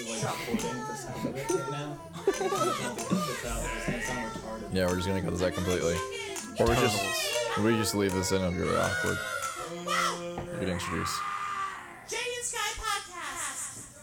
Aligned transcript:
actually 0.00 0.22
like 0.22 0.48
recording 0.48 0.80
the 0.86 0.94
sound 0.94 1.34
right 1.34 1.70
now. 1.70 1.98
I 2.14 2.24
just 2.24 2.40
want 2.40 2.98
to 2.98 3.04
cut 3.04 3.26
this 3.26 3.46
out. 3.46 3.64
It's 3.76 3.86
gonna 3.86 4.02
sound 4.02 4.32
retarded. 4.32 4.74
Yeah, 4.74 4.86
we're 4.86 4.96
just 4.96 5.08
gonna 5.08 5.22
cut 5.22 5.32
this 5.32 5.42
out 5.42 5.52
completely. 5.52 5.94
Or 6.58 6.66
we 6.66 6.74
just 6.74 7.58
we 7.58 7.76
just 7.76 7.94
leave 7.94 8.12
this 8.12 8.32
in. 8.32 8.38
It'll 8.38 8.50
be 8.52 8.58
really 8.58 8.76
awkward. 8.76 9.18
You 10.54 10.66
can 10.66 10.68
introduce. 10.68 11.20
Jay 12.08 12.16
and 12.36 12.44
Sky 12.44 12.58
Podcast. 12.76 13.98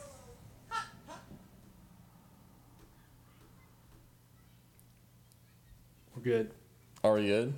We're 6.16 6.24
good. 6.24 6.52
Are 7.04 7.14
we 7.14 7.28
good? 7.28 7.54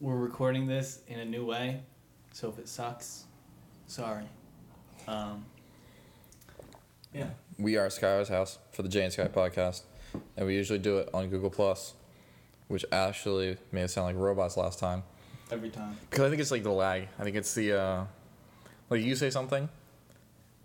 We're 0.00 0.16
recording 0.16 0.66
this 0.66 1.00
in 1.06 1.20
a 1.20 1.24
new 1.24 1.44
way, 1.44 1.82
so 2.32 2.48
if 2.48 2.58
it 2.58 2.68
sucks, 2.68 3.24
sorry. 3.86 4.24
Um, 5.06 5.44
yeah. 7.14 7.30
We 7.58 7.76
are 7.76 7.86
Skylar's 7.88 8.28
house 8.28 8.58
for 8.72 8.82
the 8.82 8.88
Jay 8.88 9.04
and 9.04 9.12
Sky 9.12 9.28
podcast, 9.28 9.82
and 10.36 10.46
we 10.46 10.54
usually 10.54 10.78
do 10.78 10.98
it 10.98 11.10
on 11.12 11.28
Google 11.28 11.50
Plus, 11.50 11.94
which 12.68 12.84
actually 12.90 13.56
made 13.70 13.82
it 13.82 13.88
sound 13.88 14.06
like 14.06 14.16
robots 14.16 14.56
last 14.56 14.78
time. 14.78 15.02
Every 15.50 15.70
time. 15.70 15.96
Because 16.08 16.24
I 16.24 16.30
think 16.30 16.40
it's 16.40 16.50
like 16.50 16.62
the 16.62 16.72
lag. 16.72 17.08
I 17.18 17.24
think 17.24 17.36
it's 17.36 17.54
the 17.54 17.78
uh, 17.78 18.04
like 18.88 19.02
you 19.02 19.14
say 19.14 19.30
something, 19.30 19.68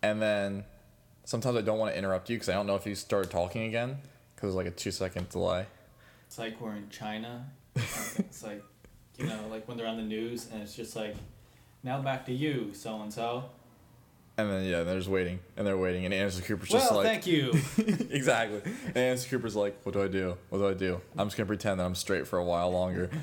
and 0.01 0.21
then 0.21 0.63
sometimes 1.25 1.57
I 1.57 1.61
don't 1.61 1.77
want 1.77 1.93
to 1.93 1.97
interrupt 1.97 2.29
you 2.29 2.37
because 2.37 2.49
I 2.49 2.53
don't 2.53 2.67
know 2.67 2.75
if 2.75 2.85
you 2.85 2.95
started 2.95 3.29
talking 3.29 3.63
again 3.63 3.97
because 4.35 4.49
it's 4.49 4.55
like 4.55 4.67
a 4.67 4.71
two 4.71 4.91
second 4.91 5.29
delay. 5.29 5.65
It's 6.25 6.37
like 6.37 6.59
we're 6.61 6.75
in 6.75 6.89
China. 6.89 7.45
it's 7.75 8.43
like, 8.43 8.63
you 9.17 9.25
know, 9.25 9.39
like 9.49 9.67
when 9.67 9.77
they're 9.77 9.87
on 9.87 9.97
the 9.97 10.03
news 10.03 10.47
and 10.51 10.61
it's 10.61 10.75
just 10.75 10.95
like, 10.95 11.15
now 11.83 12.01
back 12.01 12.25
to 12.25 12.33
you, 12.33 12.71
so 12.73 13.01
and 13.01 13.13
so. 13.13 13.45
And 14.39 14.51
then 14.51 14.65
yeah, 14.65 14.83
they're 14.83 14.97
just 14.99 15.09
waiting, 15.09 15.39
and 15.55 15.65
they're 15.65 15.77
waiting, 15.77 16.05
and 16.05 16.13
Anderson 16.13 16.43
Cooper's 16.43 16.69
Well, 16.69 16.79
just 16.79 16.93
like 16.93 17.05
thank 17.07 17.25
you. 17.27 17.53
exactly. 18.11 18.61
And 18.85 18.97
Anderson 18.97 19.29
Cooper's 19.31 19.55
like, 19.55 19.79
what 19.83 19.93
do 19.93 20.03
I 20.03 20.07
do? 20.07 20.37
What 20.49 20.59
do 20.59 20.67
I 20.67 20.73
do? 20.75 21.01
I'm 21.17 21.27
just 21.27 21.37
gonna 21.37 21.47
pretend 21.47 21.79
that 21.79 21.85
I'm 21.85 21.95
straight 21.95 22.27
for 22.27 22.37
a 22.37 22.43
while 22.45 22.69
longer. 22.71 23.09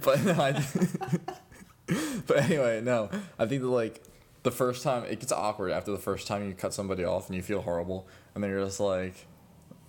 But 0.00 0.22
no, 0.24 0.32
I, 0.32 0.52
but 2.26 2.36
anyway, 2.36 2.80
no. 2.80 3.10
I 3.38 3.46
think 3.46 3.62
that 3.62 3.68
like 3.68 4.02
the 4.44 4.50
first 4.52 4.82
time 4.84 5.04
it 5.04 5.18
gets 5.20 5.32
awkward 5.32 5.72
after 5.72 5.90
the 5.90 5.98
first 5.98 6.26
time 6.28 6.46
you 6.46 6.54
cut 6.54 6.72
somebody 6.72 7.02
off 7.04 7.26
and 7.28 7.34
you 7.34 7.42
feel 7.42 7.62
horrible, 7.62 8.06
and 8.34 8.44
then 8.44 8.50
you're 8.50 8.64
just 8.64 8.78
like, 8.78 9.26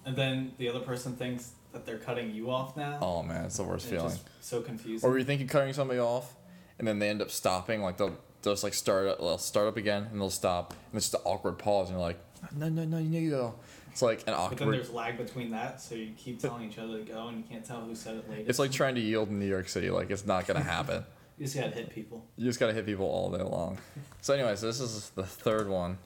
And 0.06 0.16
then 0.16 0.54
the 0.58 0.68
other 0.70 0.80
person 0.80 1.16
thinks 1.16 1.52
that 1.74 1.86
they're 1.86 2.00
cutting 2.00 2.34
you 2.34 2.50
off 2.50 2.76
now. 2.76 2.98
oh 3.02 3.22
man, 3.22 3.46
it's 3.46 3.58
the 3.58 3.64
worst 3.64 3.86
and 3.86 3.94
it's 3.94 4.02
feeling. 4.02 4.18
just 4.18 4.28
so 4.50 4.62
confusing. 4.62 5.08
Or 5.08 5.18
you 5.20 5.24
think 5.26 5.42
you're 5.42 5.50
cutting 5.50 5.74
somebody 5.74 6.00
off, 6.00 6.36
and 6.80 6.88
then 6.88 6.98
they 7.00 7.10
end 7.10 7.22
up 7.22 7.30
stopping. 7.30 7.82
Like 7.84 7.98
they'll, 7.98 8.18
they'll 8.42 8.54
just 8.54 8.64
like 8.64 8.74
start 8.74 9.08
up, 9.08 9.20
they'll 9.20 9.38
start 9.38 9.68
up 9.68 9.78
again, 9.78 10.08
and 10.12 10.20
they'll 10.20 10.30
stop, 10.30 10.72
and 10.74 10.98
it's 10.98 11.10
just 11.10 11.24
an 11.24 11.30
awkward 11.30 11.58
pause, 11.58 11.90
and 11.90 11.98
you're 11.98 12.06
like, 12.08 12.20
no, 12.56 12.70
no, 12.70 12.86
no, 12.86 12.98
you 12.98 13.20
you 13.20 13.30
go. 13.32 13.56
It's 13.92 14.02
like 14.02 14.24
an 14.28 14.34
awkward. 14.34 14.60
but 14.60 14.66
then 14.66 14.72
there's 14.72 14.92
lag 14.92 15.18
between 15.18 15.52
that, 15.52 15.82
so 15.82 15.96
you 15.96 16.12
keep 16.18 16.40
telling 16.40 16.70
each 16.70 16.78
other 16.78 17.00
to 17.00 17.04
go, 17.04 17.28
and 17.28 17.38
you 17.38 17.44
can't 17.44 17.66
tell 17.66 17.82
who 17.82 17.96
said 17.96 18.16
it 18.16 18.30
latest. 18.30 18.50
It's 18.50 18.60
like 18.60 18.72
trying 18.72 18.96
to 18.96 19.02
yield 19.02 19.30
in 19.30 19.40
New 19.40 19.48
York 19.48 19.68
City. 19.68 19.90
Like 19.90 20.10
it's 20.10 20.26
not 20.26 20.48
gonna 20.48 20.64
happen. 20.64 21.04
you 21.38 21.46
just 21.46 21.58
gotta 21.58 21.72
hit 21.72 21.90
people. 21.90 22.26
You 22.38 22.46
just 22.46 22.60
gotta 22.60 22.74
hit 22.74 22.86
people 22.86 23.06
all 23.06 23.30
day 23.32 23.44
long. 23.44 23.78
So, 24.22 24.34
anyways, 24.34 24.62
this 24.62 24.80
is 24.80 25.10
the 25.16 25.24
third 25.24 25.68
one, 25.68 25.98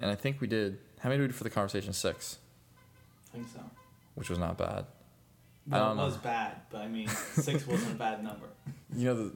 and 0.00 0.10
I 0.10 0.14
think 0.14 0.40
we 0.40 0.46
did. 0.46 0.78
How 1.00 1.08
many 1.08 1.18
did 1.18 1.22
we 1.24 1.28
do 1.28 1.34
for 1.34 1.44
the 1.44 1.50
conversation? 1.50 1.92
Six, 1.92 2.38
I 3.30 3.36
think 3.36 3.48
so. 3.48 3.60
which 4.14 4.30
was 4.30 4.38
not 4.38 4.56
bad. 4.56 4.86
Don't 5.68 5.92
it 5.92 5.94
know. 5.96 6.04
was 6.06 6.16
bad, 6.16 6.62
but 6.70 6.80
I 6.80 6.88
mean, 6.88 7.08
six 7.08 7.66
wasn't 7.66 7.92
a 7.92 7.96
bad 7.96 8.22
number. 8.24 8.46
You 8.96 9.04
know, 9.04 9.14
the, 9.14 9.32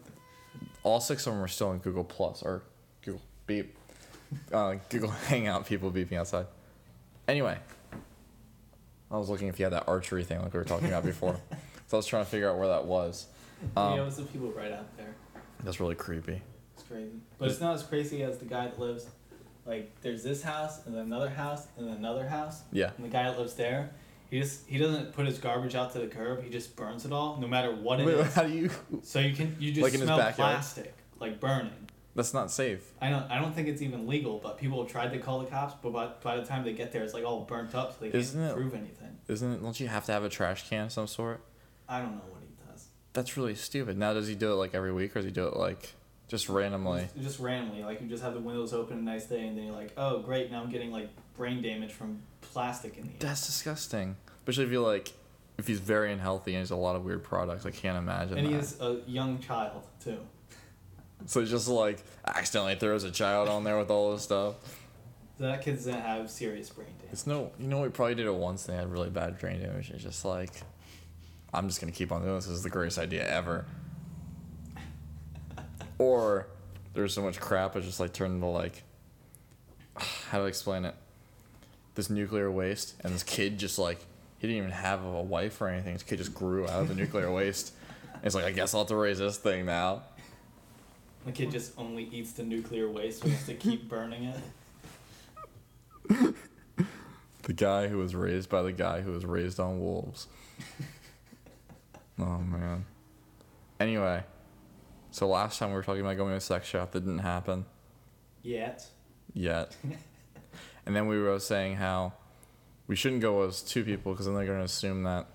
all 0.82 1.00
six 1.00 1.26
of 1.26 1.34
them 1.34 1.42
are 1.42 1.48
still 1.48 1.72
in 1.72 1.78
Google 1.78 2.04
Plus 2.04 2.42
or 2.42 2.62
Google 3.02 3.22
Beep, 3.46 3.76
uh, 4.52 4.74
Google 4.88 5.10
Hangout. 5.28 5.66
People 5.66 5.90
beeping 5.90 6.14
outside. 6.14 6.46
Anyway, 7.28 7.56
I 9.10 9.16
was 9.16 9.28
looking 9.28 9.48
if 9.48 9.58
you 9.58 9.64
had 9.64 9.72
that 9.72 9.84
archery 9.86 10.24
thing 10.24 10.40
like 10.42 10.52
we 10.52 10.58
were 10.58 10.64
talking 10.64 10.88
about 10.88 11.04
before. 11.04 11.38
so 11.86 11.96
I 11.96 11.98
was 11.98 12.06
trying 12.06 12.24
to 12.24 12.30
figure 12.30 12.50
out 12.50 12.58
where 12.58 12.68
that 12.68 12.84
was. 12.84 13.26
Um, 13.76 13.94
yeah, 13.94 14.02
it 14.02 14.04
was 14.04 14.16
the 14.16 14.24
people 14.24 14.50
right 14.50 14.72
out 14.72 14.96
there. 14.96 15.14
That's 15.62 15.78
really 15.78 15.94
creepy. 15.94 16.42
It's 16.74 16.82
crazy, 16.82 17.12
but 17.38 17.48
it's 17.48 17.60
not 17.60 17.74
as 17.74 17.82
crazy 17.82 18.22
as 18.22 18.38
the 18.38 18.44
guy 18.44 18.64
that 18.64 18.78
lives. 18.78 19.06
Like, 19.64 19.92
there's 20.00 20.24
this 20.24 20.42
house, 20.42 20.84
and 20.86 20.94
then 20.94 21.02
another 21.04 21.30
house, 21.30 21.68
and 21.76 21.86
then 21.86 21.96
another 21.96 22.26
house. 22.26 22.62
Yeah. 22.72 22.90
And 22.96 23.04
the 23.04 23.08
guy 23.08 23.24
that 23.24 23.38
lives 23.38 23.54
there, 23.54 23.90
he 24.32 24.40
just 24.40 24.66
he 24.66 24.78
doesn't 24.78 25.12
put 25.12 25.26
his 25.26 25.38
garbage 25.38 25.74
out 25.74 25.92
to 25.92 25.98
the 25.98 26.06
curb. 26.06 26.42
He 26.42 26.48
just 26.48 26.74
burns 26.74 27.04
it 27.04 27.12
all, 27.12 27.36
no 27.38 27.46
matter 27.46 27.70
what 27.70 28.00
it 28.00 28.08
is. 28.08 28.16
Wait, 28.18 28.32
how 28.32 28.42
do 28.44 28.52
you? 28.52 28.70
So 29.02 29.18
you 29.20 29.34
can 29.36 29.54
you 29.60 29.70
just 29.72 29.82
Like 29.82 29.92
in 29.92 30.00
his 30.00 30.06
smell 30.08 30.16
backyard? 30.16 30.54
plastic, 30.54 30.94
like 31.20 31.38
burning. 31.38 31.88
That's 32.14 32.32
not 32.32 32.50
safe. 32.50 32.92
I 33.00 33.10
don't 33.10 33.30
I 33.30 33.38
don't 33.38 33.54
think 33.54 33.68
it's 33.68 33.82
even 33.82 34.06
legal, 34.06 34.38
but 34.42 34.56
people 34.58 34.82
have 34.82 34.90
tried 34.90 35.12
to 35.12 35.18
call 35.18 35.40
the 35.40 35.46
cops, 35.46 35.74
but 35.82 35.92
by, 35.92 36.06
by 36.22 36.36
the 36.38 36.46
time 36.46 36.64
they 36.64 36.72
get 36.72 36.92
there, 36.92 37.02
it's 37.04 37.12
like 37.14 37.24
all 37.24 37.40
burnt 37.42 37.74
up, 37.74 37.92
so 37.92 37.98
they 38.00 38.06
can't 38.10 38.22
Isn't 38.22 38.42
it- 38.42 38.54
prove 38.54 38.72
anything. 38.74 39.18
Isn't 39.28 39.52
it? 39.52 39.62
Don't 39.62 39.78
you 39.78 39.88
have 39.88 40.04
to 40.06 40.12
have 40.12 40.24
a 40.24 40.28
trash 40.30 40.68
can 40.68 40.86
of 40.86 40.92
some 40.92 41.06
sort? 41.06 41.40
I 41.88 41.98
don't 42.00 42.12
know 42.16 42.22
what 42.30 42.40
he 42.42 42.70
does. 42.70 42.86
That's 43.12 43.36
really 43.36 43.54
stupid. 43.54 43.96
Now, 43.98 44.14
does 44.14 44.28
he 44.28 44.34
do 44.34 44.50
it 44.52 44.56
like 44.56 44.74
every 44.74 44.92
week, 44.94 45.12
or 45.14 45.20
does 45.20 45.26
he 45.26 45.30
do 45.30 45.46
it 45.46 45.56
like 45.56 45.92
just 46.28 46.48
randomly? 46.48 47.02
Just, 47.14 47.22
just 47.22 47.38
randomly, 47.38 47.84
like 47.84 48.00
you 48.00 48.08
just 48.08 48.22
have 48.22 48.32
the 48.34 48.40
windows 48.40 48.72
open 48.72 48.96
a 48.98 49.02
nice 49.02 49.26
day, 49.26 49.46
and 49.46 49.56
then 49.58 49.64
you're 49.66 49.74
like, 49.74 49.92
oh 49.98 50.20
great, 50.20 50.50
now 50.50 50.62
I'm 50.62 50.70
getting 50.70 50.90
like 50.90 51.10
brain 51.36 51.60
damage 51.62 51.92
from 51.92 52.20
plastic 52.52 52.96
in 52.96 53.04
the 53.04 53.08
air. 53.10 53.16
That's 53.20 53.46
disgusting. 53.46 54.16
Especially 54.40 54.64
if 54.64 54.70
you 54.72 54.80
like, 54.82 55.12
if 55.58 55.66
he's 55.66 55.80
very 55.80 56.12
unhealthy 56.12 56.54
and 56.54 56.60
he's 56.62 56.70
a 56.70 56.76
lot 56.76 56.96
of 56.96 57.04
weird 57.04 57.22
products. 57.22 57.64
I 57.66 57.70
can't 57.70 57.96
imagine 57.98 58.38
And 58.38 58.46
that. 58.46 58.50
he 58.52 58.56
is 58.58 58.80
a 58.80 59.00
young 59.06 59.38
child 59.38 59.82
too. 60.02 60.18
So 61.26 61.40
he 61.40 61.46
just 61.46 61.68
like 61.68 62.02
accidentally 62.26 62.74
throws 62.74 63.04
a 63.04 63.10
child 63.10 63.48
on 63.48 63.64
there 63.64 63.78
with 63.78 63.90
all 63.90 64.12
this 64.12 64.22
stuff. 64.22 64.54
So 65.38 65.44
that 65.44 65.62
kid 65.62 65.76
doesn't 65.76 65.92
have 66.00 66.30
serious 66.30 66.68
brain 66.70 66.88
damage. 66.98 67.12
It's 67.12 67.26
no, 67.26 67.50
you 67.58 67.66
know, 67.68 67.80
we 67.82 67.88
probably 67.88 68.14
did 68.14 68.26
it 68.26 68.34
once. 68.34 68.66
and 68.68 68.76
They 68.76 68.80
had 68.80 68.90
really 68.92 69.10
bad 69.10 69.38
brain 69.38 69.60
damage. 69.60 69.90
It's 69.90 70.02
just 70.02 70.24
like, 70.24 70.50
I'm 71.54 71.68
just 71.68 71.80
gonna 71.80 71.92
keep 71.92 72.12
on 72.12 72.22
doing 72.22 72.34
this. 72.34 72.46
This 72.46 72.54
is 72.56 72.62
the 72.62 72.70
greatest 72.70 72.98
idea 72.98 73.26
ever. 73.28 73.64
or 75.98 76.48
there's 76.94 77.14
so 77.14 77.22
much 77.22 77.40
crap 77.40 77.76
it 77.76 77.82
just 77.82 78.00
like 78.00 78.12
turned 78.12 78.34
into 78.34 78.46
like, 78.46 78.82
how 79.96 80.38
do 80.38 80.44
I 80.44 80.48
explain 80.48 80.84
it? 80.84 80.94
This 81.94 82.08
nuclear 82.08 82.50
waste, 82.50 82.94
and 83.04 83.14
this 83.14 83.22
kid 83.22 83.58
just 83.58 83.78
like 83.78 83.98
he 84.38 84.46
didn't 84.48 84.58
even 84.58 84.70
have 84.70 85.04
a 85.04 85.22
wife 85.22 85.60
or 85.60 85.68
anything. 85.68 85.92
This 85.92 86.02
kid 86.02 86.18
just 86.18 86.34
grew 86.34 86.64
out 86.64 86.82
of 86.82 86.88
the 86.88 86.94
nuclear 86.94 87.30
waste. 87.32 87.72
And 88.14 88.24
it's 88.24 88.34
like 88.34 88.44
I 88.44 88.50
guess 88.50 88.74
I'll 88.74 88.80
have 88.80 88.88
to 88.88 88.96
raise 88.96 89.18
this 89.18 89.36
thing 89.36 89.66
now. 89.66 90.02
The 91.26 91.32
kid 91.32 91.52
just 91.52 91.72
only 91.78 92.04
eats 92.04 92.32
the 92.32 92.42
nuclear 92.42 92.90
waste, 92.90 93.20
so 93.22 93.28
he 93.28 93.34
has 93.34 93.46
to 93.46 93.54
keep 93.54 93.88
burning 93.88 94.24
it. 94.24 94.40
The 97.42 97.52
guy 97.52 97.88
who 97.88 97.98
was 97.98 98.14
raised 98.14 98.48
by 98.48 98.62
the 98.62 98.72
guy 98.72 99.00
who 99.00 99.12
was 99.12 99.24
raised 99.24 99.58
on 99.60 99.80
wolves. 99.80 100.26
oh 102.18 102.38
man. 102.38 102.84
Anyway, 103.80 104.22
so 105.10 105.28
last 105.28 105.58
time 105.58 105.70
we 105.70 105.74
were 105.74 105.82
talking 105.82 106.02
about 106.02 106.16
going 106.16 106.30
to 106.30 106.36
a 106.36 106.40
sex 106.40 106.68
shop 106.68 106.92
that 106.92 107.00
didn't 107.00 107.18
happen 107.18 107.64
Yet. 108.42 108.86
yet. 109.34 109.76
and 110.86 110.94
then 110.94 111.06
we 111.06 111.18
were 111.18 111.38
saying 111.38 111.76
how 111.76 112.14
we 112.86 112.96
shouldn't 112.96 113.22
go 113.22 113.42
as 113.42 113.62
two 113.62 113.84
people 113.84 114.12
because 114.12 114.26
then 114.26 114.34
they're 114.34 114.46
going 114.46 114.58
to 114.58 114.64
assume 114.64 115.04
that 115.04 115.26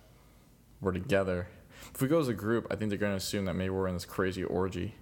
we're 0.82 0.92
together. 0.92 1.48
If 1.94 2.02
we 2.02 2.08
go 2.08 2.20
as 2.20 2.28
a 2.28 2.34
group, 2.34 2.68
I 2.70 2.76
think 2.76 2.90
they're 2.90 2.98
going 2.98 3.14
to 3.14 3.18
assume 3.18 3.46
that 3.46 3.56
maybe 3.56 3.70
we're 3.70 3.88
in 3.88 3.94
this 3.94 4.06
crazy 4.06 4.44
orgy 4.44 4.96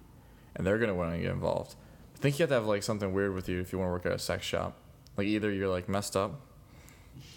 and 0.54 0.66
they're 0.66 0.78
going 0.78 0.88
to 0.88 0.94
want 0.94 1.12
to 1.12 1.18
get 1.18 1.30
involved. 1.30 1.74
I 2.14 2.18
think 2.18 2.38
you 2.38 2.44
have 2.44 2.50
to 2.50 2.54
have 2.54 2.66
like 2.66 2.82
something 2.82 3.12
weird 3.12 3.34
with 3.34 3.48
you 3.48 3.60
if 3.60 3.72
you 3.72 3.78
want 3.78 3.88
to 3.88 3.92
work 3.92 4.06
at 4.06 4.12
a 4.12 4.18
sex 4.18 4.46
shop. 4.46 4.78
Like 5.16 5.26
either 5.26 5.50
you're 5.50 5.68
like 5.68 5.88
messed 5.88 6.16
up 6.16 6.40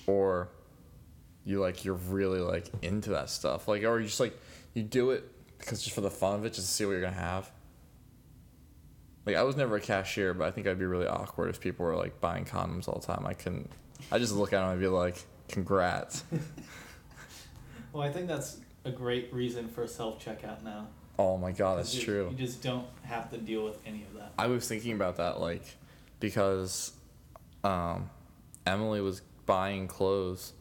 or 0.05 0.49
you 1.45 1.59
like 1.59 1.83
you're 1.83 1.95
really 1.95 2.39
like 2.39 2.67
into 2.81 3.09
that 3.11 3.29
stuff. 3.29 3.67
Like 3.67 3.83
or 3.83 3.99
you 3.99 4.05
just 4.05 4.19
like 4.19 4.37
you 4.73 4.83
do 4.83 5.11
it 5.11 5.29
because 5.57 5.83
just 5.83 5.95
for 5.95 6.01
the 6.01 6.11
fun 6.11 6.35
of 6.35 6.45
it, 6.45 6.53
just 6.53 6.67
to 6.67 6.73
see 6.73 6.85
what 6.85 6.93
you're 6.93 7.01
to 7.01 7.11
have. 7.11 7.51
Like 9.29 9.37
I 9.37 9.43
was 9.43 9.55
never 9.55 9.75
a 9.75 9.81
cashier, 9.81 10.33
but 10.33 10.47
I 10.47 10.51
think 10.51 10.65
I'd 10.65 10.79
be 10.79 10.87
really 10.87 11.05
awkward 11.05 11.51
if 11.51 11.59
people 11.59 11.85
were 11.85 11.95
like 11.95 12.19
buying 12.19 12.45
condoms 12.45 12.87
all 12.87 12.99
the 12.99 13.05
time. 13.05 13.27
I 13.27 13.35
couldn't. 13.35 13.69
I 14.11 14.17
just 14.17 14.33
look 14.33 14.53
at 14.53 14.61
them 14.61 14.71
and 14.71 14.81
be 14.81 14.87
like, 14.87 15.23
"Congrats." 15.47 16.23
Well, 17.91 18.03
I 18.03 18.11
think 18.11 18.27
that's 18.27 18.57
a 18.85 18.91
great 18.91 19.33
reason 19.33 19.67
for 19.67 19.87
self 19.87 20.23
checkout 20.23 20.61
now. 20.61 20.89
Oh 21.17 21.37
my 21.37 21.51
god, 21.51 21.79
that's 21.79 21.95
you, 21.95 22.03
true. 22.03 22.27
You 22.29 22.37
just 22.37 22.61
don't 22.61 22.85
have 23.01 23.31
to 23.31 23.37
deal 23.39 23.65
with 23.65 23.79
any 23.83 24.03
of 24.03 24.13
that. 24.13 24.31
I 24.37 24.45
was 24.45 24.67
thinking 24.67 24.91
about 24.91 25.17
that 25.17 25.39
like 25.39 25.63
because 26.19 26.91
um, 27.63 28.11
Emily 28.67 29.01
was 29.01 29.23
buying 29.47 29.87
clothes, 29.87 30.53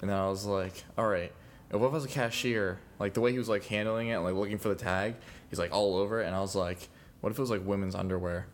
and 0.00 0.08
then 0.08 0.16
I 0.16 0.28
was 0.28 0.46
like, 0.46 0.84
"All 0.96 1.08
right." 1.08 1.32
And 1.72 1.80
what 1.80 1.88
if 1.88 1.92
I 1.92 1.96
was 1.96 2.04
a 2.04 2.08
cashier? 2.08 2.78
Like 3.00 3.14
the 3.14 3.20
way 3.20 3.32
he 3.32 3.38
was 3.38 3.48
like 3.48 3.64
handling 3.64 4.08
it, 4.08 4.18
like 4.18 4.34
looking 4.34 4.58
for 4.58 4.68
the 4.68 4.76
tag, 4.76 5.16
he's 5.50 5.58
like 5.58 5.72
all 5.72 5.96
over 5.96 6.22
it, 6.22 6.26
and 6.26 6.36
I 6.36 6.40
was 6.40 6.54
like, 6.54 6.88
"What 7.26 7.32
if 7.32 7.38
it 7.38 7.42
was 7.42 7.50
like 7.50 7.66
women's 7.66 7.96
underwear?" 7.96 8.46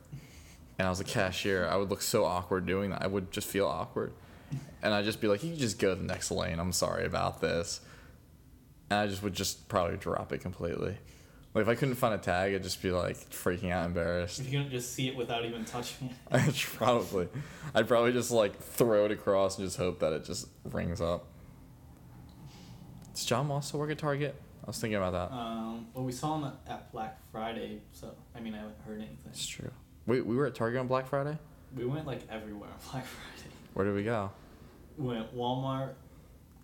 And 0.79 0.87
I 0.87 0.89
was 0.89 0.99
a 0.99 1.05
cashier. 1.05 1.69
I 1.69 1.77
would 1.77 1.91
look 1.91 2.01
so 2.01 2.25
awkward 2.25 2.65
doing 2.65 2.89
that. 2.89 3.03
I 3.03 3.07
would 3.07 3.31
just 3.31 3.47
feel 3.47 3.67
awkward, 3.67 4.15
and 4.83 4.95
I'd 4.95 5.05
just 5.05 5.21
be 5.21 5.29
like, 5.29 5.43
"You 5.43 5.51
can 5.51 5.59
just 5.59 5.79
go 5.79 5.91
to 5.91 6.01
the 6.01 6.07
next 6.07 6.31
lane. 6.31 6.59
I'm 6.59 6.73
sorry 6.73 7.05
about 7.05 7.43
this." 7.43 7.83
And 8.89 8.99
I 8.99 9.07
just 9.09 9.23
would 9.23 9.35
just 9.35 9.69
probably 9.69 9.99
drop 9.99 10.33
it 10.33 10.39
completely. 10.39 10.97
Like 11.53 11.63
if 11.65 11.69
I 11.69 11.75
couldn't 11.75 11.97
find 11.97 12.15
a 12.15 12.19
tag, 12.19 12.55
I'd 12.55 12.63
just 12.63 12.81
be 12.81 12.91
like 12.91 13.19
freaking 13.29 13.71
out, 13.71 13.85
embarrassed. 13.85 14.41
If 14.41 14.51
you 14.51 14.59
can 14.59 14.71
just 14.71 14.95
see 14.95 15.07
it 15.07 15.17
without 15.17 15.45
even 15.45 15.67
touching 15.67 16.09
it. 16.31 16.55
Probably, 16.77 17.29
I'd 17.75 17.87
probably 17.87 18.13
just 18.15 18.31
like 18.31 18.59
throw 18.59 19.05
it 19.05 19.11
across 19.11 19.59
and 19.59 19.67
just 19.67 19.77
hope 19.77 19.99
that 19.99 20.15
it 20.15 20.25
just 20.25 20.49
rings 20.65 21.03
up. 21.03 21.27
Does 23.13 23.27
John 23.27 23.49
Moss 23.49 23.69
still 23.69 23.81
work 23.81 23.91
at 23.91 23.99
Target? 23.99 24.35
I 24.65 24.67
was 24.69 24.79
thinking 24.79 24.97
about 24.97 25.13
that. 25.13 25.35
Um, 25.35 25.87
well, 25.95 26.05
we 26.05 26.13
saw 26.13 26.37
him 26.39 26.45
at- 26.45 26.71
at 26.73 26.93
Black 26.93 27.19
Friday, 27.33 27.81
so 27.93 28.15
I 28.35 28.41
mean, 28.41 28.55
I 28.55 28.59
haven't 28.59 28.81
heard 28.87 28.99
anything. 28.99 29.19
It's 29.27 29.47
true. 29.47 29.71
Wait, 30.07 30.25
we 30.25 30.37
were 30.37 30.47
at 30.47 30.55
Target 30.55 30.81
on 30.81 30.87
Black 30.89 31.07
Friday. 31.07 31.37
We 31.77 31.85
went 31.85 32.07
like 32.07 32.23
everywhere 32.31 32.69
on 32.71 32.77
Black 32.93 33.05
Friday. 33.05 33.51
Where 33.75 33.85
did 33.87 33.95
we 33.95 34.05
go? 34.05 34.31
We 34.99 35.09
went 35.09 35.35
Walmart, 35.35 35.95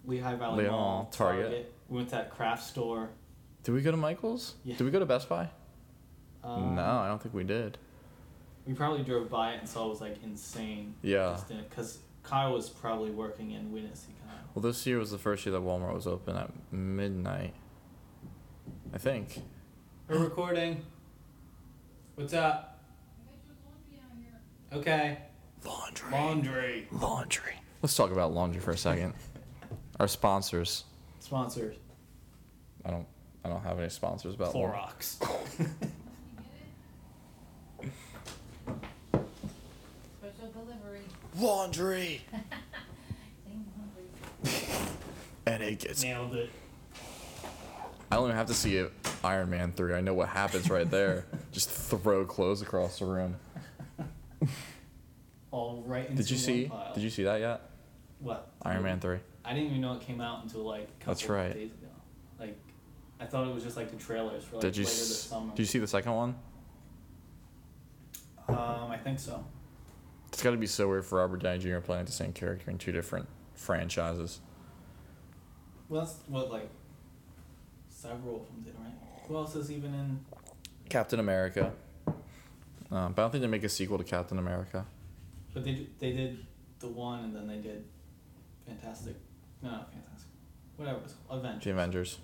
Lehigh 0.04 0.34
Valley 0.36 0.64
Lehigh 0.64 0.70
Mall, 0.70 0.80
Mall, 1.02 1.08
Target. 1.10 1.72
We 1.88 1.96
went 1.96 2.08
to 2.10 2.16
that 2.16 2.30
craft 2.30 2.64
store. 2.64 3.08
Did 3.64 3.72
we 3.72 3.82
go 3.82 3.90
to 3.90 3.96
Michael's? 3.96 4.54
Yeah. 4.64 4.76
Did 4.76 4.84
we 4.84 4.90
go 4.90 4.98
to 5.00 5.06
Best 5.06 5.28
Buy? 5.28 5.48
Um, 6.44 6.74
no, 6.76 6.82
I 6.82 7.08
don't 7.08 7.20
think 7.20 7.34
we 7.34 7.44
did. 7.44 7.78
We 8.66 8.74
probably 8.74 9.02
drove 9.02 9.28
by 9.30 9.54
it 9.54 9.60
and 9.60 9.68
saw 9.68 9.86
it 9.86 9.88
was 9.90 10.00
like 10.00 10.22
insane. 10.22 10.94
Yeah. 11.02 11.38
Because 11.48 11.98
Kyle 12.22 12.52
was 12.52 12.68
probably 12.68 13.10
working 13.10 13.54
and 13.54 13.72
we 13.72 13.80
didn't 13.80 13.96
see 13.96 14.12
Kyle. 14.26 14.36
Well, 14.54 14.62
this 14.62 14.86
year 14.86 14.98
was 14.98 15.10
the 15.10 15.18
first 15.18 15.44
year 15.46 15.52
that 15.54 15.62
Walmart 15.62 15.94
was 15.94 16.06
open 16.06 16.36
at 16.36 16.50
midnight. 16.70 17.54
I 18.94 18.98
think. 18.98 19.42
We're 20.08 20.18
recording. 20.18 20.82
What's 22.14 22.34
up? 22.34 22.80
Okay. 24.72 25.18
Laundry. 25.64 26.10
Laundry. 26.12 26.88
Laundry. 26.92 27.52
Let's 27.82 27.96
talk 27.96 28.10
about 28.10 28.32
laundry 28.32 28.60
for 28.60 28.72
a 28.72 28.76
second. 28.76 29.14
Our 30.00 30.08
sponsors. 30.08 30.84
Sponsors. 31.20 31.76
I 32.84 32.90
don't. 32.90 33.06
I 33.44 33.48
don't 33.48 33.62
have 33.62 33.78
any 33.78 33.88
sponsors 33.88 34.34
about. 34.34 34.54
laundry. 34.54 34.78
Clorox. 34.78 35.16
Special 40.18 40.48
delivery. 40.52 41.02
Laundry. 41.38 42.22
And 45.46 45.62
it 45.62 45.78
gets. 45.80 46.02
Nailed 46.02 46.34
it. 46.34 46.50
I 48.10 48.16
don't 48.16 48.24
even 48.26 48.36
have 48.36 48.46
to 48.46 48.54
see 48.54 48.76
it. 48.76 48.92
Iron 49.22 49.50
Man 49.50 49.72
three. 49.72 49.94
I 49.94 50.00
know 50.00 50.14
what 50.14 50.28
happens 50.28 50.70
right 50.70 50.90
there. 50.90 51.26
Just 51.52 51.70
throw 51.70 52.24
clothes 52.24 52.62
across 52.62 52.98
the 53.00 53.04
room. 53.04 53.36
All 55.50 55.82
right 55.86 56.14
Did 56.14 56.30
you 56.30 56.36
see? 56.36 56.66
pile. 56.66 56.94
Did 56.94 57.02
you 57.02 57.10
see 57.10 57.24
that 57.24 57.40
yet? 57.40 57.62
What? 58.20 58.50
Iron 58.62 58.82
Man 58.82 59.00
three. 59.00 59.18
I 59.44 59.52
didn't 59.54 59.68
even 59.70 59.80
know 59.80 59.94
it 59.94 60.00
came 60.00 60.20
out 60.20 60.42
until 60.42 60.62
like 60.62 60.82
a 60.82 60.86
couple 61.00 61.14
That's 61.14 61.28
right. 61.28 61.52
days 61.54 61.70
ago. 61.72 61.86
Like, 62.38 62.56
I 63.20 63.26
thought 63.26 63.46
it 63.48 63.54
was 63.54 63.64
just 63.64 63.76
like 63.76 63.90
the 63.90 63.96
trailers 63.96 64.44
for 64.44 64.56
like 64.56 64.62
Did 64.62 64.76
you? 64.76 64.84
later 64.84 64.96
this 64.96 65.22
summer. 65.22 65.50
Did 65.50 65.60
you 65.60 65.66
see 65.66 65.78
the 65.78 65.86
second 65.86 66.12
one? 66.12 66.34
Um, 68.48 68.90
I 68.90 68.96
think 68.96 69.18
so. 69.18 69.44
It's 70.28 70.42
got 70.42 70.52
to 70.52 70.56
be 70.56 70.66
so 70.66 70.88
weird 70.88 71.04
for 71.04 71.18
Robert 71.18 71.42
Downey 71.42 71.58
Jr. 71.58 71.78
playing 71.78 72.04
the 72.06 72.12
same 72.12 72.32
character 72.32 72.70
in 72.70 72.78
two 72.78 72.92
different 72.92 73.26
franchises. 73.54 74.40
Well, 75.88 76.02
that's 76.02 76.16
what 76.28 76.50
like 76.50 76.68
several 78.08 78.36
of 78.36 78.46
them 78.46 78.62
did, 78.64 78.74
right? 78.78 78.92
Who 79.26 79.36
else 79.36 79.54
is 79.54 79.70
even 79.70 79.94
in? 79.94 80.20
Captain 80.88 81.20
America. 81.20 81.72
Um, 82.90 83.12
but 83.12 83.18
I 83.18 83.24
don't 83.24 83.30
think 83.32 83.42
they 83.42 83.48
make 83.48 83.64
a 83.64 83.68
sequel 83.68 83.98
to 83.98 84.04
Captain 84.04 84.38
America. 84.38 84.86
But 85.52 85.64
they 85.64 85.72
d- 85.72 85.90
they 85.98 86.12
did 86.12 86.46
the 86.78 86.88
one 86.88 87.24
and 87.24 87.36
then 87.36 87.46
they 87.46 87.56
did 87.58 87.84
Fantastic. 88.66 89.16
No, 89.62 89.70
not 89.70 89.92
Fantastic. 89.92 90.30
Whatever 90.76 91.00
it's 91.04 91.14
called. 91.26 91.40
Avengers. 91.40 91.64
The 91.64 91.70
Avengers. 91.70 92.18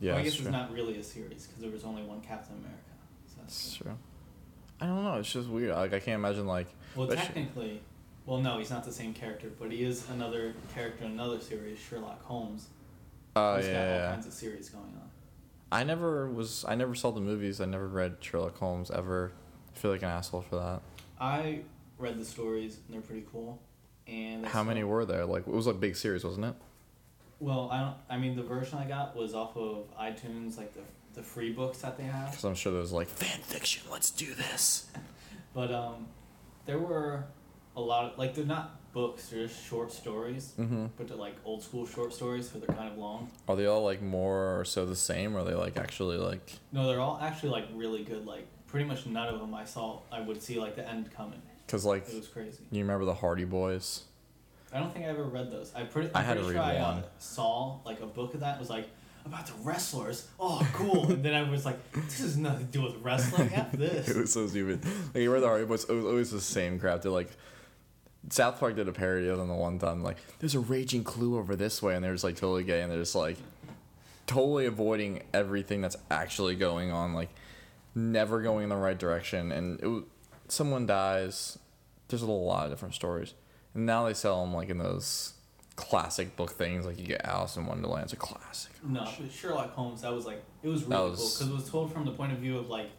Yeah, 0.00 0.12
well, 0.12 0.20
I 0.20 0.24
guess 0.24 0.34
true. 0.34 0.46
it's 0.46 0.52
not 0.52 0.72
really 0.72 0.98
a 0.98 1.02
series 1.02 1.46
because 1.46 1.60
there 1.62 1.70
was 1.70 1.84
only 1.84 2.02
one 2.02 2.20
Captain 2.20 2.54
America. 2.56 2.78
So 3.28 3.34
that's 3.40 3.64
That's 3.64 3.76
true. 3.76 3.98
I 4.80 4.86
don't 4.86 5.04
know. 5.04 5.14
It's 5.18 5.32
just 5.32 5.48
weird. 5.48 5.74
Like 5.74 5.92
I 5.92 6.00
can't 6.00 6.16
imagine 6.18 6.46
like. 6.46 6.66
Well, 6.96 7.10
sh- 7.10 7.14
technically, 7.14 7.80
well, 8.26 8.38
no, 8.38 8.58
he's 8.58 8.70
not 8.70 8.84
the 8.84 8.92
same 8.92 9.12
character, 9.14 9.48
but 9.58 9.70
he 9.70 9.84
is 9.84 10.08
another 10.10 10.54
character 10.74 11.04
in 11.04 11.12
another 11.12 11.40
series, 11.40 11.78
Sherlock 11.78 12.22
Holmes. 12.24 12.68
Oh 13.36 13.56
He's 13.56 13.66
yeah, 13.66 13.72
got 13.72 13.80
all 13.88 13.94
yeah. 13.98 14.10
kinds 14.12 14.26
of 14.26 14.32
series 14.32 14.68
going 14.68 14.84
on. 14.84 15.10
I 15.72 15.84
never 15.84 16.28
was. 16.28 16.64
I 16.66 16.74
never 16.74 16.94
saw 16.94 17.10
the 17.12 17.20
movies. 17.20 17.60
I 17.60 17.64
never 17.66 17.86
read 17.86 18.16
Sherlock 18.20 18.58
Holmes 18.58 18.90
ever. 18.90 19.32
I 19.74 19.78
feel 19.78 19.92
like 19.92 20.02
an 20.02 20.08
asshole 20.08 20.42
for 20.42 20.56
that. 20.56 20.80
I 21.20 21.60
read 21.98 22.18
the 22.18 22.24
stories 22.24 22.78
and 22.86 22.94
they're 22.94 23.02
pretty 23.02 23.24
cool. 23.30 23.60
And 24.08 24.44
How 24.44 24.64
many 24.64 24.82
were 24.82 25.04
there? 25.04 25.24
Like 25.26 25.46
it 25.46 25.52
was 25.52 25.66
like 25.66 25.76
a 25.76 25.78
big 25.78 25.94
series, 25.96 26.24
wasn't 26.24 26.46
it? 26.46 26.54
Well, 27.38 27.68
I 27.72 27.80
don't. 27.80 27.94
I 28.10 28.16
mean, 28.18 28.36
the 28.36 28.42
version 28.42 28.78
I 28.78 28.84
got 28.84 29.14
was 29.16 29.34
off 29.34 29.56
of 29.56 29.84
iTunes, 29.98 30.56
like 30.58 30.74
the 30.74 30.80
the 31.14 31.22
free 31.22 31.52
books 31.52 31.78
that 31.78 31.96
they 31.96 32.04
have. 32.04 32.30
Because 32.30 32.44
I'm 32.44 32.54
sure 32.54 32.72
there 32.72 32.80
was 32.80 32.92
like 32.92 33.08
fan 33.08 33.40
fiction. 33.40 33.82
Let's 33.90 34.10
do 34.10 34.34
this. 34.34 34.86
But 35.52 35.72
um, 35.72 36.06
there 36.64 36.78
were 36.78 37.24
a 37.76 37.80
lot 37.80 38.12
of 38.12 38.18
like 38.18 38.36
they're 38.36 38.44
not 38.44 38.79
books; 38.92 39.28
they're 39.28 39.46
just 39.46 39.64
short 39.64 39.92
stories. 39.92 40.52
Mm-hmm. 40.58 40.86
But 40.96 41.08
they're 41.08 41.16
like 41.16 41.36
old 41.44 41.62
school 41.62 41.86
short 41.86 42.12
stories, 42.12 42.50
so 42.50 42.58
they're 42.58 42.74
kind 42.76 42.90
of 42.90 42.98
long. 42.98 43.30
Are 43.48 43.56
they 43.56 43.66
all 43.66 43.84
like 43.84 44.02
more 44.02 44.58
or 44.60 44.64
so 44.64 44.86
the 44.86 44.96
same? 44.96 45.36
Or 45.36 45.40
are 45.40 45.44
they 45.44 45.54
like 45.54 45.76
actually 45.76 46.16
like? 46.18 46.52
No, 46.72 46.86
they're 46.86 47.00
all 47.00 47.18
actually 47.22 47.50
like 47.50 47.66
really 47.74 48.04
good. 48.04 48.26
Like 48.26 48.46
pretty 48.66 48.86
much 48.86 49.06
none 49.06 49.28
of 49.28 49.40
them 49.40 49.54
I 49.54 49.64
saw. 49.64 50.00
I 50.12 50.20
would 50.20 50.42
see 50.42 50.58
like 50.58 50.76
the 50.76 50.88
end 50.88 51.10
coming. 51.12 51.40
Cause 51.68 51.84
like 51.84 52.08
It 52.08 52.16
was 52.16 52.26
crazy. 52.28 52.58
you 52.72 52.80
remember 52.80 53.04
the 53.04 53.14
Hardy 53.14 53.44
Boys? 53.44 54.02
I 54.72 54.78
don't 54.80 54.92
think 54.92 55.04
I 55.04 55.08
ever 55.08 55.24
read 55.24 55.50
those. 55.50 55.72
I 55.74 55.82
pretty. 55.84 56.10
I 56.14 56.22
had 56.22 56.34
to 56.34 56.42
pretty 56.44 56.58
read 56.58 56.64
sure 56.64 56.74
I 56.74 56.78
uh, 56.78 56.94
one. 56.94 57.04
saw 57.18 57.78
like 57.84 58.00
a 58.00 58.06
book 58.06 58.34
of 58.34 58.40
that. 58.40 58.58
Was 58.58 58.70
like 58.70 58.88
about 59.26 59.46
the 59.46 59.52
wrestlers. 59.62 60.26
Oh, 60.40 60.66
cool! 60.72 61.10
and 61.12 61.24
then 61.24 61.34
I 61.34 61.48
was 61.48 61.64
like, 61.66 61.76
this 61.92 62.20
has 62.20 62.36
nothing 62.36 62.66
to 62.66 62.72
do 62.72 62.82
with 62.82 62.96
wrestling. 63.02 63.50
F 63.52 63.72
this. 63.74 64.08
it 64.08 64.16
was 64.16 64.32
so 64.32 64.46
stupid. 64.46 64.84
Like 64.84 65.22
you 65.22 65.32
read 65.32 65.42
the 65.42 65.46
Hardy 65.48 65.64
Boys, 65.64 65.84
it 65.84 65.92
was 65.92 66.04
always 66.04 66.30
the 66.30 66.40
same 66.40 66.78
crap. 66.78 67.02
They're 67.02 67.12
like. 67.12 67.30
South 68.28 68.60
Park 68.60 68.76
did 68.76 68.86
a 68.86 68.92
parody 68.92 69.28
of 69.28 69.38
them 69.38 69.48
the 69.48 69.54
one 69.54 69.78
time. 69.78 70.02
Like, 70.02 70.18
there's 70.38 70.54
a 70.54 70.60
raging 70.60 71.04
clue 71.04 71.38
over 71.38 71.56
this 71.56 71.82
way, 71.82 71.94
and 71.94 72.04
they're 72.04 72.12
just 72.12 72.24
like 72.24 72.36
totally 72.36 72.64
gay, 72.64 72.82
and 72.82 72.90
they're 72.90 72.98
just 72.98 73.14
like 73.14 73.38
totally 74.26 74.66
avoiding 74.66 75.22
everything 75.32 75.80
that's 75.80 75.96
actually 76.10 76.54
going 76.54 76.92
on. 76.92 77.14
Like, 77.14 77.30
never 77.94 78.42
going 78.42 78.64
in 78.64 78.68
the 78.68 78.76
right 78.76 78.98
direction. 78.98 79.50
And 79.52 79.80
it, 79.80 80.04
someone 80.48 80.86
dies. 80.86 81.58
There's 82.08 82.22
a 82.22 82.26
lot 82.26 82.64
of 82.66 82.70
different 82.70 82.94
stories, 82.94 83.34
and 83.74 83.86
now 83.86 84.06
they 84.06 84.14
sell 84.14 84.44
them 84.44 84.52
like 84.52 84.68
in 84.68 84.78
those 84.78 85.34
classic 85.76 86.36
book 86.36 86.52
things. 86.52 86.84
Like 86.84 86.98
you 86.98 87.06
get 87.06 87.24
Alice 87.24 87.56
in 87.56 87.66
Wonderland. 87.66 88.04
It's 88.04 88.12
a 88.12 88.16
classic. 88.16 88.72
No, 88.84 89.08
but 89.18 89.32
Sherlock 89.32 89.72
Holmes. 89.74 90.02
That 90.02 90.12
was 90.12 90.26
like 90.26 90.42
it 90.62 90.68
was 90.68 90.84
That 90.86 90.96
really 90.96 91.16
cool 91.16 91.30
because 91.30 91.48
it 91.48 91.54
was 91.54 91.70
told 91.70 91.92
from 91.92 92.04
the 92.04 92.10
point 92.10 92.32
of 92.32 92.38
view 92.38 92.58
of 92.58 92.68
like, 92.68 92.90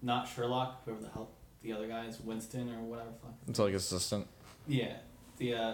not 0.00 0.28
Sherlock, 0.28 0.84
whoever 0.84 1.02
the 1.02 1.10
hell 1.10 1.28
the 1.62 1.72
other 1.72 1.86
guy 1.86 2.06
is, 2.06 2.20
Winston 2.20 2.68
or 2.74 2.80
whatever. 2.82 3.10
Fuck. 3.22 3.34
It's 3.48 3.58
like 3.58 3.74
assistant. 3.74 4.26
Yeah, 4.66 4.94
the 5.38 5.54
uh, 5.54 5.72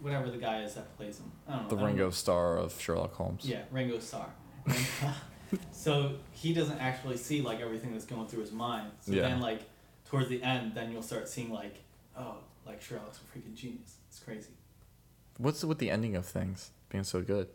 whatever 0.00 0.30
the 0.30 0.38
guy 0.38 0.62
is 0.62 0.74
that 0.74 0.96
plays 0.96 1.18
him. 1.18 1.30
I 1.48 1.56
don't 1.56 1.70
know. 1.70 1.76
The 1.76 1.82
I 1.82 1.86
Ringo. 1.86 2.10
Starr 2.10 2.58
of 2.58 2.78
Sherlock 2.80 3.14
Holmes. 3.14 3.44
Yeah, 3.44 3.62
Ringo 3.70 3.98
Starr. 3.98 4.28
And, 4.66 4.76
uh, 5.04 5.12
so 5.72 6.12
he 6.32 6.52
doesn't 6.52 6.78
actually 6.78 7.16
see 7.16 7.40
like 7.42 7.60
everything 7.60 7.92
that's 7.92 8.06
going 8.06 8.26
through 8.26 8.40
his 8.40 8.52
mind. 8.52 8.90
So 9.00 9.12
Yeah. 9.12 9.22
then 9.22 9.40
like 9.40 9.62
towards 10.06 10.28
the 10.28 10.42
end, 10.42 10.74
then 10.74 10.90
you'll 10.92 11.02
start 11.02 11.28
seeing 11.28 11.50
like, 11.50 11.76
oh, 12.18 12.36
like 12.66 12.82
Sherlock's 12.82 13.18
a 13.18 13.38
freaking 13.38 13.54
genius. 13.54 13.96
It's 14.08 14.18
crazy. 14.18 14.50
What's 15.38 15.64
with 15.64 15.78
the 15.78 15.90
ending 15.90 16.16
of 16.16 16.26
things 16.26 16.70
being 16.88 17.04
so 17.04 17.20
good? 17.20 17.48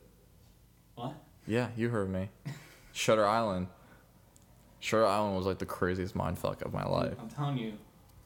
What? 0.95 1.13
Yeah, 1.47 1.69
you 1.75 1.89
heard 1.89 2.09
me. 2.09 2.29
Shutter 2.93 3.25
Island. 3.25 3.67
Shutter 4.79 5.05
Island 5.05 5.35
was 5.35 5.45
like 5.45 5.57
the 5.59 5.65
craziest 5.65 6.15
mindfuck 6.15 6.61
of 6.61 6.73
my 6.73 6.85
life. 6.85 7.15
I'm 7.19 7.29
telling 7.29 7.57
you, 7.57 7.73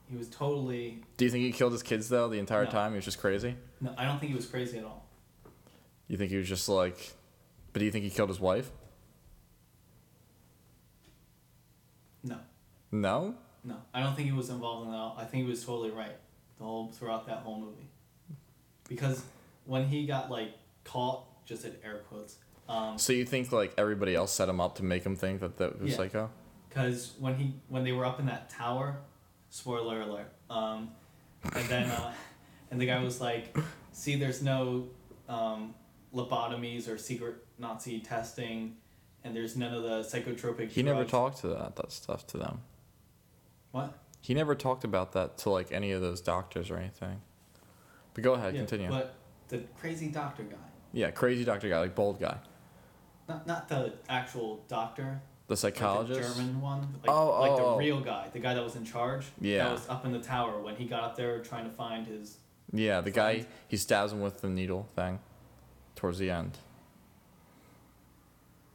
he 0.09 0.15
was 0.17 0.27
totally. 0.29 1.01
Do 1.17 1.25
you 1.25 1.31
think 1.31 1.43
he 1.43 1.51
killed 1.51 1.71
his 1.71 1.81
kids 1.83 2.09
though 2.09 2.29
the 2.29 2.37
entire 2.39 2.65
No. 2.65 2.71
time? 2.71 2.91
He 2.91 2.97
was 2.97 3.05
just 3.05 3.19
crazy. 3.19 3.55
No, 3.81 3.93
I 3.97 4.05
don't 4.05 4.19
think 4.19 4.29
he 4.31 4.35
was 4.35 4.45
crazy 4.45 4.77
at 4.77 4.83
all. 4.85 5.05
You 6.07 6.17
think 6.17 6.29
he 6.31 6.37
was 6.37 6.47
just 6.47 6.69
like, 6.69 7.13
but 7.71 7.79
do 7.79 7.85
you 7.85 7.91
think 7.91 8.03
he 8.03 8.09
killed 8.11 8.29
his 8.29 8.39
wife? 8.39 8.71
No, 12.23 12.37
No. 12.91 13.35
no, 13.63 13.75
I 13.93 14.01
don't 14.01 14.15
think 14.15 14.27
he 14.27 14.31
was 14.33 14.49
involved 14.49 14.85
in 14.85 14.91
that. 14.91 14.97
all. 14.97 15.15
I 15.17 15.25
think 15.25 15.43
he 15.45 15.49
was 15.49 15.65
totally 15.65 15.89
right 15.91 16.15
the 16.57 16.63
whole 16.63 16.89
throughout 16.91 17.25
that 17.27 17.39
whole 17.39 17.59
movie. 17.59 17.87
Because 18.87 19.23
when 19.65 19.87
he 19.87 20.05
got 20.05 20.29
like 20.29 20.53
caught, 20.83 21.25
just 21.45 21.65
at 21.65 21.73
air 21.83 21.97
quotes, 22.09 22.37
um, 22.69 22.97
So 22.97 23.11
you 23.11 23.25
think 23.25 23.51
like 23.51 23.73
everybody 23.77 24.15
else 24.15 24.31
set 24.31 24.47
him 24.47 24.61
up 24.61 24.75
to 24.75 24.83
make 24.83 25.03
him 25.05 25.15
think 25.15 25.41
that 25.41 25.57
that 25.57 25.81
was 25.81 25.91
Yeah. 25.91 25.97
psycho? 25.97 26.29
Because 26.73 27.13
when 27.19 27.35
he 27.35 27.53
when 27.67 27.83
they 27.83 27.91
were 27.91 28.05
up 28.05 28.19
in 28.19 28.25
that 28.25 28.49
tower, 28.49 28.97
spoiler 29.49 30.01
alert, 30.01 30.31
um, 30.49 30.89
and 31.55 31.65
then 31.69 31.89
uh, 31.89 32.13
and 32.71 32.81
the 32.81 32.85
guy 32.85 33.01
was 33.03 33.21
like, 33.21 33.55
"See, 33.91 34.15
there's 34.15 34.41
no 34.41 34.87
um, 35.29 35.75
lobotomies 36.13 36.89
or 36.89 36.97
secret 36.97 37.35
Nazi 37.59 37.99
testing, 37.99 38.75
and 39.23 39.35
there's 39.35 39.55
none 39.55 39.73
of 39.73 39.83
the 39.83 40.01
psychotropic." 40.01 40.71
He 40.71 40.83
never 40.83 41.05
talked 41.05 41.39
to 41.41 41.47
that 41.49 41.75
that 41.75 41.91
stuff 41.91 42.25
to 42.27 42.37
them. 42.37 42.61
What? 43.71 43.93
He 44.21 44.33
never 44.33 44.55
talked 44.55 44.83
about 44.83 45.11
that 45.13 45.37
to 45.39 45.49
like 45.49 45.71
any 45.71 45.91
of 45.91 46.01
those 46.01 46.21
doctors 46.21 46.69
or 46.69 46.77
anything. 46.77 47.21
But 48.13 48.23
go 48.23 48.33
ahead, 48.33 48.53
Yeah, 48.53 48.59
continue. 48.61 48.89
But 48.89 49.15
the 49.49 49.63
crazy 49.79 50.07
doctor 50.07 50.43
guy. 50.43 50.55
yeah, 50.93 51.11
crazy 51.11 51.43
doctor 51.43 51.67
guy, 51.69 51.79
like 51.79 51.93
bald 51.95 52.19
guy. 52.19 52.37
not 53.27 53.45
not 53.45 53.67
the 53.67 53.93
actual 54.07 54.63
doctor, 54.67 55.21
The 55.47 55.53
like 55.53 55.59
psychologist. 55.59 56.37
the 56.37 56.41
German 56.43 56.61
one, 56.61 56.79
like, 57.01 57.11
Oh, 57.11 57.39
like 57.41 57.51
oh, 57.51 57.55
the 57.57 57.63
oh. 57.63 57.77
real 57.77 57.99
guy, 57.99 58.29
the 58.31 58.39
guy 58.39 58.53
that 58.53 58.63
was 58.63 58.75
in 58.77 58.85
charge. 58.85 59.25
Yeah. 59.41 59.65
That 59.65 59.71
was 59.73 59.89
up 59.89 60.05
in 60.05 60.11
the 60.13 60.19
tower 60.19 60.61
when 60.61 60.75
he 60.77 60.85
got 60.85 61.03
up 61.03 61.15
there 61.17 61.39
trying 61.41 61.65
to 61.65 61.69
find 61.71 62.07
his. 62.07 62.37
Yeah, 62.71 63.01
the 63.01 63.11
guy 63.11 63.45
he 63.67 63.75
stabs 63.77 64.13
him 64.13 64.21
with 64.21 64.39
the 64.41 64.47
needle 64.49 64.87
thing 64.95 65.19
towards 65.95 66.17
the 66.17 66.31
end. 66.31 66.57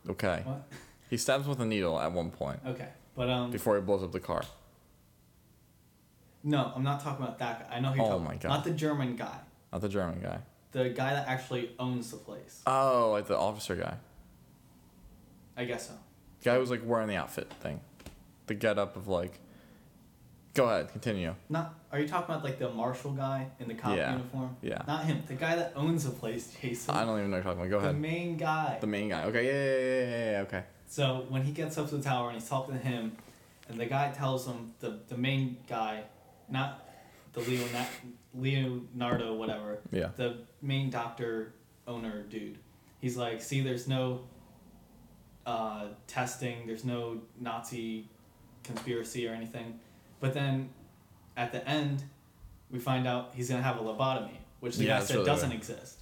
Okay. 0.09 0.43
What? 0.45 0.63
He 1.11 1.17
stabs 1.17 1.45
him 1.45 1.51
with 1.51 1.61
a 1.61 1.65
needle 1.67 1.99
at 1.99 2.13
one 2.13 2.31
point 2.31 2.61
Okay, 2.67 2.89
but 3.17 3.29
um, 3.31 3.51
before 3.51 3.77
he 3.77 3.83
blows 3.83 4.03
up 4.03 4.13
the 4.13 4.21
car. 4.21 4.43
no, 6.45 6.71
I'm 6.77 6.83
not 6.83 7.01
talking 7.03 7.25
about 7.25 7.39
that 7.39 7.69
guy. 7.69 7.77
I 7.77 7.81
know 7.81 7.91
who 7.91 7.97
you're 7.97 8.05
Oh 8.07 8.09
talking 8.11 8.25
my. 8.25 8.35
God. 8.37 8.49
Not 8.49 8.65
the 8.65 8.71
German 8.73 9.17
guy. 9.17 9.39
Not 9.73 9.81
the 9.81 9.89
German 9.89 10.21
guy. 10.21 10.39
The 10.73 10.91
guy 10.91 11.15
that 11.15 11.27
actually 11.29 11.71
owns 11.79 12.11
the 12.11 12.19
place. 12.19 12.61
Oh, 12.67 13.11
like 13.13 13.27
the 13.27 13.37
officer 13.39 13.75
guy. 13.75 13.95
I 15.57 15.65
guess 15.65 15.89
so. 15.89 15.95
Guy 16.45 16.59
was 16.59 16.71
like 16.71 16.83
wearing 16.85 17.09
the 17.09 17.17
outfit 17.17 17.53
thing. 17.61 17.81
The 18.47 18.55
get 18.55 18.79
up 18.79 18.97
of 18.97 19.09
like 19.09 19.41
Go 20.55 20.65
ahead, 20.65 20.91
continue. 20.91 21.35
Not. 21.49 21.75
Are 21.93 22.01
you 22.01 22.09
talking 22.09 22.35
about 22.35 22.43
like 22.43 22.59
the 22.59 22.69
marshal 22.71 23.13
guy 23.13 23.47
in 23.61 23.69
the 23.69 23.75
cop 23.75 23.97
Yeah. 23.97 24.13
uniform? 24.13 24.57
Yeah. 24.61 24.83
Not 24.89 25.05
him. 25.05 25.23
The 25.29 25.35
guy 25.35 25.55
that 25.55 25.73
owns 25.77 26.05
the 26.05 26.11
place, 26.11 26.53
Jason. 26.61 26.95
I 26.97 27.05
don't 27.05 27.17
even 27.19 27.31
know 27.31 27.37
what 27.37 27.45
you're 27.45 27.55
talking 27.55 27.61
about. 27.61 27.71
Go 27.71 27.79
the 27.81 27.85
ahead. 27.91 27.95
The 27.95 28.01
main 28.01 28.37
guy. 28.37 28.79
The 28.81 28.87
main 28.89 29.09
guy. 29.11 29.23
Okay, 29.25 29.47
yeah, 29.47 29.53
yeah, 29.53 29.79
yeah, 30.11 30.11
yeah, 30.27 30.31
yeah, 30.33 30.43
okay. 30.43 30.65
So 30.89 31.27
when 31.29 31.43
he 31.43 31.53
gets 31.53 31.79
up 31.79 31.89
to 31.91 31.97
the 31.99 32.03
tower 32.03 32.31
and 32.31 32.41
he's 32.41 32.49
talking 32.49 32.75
to 32.75 32.81
him, 32.81 33.13
and 33.69 33.79
the 33.79 33.87
guy 33.87 34.11
tells 34.11 34.47
him 34.47 34.73
the 34.81 34.99
the 35.09 35.17
main 35.17 35.59
guy, 35.69 36.03
not 36.49 36.89
the 37.35 37.41
Leonardo, 37.41 37.87
Leonardo 38.35 39.35
whatever, 39.35 39.79
Yeah. 39.93 40.09
the 40.17 40.39
main 40.63 40.91
doctor 40.91 41.53
owner 41.87 42.23
dude. 42.23 42.59
He's 43.01 43.17
like, 43.17 43.43
see, 43.43 43.61
there's 43.61 43.87
no 43.87 44.23
uh, 45.49 45.87
testing, 46.07 46.67
there's 46.67 46.85
no 46.85 47.21
Nazi 47.41 48.09
conspiracy 48.65 49.27
or 49.27 49.33
anything, 49.33 49.81
but 50.21 50.35
then 50.35 50.69
at 51.37 51.53
the 51.53 51.67
end, 51.67 52.05
we 52.71 52.79
find 52.79 53.07
out 53.07 53.31
he's 53.35 53.49
gonna 53.49 53.63
have 53.63 53.79
a 53.79 53.83
lobotomy, 53.83 54.37
which 54.61 54.77
the 54.77 54.85
Yeah, 54.85 54.99
guy 54.99 55.05
said 55.07 55.25
doesn't 55.25 55.49
weird. 55.49 55.61
exist. 55.61 56.01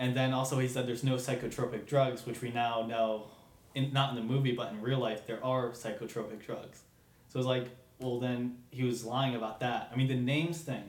And 0.00 0.16
then 0.16 0.32
also 0.32 0.58
he 0.58 0.66
said 0.68 0.86
there's 0.88 1.04
no 1.04 1.14
psychotropic 1.14 1.86
drugs, 1.86 2.26
which 2.26 2.40
we 2.40 2.50
now 2.50 2.86
know, 2.86 3.26
in 3.74 3.92
not 3.92 4.10
in 4.10 4.16
the 4.16 4.22
movie 4.34 4.52
but 4.52 4.72
in 4.72 4.80
real 4.82 4.98
life 4.98 5.26
there 5.28 5.42
are 5.44 5.70
psychotropic 5.70 6.44
drugs. 6.44 6.82
So 7.28 7.38
it's 7.38 7.46
like, 7.46 7.66
well 8.00 8.18
then 8.18 8.58
he 8.70 8.82
was 8.82 9.04
lying 9.04 9.34
about 9.36 9.60
that. 9.60 9.90
I 9.92 9.96
mean 9.96 10.08
the 10.08 10.16
names 10.16 10.60
thing 10.62 10.84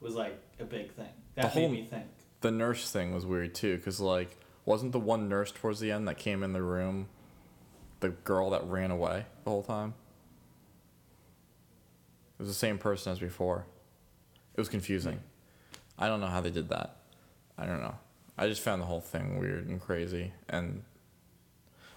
was 0.00 0.14
like 0.14 0.38
a 0.58 0.64
big 0.64 0.92
thing. 0.92 1.12
That 1.34 1.42
The 1.42 1.48
whole- 1.48 1.68
made 1.68 1.80
me 1.80 1.84
think. 1.86 2.06
The 2.40 2.50
nurse 2.50 2.90
thing 2.90 3.12
was 3.14 3.26
weird 3.26 3.54
too, 3.54 3.76
because 3.76 4.00
like, 4.00 4.38
wasn't 4.64 4.92
the 4.92 5.00
one 5.00 5.28
nurse 5.28 5.50
towards 5.52 5.80
the 5.80 5.90
end 5.92 6.06
that 6.08 6.16
came 6.18 6.42
in 6.42 6.52
the 6.54 6.62
room 6.62 7.08
the 8.00 8.10
girl 8.10 8.50
that 8.50 8.64
ran 8.66 8.90
away 8.90 9.26
the 9.44 9.50
whole 9.50 9.62
time? 9.62 9.94
It 12.38 12.42
was 12.42 12.48
the 12.48 12.54
same 12.54 12.78
person 12.78 13.12
as 13.12 13.18
before. 13.18 13.64
It 14.54 14.60
was 14.60 14.68
confusing. 14.68 15.20
I 15.98 16.08
don't 16.08 16.20
know 16.20 16.26
how 16.26 16.40
they 16.40 16.50
did 16.50 16.68
that. 16.70 16.96
I 17.56 17.66
don't 17.66 17.80
know. 17.80 17.94
I 18.36 18.48
just 18.48 18.60
found 18.62 18.82
the 18.82 18.86
whole 18.86 19.00
thing 19.00 19.38
weird 19.38 19.68
and 19.68 19.80
crazy, 19.80 20.32
and 20.48 20.82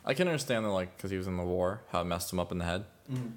I 0.05 0.13
can 0.13 0.27
understand 0.27 0.65
that 0.65 0.69
like 0.69 0.95
because 0.95 1.09
he 1.09 1.17
was 1.17 1.25
in 1.27 1.37
the 1.37 1.43
war, 1.43 1.81
how 1.91 2.01
it 2.01 2.05
messed 2.05 2.31
him 2.31 2.39
up 2.39 2.51
in 2.51 2.59
the 2.59 2.65
head, 2.65 2.85
Mm. 3.11 3.31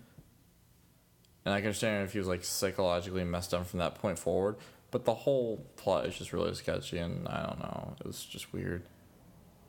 and 1.45 1.55
I 1.55 1.59
can 1.61 1.69
understand 1.69 2.05
if 2.05 2.13
he 2.13 2.19
was 2.19 2.29
like 2.29 2.45
psychologically 2.45 3.25
messed 3.25 3.55
up 3.55 3.67
from 3.67 3.79
that 3.79 3.95
point 3.95 4.19
forward. 4.19 4.57
But 4.91 5.05
the 5.05 5.15
whole 5.15 5.65
plot 5.77 6.05
is 6.07 6.19
just 6.19 6.33
really 6.33 6.53
sketchy, 6.55 6.99
and 6.99 7.27
I 7.29 7.47
don't 7.47 7.61
know. 7.61 7.95
It 8.01 8.07
was 8.07 8.25
just 8.25 8.53
weird. 8.53 8.83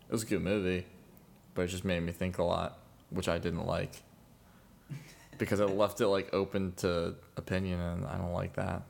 It 0.09 0.11
was 0.11 0.23
a 0.23 0.25
good 0.25 0.41
movie, 0.41 0.85
but 1.53 1.61
it 1.61 1.67
just 1.67 1.85
made 1.85 2.01
me 2.01 2.11
think 2.11 2.37
a 2.39 2.43
lot, 2.43 2.79
which 3.11 3.29
I 3.29 3.37
didn't 3.37 3.65
like. 3.65 3.93
Because 5.37 5.59
it 5.59 5.67
left 5.67 6.01
it 6.01 6.07
like 6.07 6.33
open 6.33 6.73
to 6.77 7.15
opinion, 7.37 7.79
and 7.79 8.05
I 8.05 8.17
don't 8.17 8.33
like 8.33 8.55
that. 8.55 8.83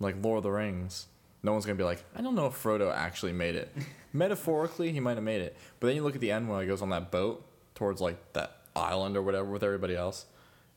Like 0.00 0.16
Lord 0.22 0.38
of 0.38 0.42
the 0.44 0.50
Rings, 0.50 1.06
no 1.42 1.52
one's 1.52 1.64
gonna 1.64 1.76
be 1.76 1.84
like, 1.84 2.04
I 2.16 2.22
don't 2.22 2.34
know 2.34 2.46
if 2.46 2.62
Frodo 2.62 2.92
actually 2.94 3.32
made 3.32 3.54
it. 3.54 3.74
Metaphorically, 4.12 4.92
he 4.92 5.00
might 5.00 5.16
have 5.16 5.24
made 5.24 5.40
it, 5.40 5.56
but 5.78 5.86
then 5.86 5.96
you 5.96 6.02
look 6.02 6.14
at 6.14 6.20
the 6.20 6.32
end 6.32 6.48
when 6.48 6.60
he 6.60 6.66
goes 6.66 6.82
on 6.82 6.90
that 6.90 7.10
boat 7.10 7.44
towards 7.74 8.00
like 8.00 8.32
that 8.32 8.58
island 8.74 9.16
or 9.16 9.22
whatever 9.22 9.50
with 9.50 9.62
everybody 9.62 9.94
else, 9.94 10.26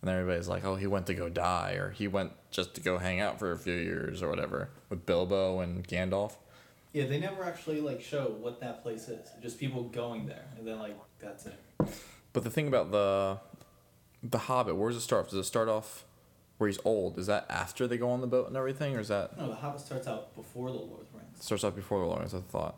and 0.01 0.09
everybody's 0.09 0.47
like, 0.47 0.63
oh, 0.65 0.75
he 0.75 0.87
went 0.87 1.07
to 1.07 1.13
go 1.13 1.29
die, 1.29 1.73
or 1.73 1.91
he 1.91 2.07
went 2.07 2.31
just 2.51 2.75
to 2.75 2.81
go 2.81 2.97
hang 2.97 3.19
out 3.19 3.39
for 3.39 3.51
a 3.51 3.57
few 3.57 3.73
years 3.73 4.21
or 4.21 4.29
whatever 4.29 4.69
with 4.89 5.05
Bilbo 5.05 5.59
and 5.59 5.87
Gandalf. 5.87 6.33
Yeah, 6.93 7.05
they 7.05 7.19
never 7.19 7.43
actually 7.43 7.81
like 7.81 8.01
show 8.01 8.35
what 8.39 8.59
that 8.61 8.81
place 8.81 9.09
is. 9.09 9.27
Just 9.41 9.59
people 9.59 9.83
going 9.83 10.25
there, 10.25 10.45
and 10.57 10.67
then 10.67 10.79
like 10.79 10.97
that's 11.19 11.45
it. 11.45 11.59
But 12.33 12.43
the 12.43 12.49
thing 12.49 12.67
about 12.67 12.91
the 12.91 13.39
the 14.21 14.37
Hobbit, 14.37 14.75
where 14.75 14.89
does 14.89 14.97
it 14.97 15.01
start? 15.01 15.25
Off? 15.25 15.29
Does 15.31 15.39
it 15.39 15.43
start 15.45 15.69
off 15.69 16.05
where 16.57 16.67
he's 16.67 16.79
old? 16.83 17.17
Is 17.17 17.27
that 17.27 17.45
after 17.49 17.87
they 17.87 17.97
go 17.97 18.09
on 18.09 18.21
the 18.21 18.27
boat 18.27 18.47
and 18.47 18.57
everything, 18.57 18.95
or 18.95 18.99
is 18.99 19.07
that 19.07 19.37
No, 19.37 19.47
the 19.47 19.55
Hobbit 19.55 19.79
starts 19.81 20.07
out 20.07 20.35
before 20.35 20.69
the 20.69 20.77
Lord 20.77 21.01
of 21.01 21.11
the 21.11 21.17
Rings, 21.19 21.43
starts 21.43 21.63
out 21.63 21.75
before 21.75 21.99
the 21.99 22.05
Lord? 22.05 22.21
of 22.23 22.29
the 22.31 22.37
Rings. 22.37 22.45
I 22.49 22.51
thought. 22.51 22.75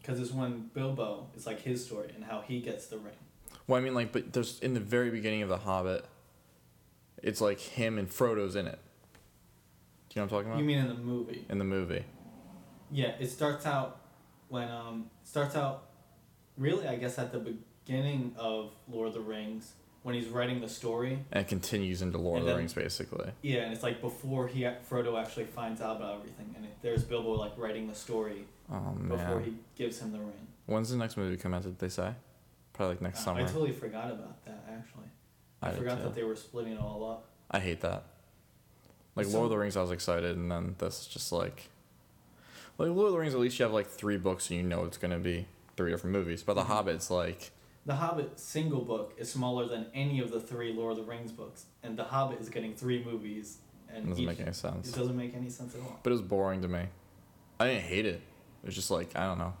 because 0.00 0.18
it's 0.20 0.32
when 0.32 0.70
Bilbo. 0.74 1.28
It's 1.34 1.46
like 1.46 1.60
his 1.60 1.84
story 1.84 2.10
and 2.14 2.24
how 2.24 2.40
he 2.40 2.60
gets 2.60 2.86
the 2.86 2.98
ring. 2.98 3.14
Well, 3.66 3.78
I 3.80 3.84
mean, 3.84 3.94
like, 3.94 4.12
but 4.12 4.32
there's 4.32 4.58
in 4.60 4.74
the 4.74 4.80
very 4.80 5.10
beginning 5.10 5.42
of 5.42 5.48
the 5.48 5.58
Hobbit, 5.58 6.04
it's 7.22 7.40
like 7.40 7.60
him 7.60 7.98
and 7.98 8.10
Frodo's 8.10 8.56
in 8.56 8.66
it. 8.66 8.78
Do 10.08 10.20
you 10.20 10.26
know 10.26 10.26
what 10.26 10.38
I'm 10.38 10.38
talking 10.38 10.50
about? 10.50 10.58
You 10.58 10.64
mean 10.64 10.78
in 10.78 10.88
the 10.88 10.94
movie? 10.94 11.44
in 11.48 11.58
the 11.58 11.64
movie? 11.64 12.04
Yeah, 12.90 13.12
it 13.20 13.28
starts 13.30 13.64
out 13.66 14.00
when 14.48 14.68
um 14.70 15.06
it 15.22 15.28
starts 15.28 15.54
out 15.54 15.84
really 16.58 16.86
I 16.88 16.96
guess 16.96 17.18
at 17.18 17.30
the 17.32 17.38
beginning 17.86 18.34
of 18.38 18.72
Lord 18.90 19.08
of 19.08 19.14
the 19.14 19.20
Rings 19.20 19.72
when 20.02 20.14
he's 20.14 20.28
writing 20.28 20.60
the 20.60 20.68
story. 20.68 21.18
And 21.30 21.42
it 21.44 21.48
continues 21.48 22.02
into 22.02 22.18
Lord 22.18 22.38
And 22.38 22.42
of 22.42 22.46
the 22.46 22.50
then- 22.52 22.58
Rings, 22.58 22.74
basically. 22.74 23.30
Yeah, 23.42 23.60
and 23.62 23.72
it's 23.72 23.82
like 23.82 24.00
before 24.00 24.48
he 24.48 24.60
Frodo 24.90 25.20
actually 25.20 25.44
finds 25.44 25.80
out 25.80 25.96
about 25.96 26.16
everything, 26.16 26.54
and 26.56 26.64
it, 26.64 26.72
there's 26.82 27.04
Bilbo 27.04 27.32
like 27.34 27.52
writing 27.56 27.88
the 27.88 27.94
story 27.94 28.44
Oh 28.72 28.78
before 29.08 29.40
he 29.40 29.54
gives 29.76 30.00
him 30.00 30.12
the 30.12 30.18
ring. 30.18 30.46
When's 30.66 30.90
the 30.90 30.96
next 30.96 31.16
movie 31.16 31.36
come 31.36 31.54
out? 31.54 31.62
Did 31.62 31.78
they 31.78 31.88
say? 31.88 32.14
Probably 32.72 32.94
like 32.94 33.02
next 33.02 33.20
Uh, 33.20 33.24
summer. 33.24 33.40
I 33.40 33.44
totally 33.44 33.72
forgot 33.72 34.10
about 34.10 34.44
that 34.46 34.64
actually. 34.68 35.06
I, 35.60 35.68
I 35.70 35.72
forgot 35.74 36.02
that 36.02 36.14
they 36.14 36.24
were 36.24 36.36
splitting 36.36 36.72
it 36.72 36.80
all 36.80 37.08
up. 37.08 37.26
I 37.50 37.60
hate 37.60 37.80
that. 37.82 38.04
Like 39.14 39.26
So- 39.26 39.32
Lord 39.34 39.44
of 39.46 39.50
the 39.50 39.58
Rings, 39.58 39.76
I 39.76 39.82
was 39.82 39.90
excited, 39.90 40.36
and 40.36 40.50
then 40.50 40.74
this 40.78 41.00
is 41.02 41.06
just 41.06 41.30
like, 41.32 41.68
like 42.78 42.88
Lord 42.88 43.08
of 43.08 43.12
the 43.12 43.18
Rings. 43.18 43.34
At 43.34 43.40
least 43.40 43.58
you 43.58 43.64
have 43.64 43.72
like 43.74 43.86
three 43.88 44.16
books, 44.16 44.50
and 44.50 44.56
you 44.58 44.66
know 44.66 44.84
it's 44.84 44.96
gonna 44.98 45.18
be 45.18 45.46
three 45.76 45.90
different 45.90 46.14
movies. 46.16 46.42
But 46.42 46.54
the 46.54 46.62
Mhm. 46.62 46.66
Hobbit's 46.66 47.10
like, 47.10 47.50
The 47.84 47.96
Hobbit 47.96 48.38
single 48.38 48.82
book 48.82 49.14
is 49.18 49.30
smaller 49.30 49.66
than 49.66 49.86
any 49.92 50.20
of 50.20 50.30
the 50.30 50.40
three 50.40 50.72
Lord 50.72 50.92
of 50.92 50.98
the 50.98 51.10
Rings 51.10 51.32
books, 51.32 51.64
and 51.82 51.98
The 51.98 52.04
Hobbit 52.04 52.40
is 52.40 52.48
getting 52.48 52.74
three 52.74 53.02
movies, 53.04 53.58
And 53.88 54.04
it 54.06 54.08
doesn't 54.10 54.22
each, 54.22 54.28
make 54.28 54.40
any 54.40 54.52
sense. 54.52 54.88
it 54.88 54.94
doesn't 54.96 55.16
make 55.16 55.34
any 55.34 55.50
sense 55.50 55.74
at 55.74 55.80
all. 55.80 55.98
But 56.02 56.10
it 56.10 56.12
was 56.12 56.22
boring 56.22 56.62
to 56.62 56.68
me. 56.68 56.84
I 57.58 57.66
didn't 57.66 57.82
hate 57.84 58.06
it. 58.06 58.20
It 58.62 58.66
was 58.66 58.74
just 58.74 58.90
like 58.90 59.16
I 59.16 59.26
don't 59.26 59.38
know. 59.38 59.54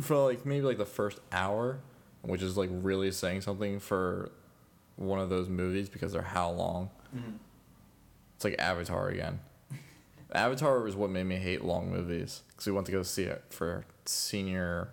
For 0.00 0.16
like 0.16 0.46
maybe 0.46 0.64
like 0.64 0.78
the 0.78 0.86
first 0.86 1.20
hour, 1.32 1.80
which 2.22 2.42
is 2.42 2.56
like 2.56 2.70
really 2.72 3.10
saying 3.10 3.42
something 3.42 3.78
for 3.80 4.30
one 4.96 5.18
of 5.18 5.28
those 5.30 5.48
movies 5.48 5.88
because 5.90 6.12
they're 6.12 6.22
how 6.22 6.50
long. 6.50 6.90
Mhm. 7.14 7.34
It's 8.36 8.44
like 8.44 8.56
Avatar 8.58 9.08
again. 9.08 9.40
Avatar 10.32 10.80
was 10.80 10.96
what 10.96 11.10
made 11.10 11.24
me 11.24 11.36
hate 11.36 11.62
long 11.64 11.90
movies 11.90 12.42
because 12.48 12.66
we 12.66 12.72
went 12.72 12.86
to 12.86 12.92
go 12.92 13.02
see 13.02 13.24
it 13.24 13.44
for 13.50 13.84
senior, 14.06 14.92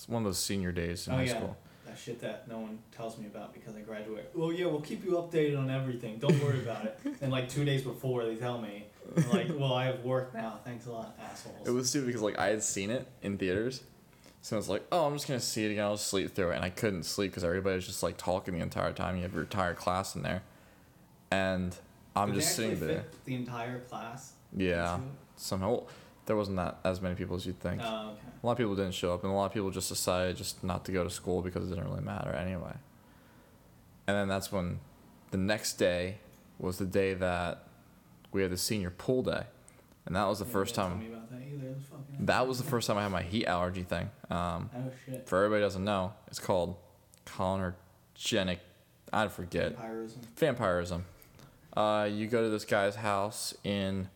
it's 0.00 0.08
one 0.08 0.22
of 0.22 0.24
those 0.24 0.38
senior 0.38 0.72
days 0.72 1.06
in 1.06 1.12
Oh 1.12 1.16
high 1.18 1.24
yeah, 1.24 1.36
school. 1.36 1.56
that 1.84 1.98
shit 1.98 2.22
that 2.22 2.48
no 2.48 2.58
one 2.58 2.78
tells 2.90 3.18
me 3.18 3.26
about 3.26 3.52
because 3.52 3.76
I 3.76 3.80
graduate. 3.80 4.30
Well, 4.34 4.50
yeah, 4.50 4.64
we'll 4.64 4.80
keep 4.80 5.04
you 5.04 5.10
updated 5.12 5.58
on 5.58 5.68
everything. 5.68 6.16
Don't 6.16 6.42
worry 6.42 6.60
about 6.60 6.86
it. 6.86 6.98
And 7.20 7.30
like 7.30 7.50
two 7.50 7.66
days 7.66 7.82
before, 7.82 8.24
they 8.24 8.36
tell 8.36 8.58
me, 8.58 8.86
I'm 9.14 9.28
like, 9.28 9.48
well, 9.54 9.74
I 9.74 9.84
have 9.84 10.02
work 10.02 10.32
now. 10.32 10.58
Thanks 10.64 10.86
a 10.86 10.90
lot, 10.92 11.18
assholes. 11.22 11.68
It 11.68 11.70
was 11.70 11.90
stupid 11.90 12.06
because 12.06 12.22
like 12.22 12.38
I 12.38 12.46
had 12.46 12.62
seen 12.62 12.88
it 12.88 13.06
in 13.22 13.36
theaters, 13.36 13.82
so 14.40 14.56
I 14.56 14.58
was 14.58 14.70
like, 14.70 14.86
oh, 14.90 15.04
I'm 15.06 15.12
just 15.14 15.28
gonna 15.28 15.38
see 15.38 15.66
it 15.66 15.72
again. 15.72 15.84
I'll 15.84 15.98
sleep 15.98 16.34
through 16.34 16.52
it, 16.52 16.56
and 16.56 16.64
I 16.64 16.70
couldn't 16.70 17.02
sleep 17.02 17.32
because 17.32 17.44
everybody 17.44 17.76
was 17.76 17.86
just 17.86 18.02
like 18.02 18.16
talking 18.16 18.54
the 18.54 18.60
entire 18.60 18.92
time. 18.94 19.16
You 19.16 19.22
have 19.24 19.34
your 19.34 19.42
entire 19.42 19.74
class 19.74 20.16
in 20.16 20.22
there, 20.22 20.42
and 21.30 21.76
I'm 22.16 22.28
Did 22.32 22.40
just 22.40 22.56
sitting 22.56 22.80
there. 22.80 23.04
The 23.26 23.34
entire 23.34 23.80
class. 23.80 24.32
Yeah, 24.56 24.98
somehow 25.36 25.82
there 26.30 26.36
wasn't 26.36 26.56
that 26.58 26.78
as 26.84 27.00
many 27.00 27.16
people 27.16 27.34
as 27.34 27.44
you'd 27.44 27.58
think. 27.58 27.80
Oh, 27.84 28.10
okay. 28.12 28.20
A 28.40 28.46
lot 28.46 28.52
of 28.52 28.58
people 28.58 28.76
didn't 28.76 28.94
show 28.94 29.12
up, 29.12 29.24
and 29.24 29.32
a 29.32 29.34
lot 29.34 29.46
of 29.46 29.52
people 29.52 29.68
just 29.72 29.88
decided 29.88 30.36
just 30.36 30.62
not 30.62 30.84
to 30.84 30.92
go 30.92 31.02
to 31.02 31.10
school 31.10 31.42
because 31.42 31.66
it 31.66 31.74
didn't 31.74 31.90
really 31.90 32.02
matter 32.04 32.30
anyway. 32.30 32.74
And 34.06 34.16
then 34.16 34.28
that's 34.28 34.52
when 34.52 34.78
the 35.32 35.38
next 35.38 35.72
day 35.74 36.18
was 36.60 36.78
the 36.78 36.84
day 36.84 37.14
that 37.14 37.64
we 38.30 38.42
had 38.42 38.52
the 38.52 38.56
senior 38.56 38.90
pool 38.90 39.24
day, 39.24 39.42
and 40.06 40.14
that 40.14 40.26
was 40.26 40.38
the 40.38 40.44
Yeah, 40.44 40.52
first 40.52 40.76
time. 40.76 40.90
Tell 40.90 40.98
me 41.00 41.08
about 41.08 41.30
that 41.32 41.40
either. 41.52 41.74
That 42.20 42.46
was 42.46 42.58
the 42.58 42.64
first 42.64 42.86
time 42.86 42.96
I 42.96 43.02
had 43.02 43.10
my 43.10 43.22
heat 43.22 43.46
allergy 43.46 43.82
thing. 43.82 44.08
Um, 44.30 44.70
Oh 44.72 44.90
shit. 45.04 45.28
for 45.28 45.38
everybody 45.38 45.62
who 45.62 45.66
doesn't 45.66 45.84
know, 45.84 46.12
it's 46.28 46.38
called 46.38 46.76
cholinergic. 47.26 48.58
I 49.12 49.26
forget 49.26 49.72
Vampirism. 49.76 50.20
vampirism. 50.36 51.04
Uh, 51.76 52.08
you 52.10 52.26
go 52.28 52.42
to 52.42 52.48
this 52.48 52.64
guy's 52.64 52.94
house 52.96 53.54
in 53.64 54.08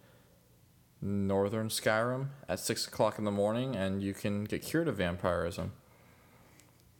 northern 1.04 1.68
Skyrim 1.68 2.28
at 2.48 2.58
six 2.58 2.86
o'clock 2.86 3.18
in 3.18 3.24
the 3.24 3.30
morning, 3.30 3.76
and 3.76 4.02
you 4.02 4.14
can 4.14 4.44
get 4.44 4.62
cured 4.62 4.88
of 4.88 4.96
vampirism. 4.96 5.72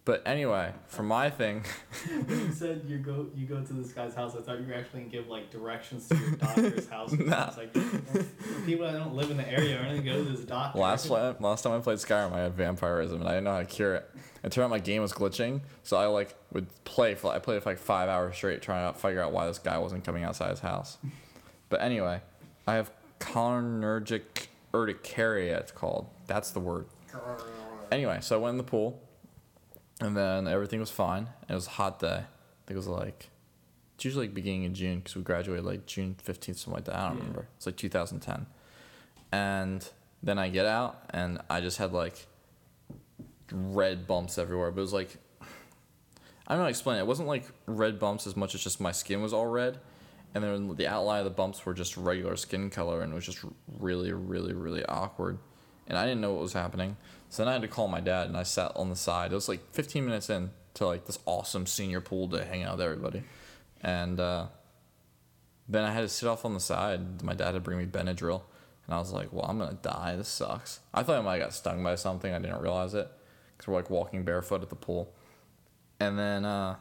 But 0.04 0.22
anyway, 0.26 0.74
for 0.86 1.02
my 1.02 1.30
thing, 1.30 1.64
When 2.06 2.28
you 2.28 2.52
said 2.52 2.82
you 2.86 2.98
go 2.98 3.26
you 3.34 3.46
go 3.46 3.62
to 3.62 3.72
this 3.72 3.92
guy's 3.92 4.14
house, 4.14 4.36
I 4.36 4.42
thought 4.42 4.60
you 4.60 4.66
were 4.66 4.74
actually 4.74 5.00
gonna 5.00 5.12
give 5.12 5.28
like 5.28 5.50
directions 5.50 6.06
to 6.08 6.16
your 6.16 6.30
doctor's 6.36 6.88
house. 6.88 7.12
Nah. 7.12 7.48
It's 7.48 7.56
like 7.56 7.72
people 8.66 8.84
that 8.86 8.92
don't 8.92 9.14
live 9.14 9.30
in 9.30 9.38
the 9.38 9.48
area 9.48 9.80
are 9.80 9.84
gonna 9.84 10.02
go 10.02 10.22
to 10.22 10.30
this 10.30 10.40
doctor. 10.40 10.78
last 10.78 11.08
time, 11.08 11.36
last 11.40 11.62
time 11.62 11.72
I 11.72 11.78
played 11.78 11.98
Skyrim, 11.98 12.34
I 12.34 12.40
had 12.40 12.52
vampirism 12.52 13.20
and 13.20 13.28
I 13.28 13.32
didn't 13.32 13.44
know 13.44 13.52
how 13.52 13.60
to 13.60 13.64
cure 13.64 13.94
it. 13.94 14.10
It 14.42 14.52
turned 14.52 14.64
out 14.66 14.70
my 14.70 14.78
game 14.78 15.00
was 15.00 15.14
glitching, 15.14 15.62
so 15.84 15.96
I 15.96 16.04
like 16.04 16.36
would 16.52 16.66
play 16.84 17.14
for 17.14 17.32
I 17.32 17.38
played 17.38 17.62
for 17.62 17.70
like 17.70 17.78
five 17.78 18.10
hours 18.10 18.36
straight 18.36 18.60
trying 18.60 18.92
to 18.92 18.98
figure 18.98 19.22
out 19.22 19.32
why 19.32 19.46
this 19.46 19.58
guy 19.58 19.78
wasn't 19.78 20.04
coming 20.04 20.22
outside 20.22 20.50
his 20.50 20.60
house. 20.60 20.98
But 21.70 21.80
anyway, 21.80 22.20
I 22.66 22.74
have 22.74 22.90
cholinergic 23.24 24.48
urticaria. 24.74 25.58
It's 25.58 25.72
called. 25.72 26.08
That's 26.26 26.50
the 26.50 26.60
word. 26.60 26.86
Anyway, 27.90 28.18
so 28.20 28.36
I 28.36 28.38
went 28.38 28.52
in 28.52 28.58
the 28.58 28.64
pool, 28.64 29.00
and 30.00 30.16
then 30.16 30.48
everything 30.48 30.80
was 30.80 30.90
fine. 30.90 31.28
It 31.48 31.54
was 31.54 31.66
a 31.66 31.70
hot 31.70 32.00
day. 32.00 32.06
I 32.06 32.66
think 32.66 32.70
it 32.70 32.76
was 32.76 32.88
like, 32.88 33.30
it's 33.94 34.04
usually 34.04 34.26
like 34.26 34.34
beginning 34.34 34.64
in 34.64 34.74
June 34.74 34.98
because 34.98 35.16
we 35.16 35.22
graduated 35.22 35.64
like 35.64 35.86
June 35.86 36.16
15th, 36.24 36.56
something 36.56 36.74
like 36.74 36.84
that. 36.84 36.96
I 36.96 37.08
don't 37.08 37.18
remember. 37.18 37.46
It's 37.56 37.66
like 37.66 37.76
2010. 37.76 38.46
And 39.32 39.88
then 40.22 40.38
I 40.38 40.48
get 40.48 40.66
out, 40.66 41.04
and 41.10 41.40
I 41.48 41.60
just 41.60 41.78
had 41.78 41.92
like 41.92 42.26
red 43.52 44.06
bumps 44.06 44.38
everywhere. 44.38 44.70
But 44.70 44.78
it 44.78 44.82
was 44.82 44.92
like, 44.92 45.16
I 45.40 45.46
don't 46.48 46.58
know 46.58 46.62
how 46.62 46.64
to 46.64 46.70
explain 46.70 46.96
it. 46.96 47.00
It 47.00 47.06
wasn't 47.06 47.28
like 47.28 47.44
red 47.66 47.98
bumps 47.98 48.26
as 48.26 48.36
much 48.36 48.54
as 48.54 48.62
just 48.62 48.80
my 48.80 48.92
skin 48.92 49.22
was 49.22 49.32
all 49.32 49.46
red. 49.46 49.78
And 50.34 50.42
then 50.42 50.74
the 50.76 50.88
outline 50.88 51.20
of 51.20 51.24
the 51.24 51.30
bumps 51.30 51.64
were 51.64 51.74
just 51.74 51.96
regular 51.96 52.36
skin 52.36 52.68
color, 52.68 53.02
and 53.02 53.12
it 53.12 53.14
was 53.14 53.24
just 53.24 53.44
really, 53.78 54.12
really, 54.12 54.52
really 54.52 54.84
awkward. 54.86 55.38
And 55.86 55.96
I 55.96 56.04
didn't 56.04 56.20
know 56.20 56.32
what 56.32 56.42
was 56.42 56.54
happening. 56.54 56.96
So 57.28 57.42
then 57.42 57.48
I 57.48 57.52
had 57.52 57.62
to 57.62 57.68
call 57.68 57.88
my 57.88 58.00
dad, 58.00 58.26
and 58.28 58.36
I 58.36 58.42
sat 58.42 58.72
on 58.74 58.90
the 58.90 58.96
side. 58.96 59.32
It 59.32 59.34
was 59.36 59.48
like 59.48 59.72
15 59.72 60.04
minutes 60.04 60.30
in 60.30 60.50
to 60.74 60.86
like 60.86 61.06
this 61.06 61.18
awesome 61.24 61.66
senior 61.66 62.00
pool 62.00 62.26
day, 62.26 62.44
hanging 62.44 62.66
out 62.66 62.78
with 62.78 62.84
everybody. 62.84 63.22
And 63.80 64.18
uh, 64.18 64.46
then 65.68 65.84
I 65.84 65.92
had 65.92 66.00
to 66.00 66.08
sit 66.08 66.28
off 66.28 66.44
on 66.44 66.54
the 66.54 66.60
side. 66.60 67.22
My 67.22 67.34
dad 67.34 67.46
had 67.46 67.52
to 67.52 67.60
bring 67.60 67.78
me 67.78 67.86
Benadryl, 67.86 68.42
and 68.86 68.94
I 68.94 68.98
was 68.98 69.12
like, 69.12 69.32
"Well, 69.32 69.44
I'm 69.44 69.58
gonna 69.58 69.78
die. 69.80 70.16
This 70.16 70.28
sucks." 70.28 70.80
I 70.92 71.02
thought 71.02 71.18
I 71.18 71.22
might 71.22 71.34
have 71.34 71.42
got 71.42 71.54
stung 71.54 71.82
by 71.84 71.94
something. 71.94 72.32
I 72.32 72.38
didn't 72.38 72.60
realize 72.60 72.94
it 72.94 73.08
because 73.56 73.68
we're 73.68 73.76
like 73.76 73.90
walking 73.90 74.24
barefoot 74.24 74.62
at 74.62 74.70
the 74.70 74.76
pool. 74.76 75.14
And 76.00 76.18
then 76.18 76.44
uh, 76.44 76.76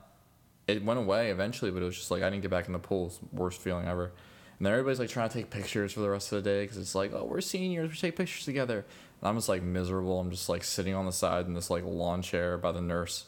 it 0.68 0.84
went 0.84 1.00
away 1.00 1.30
eventually, 1.30 1.72
but 1.72 1.82
it 1.82 1.86
was 1.86 1.98
just 1.98 2.12
like 2.12 2.24
I 2.24 2.30
didn't 2.30 2.42
get 2.42 2.52
back 2.52 2.68
in 2.68 2.74
the 2.74 2.80
pool. 2.80 3.14
Worst 3.32 3.62
feeling 3.62 3.88
ever. 3.88 4.12
And 4.58 4.66
then 4.66 4.74
everybody's 4.74 5.00
like 5.00 5.10
trying 5.10 5.30
to 5.30 5.36
take 5.36 5.50
pictures 5.50 5.94
for 5.94 6.00
the 6.02 6.10
rest 6.10 6.32
of 6.32 6.44
the 6.44 6.50
day 6.50 6.64
because 6.64 6.78
it's 6.78 6.96
like, 6.96 7.12
oh, 7.14 7.26
we're 7.26 7.42
seniors, 7.42 7.90
we 7.90 7.98
take 7.98 8.16
pictures 8.16 8.46
together. 8.46 8.86
And 9.20 9.30
I'm 9.30 9.36
just 9.36 9.50
like 9.50 9.64
miserable. 9.64 10.20
I'm 10.20 10.32
just 10.32 10.48
like 10.48 10.64
sitting 10.64 10.94
on 10.94 11.06
the 11.06 11.12
side 11.12 11.48
in 11.48 11.54
this 11.54 11.70
like 11.70 11.84
lawn 11.84 12.22
chair 12.22 12.58
by 12.58 12.72
the 12.72 12.82
nurse. 12.82 13.26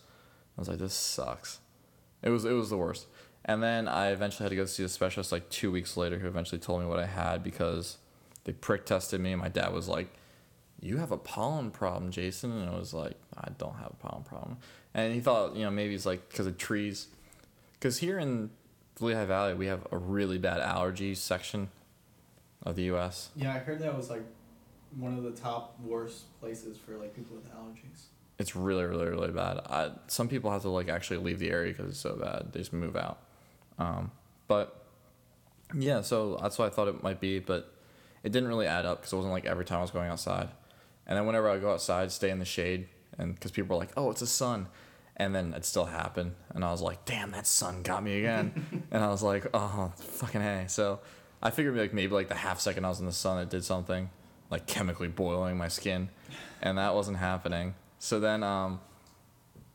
I 0.57 0.61
was 0.61 0.69
like, 0.69 0.77
this 0.77 0.93
sucks. 0.93 1.59
It 2.21 2.29
was 2.29 2.45
it 2.45 2.53
was 2.53 2.69
the 2.69 2.77
worst. 2.77 3.07
And 3.43 3.61
then 3.61 3.87
I 3.87 4.11
eventually 4.11 4.45
had 4.45 4.49
to 4.49 4.55
go 4.55 4.65
see 4.65 4.83
a 4.83 4.89
specialist 4.89 5.31
like 5.31 5.49
two 5.49 5.71
weeks 5.71 5.95
later, 5.97 6.17
who 6.17 6.27
eventually 6.27 6.59
told 6.59 6.81
me 6.81 6.87
what 6.87 6.99
I 6.99 7.05
had 7.05 7.43
because 7.43 7.97
they 8.45 8.53
prick 8.53 8.85
tested 8.85 9.21
me. 9.21 9.33
And 9.33 9.41
my 9.41 9.49
dad 9.49 9.71
was 9.71 9.87
like, 9.87 10.07
"You 10.79 10.97
have 10.97 11.11
a 11.11 11.17
pollen 11.17 11.69
problem, 11.69 12.11
Jason," 12.11 12.51
and 12.51 12.69
I 12.69 12.75
was 12.77 12.93
like, 12.93 13.15
"I 13.37 13.49
don't 13.57 13.75
have 13.75 13.91
a 13.91 14.07
pollen 14.07 14.23
problem." 14.23 14.57
And 14.95 15.13
he 15.13 15.19
thought, 15.19 15.55
you 15.55 15.63
know, 15.63 15.71
maybe 15.71 15.93
it's 15.93 16.05
like 16.05 16.27
because 16.29 16.47
of 16.47 16.57
trees. 16.57 17.07
Because 17.79 17.99
here 17.99 18.17
in 18.17 18.49
the 18.95 19.05
Lehigh 19.05 19.25
Valley, 19.25 19.53
we 19.53 19.67
have 19.67 19.87
a 19.91 19.97
really 19.97 20.37
bad 20.37 20.59
allergy 20.59 21.15
section 21.15 21.69
of 22.63 22.75
the 22.75 22.83
U.S. 22.83 23.29
Yeah, 23.35 23.53
I 23.53 23.59
heard 23.59 23.79
that 23.79 23.95
was 23.95 24.09
like 24.09 24.23
one 24.97 25.17
of 25.17 25.23
the 25.23 25.31
top 25.31 25.77
worst 25.83 26.39
places 26.39 26.77
for 26.77 26.97
like 26.97 27.15
people 27.15 27.35
with 27.35 27.51
allergies. 27.53 28.05
It's 28.37 28.55
really, 28.55 28.83
really, 28.83 29.07
really 29.07 29.31
bad. 29.31 29.59
I, 29.69 29.91
some 30.07 30.27
people 30.27 30.51
have 30.51 30.63
to 30.63 30.69
like 30.69 30.89
actually 30.89 31.17
leave 31.17 31.39
the 31.39 31.49
area 31.49 31.73
because 31.73 31.89
it's 31.89 31.99
so 31.99 32.15
bad. 32.15 32.51
They 32.51 32.59
just 32.59 32.73
move 32.73 32.95
out. 32.95 33.19
Um, 33.77 34.11
but 34.47 34.85
yeah, 35.73 36.01
so 36.01 36.37
that's 36.41 36.57
what 36.57 36.71
I 36.71 36.75
thought 36.75 36.87
it 36.87 37.03
might 37.03 37.19
be, 37.19 37.39
but 37.39 37.73
it 38.23 38.31
didn't 38.31 38.49
really 38.49 38.67
add 38.67 38.85
up 38.85 38.99
because 38.99 39.13
it 39.13 39.17
wasn't 39.17 39.33
like 39.33 39.45
every 39.45 39.65
time 39.65 39.79
I 39.79 39.81
was 39.81 39.91
going 39.91 40.09
outside. 40.09 40.49
And 41.07 41.17
then 41.17 41.25
whenever 41.25 41.49
I 41.49 41.59
go 41.59 41.71
outside, 41.71 42.11
stay 42.11 42.29
in 42.29 42.39
the 42.39 42.45
shade, 42.45 42.87
and 43.17 43.35
because 43.35 43.51
people 43.51 43.75
were 43.75 43.79
like, 43.79 43.93
"Oh, 43.95 44.09
it's 44.09 44.23
a 44.23 44.27
sun," 44.27 44.67
and 45.17 45.33
then 45.33 45.53
it 45.53 45.65
still 45.65 45.85
happened, 45.85 46.35
and 46.49 46.63
I 46.63 46.71
was 46.71 46.81
like, 46.81 47.05
"Damn, 47.05 47.31
that 47.31 47.47
sun 47.47 47.83
got 47.83 48.03
me 48.03 48.19
again," 48.19 48.85
and 48.91 49.03
I 49.03 49.09
was 49.09 49.23
like, 49.23 49.47
"Oh, 49.53 49.93
fucking 49.97 50.41
hey." 50.41 50.65
So 50.67 50.99
I 51.41 51.51
figured 51.51 51.75
like 51.77 51.93
maybe 51.93 52.13
like 52.13 52.27
the 52.27 52.35
half 52.35 52.59
second 52.59 52.85
I 52.85 52.89
was 52.89 52.99
in 52.99 53.05
the 53.05 53.11
sun, 53.13 53.39
it 53.39 53.49
did 53.49 53.63
something, 53.63 54.09
like 54.49 54.67
chemically 54.67 55.07
boiling 55.07 55.57
my 55.57 55.67
skin, 55.67 56.09
and 56.61 56.77
that 56.77 56.95
wasn't 56.95 57.17
happening. 57.17 57.75
So 57.99 58.19
then 58.19 58.43
um, 58.43 58.81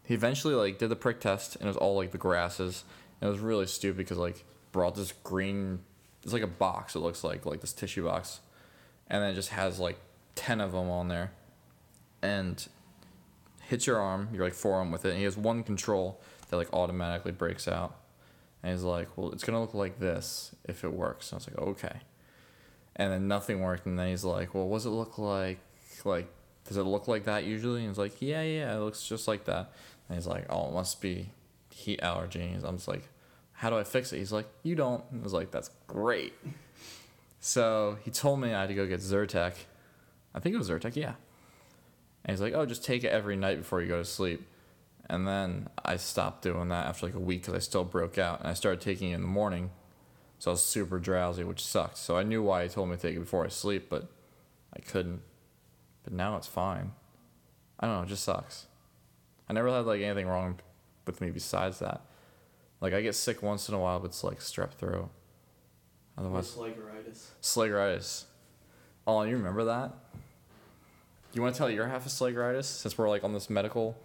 he 0.04 0.14
eventually 0.14 0.54
like 0.54 0.78
did 0.78 0.88
the 0.88 0.96
prick 0.96 1.20
test, 1.20 1.56
and 1.56 1.64
it 1.64 1.68
was 1.68 1.76
all 1.76 1.96
like 1.96 2.10
the 2.12 2.18
grasses. 2.18 2.84
And 3.20 3.28
it 3.28 3.32
was 3.32 3.40
really 3.40 3.66
stupid 3.66 3.98
because 3.98 4.18
like 4.18 4.44
brought 4.72 4.94
this 4.94 5.12
green, 5.24 5.80
it's 6.22 6.32
like 6.32 6.42
a 6.42 6.46
box. 6.46 6.94
It 6.94 7.00
looks 7.00 7.24
like 7.24 7.46
like 7.46 7.60
this 7.60 7.72
tissue 7.72 8.04
box, 8.04 8.40
and 9.08 9.22
then 9.22 9.30
it 9.30 9.34
just 9.34 9.50
has 9.50 9.78
like 9.78 9.98
ten 10.34 10.60
of 10.60 10.72
them 10.72 10.90
on 10.90 11.08
there, 11.08 11.32
and 12.22 12.66
hits 13.70 13.86
your 13.86 13.98
arm, 13.98 14.28
your 14.32 14.42
like 14.42 14.52
forearm 14.52 14.90
with 14.90 15.04
it. 15.04 15.10
And 15.10 15.18
he 15.18 15.24
has 15.24 15.36
one 15.36 15.62
control 15.62 16.20
that 16.48 16.56
like 16.56 16.72
automatically 16.72 17.30
breaks 17.30 17.68
out, 17.68 17.94
and 18.62 18.72
he's 18.72 18.82
like, 18.82 19.16
"Well, 19.16 19.30
it's 19.30 19.44
gonna 19.44 19.60
look 19.60 19.74
like 19.74 20.00
this 20.00 20.54
if 20.64 20.82
it 20.82 20.92
works." 20.92 21.30
And 21.30 21.36
I 21.36 21.38
was 21.38 21.48
like, 21.48 21.58
"Okay," 21.68 22.00
and 22.96 23.12
then 23.12 23.28
nothing 23.28 23.60
worked, 23.60 23.86
and 23.86 23.96
then 23.96 24.08
he's 24.08 24.24
like, 24.24 24.54
"Well, 24.54 24.66
what 24.66 24.78
does 24.78 24.86
it 24.86 24.90
look 24.90 25.18
like? 25.18 25.60
Like, 26.04 26.28
does 26.66 26.76
it 26.78 26.82
look 26.82 27.06
like 27.06 27.24
that 27.24 27.44
usually?" 27.44 27.80
And 27.82 27.90
he's 27.90 27.98
like, 27.98 28.20
"Yeah, 28.20 28.42
yeah, 28.42 28.76
it 28.76 28.80
looks 28.80 29.06
just 29.06 29.28
like 29.28 29.44
that." 29.44 29.72
And 30.08 30.18
he's 30.18 30.26
like, 30.26 30.46
"Oh, 30.50 30.68
it 30.68 30.74
must 30.74 31.00
be 31.00 31.30
heat 31.70 32.00
allergy." 32.02 32.42
And 32.42 32.64
I'm 32.64 32.76
just 32.76 32.88
like, 32.88 33.08
"How 33.52 33.70
do 33.70 33.78
I 33.78 33.84
fix 33.84 34.12
it?" 34.12 34.18
He's 34.18 34.32
like, 34.32 34.48
"You 34.64 34.74
don't." 34.74 35.04
And 35.12 35.20
I 35.20 35.22
was 35.22 35.32
like, 35.32 35.52
"That's 35.52 35.70
great." 35.86 36.32
So 37.38 37.98
he 38.04 38.10
told 38.10 38.40
me 38.40 38.52
I 38.52 38.62
had 38.62 38.68
to 38.68 38.74
go 38.74 38.86
get 38.86 39.00
Zyrtec. 39.00 39.54
I 40.34 40.40
think 40.40 40.54
it 40.56 40.58
was 40.58 40.68
Zyrtec, 40.68 40.96
yeah. 40.96 41.14
And 42.24 42.34
he's 42.34 42.40
like, 42.40 42.54
"Oh, 42.54 42.66
just 42.66 42.84
take 42.84 43.04
it 43.04 43.08
every 43.08 43.36
night 43.36 43.58
before 43.58 43.80
you 43.80 43.88
go 43.88 43.98
to 43.98 44.04
sleep." 44.04 44.46
And 45.08 45.26
then 45.26 45.68
I 45.84 45.96
stopped 45.96 46.42
doing 46.42 46.68
that 46.68 46.86
after 46.86 47.06
like 47.06 47.14
a 47.14 47.20
week 47.20 47.42
because 47.42 47.54
I 47.54 47.58
still 47.58 47.84
broke 47.84 48.18
out, 48.18 48.40
and 48.40 48.48
I 48.48 48.54
started 48.54 48.80
taking 48.80 49.10
it 49.10 49.14
in 49.16 49.22
the 49.22 49.26
morning. 49.26 49.70
So 50.38 50.50
I 50.50 50.52
was 50.52 50.62
super 50.62 50.98
drowsy, 50.98 51.44
which 51.44 51.64
sucked. 51.64 51.98
So 51.98 52.16
I 52.16 52.22
knew 52.22 52.42
why 52.42 52.62
he 52.62 52.68
told 52.68 52.88
me 52.88 52.96
to 52.96 53.02
take 53.02 53.16
it 53.16 53.20
before 53.20 53.44
I 53.44 53.48
sleep, 53.48 53.88
but 53.90 54.08
I 54.74 54.80
couldn't. 54.80 55.20
But 56.02 56.14
now 56.14 56.36
it's 56.36 56.46
fine. 56.46 56.92
I 57.78 57.86
don't 57.86 57.96
know, 57.96 58.02
it 58.02 58.08
just 58.08 58.24
sucks. 58.24 58.66
I 59.48 59.52
never 59.52 59.68
had 59.68 59.84
like 59.84 60.00
anything 60.00 60.28
wrong 60.28 60.60
with 61.06 61.20
me 61.20 61.30
besides 61.30 61.80
that. 61.80 62.02
Like 62.80 62.94
I 62.94 63.02
get 63.02 63.14
sick 63.14 63.42
once 63.42 63.68
in 63.68 63.74
a 63.74 63.78
while, 63.78 63.98
but 64.00 64.06
it's 64.06 64.24
like 64.24 64.38
strep 64.38 64.72
throat. 64.72 65.10
Otherwise, 66.16 66.54
What's 66.56 66.72
Sligeritis? 66.72 67.26
Slegritis. 67.42 68.24
Oh, 69.06 69.22
you 69.22 69.36
remember 69.36 69.64
that? 69.64 69.94
You 71.32 71.42
want 71.42 71.54
to 71.54 71.58
tell 71.58 71.70
your 71.70 71.86
half 71.86 72.06
of 72.06 72.12
Slegritis 72.12 72.64
since 72.64 72.98
we're 72.98 73.08
like 73.08 73.24
on 73.24 73.32
this 73.32 73.48
medical? 73.48 73.96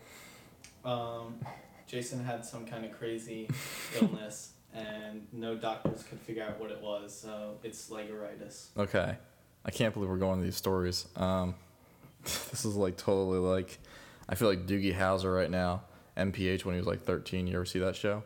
Um, 0.84 1.40
Jason 1.88 2.24
had 2.24 2.46
some 2.46 2.66
kind 2.66 2.86
of 2.86 2.92
crazy 2.92 3.50
illness, 4.00 4.54
and 4.74 5.28
no 5.32 5.56
doctors 5.56 6.04
could 6.04 6.20
figure 6.20 6.44
out 6.44 6.60
what 6.60 6.72
it 6.72 6.82
was. 6.82 7.18
So 7.18 7.58
it's 7.64 7.90
Sligeritis. 7.90 8.68
Okay, 8.78 9.18
I 9.66 9.72
can't 9.72 9.94
believe 9.94 10.10
we're 10.10 10.18
going 10.18 10.40
to 10.40 10.46
these 10.46 10.56
stories. 10.56 11.08
Um, 11.16 11.56
this 12.24 12.66
is 12.66 12.76
like 12.76 12.98
totally 12.98 13.40
like, 13.40 13.80
I 14.30 14.36
feel 14.36 14.48
like 14.48 14.68
Doogie 14.68 14.96
Howser 14.96 15.36
right 15.36 15.50
now. 15.50 15.84
NPH 16.18 16.64
when 16.64 16.76
he 16.76 16.80
was 16.80 16.88
like 16.88 17.04
13. 17.04 17.48
You 17.48 17.56
ever 17.56 17.66
see 17.66 17.80
that 17.80 17.96
show? 17.96 18.24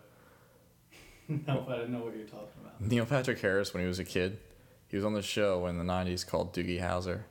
no, 1.28 1.64
but 1.68 1.76
I 1.76 1.78
don't 1.80 1.92
know 1.92 2.00
what 2.00 2.16
you're 2.16 2.28
talking 2.28 2.48
about. 2.62 2.82
Neil 2.82 3.06
Patrick 3.06 3.40
Harris 3.40 3.74
when 3.74 3.82
he 3.82 3.88
was 3.88 4.00
a 4.00 4.04
kid. 4.04 4.40
He 4.88 4.96
was 4.96 5.06
on 5.06 5.14
this 5.14 5.26
show 5.26 5.68
in 5.68 5.78
the 5.78 5.84
'90s 5.84 6.26
called 6.26 6.54
Doogie 6.54 6.82
Howser, 6.82 7.22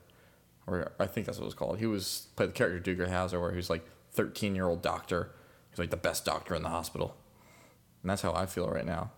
or 0.68 0.92
I 0.98 1.06
think 1.06 1.26
that's 1.26 1.38
what 1.38 1.44
it 1.44 1.46
was 1.46 1.54
called. 1.54 1.78
He 1.78 1.86
was 1.86 2.28
played 2.36 2.50
the 2.50 2.52
character 2.52 2.94
Doogie 2.94 3.08
Howser, 3.08 3.40
where 3.40 3.50
he 3.50 3.56
was 3.56 3.70
like 3.70 3.84
13 4.12 4.54
year 4.54 4.66
old 4.66 4.82
doctor. 4.82 5.32
He's 5.70 5.78
like 5.78 5.90
the 5.90 5.96
best 5.96 6.24
doctor 6.24 6.54
in 6.54 6.62
the 6.62 6.68
hospital, 6.68 7.16
and 8.02 8.10
that's 8.10 8.22
how 8.22 8.32
I 8.32 8.46
feel 8.46 8.68
right 8.68 8.86
now, 8.86 9.10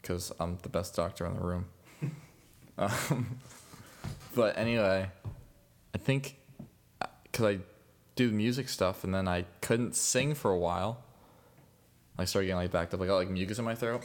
because 0.00 0.32
I'm 0.38 0.58
the 0.62 0.68
best 0.68 0.94
doctor 0.94 1.26
in 1.26 1.34
the 1.34 1.40
room. 1.40 1.66
um, 2.78 3.38
but 4.34 4.56
anyway, 4.58 5.10
I 5.94 5.98
think 5.98 6.36
because 7.24 7.44
I 7.44 7.58
do 8.16 8.30
music 8.30 8.68
stuff, 8.68 9.04
and 9.04 9.14
then 9.14 9.28
I 9.28 9.44
couldn't 9.60 9.94
sing 9.94 10.34
for 10.34 10.50
a 10.50 10.58
while. 10.58 11.02
I 12.18 12.24
started 12.24 12.46
getting 12.46 12.62
like 12.62 12.72
backed 12.72 12.94
up. 12.94 13.00
I 13.00 13.06
got 13.06 13.16
like 13.16 13.30
mucus 13.30 13.58
in 13.58 13.64
my 13.64 13.74
throat. 13.74 14.02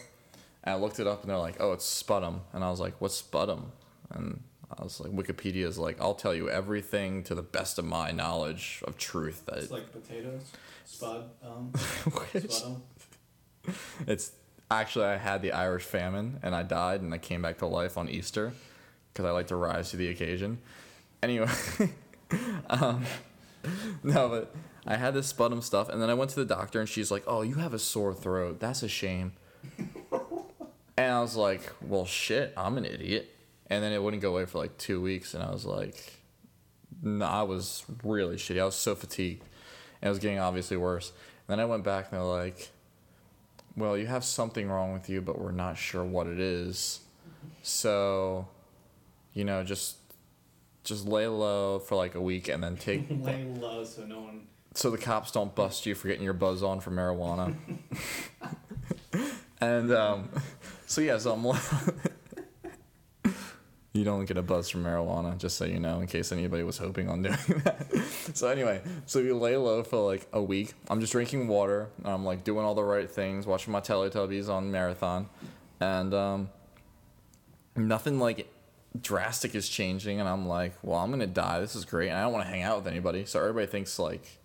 And 0.64 0.76
I 0.76 0.78
looked 0.78 1.00
it 1.00 1.08
up 1.08 1.22
and 1.22 1.30
they're 1.30 1.38
like, 1.38 1.58
oh, 1.60 1.74
it's 1.74 1.86
sputum. 1.86 2.42
And 2.54 2.64
I 2.64 2.70
was 2.70 2.80
like, 2.80 2.94
what's 3.00 3.16
sputum? 3.16 3.72
And 4.12 4.42
I 4.78 4.84
was 4.84 5.00
like, 5.00 5.12
Wikipedia 5.12 5.66
is 5.66 5.78
like, 5.78 6.00
I'll 6.00 6.16
tell 6.16 6.34
you 6.34 6.50
everything 6.50 7.24
to 7.24 7.36
the 7.36 7.42
best 7.42 7.78
of 7.78 7.86
my 7.86 8.12
knowledge 8.12 8.84
of 8.86 8.98
truth. 8.98 9.46
That 9.46 9.58
It's 9.58 9.72
like 9.72 9.92
potatoes. 9.92 10.52
Spud. 10.86 11.30
Um, 11.44 11.72
sputum. 11.76 12.84
it's 14.08 14.32
actually, 14.70 15.06
I 15.06 15.18
had 15.18 15.42
the 15.42 15.52
Irish 15.52 15.84
famine 15.84 16.40
and 16.44 16.56
I 16.56 16.64
died 16.64 17.02
and 17.02 17.14
I 17.14 17.18
came 17.18 17.42
back 17.42 17.60
to 17.60 17.66
life 17.68 17.98
on 17.98 18.10
Easter 18.10 18.54
because 19.12 19.26
I 19.26 19.32
like 19.32 19.48
to 19.48 19.56
rise 19.56 19.92
to 19.92 19.98
the 19.98 20.10
occasion. 20.10 20.60
Anyway, 21.22 21.50
um, 22.70 23.04
no, 24.04 24.30
but 24.30 24.56
I 24.86 24.96
had 24.96 25.14
this 25.14 25.28
sputum 25.28 25.62
stuff, 25.62 25.90
and 25.90 26.02
then 26.02 26.10
I 26.10 26.14
went 26.14 26.32
to 26.32 26.38
the 26.38 26.46
doctor, 26.46 26.80
and 26.80 26.90
she's 26.90 27.12
like, 27.12 27.24
"Oh, 27.28 27.42
you 27.42 27.56
have 27.56 27.74
a 27.74 27.80
sore 27.80 28.14
throat. 28.14 28.60
That's 28.60 28.82
a 28.82 28.88
shame." 28.88 29.34
and 30.98 31.14
I 31.14 31.22
was 31.22 31.36
like, 31.36 31.72
"Well, 31.82 32.06
shit, 32.06 32.54
I'm 32.58 32.78
an 32.78 32.86
idiot." 32.86 33.30
And 33.72 33.82
then 33.82 33.94
it 33.94 34.04
wouldn't 34.04 34.22
go 34.22 34.32
away 34.32 34.46
for 34.46 34.58
like 34.58 34.78
two 34.78 35.00
weeks, 35.02 35.34
and 35.34 35.42
I 35.42 35.50
was 35.50 35.66
like, 35.66 36.20
"No, 37.02 37.26
I 37.26 37.44
was 37.44 37.86
really 38.04 38.36
shitty. 38.36 38.62
I 38.62 38.66
was 38.66 38.76
so 38.76 38.96
fatigued, 38.96 39.44
and 40.02 40.08
it 40.08 40.10
was 40.10 40.20
getting 40.20 40.40
obviously 40.40 40.76
worse." 40.76 41.14
And 41.48 41.58
then 41.58 41.60
I 41.62 41.66
went 41.66 41.86
back, 41.86 42.12
and 42.12 42.20
they're 42.20 42.28
like, 42.28 42.70
"Well, 43.78 43.98
you 43.98 44.08
have 44.08 44.26
something 44.26 44.68
wrong 44.70 44.92
with 44.92 45.10
you, 45.10 45.22
but 45.22 45.40
we're 45.40 45.54
not 45.54 45.78
sure 45.78 46.04
what 46.04 46.28
it 46.28 46.38
is. 46.40 47.00
So, 47.64 48.48
you 49.34 49.46
know, 49.46 49.64
just." 49.64 49.98
Just 50.84 51.06
lay 51.06 51.28
low 51.28 51.78
for 51.78 51.96
like 51.96 52.16
a 52.16 52.22
week 52.22 52.48
and 52.50 52.64
then 52.64 52.76
take 52.88 53.06
Lay 53.08 53.46
low 53.46 53.84
so 53.84 54.04
no 54.04 54.22
one. 54.22 54.48
so 54.74 54.90
the 54.90 54.98
cops 54.98 55.32
don't 55.32 55.54
bust 55.54 55.86
you 55.86 55.94
for 55.94 56.08
getting 56.08 56.24
your 56.24 56.34
buzz 56.34 56.64
on 56.64 56.80
for 56.80 56.90
marijuana. 56.90 57.56
and 59.62 59.92
um, 59.94 60.30
so 60.88 61.02
yeah, 61.02 61.20
so 61.20 61.34
I'm. 61.34 61.56
You 64.02 64.06
don't 64.06 64.26
get 64.26 64.36
a 64.38 64.42
buzz 64.42 64.68
from 64.68 64.84
marijuana, 64.84 65.38
just 65.38 65.58
so 65.58 65.66
you 65.66 65.80
know, 65.80 66.00
in 66.00 66.08
case 66.08 66.32
anybody 66.32 66.64
was 66.64 66.80
hoping 66.80 67.08
on 67.08 67.22
doing 67.28 67.38
that. 67.64 67.86
so 68.34 68.48
anyway, 68.48 68.82
so 69.06 69.20
you 69.20 69.38
lay 69.38 69.56
low 69.56 69.84
for 69.84 69.98
like 70.04 70.26
a 70.34 70.42
week. 70.42 70.74
I'm 70.90 71.00
just 71.00 71.12
drinking 71.12 71.48
water. 71.48 71.90
I'm 72.04 72.26
like 72.26 72.44
doing 72.44 72.66
all 72.66 72.74
the 72.74 72.84
right 72.84 73.10
things, 73.10 73.46
watching 73.46 73.72
my 73.72 73.80
Teletubbies 73.80 74.50
on 74.50 74.72
marathon, 74.72 75.30
and 75.80 76.14
um, 76.16 76.50
nothing 77.76 78.20
like 78.20 78.48
drastic 79.02 79.56
is 79.56 79.70
changing 79.70 80.20
and 80.20 80.28
i'm 80.28 80.46
like 80.50 80.74
well 80.84 81.00
i'm 81.00 81.10
gonna 81.12 81.26
die 81.26 81.62
this 81.62 81.78
is 81.78 81.86
great 81.86 82.10
and 82.10 82.18
i 82.18 82.24
don't 82.24 82.34
want 82.34 82.44
to 82.44 82.52
hang 82.52 82.62
out 82.62 82.76
with 82.78 82.88
anybody 82.88 83.24
so 83.24 83.40
everybody 83.40 83.66
thinks 83.66 83.98
like 83.98 84.38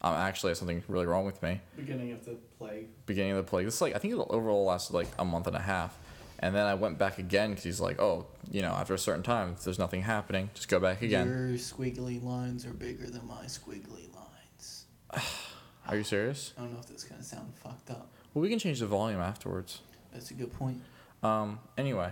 i'm 0.00 0.14
actually 0.14 0.48
have 0.48 0.56
something 0.56 0.82
really 0.88 1.04
wrong 1.04 1.26
with 1.26 1.42
me 1.42 1.60
Beginning 1.76 2.12
of 2.12 2.24
the 2.24 2.38
plague. 2.58 2.88
beginning 3.04 3.32
of 3.32 3.36
the 3.36 3.42
plague 3.42 3.66
this 3.66 3.74
is 3.74 3.80
like 3.82 3.94
i 3.94 3.98
think 3.98 4.14
it 4.14 4.26
overall 4.30 4.64
lasted 4.64 4.94
like 4.94 5.08
a 5.18 5.24
month 5.26 5.46
and 5.48 5.54
a 5.54 5.60
half 5.60 5.98
and 6.40 6.54
then 6.54 6.66
i 6.66 6.74
went 6.74 6.98
back 6.98 7.18
again 7.18 7.50
because 7.50 7.62
he's 7.64 7.80
like 7.80 8.00
oh 8.00 8.26
you 8.50 8.60
know 8.62 8.72
after 8.72 8.94
a 8.94 8.98
certain 8.98 9.22
time 9.22 9.52
if 9.56 9.62
there's 9.64 9.78
nothing 9.78 10.02
happening 10.02 10.50
just 10.54 10.68
go 10.68 10.80
back 10.80 11.00
again 11.02 11.28
Your 11.28 11.58
squiggly 11.58 12.22
lines 12.22 12.66
are 12.66 12.72
bigger 12.72 13.06
than 13.08 13.26
my 13.26 13.44
squiggly 13.44 14.08
lines. 14.14 14.86
are 15.88 15.96
you 15.96 16.04
serious 16.04 16.52
I 16.58 16.62
don't 16.62 16.72
know 16.72 16.80
if 16.80 16.86
this 16.86 17.04
gonna 17.04 17.22
sound 17.22 17.52
fucked 17.54 17.90
up. 17.90 18.08
well 18.34 18.42
we 18.42 18.48
can 18.48 18.58
change 18.58 18.80
the 18.80 18.86
volume 18.86 19.20
afterwards 19.20 19.80
That's 20.12 20.30
a 20.30 20.34
good 20.34 20.52
point. 20.58 20.80
Um, 21.22 21.58
anyway, 21.76 22.10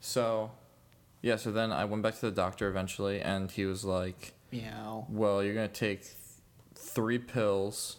so 0.00 0.52
yeah, 1.22 1.34
so 1.36 1.50
then 1.50 1.72
I 1.72 1.84
went 1.84 2.02
back 2.04 2.14
to 2.14 2.20
the 2.20 2.30
doctor 2.30 2.68
eventually, 2.68 3.20
and 3.20 3.50
he 3.50 3.64
was 3.64 3.84
like, 3.84 4.34
Meow. 4.52 5.04
"Well, 5.10 5.42
you're 5.42 5.54
gonna 5.54 5.66
take 5.66 6.02
th- 6.02 6.14
three 6.76 7.18
pills. 7.18 7.96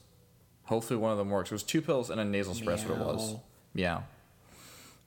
Hopefully, 0.63 0.97
one 0.97 1.11
of 1.11 1.17
them 1.17 1.29
works. 1.29 1.51
It 1.51 1.55
was 1.55 1.63
two 1.63 1.81
pills 1.81 2.09
and 2.09 2.21
a 2.21 2.25
nasal 2.25 2.53
spray. 2.53 2.75
That's 2.75 2.87
what 2.87 2.99
it 2.99 3.05
was. 3.05 3.35
Meow. 3.73 4.03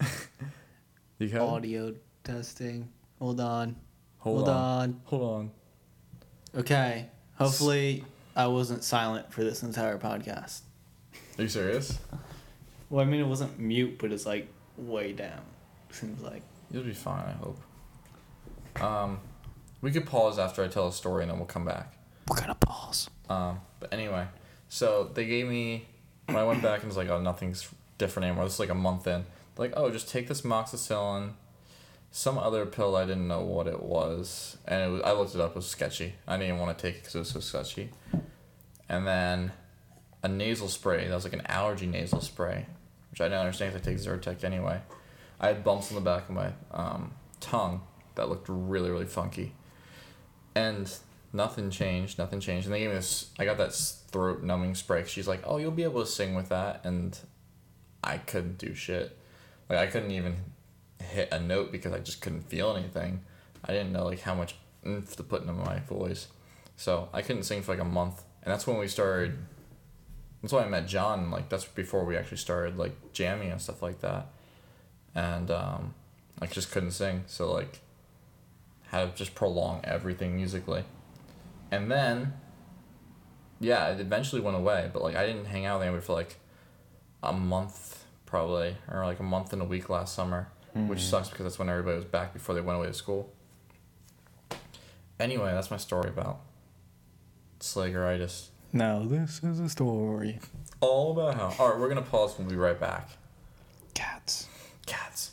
you? 1.19 1.39
Audio 1.39 1.95
testing. 2.25 2.89
Hold 3.19 3.41
on. 3.41 3.77
Hold, 4.19 4.37
Hold 4.39 4.49
on. 4.49 4.57
on. 4.57 5.01
Hold 5.05 5.23
on. 5.23 5.51
Okay. 6.57 7.09
Hopefully, 7.37 8.05
I 8.37 8.47
wasn't 8.47 8.85
silent 8.85 9.33
for 9.33 9.43
this 9.45 9.63
entire 9.63 9.99
podcast. 9.99 10.61
Are 11.39 11.43
you 11.43 11.49
serious? 11.49 11.99
Well, 12.91 13.05
I 13.05 13.09
mean, 13.09 13.21
it 13.21 13.27
wasn't 13.27 13.59
mute, 13.59 13.99
but 13.99 14.13
it's 14.13 14.27
like 14.27 14.49
way 14.77 15.13
down. 15.13 15.41
Seems 15.91 16.23
like. 16.23 16.43
You'll 16.71 16.85
be 16.85 16.93
fine. 16.93 17.25
I 17.25 17.33
hope. 17.33 17.61
Um, 18.83 19.21
we 19.81 19.91
could 19.91 20.07
pause 20.07 20.39
after 20.39 20.63
I 20.63 20.69
tell 20.69 20.89
a 20.89 20.93
story, 20.93 21.23
and 21.23 21.31
then 21.31 21.39
we'll 21.39 21.47
come 21.47 21.65
back. 21.65 21.95
We're 22.29 22.37
gonna 22.37 22.55
pause. 22.55 23.09
Um, 23.29 23.61
but 23.81 23.93
anyway, 23.93 24.27
so 24.69 25.11
they 25.15 25.27
gave 25.27 25.49
me 25.49 25.87
when 26.27 26.37
I 26.37 26.45
went 26.45 26.63
back 26.63 26.81
and 26.81 26.89
was 26.89 26.97
like, 26.97 27.09
oh, 27.09 27.21
nothing's 27.21 27.69
different 27.99 28.27
anymore. 28.27 28.45
This 28.45 28.55
is 28.55 28.61
like 28.61 28.71
a 28.71 28.75
month 28.75 29.07
in. 29.07 29.25
Like, 29.61 29.75
oh, 29.77 29.91
just 29.91 30.09
take 30.09 30.27
this 30.27 30.41
moxicillin, 30.41 31.33
some 32.11 32.39
other 32.39 32.65
pill 32.65 32.97
I 32.97 33.05
didn't 33.05 33.29
know 33.29 33.43
what 33.43 33.67
it 33.67 33.83
was, 33.83 34.57
and 34.67 34.83
it 34.83 34.89
was, 34.91 35.03
I 35.03 35.13
looked 35.13 35.35
it 35.35 35.41
up. 35.43 35.51
It 35.51 35.57
was 35.57 35.67
sketchy. 35.67 36.15
I 36.27 36.39
didn't 36.39 36.49
even 36.49 36.61
want 36.61 36.79
to 36.79 36.83
take 36.83 36.95
it 36.95 37.01
because 37.01 37.15
it 37.15 37.19
was 37.19 37.29
so 37.29 37.41
sketchy. 37.41 37.91
And 38.89 39.07
then 39.07 39.53
a 40.23 40.29
nasal 40.29 40.69
spray. 40.69 41.07
That 41.07 41.15
was 41.15 41.25
like 41.25 41.35
an 41.35 41.43
allergy 41.45 41.87
nasal 41.87 42.23
spray, 42.23 42.65
which 43.11 43.21
I 43.21 43.25
didn't 43.25 43.41
understand 43.41 43.75
because 43.75 43.87
I 43.87 43.91
take 43.91 44.23
Zyrtec 44.23 44.45
anyway. 44.45 44.81
I 45.39 45.49
had 45.49 45.63
bumps 45.63 45.91
on 45.91 45.95
the 45.97 46.01
back 46.01 46.31
of 46.31 46.35
my 46.35 46.53
um, 46.71 47.13
tongue 47.41 47.83
that 48.15 48.31
looked 48.31 48.47
really 48.49 48.91
really 48.91 49.05
funky, 49.05 49.53
and 50.55 50.91
nothing 51.35 51.69
changed. 51.69 52.19
Nothing 52.19 52.41
changed. 52.41 52.67
And 52.67 52.75
they 52.75 52.81
gave 52.81 52.89
me 52.89 52.97
this. 52.97 53.29
I 53.39 53.45
got 53.45 53.59
that 53.59 53.75
throat 53.75 54.43
numbing 54.43 54.75
spray. 54.75 55.05
She's 55.07 55.29
like, 55.29 55.43
"Oh, 55.45 55.59
you'll 55.59 55.71
be 55.71 55.85
able 55.85 56.01
to 56.01 56.11
sing 56.11 56.35
with 56.35 56.49
that," 56.49 56.81
and 56.83 57.19
I 58.03 58.17
couldn't 58.17 58.57
do 58.57 58.75
shit. 58.75 59.19
Like 59.71 59.79
I 59.79 59.87
couldn't 59.87 60.11
even 60.11 60.35
hit 61.01 61.29
a 61.31 61.39
note 61.39 61.71
because 61.71 61.93
I 61.93 62.01
just 62.01 62.21
couldn't 62.21 62.43
feel 62.43 62.77
anything. 62.77 63.23
I 63.65 63.73
didn't 63.73 63.93
know 63.93 64.05
like 64.05 64.21
how 64.21 64.35
much 64.35 64.57
oomph 64.85 65.15
to 65.17 65.23
put 65.23 65.43
into 65.43 65.53
my 65.53 65.79
voice, 65.79 66.27
so 66.77 67.09
I 67.13 67.23
couldn't 67.23 67.45
sing 67.45 67.63
for 67.63 67.73
like 67.73 67.81
a 67.81 67.85
month. 67.85 68.25
And 68.43 68.53
that's 68.53 68.67
when 68.67 68.79
we 68.79 68.89
started. 68.89 69.39
That's 70.43 70.53
why 70.53 70.65
I 70.65 70.69
met 70.69 70.89
John. 70.89 71.31
Like 71.31 71.49
that's 71.49 71.65
before 71.65 72.05
we 72.05 72.17
actually 72.17 72.39
started 72.39 72.79
like 72.79 73.13
jamming 73.13 73.53
and 73.53 73.63
stuff 73.63 73.81
like 73.81 74.01
that. 74.01 74.27
And 75.15 75.51
um, 75.53 75.95
I 76.43 76.47
just 76.47 76.73
couldn't 76.73 76.91
sing, 76.91 77.23
so 77.29 77.53
like 77.53 77.79
had 78.89 79.13
to 79.13 79.17
just 79.17 79.37
prolong 79.37 79.83
everything 79.85 80.35
musically. 80.35 80.83
And 81.71 81.89
then, 81.89 82.33
yeah, 83.61 83.91
it 83.91 84.01
eventually 84.01 84.41
went 84.41 84.57
away. 84.57 84.91
But 84.93 85.03
like 85.03 85.15
I 85.15 85.25
didn't 85.27 85.45
hang 85.45 85.65
out 85.65 85.79
with 85.79 85.87
anybody 85.87 86.05
for 86.05 86.15
like 86.15 86.41
a 87.23 87.33
month 87.33 88.00
probably, 88.31 88.77
or 88.89 89.05
like 89.05 89.19
a 89.19 89.25
month 89.25 89.53
and 89.53 89.61
a 89.61 89.65
week 89.65 89.91
last 89.91 90.15
summer, 90.15 90.49
which 90.73 91.01
mm-hmm. 91.01 91.09
sucks 91.09 91.29
because 91.29 91.45
that's 91.45 91.59
when 91.59 91.69
everybody 91.69 91.97
was 91.97 92.05
back 92.05 92.33
before 92.33 92.55
they 92.55 92.61
went 92.61 92.79
away 92.79 92.87
to 92.87 92.95
school. 92.95 93.33
Anyway, 95.19 95.51
that's 95.53 95.71
my 95.71 95.77
story 95.77 96.09
about 96.09 96.41
Slageritis. 97.59 98.49
Now 98.73 99.03
this 99.03 99.43
is 99.43 99.59
a 99.59 99.69
story. 99.69 100.39
All 100.81 101.11
about 101.13 101.35
how. 101.35 101.55
All 101.59 101.71
right, 101.71 101.79
we're 101.79 101.89
gonna 101.89 102.03
pause. 102.03 102.39
We'll 102.39 102.49
be 102.49 102.57
right 102.57 102.79
back. 102.79 103.11
Cats. 103.95 104.47
Cats. 104.87 105.33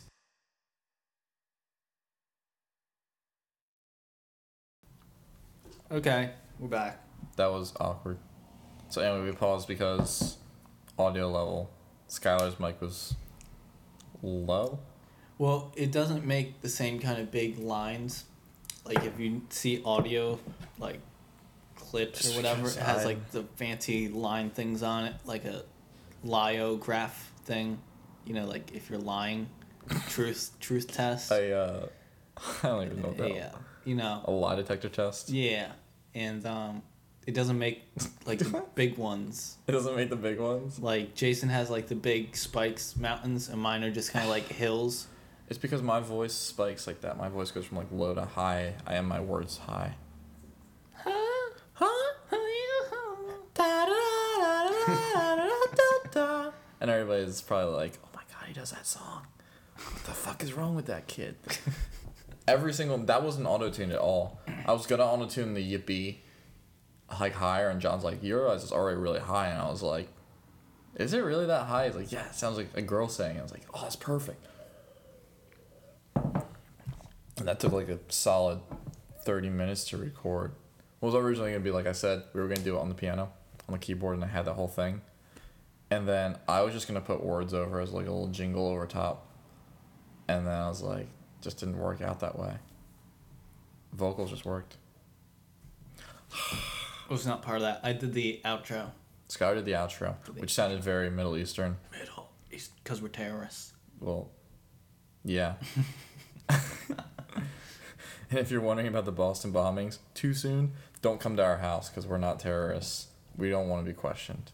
Okay, 5.91 6.31
we're 6.59 6.67
back. 6.67 7.01
That 7.37 7.51
was 7.51 7.73
awkward. 7.79 8.17
So 8.89 9.01
anyway, 9.01 9.29
we 9.29 9.35
paused 9.35 9.67
because 9.67 10.37
audio 10.97 11.29
level. 11.29 11.69
Skylar's 12.09 12.59
mic 12.59 12.81
was 12.81 13.15
low. 14.21 14.79
Well, 15.37 15.71
it 15.75 15.91
doesn't 15.91 16.25
make 16.25 16.61
the 16.61 16.69
same 16.69 16.99
kind 16.99 17.19
of 17.19 17.31
big 17.31 17.59
lines. 17.59 18.25
Like 18.85 19.03
if 19.03 19.19
you 19.19 19.41
see 19.49 19.81
audio, 19.83 20.39
like 20.79 20.99
clips 21.75 22.31
or 22.31 22.37
whatever, 22.37 22.67
it 22.67 22.75
has 22.75 23.05
like 23.05 23.31
the 23.31 23.43
fancy 23.55 24.07
line 24.07 24.49
things 24.49 24.81
on 24.81 25.05
it, 25.05 25.13
like 25.25 25.45
a 25.45 25.63
liograph 26.25 27.11
thing. 27.43 27.79
You 28.25 28.33
know, 28.33 28.45
like 28.45 28.73
if 28.73 28.89
you're 28.89 28.99
lying, 28.99 29.47
truth 30.09 30.51
truth 30.59 30.91
test. 30.91 31.31
I 31.31 31.51
uh, 31.51 31.87
I 32.63 32.67
don't 32.67 32.85
even 32.85 33.01
know 33.01 33.13
that. 33.13 33.33
yeah, 33.33 33.51
you 33.85 33.95
know. 33.95 34.21
A 34.25 34.31
lie 34.31 34.55
detector 34.55 34.89
test. 34.89 35.29
Yeah, 35.29 35.71
and 36.15 36.45
um, 36.45 36.81
it 37.27 37.33
doesn't 37.33 37.59
make 37.59 37.83
like 38.25 38.39
the 38.39 38.63
big 38.75 38.97
ones. 38.97 39.57
It 39.67 39.73
doesn't 39.73 39.95
make 39.97 40.09
the 40.09 40.15
big 40.15 40.39
ones. 40.39 40.79
Like 40.79 41.13
Jason 41.13 41.49
has 41.49 41.69
like 41.69 41.87
the 41.87 41.95
big 41.95 42.35
spikes 42.37 42.95
mountains, 42.95 43.49
and 43.49 43.61
mine 43.61 43.83
are 43.83 43.91
just 43.91 44.13
kind 44.13 44.23
of 44.23 44.31
like 44.31 44.47
hills. 44.47 45.07
It's 45.49 45.59
because 45.59 45.81
my 45.81 45.99
voice 45.99 46.33
spikes 46.33 46.87
like 46.87 47.01
that. 47.01 47.17
My 47.17 47.27
voice 47.29 47.51
goes 47.51 47.65
from 47.65 47.77
like 47.77 47.91
low 47.91 48.15
to 48.15 48.23
high. 48.25 48.75
I 48.87 48.95
am 48.95 49.07
my 49.07 49.19
words 49.19 49.57
high. 49.57 49.95
And 56.79 56.91
everybody's 56.91 57.41
probably 57.41 57.73
like, 57.73 57.93
"Oh 58.05 58.09
my 58.13 58.21
god, 58.31 58.47
he 58.47 58.53
does 58.53 58.69
that 58.71 58.85
song. 58.85 59.23
What 59.75 60.03
the 60.03 60.11
fuck 60.11 60.43
is 60.43 60.53
wrong 60.53 60.75
with 60.75 60.85
that 60.85 61.07
kid?" 61.07 61.35
Every 62.47 62.71
single 62.71 62.97
that 62.99 63.23
wasn't 63.23 63.47
auto 63.47 63.69
tuned 63.71 63.91
at 63.91 63.99
all. 63.99 64.39
I 64.65 64.73
was 64.73 64.85
gonna 64.85 65.03
auto 65.03 65.25
tune 65.25 65.55
the 65.55 65.73
yippee, 65.73 66.17
like 67.19 67.33
higher, 67.33 67.69
and 67.69 67.81
John's 67.81 68.03
like, 68.03 68.23
"You 68.23 68.37
realize 68.37 68.63
it's 68.63 68.71
already 68.71 68.97
really 68.97 69.19
high," 69.19 69.47
and 69.47 69.61
I 69.61 69.69
was 69.69 69.81
like, 69.81 70.09
"Is 70.95 71.13
it 71.13 71.19
really 71.19 71.45
that 71.45 71.67
high?" 71.67 71.85
He's 71.85 71.95
like, 71.95 72.11
"Yeah, 72.11 72.25
it 72.27 72.35
sounds 72.35 72.57
like 72.57 72.69
a 72.75 72.81
girl 72.81 73.07
saying." 73.07 73.37
it." 73.37 73.39
I 73.39 73.43
was 73.43 73.51
like, 73.51 73.65
"Oh, 73.73 73.81
that's 73.81 73.95
perfect." 73.95 74.45
And 76.15 77.47
that 77.47 77.59
took 77.59 77.71
like 77.71 77.89
a 77.89 77.99
solid 78.09 78.59
thirty 79.23 79.49
minutes 79.49 79.85
to 79.89 79.97
record. 79.97 80.51
It 81.01 81.05
was 81.05 81.15
originally 81.15 81.51
gonna 81.51 81.63
be 81.63 81.71
like 81.71 81.85
I 81.87 81.91
said, 81.91 82.23
we 82.33 82.41
were 82.41 82.47
gonna 82.47 82.61
do 82.61 82.77
it 82.77 82.79
on 82.79 82.89
the 82.89 82.95
piano, 82.95 83.31
on 83.67 83.73
the 83.73 83.79
keyboard, 83.79 84.15
and 84.15 84.23
I 84.23 84.27
had 84.27 84.45
that 84.45 84.53
whole 84.53 84.67
thing. 84.67 85.01
And 85.89 86.07
then 86.07 86.37
I 86.47 86.61
was 86.61 86.73
just 86.73 86.87
gonna 86.87 87.01
put 87.01 87.23
words 87.23 87.53
over 87.53 87.79
as 87.79 87.91
like 87.91 88.07
a 88.07 88.11
little 88.11 88.27
jingle 88.27 88.67
over 88.67 88.85
top. 88.87 89.27
And 90.27 90.45
then 90.45 90.53
I 90.53 90.67
was 90.67 90.81
like, 90.81 91.07
just 91.41 91.59
didn't 91.59 91.77
work 91.77 92.01
out 92.01 92.19
that 92.19 92.37
way. 92.37 92.55
Vocals 93.93 94.31
just 94.31 94.45
worked. 94.45 94.77
Was 97.09 97.25
not 97.25 97.41
part 97.41 97.57
of 97.57 97.61
that. 97.63 97.79
I 97.83 97.93
did 97.93 98.13
the 98.13 98.41
outro. 98.43 98.91
Sky 99.29 99.53
did 99.53 99.65
the 99.65 99.73
outro, 99.73 100.15
which 100.37 100.53
sounded 100.53 100.83
very 100.83 101.09
Middle 101.09 101.37
Eastern. 101.37 101.77
Middle 101.97 102.29
East, 102.51 102.71
because 102.83 103.01
we're 103.01 103.09
terrorists. 103.09 103.73
Well, 103.99 104.29
yeah. 105.23 105.55
and 106.49 106.57
if 108.31 108.51
you're 108.51 108.61
wondering 108.61 108.87
about 108.87 109.05
the 109.05 109.11
Boston 109.11 109.51
bombings, 109.51 109.99
too 110.13 110.33
soon, 110.33 110.73
don't 111.01 111.19
come 111.19 111.35
to 111.37 111.43
our 111.43 111.57
house 111.57 111.89
because 111.89 112.07
we're 112.07 112.17
not 112.17 112.39
terrorists. 112.39 113.07
We 113.37 113.49
don't 113.49 113.67
want 113.67 113.85
to 113.85 113.91
be 113.91 113.95
questioned. 113.95 114.51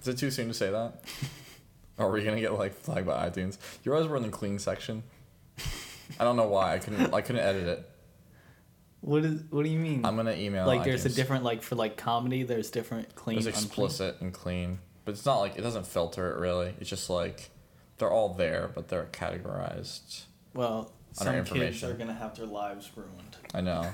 Is 0.00 0.08
it 0.08 0.18
too 0.18 0.30
soon 0.30 0.48
to 0.48 0.54
say 0.54 0.70
that? 0.70 1.04
Are 1.98 2.10
we 2.10 2.22
gonna 2.24 2.40
get 2.40 2.52
like 2.52 2.74
flagged 2.74 3.06
by 3.06 3.28
iTunes? 3.28 3.58
You 3.82 3.92
realize 3.92 4.08
we're 4.08 4.16
in 4.16 4.22
the 4.22 4.28
clean 4.28 4.58
section. 4.58 5.02
I 6.20 6.24
don't 6.24 6.36
know 6.36 6.48
why 6.48 6.74
I 6.74 6.78
couldn't. 6.78 7.14
I 7.14 7.20
couldn't 7.22 7.42
edit 7.42 7.66
it. 7.66 7.90
What 9.06 9.24
is? 9.24 9.40
What 9.50 9.62
do 9.62 9.70
you 9.70 9.78
mean? 9.78 10.04
I'm 10.04 10.16
gonna 10.16 10.32
email. 10.32 10.66
like, 10.66 10.82
there's 10.82 11.06
a 11.06 11.08
different 11.08 11.44
like 11.44 11.62
for 11.62 11.76
like 11.76 11.96
comedy. 11.96 12.42
There's 12.42 12.72
different 12.72 13.14
clean. 13.14 13.36
There's 13.36 13.46
unclean. 13.46 13.66
explicit 13.66 14.16
and 14.20 14.32
clean, 14.32 14.80
but 15.04 15.12
it's 15.12 15.24
not 15.24 15.38
like 15.38 15.56
it 15.56 15.62
doesn't 15.62 15.86
filter 15.86 16.32
it 16.32 16.40
really. 16.40 16.74
It's 16.80 16.90
just 16.90 17.08
like 17.08 17.50
they're 17.98 18.10
all 18.10 18.34
there, 18.34 18.68
but 18.74 18.88
they're 18.88 19.06
categorized. 19.12 20.24
Well, 20.54 20.90
some 21.12 21.44
kids 21.44 21.84
are 21.84 21.94
gonna 21.94 22.14
have 22.14 22.36
their 22.36 22.46
lives 22.46 22.90
ruined. 22.96 23.36
I 23.54 23.60
know. 23.60 23.88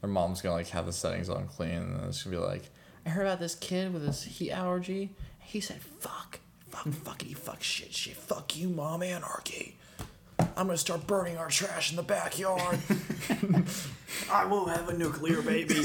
Their 0.00 0.10
mom's 0.10 0.40
gonna 0.40 0.54
like 0.54 0.68
have 0.68 0.86
the 0.86 0.92
settings 0.92 1.28
on 1.28 1.48
clean, 1.48 1.72
and 1.72 2.04
it's 2.04 2.22
gonna 2.22 2.36
be 2.36 2.40
like, 2.40 2.70
I 3.04 3.08
heard 3.08 3.26
about 3.26 3.40
this 3.40 3.56
kid 3.56 3.92
with 3.92 4.06
his 4.06 4.22
heat 4.22 4.52
allergy. 4.52 5.10
He 5.40 5.60
said, 5.60 5.80
"Fuck, 5.98 6.38
fuck, 6.70 6.84
fuckity, 6.84 7.36
fuck, 7.36 7.60
shit, 7.64 7.92
shit, 7.92 8.16
fuck 8.16 8.56
you, 8.56 8.68
mom, 8.68 9.02
anarchy. 9.02 9.78
I'm 10.56 10.66
gonna 10.66 10.78
start 10.78 11.06
burning 11.06 11.36
our 11.36 11.48
trash 11.48 11.90
in 11.90 11.96
the 11.96 12.02
backyard. 12.02 12.78
I 14.30 14.44
won't 14.44 14.70
have 14.70 14.88
a 14.88 14.96
nuclear 14.96 15.42
baby." 15.42 15.84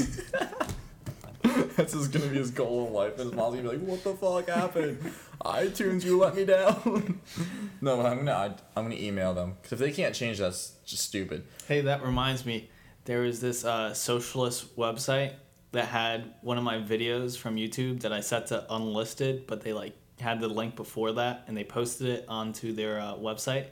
That's 1.76 1.92
just 1.92 2.12
gonna 2.12 2.26
be 2.26 2.36
his 2.36 2.50
goal 2.50 2.86
in 2.86 2.92
life, 2.92 3.12
and 3.12 3.24
his 3.24 3.32
mom's 3.32 3.56
gonna 3.56 3.68
be 3.70 3.76
like, 3.76 3.86
"What 3.86 4.04
the 4.04 4.14
fuck 4.14 4.48
happened? 4.48 5.12
iTunes, 5.42 6.04
you 6.04 6.18
let 6.18 6.36
me 6.36 6.44
down." 6.44 7.20
no, 7.80 7.96
but 7.96 8.06
I'm 8.06 8.18
gonna 8.18 8.32
I, 8.32 8.44
I'm 8.76 8.84
gonna 8.84 8.96
email 8.96 9.34
them 9.34 9.56
because 9.60 9.72
if 9.72 9.78
they 9.78 9.92
can't 9.92 10.14
change, 10.14 10.38
that's 10.38 10.74
just 10.84 11.04
stupid. 11.04 11.44
Hey, 11.66 11.80
that 11.82 12.02
reminds 12.02 12.44
me. 12.44 12.70
There 13.06 13.20
was 13.20 13.40
this 13.40 13.64
uh, 13.64 13.94
socialist 13.94 14.76
website 14.76 15.32
that 15.72 15.86
had 15.86 16.34
one 16.42 16.58
of 16.58 16.64
my 16.64 16.76
videos 16.76 17.36
from 17.36 17.56
YouTube 17.56 18.00
that 18.00 18.12
I 18.12 18.20
set 18.20 18.48
to 18.48 18.66
unlisted, 18.72 19.46
but 19.46 19.62
they 19.62 19.72
like 19.72 19.94
had 20.20 20.40
the 20.40 20.48
link 20.48 20.76
before 20.76 21.12
that, 21.12 21.44
and 21.48 21.56
they 21.56 21.64
posted 21.64 22.08
it 22.08 22.24
onto 22.28 22.72
their 22.72 23.00
uh, 23.00 23.14
website. 23.14 23.66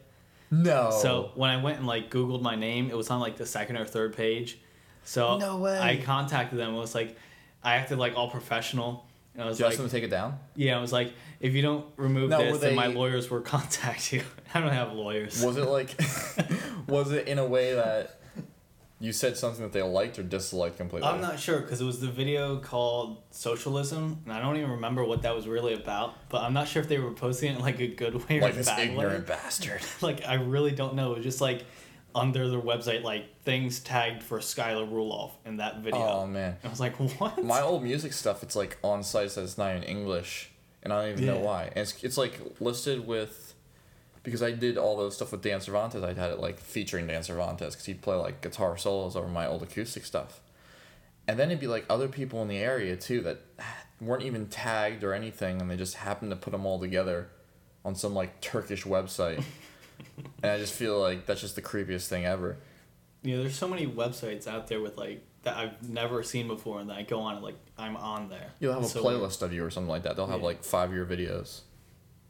No. 0.50 0.90
So 1.02 1.30
when 1.34 1.50
I 1.50 1.62
went 1.62 1.78
and 1.78 1.86
like 1.86 2.10
Googled 2.10 2.42
my 2.42 2.54
name, 2.56 2.90
it 2.90 2.96
was 2.96 3.10
on 3.10 3.20
like 3.20 3.36
the 3.36 3.46
second 3.46 3.76
or 3.76 3.84
third 3.84 4.16
page. 4.16 4.58
So 5.04 5.38
No 5.38 5.58
way. 5.58 5.78
I 5.78 5.96
contacted 5.98 6.58
them. 6.58 6.74
It 6.74 6.78
was 6.78 6.94
like 6.94 7.16
I 7.62 7.74
acted 7.76 7.98
like 7.98 8.14
all 8.16 8.30
professional. 8.30 9.04
And 9.34 9.44
I 9.44 9.46
was 9.46 9.58
Did 9.58 9.64
like, 9.64 9.72
ask 9.72 9.78
them 9.78 9.86
to 9.88 9.92
take 9.92 10.02
it 10.04 10.10
down? 10.10 10.36
yeah, 10.56 10.76
I 10.76 10.80
was 10.80 10.92
like, 10.92 11.12
if 11.38 11.54
you 11.54 11.62
don't 11.62 11.86
remove 11.96 12.30
No, 12.30 12.38
this, 12.38 12.52
were 12.52 12.58
then 12.58 12.74
my 12.74 12.86
lawyers 12.88 13.30
will 13.30 13.40
contact 13.56 14.12
you. 14.12 14.22
I 14.54 14.60
don't 14.60 14.72
have 14.72 14.92
lawyers. 14.94 15.44
Was 15.44 15.56
it 15.56 15.66
like, 15.68 15.94
was 16.88 17.12
it 17.12 17.28
in 17.28 17.38
a 17.38 17.46
way 17.46 17.74
that 17.74 18.17
you 19.00 19.12
said 19.12 19.36
something 19.36 19.62
that 19.62 19.72
they 19.72 19.82
liked 19.82 20.18
or 20.18 20.24
disliked 20.24 20.76
completely? 20.76 21.08
I'm 21.08 21.20
not 21.20 21.38
sure 21.38 21.60
because 21.60 21.80
it 21.80 21.84
was 21.84 22.00
the 22.00 22.08
video 22.08 22.58
called 22.58 23.22
Socialism, 23.30 24.22
and 24.24 24.32
I 24.32 24.40
don't 24.40 24.56
even 24.56 24.70
remember 24.70 25.04
what 25.04 25.22
that 25.22 25.34
was 25.34 25.46
really 25.46 25.74
about. 25.74 26.14
But 26.28 26.42
I'm 26.42 26.52
not 26.52 26.66
sure 26.66 26.82
if 26.82 26.88
they 26.88 26.98
were 26.98 27.12
posting 27.12 27.52
it 27.52 27.56
in 27.56 27.60
like 27.60 27.78
a 27.80 27.86
good 27.86 28.28
way 28.28 28.38
or 28.38 28.42
like 28.42 28.54
a 28.54 28.56
this 28.56 28.66
bad 28.66 28.80
ignorant 28.80 29.28
way. 29.28 29.34
bastard. 29.34 29.82
Like 30.00 30.26
I 30.26 30.34
really 30.34 30.72
don't 30.72 30.94
know. 30.94 31.12
It 31.12 31.18
was 31.18 31.24
just 31.24 31.40
like 31.40 31.64
under 32.14 32.48
their 32.48 32.60
website, 32.60 33.02
like 33.02 33.40
things 33.42 33.78
tagged 33.80 34.22
for 34.22 34.40
Skylar 34.40 34.90
Ruloff 34.90 35.30
in 35.44 35.58
that 35.58 35.78
video. 35.78 36.00
Oh 36.00 36.26
man, 36.26 36.56
I 36.64 36.68
was 36.68 36.80
like, 36.80 36.96
what? 37.20 37.42
my 37.42 37.60
old 37.60 37.84
music 37.84 38.12
stuff. 38.12 38.42
It's 38.42 38.56
like 38.56 38.78
on 38.82 39.04
sites 39.04 39.36
that 39.36 39.42
it's 39.42 39.58
not 39.58 39.76
in 39.76 39.84
English, 39.84 40.50
and 40.82 40.92
I 40.92 41.02
don't 41.02 41.12
even 41.12 41.26
know 41.26 41.38
why. 41.38 41.64
And 41.64 41.78
it's 41.78 42.02
it's 42.02 42.16
like 42.16 42.40
listed 42.60 43.06
with. 43.06 43.47
Because 44.28 44.42
I 44.42 44.52
did 44.52 44.76
all 44.76 44.96
those 44.96 45.16
stuff 45.16 45.32
with 45.32 45.42
Dan 45.42 45.60
Cervantes, 45.60 46.02
I 46.02 46.08
had 46.12 46.30
it 46.30 46.38
like 46.38 46.58
featuring 46.60 47.06
Dan 47.06 47.22
Cervantes 47.22 47.74
because 47.74 47.86
he'd 47.86 48.02
play 48.02 48.14
like 48.16 48.40
guitar 48.42 48.76
solos 48.76 49.16
over 49.16 49.26
my 49.28 49.46
old 49.46 49.62
acoustic 49.62 50.04
stuff. 50.04 50.40
And 51.26 51.38
then 51.38 51.48
it'd 51.50 51.60
be 51.60 51.66
like 51.66 51.84
other 51.90 52.08
people 52.08 52.42
in 52.42 52.48
the 52.48 52.58
area 52.58 52.96
too 52.96 53.20
that 53.22 53.40
weren't 54.00 54.22
even 54.24 54.46
tagged 54.46 55.02
or 55.04 55.12
anything, 55.14 55.60
and 55.60 55.70
they 55.70 55.76
just 55.76 55.94
happened 55.96 56.30
to 56.30 56.36
put 56.36 56.50
them 56.52 56.66
all 56.66 56.78
together 56.78 57.28
on 57.84 57.94
some 57.94 58.14
like 58.14 58.40
Turkish 58.40 58.84
website. 58.84 59.42
and 60.42 60.52
I 60.52 60.58
just 60.58 60.72
feel 60.74 61.00
like 61.00 61.26
that's 61.26 61.40
just 61.40 61.56
the 61.56 61.62
creepiest 61.62 62.08
thing 62.08 62.24
ever. 62.24 62.56
You 63.22 63.36
know, 63.36 63.42
there's 63.42 63.56
so 63.56 63.68
many 63.68 63.86
websites 63.86 64.46
out 64.46 64.68
there 64.68 64.80
with 64.80 64.96
like 64.96 65.22
that 65.42 65.56
I've 65.56 65.88
never 65.88 66.22
seen 66.22 66.48
before, 66.48 66.80
and 66.80 66.90
that 66.90 66.96
I 66.98 67.02
go 67.02 67.20
on 67.20 67.36
and 67.36 67.44
like 67.44 67.56
I'm 67.78 67.96
on 67.96 68.28
there. 68.28 68.50
You'll 68.60 68.72
have 68.74 68.82
It's 68.82 68.94
a 68.94 68.98
so 68.98 69.04
playlist 69.04 69.42
of 69.42 69.52
you 69.52 69.64
or 69.64 69.70
something 69.70 69.88
like 69.88 70.02
that. 70.04 70.16
They'll 70.16 70.26
have 70.26 70.40
Yeah. 70.40 70.46
like 70.46 70.64
five 70.64 70.92
year 70.92 71.04
videos. 71.06 71.60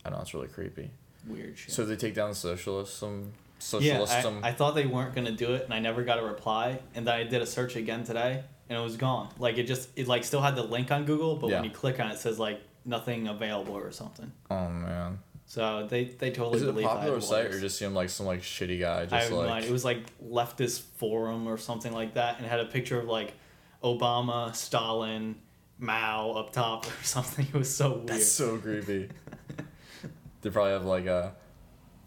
I 0.05 0.11
know 0.11 0.19
it's 0.21 0.33
really 0.35 0.49
creepy. 0.49 0.91
Weird, 1.27 1.39
weird 1.47 1.59
shit. 1.59 1.73
So 1.75 1.85
they 1.85 1.97
take 1.97 2.15
down 2.15 2.35
socialism, 2.35 3.33
yeah, 3.81 4.05
socialism. 4.05 4.41
I, 4.45 4.49
I 4.49 4.53
thought 4.53 4.75
they 4.75 4.87
weren't 4.87 5.15
gonna 5.15 5.33
do 5.33 5.55
it, 5.55 5.65
and 5.65 5.75
I 5.75 5.79
never 5.81 6.03
got 6.05 6.19
a 6.19 6.23
reply. 6.25 6.81
And 6.95 7.07
then 7.07 7.15
I 7.15 7.25
did 7.25 7.43
a 7.43 7.47
search 7.47 7.77
again 7.77 8.05
today, 8.05 8.43
and 8.69 8.79
it 8.79 8.83
was 8.83 8.97
gone. 8.97 9.29
Like 9.39 9.59
it 9.59 9.65
just 9.65 9.89
it 9.97 10.07
like 10.09 10.25
still 10.25 10.41
had 10.43 10.57
the 10.57 10.63
link 10.63 10.91
on 10.91 11.05
Google, 11.05 11.37
but 11.37 11.51
Yeah. 11.51 11.57
when 11.61 11.65
you 11.65 11.71
click 11.75 11.99
on 12.01 12.11
it, 12.11 12.15
it 12.15 12.19
says 12.19 12.39
like 12.39 12.61
nothing 12.85 13.29
available 13.29 13.75
or 13.77 13.91
something. 13.91 14.31
oh 14.51 14.69
man, 14.69 15.19
So 15.47 15.87
they 15.91 16.05
they 16.05 16.31
totally 16.31 16.57
is 16.57 16.63
it 16.63 16.69
a 16.69 16.73
believe 16.73 16.87
I 16.89 16.95
popular 16.95 17.15
had 17.17 17.25
site 17.25 17.47
or 17.47 17.61
just 17.61 17.79
seemed 17.79 17.95
like 17.95 18.09
some 18.11 18.25
like 18.27 18.41
shitty 18.43 18.81
guy 18.81 19.01
I 19.01 19.07
just 19.07 19.15
have 19.15 19.31
no 19.31 19.39
like 19.39 19.51
idea. 19.51 19.69
It 19.69 19.73
was 19.73 19.85
like 19.85 19.99
leftist 20.25 20.81
forum 20.97 21.47
or 21.49 21.59
something 21.59 21.93
like 21.93 22.15
that, 22.15 22.37
and 22.37 22.47
it 22.47 22.49
had 22.49 22.61
a 22.61 22.65
picture 22.67 22.99
of 23.01 23.07
like 23.07 23.35
Obama, 23.85 24.55
Stalin, 24.55 25.37
Mao 25.79 26.33
up 26.33 26.53
top 26.53 26.87
or 27.01 27.05
something. 27.05 27.47
It 27.47 27.55
was 27.55 27.75
so 27.75 27.95
weird. 27.95 28.07
that's 28.09 28.27
so 28.31 28.57
creepy. 28.59 29.09
they 30.43 30.51
probably 30.51 30.73
have 30.73 30.85
like 30.85 31.07
a 31.07 31.35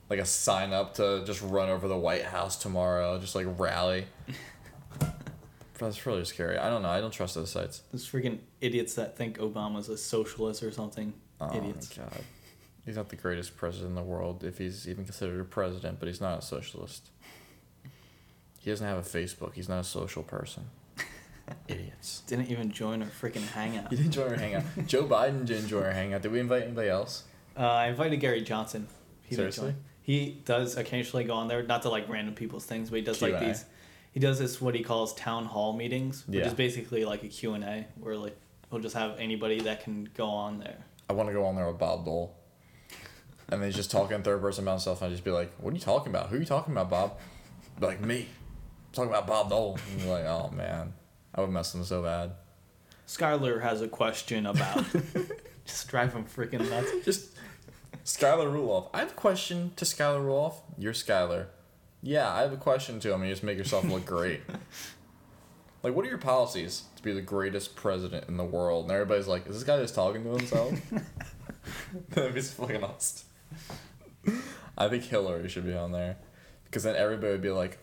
like 0.10 0.20
a 0.20 0.26
sign 0.26 0.74
up 0.74 0.96
to 0.96 1.24
just 1.26 1.42
run 1.42 1.70
over 1.70 1.88
the 1.88 1.98
White 1.98 2.26
House 2.26 2.58
tomorrow, 2.58 3.18
just 3.20 3.36
like 3.36 3.48
rally. 3.58 4.06
That's 5.78 6.06
really 6.06 6.26
scary. 6.26 6.58
I 6.58 6.70
don't 6.70 6.84
know. 6.84 6.90
I 6.90 7.02
don't 7.02 7.12
trust 7.12 7.34
those 7.36 7.50
sites. 7.50 7.82
Those 7.92 8.08
freaking 8.08 8.40
idiots 8.60 8.94
that 8.96 9.18
think 9.18 9.40
Obama's 9.40 9.90
a 9.90 9.98
socialist 9.98 10.62
or 10.62 10.72
something. 10.72 11.14
Oh 11.40 11.56
idiots. 11.56 11.98
my 11.98 12.04
god. 12.04 12.24
He's 12.86 12.98
not 12.98 13.10
the 13.10 13.16
greatest 13.16 13.58
president 13.58 13.90
in 13.90 13.96
the 13.96 14.04
world 14.04 14.44
if 14.44 14.58
he's 14.58 14.88
even 14.88 15.06
considered 15.06 15.40
a 15.40 15.44
president, 15.44 16.00
but 16.00 16.08
he's 16.08 16.22
not 16.22 16.40
a 16.40 16.42
socialist. 16.42 17.10
He 18.60 18.70
doesn't 18.70 18.86
have 18.86 18.98
a 18.98 19.02
Facebook. 19.02 19.54
He's 19.54 19.70
not 19.70 19.80
a 19.80 19.84
social 19.84 20.24
person. 20.24 20.66
Idiots. 21.68 22.22
Didn't 22.28 22.52
even 22.52 22.72
join 22.72 23.02
our 23.02 23.08
freaking 23.08 23.48
hangout. 23.48 23.92
You 23.92 23.98
didn't 23.98 24.12
join 24.12 24.30
our 24.30 24.38
hangout. 24.38 24.64
Joe 24.86 25.06
Biden 25.06 25.46
didn't 25.46 25.68
join 25.68 25.84
our 25.84 25.92
hangout. 25.92 26.22
Did 26.22 26.32
we 26.32 26.40
invite 26.40 26.64
anybody 26.64 26.90
else? 26.90 27.24
Uh, 27.58 27.62
I 27.68 27.88
invited 27.88 28.18
Gary 28.18 28.42
Johnson. 28.42 28.88
He 29.24 29.36
Seriously? 29.36 29.72
join. 29.72 29.76
He 30.04 30.42
does 30.46 30.78
occasionally 30.78 31.26
go 31.26 31.34
on 31.36 31.48
there, 31.48 31.64
not 31.64 31.84
to 31.84 31.90
like 31.90 32.10
random 32.10 32.34
people's 32.34 32.66
things, 32.66 32.90
but 32.90 32.98
he 32.98 33.02
does 33.04 33.22
like 33.22 33.40
these. 33.40 33.66
He 34.14 34.20
does 34.20 34.40
this 34.40 34.60
what 34.60 34.76
he 34.76 34.84
calls 34.84 35.14
town 35.14 35.46
hall 35.46 35.74
meetings, 35.74 36.28
which 36.28 36.40
Yeah. 36.40 36.48
is 36.48 36.54
basically 36.54 37.06
like 37.06 37.24
a 37.24 37.28
Q 37.28 37.54
and 37.54 37.64
A, 37.64 37.86
where 38.00 38.18
like 38.18 38.36
he'll 38.70 38.80
just 38.80 38.96
have 38.96 39.18
anybody 39.20 39.62
that 39.62 39.84
can 39.84 40.10
go 40.16 40.28
on 40.28 40.60
there. 40.60 40.78
I 41.10 41.14
want 41.14 41.30
to 41.30 41.34
go 41.34 41.46
on 41.46 41.56
there 41.56 41.68
with 41.68 41.78
Bob 41.78 42.04
Dole. 42.06 42.36
And 43.50 43.62
they 43.62 43.70
just 43.72 43.92
talk 43.92 44.12
in 44.12 44.24
third 44.24 44.40
person 44.42 44.64
about 44.64 44.74
himself. 44.74 45.02
And 45.02 45.10
I 45.10 45.12
just 45.12 45.24
be 45.26 45.32
like, 45.32 45.52
what 45.60 45.72
are 45.72 45.76
you 45.76 45.82
talking 45.82 46.10
about? 46.10 46.30
Who 46.30 46.38
are 46.38 46.40
you 46.40 46.46
talking 46.46 46.74
about, 46.74 46.90
Bob? 46.90 47.20
Like, 47.82 48.00
me. 48.00 48.20
I'm 48.22 48.94
talking 48.94 49.10
about 49.12 49.28
Bob 49.28 49.50
Dole. 49.50 49.78
And 49.92 50.02
you're 50.02 50.14
like, 50.14 50.24
oh, 50.26 50.50
man. 50.56 50.94
I 51.36 51.42
would 51.42 51.50
mess 51.50 51.74
them 51.74 51.84
so 51.84 52.02
bad. 52.02 52.32
Skylar 53.08 53.62
has 53.62 53.82
a 53.82 53.90
question 53.90 54.46
about. 54.46 54.86
just 55.66 55.88
drive 55.88 56.14
him 56.14 56.26
freaking 56.26 56.70
nuts. 56.70 56.92
Just 57.06 57.32
Skylar 58.06 58.52
Ruloff. 58.52 58.90
I 58.94 59.00
have 59.00 59.12
a 59.12 59.16
question 59.16 59.74
to 59.76 59.86
Skylar 59.86 60.24
Ruloff. 60.24 60.56
You're 60.78 60.94
Skylar. 60.94 61.48
Yeah, 62.02 62.32
I 62.32 62.42
have 62.42 62.54
a 62.54 62.58
question 62.58 63.00
to 63.02 63.14
him. 63.14 63.24
You 63.24 63.30
just 63.30 63.44
make 63.44 63.60
yourself 63.60 63.86
look 63.86 64.06
great. 64.06 64.42
like, 65.84 65.94
what 65.94 66.04
are 66.04 66.10
your 66.10 66.18
policies 66.18 66.86
to 66.96 67.04
be 67.04 67.12
the 67.12 67.22
greatest 67.22 67.76
president 67.76 68.28
in 68.28 68.38
the 68.38 68.44
world? 68.44 68.86
And 68.86 68.92
everybody's 68.92 69.28
like, 69.28 69.46
is 69.48 69.54
this 69.54 69.64
guy 69.64 69.78
just 69.80 69.94
talking 69.94 70.24
to 70.24 70.32
himself? 70.32 70.74
That'd 72.10 72.34
be 72.34 72.42
fucking 72.42 72.84
awesome. 72.84 73.28
I 74.76 74.88
think 74.88 75.04
Hillary 75.04 75.48
should 75.48 75.66
be 75.66 75.76
on 75.76 75.92
there. 75.92 76.18
Because 76.66 76.84
then 76.84 76.96
everybody 76.96 77.34
would 77.34 77.42
be 77.42 77.52
like, 77.52 77.78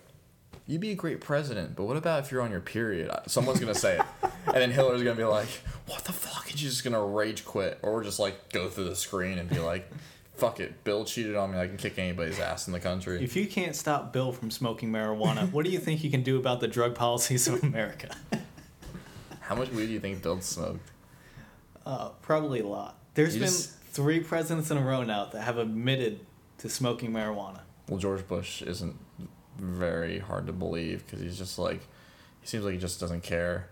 you'd 0.69 0.81
be 0.81 0.93
a 0.93 0.95
great 0.95 1.21
president, 1.21 1.75
but 1.75 1.85
what 1.85 1.97
about 1.97 2.21
if 2.25 2.31
you're 2.31 2.43
on 2.43 2.53
your 2.53 2.61
period? 2.61 3.11
Someone's 3.27 3.59
going 3.59 3.73
to 3.73 3.79
say 3.79 3.99
it. 3.99 4.05
and 4.47 4.55
then 4.57 4.71
Hillary's 4.71 5.03
going 5.03 5.17
to 5.17 5.21
be 5.21 5.27
like, 5.27 5.49
what 5.87 6.05
the 6.05 6.13
fuck? 6.13 6.49
And 6.51 6.59
she's 6.59 6.71
just 6.71 6.85
going 6.85 6.93
to 6.95 7.01
rage 7.01 7.45
quit. 7.45 7.79
Or 7.83 8.05
just 8.05 8.21
like 8.21 8.53
go 8.53 8.69
through 8.69 8.85
the 8.85 8.95
screen 8.95 9.39
and 9.39 9.49
be 9.49 9.59
like, 9.59 9.91
fuck 10.37 10.61
it. 10.61 10.85
Bill 10.85 11.05
cheated 11.05 11.35
on 11.35 11.53
me. 11.53 11.59
I 11.59 11.67
can 11.67 11.79
kick 11.79 11.99
anybody's 11.99 12.39
ass 12.39 12.67
in 12.69 12.73
the 12.75 12.81
country. 12.81 13.25
If 13.25 13.35
you 13.35 13.47
can't 13.47 13.75
stop 13.75 14.13
Bill 14.13 14.31
from 14.31 14.51
smoking 14.51 14.93
marijuana, 14.93 15.51
what 15.51 15.65
do 15.65 15.71
you 15.71 15.79
think 15.79 16.05
you 16.05 16.11
can 16.11 16.23
do 16.23 16.37
about 16.39 16.61
the 16.61 16.69
drug 16.69 16.95
policies 16.95 17.49
of 17.49 17.63
America? 17.65 18.15
How 19.41 19.55
much 19.55 19.71
weed 19.71 19.87
do 19.87 19.93
you 19.93 20.01
think 20.01 20.23
Bill 20.23 20.41
smoked? 20.43 20.91
Uh, 21.87 22.11
probably 22.21 22.61
a 22.61 22.67
lot. 22.67 22.99
There's 23.15 23.35
You 23.35 23.41
been 23.41 23.49
just- 23.49 23.73
three 23.93 24.21
presidents 24.21 24.71
in 24.71 24.77
a 24.77 24.83
row 24.83 25.03
now 25.03 25.25
that 25.25 25.41
have 25.41 25.57
admitted 25.57 26.21
to 26.59 26.69
smoking 26.69 27.11
marijuana. 27.11 27.61
Well, 27.89 27.99
George 27.99 28.29
Bush 28.29 28.61
isn't 28.61 28.95
very 29.59 30.19
hard 30.19 30.47
to 30.47 30.53
believe 30.53 31.05
because 31.05 31.21
he's 31.21 31.39
just 31.39 31.59
like, 31.59 31.81
he 32.41 32.47
seems 32.47 32.65
like 32.65 32.75
he 32.75 32.81
just 32.81 33.01
doesn't 33.01 33.23
care. 33.23 33.69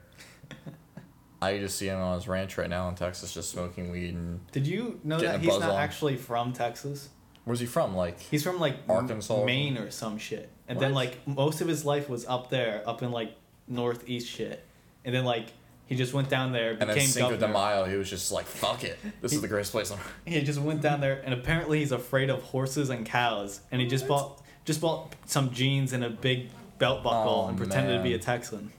I 1.42 1.59
just 1.59 1.77
see 1.79 1.88
him 1.88 2.01
on 2.01 2.14
his 2.16 2.27
ranch 2.29 2.57
right 2.57 2.70
now 2.70 2.88
in 2.88 2.94
Texas, 2.94 3.33
just 3.33 3.51
smoking 3.51 3.90
weed. 3.90 4.14
And 4.14 4.40
Did 4.53 4.66
you 4.66 5.01
know 5.05 5.18
that 5.18 5.40
he's 5.40 5.59
not 5.59 5.70
on. 5.70 5.77
actually 5.77 6.16
from 6.16 6.53
Texas? 6.53 7.11
where's 7.44 7.61
he 7.61 7.66
from? 7.66 7.94
Like, 7.94 8.20
He's 8.20 8.42
from 8.42 8.59
like 8.61 8.77
Arkansas? 8.88 9.44
Maine 9.44 9.79
or 9.79 9.90
some 9.90 10.18
shit. 10.18 10.51
And 10.68 10.79
then 10.79 10.92
like 10.92 11.27
most 11.27 11.61
of 11.62 11.68
his 11.68 11.85
life 11.85 12.09
was 12.09 12.27
up 12.27 12.51
there, 12.51 12.83
up 12.87 13.03
in 13.03 13.12
like 13.12 13.35
northeast 13.68 14.29
shit. 14.29 14.64
And 15.05 15.14
then 15.14 15.25
like 15.25 15.53
he 15.87 15.94
just 15.94 16.12
went 16.12 16.29
down 16.29 16.51
there, 16.53 16.72
and 16.72 16.81
then 16.81 16.88
became 16.88 17.07
Cinco 17.07 17.31
de 17.31 17.37
governor. 17.38 17.59
Mayo, 17.59 17.85
he 17.85 17.96
was 17.96 18.11
just 18.11 18.33
like, 18.33 18.44
"Fuck 18.44 18.83
it, 18.83 18.99
this 19.22 19.33
is 19.33 19.40
the 19.40 19.46
greatest 19.46 19.70
place 19.70 19.92
on." 19.92 19.99
earth." 19.99 20.12
He 20.27 20.42
just 20.42 20.61
went 20.61 20.83
down 20.83 21.01
there, 21.01 21.22
and 21.25 21.33
apparently 21.33 21.79
he's 21.79 21.92
afraid 21.92 22.29
of 22.29 22.42
horses 22.42 22.90
and 22.90 23.07
cows. 23.07 23.61
And 23.70 23.81
he 23.81 23.87
just 23.87 24.09
bought 24.09 24.42
just 24.67 24.81
bought 24.83 25.15
some 25.25 25.51
jeans 25.53 25.93
and 25.95 26.05
a 26.05 26.11
big 26.11 26.51
belt 26.79 27.03
buckle 27.03 27.45
Oh, 27.47 27.49
and 27.49 27.57
pretended 27.57 27.97
to 27.97 28.03
be 28.03 28.13
a. 28.13 28.19
Texan. 28.19 28.71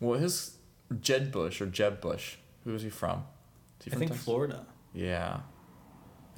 Well, 0.00 0.18
his 0.18 0.56
Jed 1.02 1.30
Bush 1.30 1.60
or 1.60 1.66
Jeb 1.66 2.00
Bush, 2.00 2.36
who 2.64 2.74
is 2.74 2.82
he 2.82 2.88
from? 2.90 3.24
Is 3.80 3.84
he 3.86 3.90
I 3.90 3.92
from 3.92 3.98
think 3.98 4.10
Texas? 4.12 4.24
Florida. 4.24 4.66
Yeah. 4.94 5.40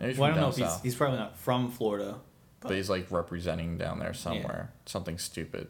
I 0.01 0.07
he's 0.09 0.19
Well, 0.19 0.31
I 0.31 0.33
don't 0.35 0.41
know 0.43 0.49
if 0.49 0.57
he's 0.57 0.65
south, 0.67 0.83
he's 0.83 0.95
probably 0.97 1.19
not 1.19 1.37
from 1.39 1.71
Florida, 1.71 2.17
but 2.61 2.73
he's 2.73 2.91
like 2.91 3.11
representing 3.11 3.79
down 3.79 3.99
there 4.01 4.15
somewhere. 4.15 4.73
Something 4.87 5.19
stupid. 5.19 5.69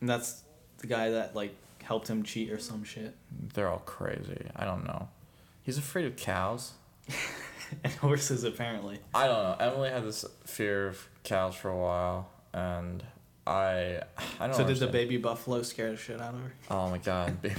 and 0.00 0.08
that's 0.08 0.42
the 0.78 0.86
guy 0.86 1.10
that 1.10 1.34
like 1.34 1.54
helped 1.82 2.08
him 2.08 2.22
cheat 2.22 2.50
or 2.50 2.58
some 2.58 2.84
shit. 2.84 3.14
They're 3.54 3.68
all 3.68 3.78
crazy. 3.80 4.46
I 4.56 4.64
don't 4.64 4.84
know. 4.86 5.08
He's 5.62 5.78
afraid 5.78 6.06
of 6.06 6.16
cows. 6.16 6.72
and 7.84 7.92
horses 7.94 8.44
apparently. 8.44 8.98
I 9.14 9.26
don't 9.26 9.42
know. 9.42 9.56
Emily 9.66 9.90
had 9.90 10.04
this 10.04 10.24
fear 10.44 10.88
of 10.88 11.08
cows 11.24 11.54
for 11.54 11.68
a 11.70 11.76
while, 11.76 12.28
and 12.52 13.02
I, 13.46 14.00
I 14.38 14.46
don't. 14.46 14.50
Know 14.50 14.56
So 14.58 14.66
did 14.66 14.78
the 14.78 14.86
baby 14.86 15.16
buffalo 15.16 15.62
scare 15.62 15.90
the 15.90 15.96
shit 15.96 16.20
out 16.20 16.34
of 16.34 16.40
her? 16.40 16.52
Oh 16.70 16.90
my 16.90 16.98
god, 16.98 17.40
baby. 17.42 17.54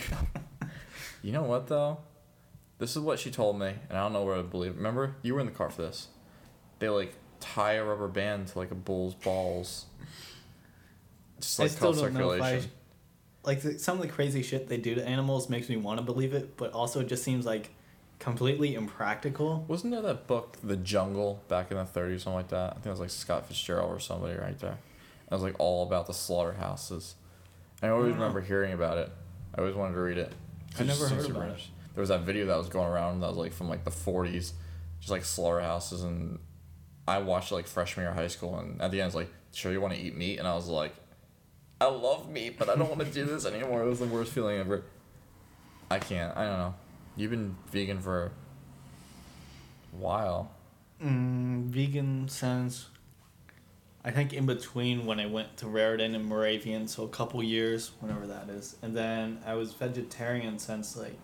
you 1.22 1.32
know 1.32 1.44
what 1.44 1.68
though? 1.68 2.00
This 2.80 2.92
is 2.96 3.00
what 3.02 3.20
she 3.20 3.32
told 3.32 3.60
me, 3.60 3.74
and 3.90 3.98
I 3.98 4.02
don't 4.02 4.14
know 4.14 4.24
where 4.24 4.38
to 4.38 4.44
believe. 4.44 4.76
Remember, 4.76 5.16
you 5.22 5.34
were 5.34 5.40
in 5.40 5.46
the 5.46 5.52
car 5.52 5.70
for 5.70 5.84
this. 5.84 6.08
They 6.80 6.90
like 6.90 7.14
tie 7.40 7.74
a 7.74 7.84
rubber 7.84 8.08
band 8.08 8.48
to 8.48 8.58
like 8.60 8.72
a 8.72 8.76
bull's 8.76 9.14
balls. 9.16 9.86
Just 11.40 11.60
I 11.60 11.64
like 11.64 11.72
still 11.72 11.94
don't 11.94 12.14
know 12.14 12.32
if 12.32 12.42
I- 12.42 12.46
circulation. 12.46 12.72
Like 13.46 13.62
the, 13.62 13.78
some 13.78 13.98
of 13.98 14.02
the 14.04 14.08
crazy 14.08 14.42
shit 14.42 14.70
they 14.70 14.78
do 14.78 14.96
to 14.96 15.06
animals 15.06 15.50
makes 15.50 15.68
me 15.68 15.76
want 15.76 16.00
to 16.00 16.06
believe 16.06 16.34
it, 16.34 16.56
but 16.56 16.72
also 16.72 17.02
it 17.02 17.08
just 17.08 17.24
seems 17.24 17.46
like 17.46 17.72
completely 18.24 18.74
impractical. 18.76 19.66
Wasn't 19.68 19.92
there 19.92 20.02
that 20.02 20.28
book, 20.28 20.58
The 20.64 20.78
Jungle, 20.78 21.44
back 21.50 21.72
in 21.72 21.78
the 21.78 21.84
30s, 21.84 22.22
something 22.22 22.34
like 22.34 22.48
that? 22.50 22.72
I 22.72 22.74
think 22.76 22.86
it 22.88 22.90
was 22.92 23.00
like 23.02 23.10
Scott 23.10 23.46
Fitzgerald 23.48 23.92
or 23.92 24.00
somebody 24.00 24.38
right 24.40 24.58
there. 24.60 24.78
It 25.30 25.34
was 25.34 25.42
like 25.42 25.56
all 25.60 25.84
about 25.84 26.08
the 26.08 26.14
slaughterhouses. 26.14 27.16
I 27.82 27.90
always 27.90 28.14
Wow. 28.14 28.20
remember 28.20 28.42
hearing 28.42 28.72
about 28.74 28.98
it. 28.98 29.12
I 29.54 29.60
always 29.62 29.76
wanted 29.76 29.96
to 29.96 30.00
read 30.00 30.18
it. 30.18 30.32
I 30.80 30.84
never 30.84 31.08
heard 31.08 31.30
about 31.30 31.50
it. 31.50 31.60
There 31.94 32.02
was 32.02 32.10
that 32.10 32.22
video 32.22 32.46
that 32.48 32.58
was 32.58 32.70
going 32.70 32.88
around 32.88 33.20
that 33.20 33.28
was 33.28 33.38
like 33.38 33.52
from 33.52 33.68
like 33.70 33.84
the 33.84 33.92
40s, 33.92 34.54
just 35.00 35.12
like 35.12 35.26
slaughterhouses. 35.26 36.02
And 36.04 36.40
I 37.08 37.20
watched 37.20 37.52
it 37.52 37.56
like 37.56 37.68
freshman 37.68 38.06
year 38.06 38.12
of 38.12 38.16
high 38.18 38.28
school. 38.28 38.58
And 38.58 38.82
at 38.82 38.92
the 38.92 39.02
end, 39.02 39.08
it's 39.08 39.16
like, 39.16 39.30
sure, 39.54 39.72
you 39.72 39.82
want 39.82 39.94
to 39.94 40.00
eat 40.00 40.16
meat? 40.16 40.40
And 40.40 40.48
I 40.48 40.56
was 40.56 40.68
like, 40.70 40.96
I 41.82 41.86
love 41.88 42.30
meat, 42.30 42.58
but 42.58 42.70
I 42.70 42.76
don't 42.76 42.88
want 42.90 43.02
to 43.02 43.06
do 43.14 43.26
this 43.26 43.46
anymore. 43.46 43.84
It 43.84 43.88
was 43.90 44.00
the 44.00 44.06
worst 44.06 44.32
feeling 44.32 44.58
ever. 44.58 44.84
I 45.92 46.00
can't. 46.00 46.36
I 46.38 46.46
don't 46.46 46.58
know. 46.58 46.76
You've 47.16 47.32
been 47.32 47.56
vegan 47.72 48.00
for 48.00 48.26
a 49.94 49.96
while. 49.96 50.52
Mm, 51.02 51.66
vegan 51.66 52.28
since 52.30 52.88
I 54.06 54.12
think 54.12 54.34
in 54.34 54.46
between 54.46 55.06
when 55.06 55.20
I 55.20 55.28
went 55.28 55.56
to 55.58 55.68
Raritan 55.68 56.14
and 56.16 56.26
Moravian, 56.26 56.88
so 56.88 57.04
a 57.04 57.08
couple 57.08 57.42
years, 57.42 57.92
whenever 58.02 58.28
that 58.28 58.50
is, 58.50 58.76
and 58.82 58.96
then 58.96 59.40
I 59.46 59.54
was 59.54 59.74
vegetarian 59.74 60.60
since 60.60 60.98
like 60.98 61.18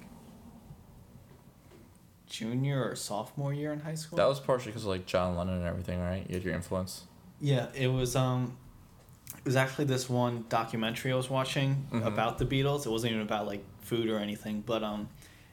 junior 2.27 2.83
or 2.89 2.95
sophomore 2.95 3.53
year 3.53 3.73
in 3.73 3.79
high 3.81 3.95
school. 3.95 4.17
That 4.17 4.27
was 4.27 4.39
partially 4.39 4.71
because 4.71 4.83
of 4.83 4.89
like 4.89 5.05
John 5.05 5.35
Lennon 5.35 5.55
and 5.55 5.65
everything, 5.65 5.99
right? 5.99 6.25
You 6.27 6.35
had 6.35 6.43
your 6.43 6.53
influence. 6.53 7.03
Yeah, 7.41 7.67
it 7.73 7.87
was 7.87 8.15
um 8.15 8.55
it 9.37 9.45
was 9.45 9.55
actually 9.55 9.85
this 9.85 10.09
one 10.09 10.45
documentary 10.49 11.11
I 11.11 11.15
was 11.15 11.29
watching 11.29 11.87
Mhm. 11.91 12.05
about 12.05 12.37
the 12.37 12.45
Beatles. 12.45 12.85
It 12.85 12.89
wasn't 12.91 13.11
even 13.13 13.23
about 13.25 13.45
like 13.47 13.63
food 13.81 14.09
or 14.09 14.19
anything, 14.19 14.61
but 14.65 14.83
um 14.83 15.09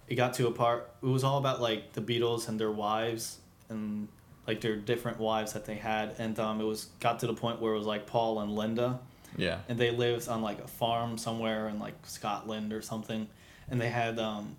it 0.09 0.15
got 0.15 0.35
to 0.35 0.47
a 0.47 0.51
part 0.53 0.91
it 1.03 1.07
was 1.07 1.25
all 1.25 1.39
about 1.39 1.61
like 1.61 1.93
the 1.93 2.01
Beatles 2.01 2.49
and 2.49 2.59
their 2.61 2.71
wives 2.71 3.39
and 3.69 4.09
like 4.47 4.61
their 4.61 4.77
different 4.77 5.19
wives 5.19 5.53
that 5.55 5.65
they 5.65 5.75
had 5.75 6.15
and 6.19 6.39
um 6.39 6.61
it 6.61 6.65
was 6.65 6.87
got 7.01 7.19
to 7.21 7.27
the 7.27 7.35
point 7.35 7.61
where 7.61 7.75
it 7.75 7.79
was 7.79 7.87
like 7.87 8.07
Paul 8.07 8.39
and 8.41 8.53
Linda 8.55 9.01
Yeah. 9.37 9.59
and 9.69 9.79
they 9.79 9.91
lived 9.91 10.29
on 10.29 10.41
like 10.43 10.61
a 10.61 10.69
farm 10.69 11.19
somewhere 11.19 11.69
in 11.69 11.79
like 11.79 11.95
Scotland 12.05 12.73
or 12.73 12.81
something, 12.83 13.27
and 13.69 13.81
they 13.81 13.89
had 13.91 14.19
um, 14.19 14.57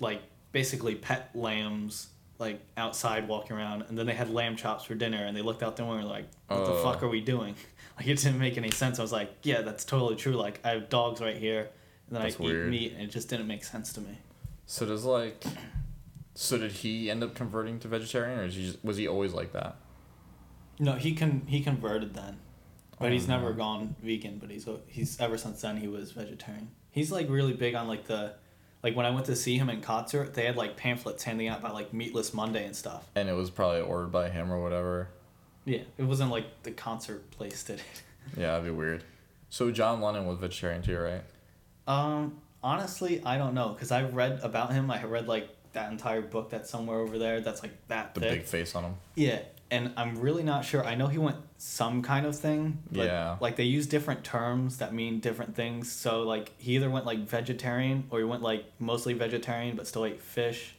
like 0.00 0.22
basically 0.52 0.94
pet 0.94 1.30
lambs 1.34 2.08
like 2.38 2.60
outside 2.76 3.26
walking 3.28 3.56
around, 3.56 3.82
and 3.88 3.98
then 3.98 4.06
they 4.06 4.14
had 4.14 4.30
lamb 4.30 4.54
chops 4.56 4.84
for 4.84 4.94
dinner, 4.94 5.24
and 5.26 5.36
they 5.36 5.42
looked 5.42 5.62
out 5.62 5.76
the 5.76 5.82
window 5.84 5.98
and 5.98 6.04
were 6.04 6.10
like, 6.14 6.28
"What 6.46 6.64
the 6.66 6.72
Oh. 6.72 6.82
fuck 6.84 7.02
are 7.02 7.08
we 7.08 7.20
doing?" 7.20 7.54
Like 7.98 8.06
it 8.06 8.18
didn't 8.18 8.38
make 8.38 8.56
any 8.56 8.70
sense. 8.70 9.00
I 9.00 9.02
was 9.02 9.10
like, 9.10 9.30
"Yeah, 9.42 9.62
that's 9.62 9.84
totally 9.84 10.14
true. 10.14 10.34
Like 10.36 10.60
I 10.64 10.68
have 10.70 10.88
dogs 10.88 11.20
right 11.20 11.36
here, 11.36 11.62
and 12.06 12.14
then 12.16 12.22
That's 12.22 12.38
I 12.38 12.42
weird. 12.44 12.66
eat 12.68 12.70
meat, 12.70 12.92
and 12.92 13.02
it 13.02 13.10
just 13.10 13.28
didn't 13.28 13.48
make 13.48 13.64
sense 13.64 13.92
to 13.94 14.00
me." 14.00 14.16
So 14.70 14.84
does 14.84 15.06
like, 15.06 15.42
so 16.34 16.58
did 16.58 16.72
he 16.72 17.10
end 17.10 17.24
up 17.24 17.34
converting 17.34 17.78
to 17.80 17.88
vegetarian, 17.88 18.38
or 18.38 18.44
is 18.44 18.54
he 18.54 18.66
just, 18.66 18.84
was 18.84 18.98
he 18.98 19.08
always 19.08 19.32
like 19.32 19.54
that? 19.54 19.76
No, 20.78 20.92
he 20.92 21.14
can 21.14 21.46
he 21.46 21.62
converted 21.62 22.12
then, 22.12 22.38
but 23.00 23.08
Oh, 23.08 23.10
he's 23.10 23.26
never 23.26 23.54
gone 23.54 23.96
vegan. 24.02 24.38
But 24.38 24.50
he's 24.50 24.68
he's 24.86 25.18
ever 25.20 25.38
since 25.38 25.62
then 25.62 25.78
he 25.78 25.88
was 25.88 26.12
vegetarian. 26.12 26.68
He's 26.90 27.10
like 27.10 27.30
really 27.30 27.54
big 27.54 27.74
on 27.74 27.88
like 27.88 28.04
the, 28.06 28.34
like 28.82 28.94
when 28.94 29.06
I 29.06 29.10
went 29.10 29.24
to 29.26 29.36
see 29.36 29.56
him 29.56 29.70
in 29.70 29.80
concert, 29.80 30.34
they 30.34 30.44
had 30.44 30.56
like 30.56 30.76
pamphlets 30.76 31.24
handing 31.24 31.48
out 31.48 31.60
about 31.60 31.72
like 31.72 31.94
Meatless 31.94 32.34
Monday 32.34 32.66
and 32.66 32.76
stuff. 32.76 33.08
And 33.14 33.26
it 33.30 33.32
was 33.32 33.48
probably 33.48 33.80
ordered 33.80 34.12
by 34.12 34.28
him 34.28 34.52
or 34.52 34.62
whatever. 34.62 35.08
Yeah, 35.64 35.80
it 35.96 36.02
wasn't 36.02 36.30
like 36.30 36.62
the 36.62 36.72
concert 36.72 37.30
place 37.30 37.64
did 37.64 37.78
it. 37.78 38.02
Yeah, 38.36 38.48
that'd 38.48 38.64
be 38.66 38.70
weird. 38.70 39.02
So 39.48 39.70
John 39.70 40.02
Lennon 40.02 40.26
was 40.26 40.38
vegetarian 40.38 40.82
too, 40.82 40.98
right? 40.98 41.22
Um, 41.86 42.42
honestly, 42.68 43.22
I 43.24 43.38
don't 43.38 43.54
know 43.54 43.70
because 43.70 43.90
I've 43.90 44.14
read 44.14 44.40
about 44.42 44.72
him. 44.72 44.90
I 44.90 45.02
read 45.04 45.26
like 45.26 45.48
that 45.72 45.90
entire 45.90 46.20
book 46.20 46.50
that's 46.50 46.68
somewhere 46.70 46.98
over 46.98 47.18
there. 47.18 47.40
That's 47.40 47.62
like 47.62 47.72
that 47.88 48.14
The 48.14 48.20
thick. 48.20 48.30
big 48.30 48.42
face 48.44 48.74
on 48.74 48.84
him. 48.84 48.94
Yeah, 49.14 49.40
and 49.70 49.92
I'm 49.96 50.20
really 50.20 50.42
not 50.42 50.64
sure. 50.64 50.84
I 50.84 50.94
know 50.94 51.06
he 51.06 51.18
went 51.18 51.36
some 51.56 52.02
kind 52.02 52.26
of 52.26 52.36
thing. 52.38 52.78
But 52.92 53.06
Yeah. 53.06 53.36
Like 53.40 53.56
they 53.56 53.64
use 53.64 53.86
different 53.86 54.22
terms 54.24 54.78
that 54.78 54.92
mean 54.94 55.20
different 55.20 55.54
things. 55.56 55.90
So 55.90 56.22
like 56.22 56.52
he 56.58 56.76
either 56.76 56.90
went 56.90 57.06
like 57.06 57.20
vegetarian 57.20 58.04
or 58.10 58.18
he 58.18 58.24
went 58.24 58.42
like 58.42 58.64
mostly 58.78 59.14
vegetarian 59.14 59.74
but 59.76 59.86
still 59.86 60.04
ate 60.04 60.20
fish. 60.20 60.74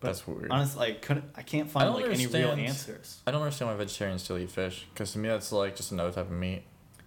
But 0.00 0.08
That's 0.08 0.26
weird. 0.26 0.50
Honestly, 0.50 0.86
I 0.88 0.92
couldn't. 0.92 1.24
I 1.34 1.42
can't 1.42 1.68
I 1.68 1.70
find 1.70 1.86
don't 1.86 2.02
like 2.02 2.12
any 2.12 2.26
real 2.26 2.50
answers. 2.52 3.20
I 3.26 3.30
don't 3.30 3.40
understand 3.42 3.70
why 3.70 3.76
vegetarians 3.76 4.22
still 4.22 4.36
eat 4.38 4.50
fish, 4.50 4.86
because 4.92 5.12
to 5.12 5.18
me 5.18 5.28
that's 5.30 5.50
like 5.52 5.74
just 5.74 5.90
another 5.92 6.12
type 6.12 6.26
of 6.26 6.32
meat. 6.32 6.62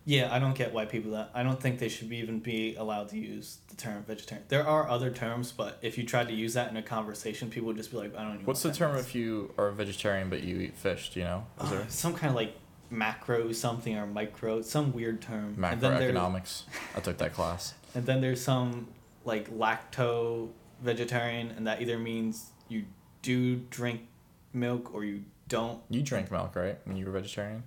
Yeah, 0.10 0.34
I 0.34 0.40
don't 0.40 0.56
get 0.56 0.74
why 0.74 0.86
people 0.86 1.12
that. 1.12 1.30
I 1.36 1.44
don't 1.44 1.62
think 1.62 1.78
they 1.78 1.88
should 1.88 2.10
be 2.10 2.18
even 2.18 2.40
be 2.40 2.76
allowed 2.76 3.10
to 3.10 3.18
use 3.20 3.60
the 3.68 3.76
term 3.76 4.04
vegetarian. 4.08 4.44
There 4.48 4.68
are 4.68 4.90
other 4.90 5.12
terms, 5.12 5.52
but 5.52 5.78
if 5.84 6.00
you 6.00 6.04
tried 6.04 6.30
to 6.30 6.34
use 6.34 6.56
that 6.56 6.72
in 6.72 6.78
a 6.78 6.82
conversation, 6.82 7.52
people 7.52 7.68
would 7.68 7.78
just 7.78 7.92
be 7.92 7.98
like, 7.98 8.16
I 8.18 8.24
don't 8.24 8.34
even. 8.34 8.46
What's 8.48 8.64
the 8.64 8.74
term 8.74 8.96
means. 8.96 9.06
if 9.06 9.14
you 9.14 9.54
are 9.60 9.68
a 9.68 9.72
vegetarian 9.72 10.32
but 10.32 10.42
you 10.42 10.58
eat 10.62 10.76
fish? 10.76 11.12
Do 11.14 11.20
you 11.20 11.26
know? 11.26 11.46
Is 11.62 11.68
Uh, 11.68 11.70
there 11.76 11.86
some 11.90 12.16
kind 12.16 12.32
of 12.32 12.36
like 12.36 12.56
macro 12.90 13.52
something 13.52 13.96
or 13.96 14.08
micro 14.08 14.64
some 14.64 14.94
weird 14.94 15.22
term. 15.22 15.64
And 15.64 15.80
then 15.80 16.00
there- 16.00 16.12
macroeconomics? 16.12 16.64
I 16.96 17.02
took 17.02 17.20
that 17.20 17.34
class. 17.34 17.76
And 17.94 18.06
then 18.08 18.20
there's 18.20 18.42
some 18.42 18.88
like 19.26 19.52
lacto 19.52 20.50
vegetarian, 20.82 21.52
and 21.52 21.68
that 21.68 21.84
either 21.84 22.00
means 22.00 22.50
you 22.68 22.86
do 23.22 23.58
drink 23.70 24.08
milk 24.54 24.92
or 24.92 25.06
you 25.06 25.24
don't. 25.48 25.82
You 25.88 26.02
drank 26.02 26.32
milk, 26.32 26.56
right? 26.56 26.80
When 26.86 26.98
you 26.98 27.06
were 27.06 27.12
vegetarian. 27.12 27.62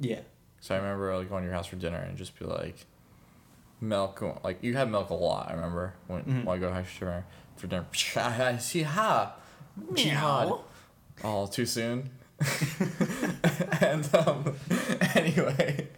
Yeah. 0.00 0.20
So 0.62 0.74
I 0.74 0.78
remember 0.78 1.14
like 1.18 1.28
going 1.28 1.42
to 1.42 1.46
your 1.48 1.54
house 1.54 1.66
for 1.66 1.76
dinner 1.76 1.98
and 1.98 2.16
just 2.16 2.38
be 2.38 2.46
like, 2.46 2.86
milk. 3.80 4.22
Like 4.42 4.62
you 4.62 4.74
had 4.74 4.90
milk 4.90 5.10
a 5.10 5.14
lot. 5.14 5.50
I 5.50 5.54
remember 5.54 5.92
when, 6.06 6.22
Mhm. 6.22 6.44
when 6.44 6.56
I 6.56 6.60
go 6.60 6.82
for 6.84 6.98
dinner. 7.00 7.26
For 7.56 7.66
dinner. 7.66 8.58
See 8.58 8.82
ha. 8.82 9.34
Meow. 9.90 10.64
Oh, 11.22 11.46
too 11.46 11.66
soon. 11.66 12.08
and 13.80 14.08
um, 14.14 14.54
anyway, 15.14 15.88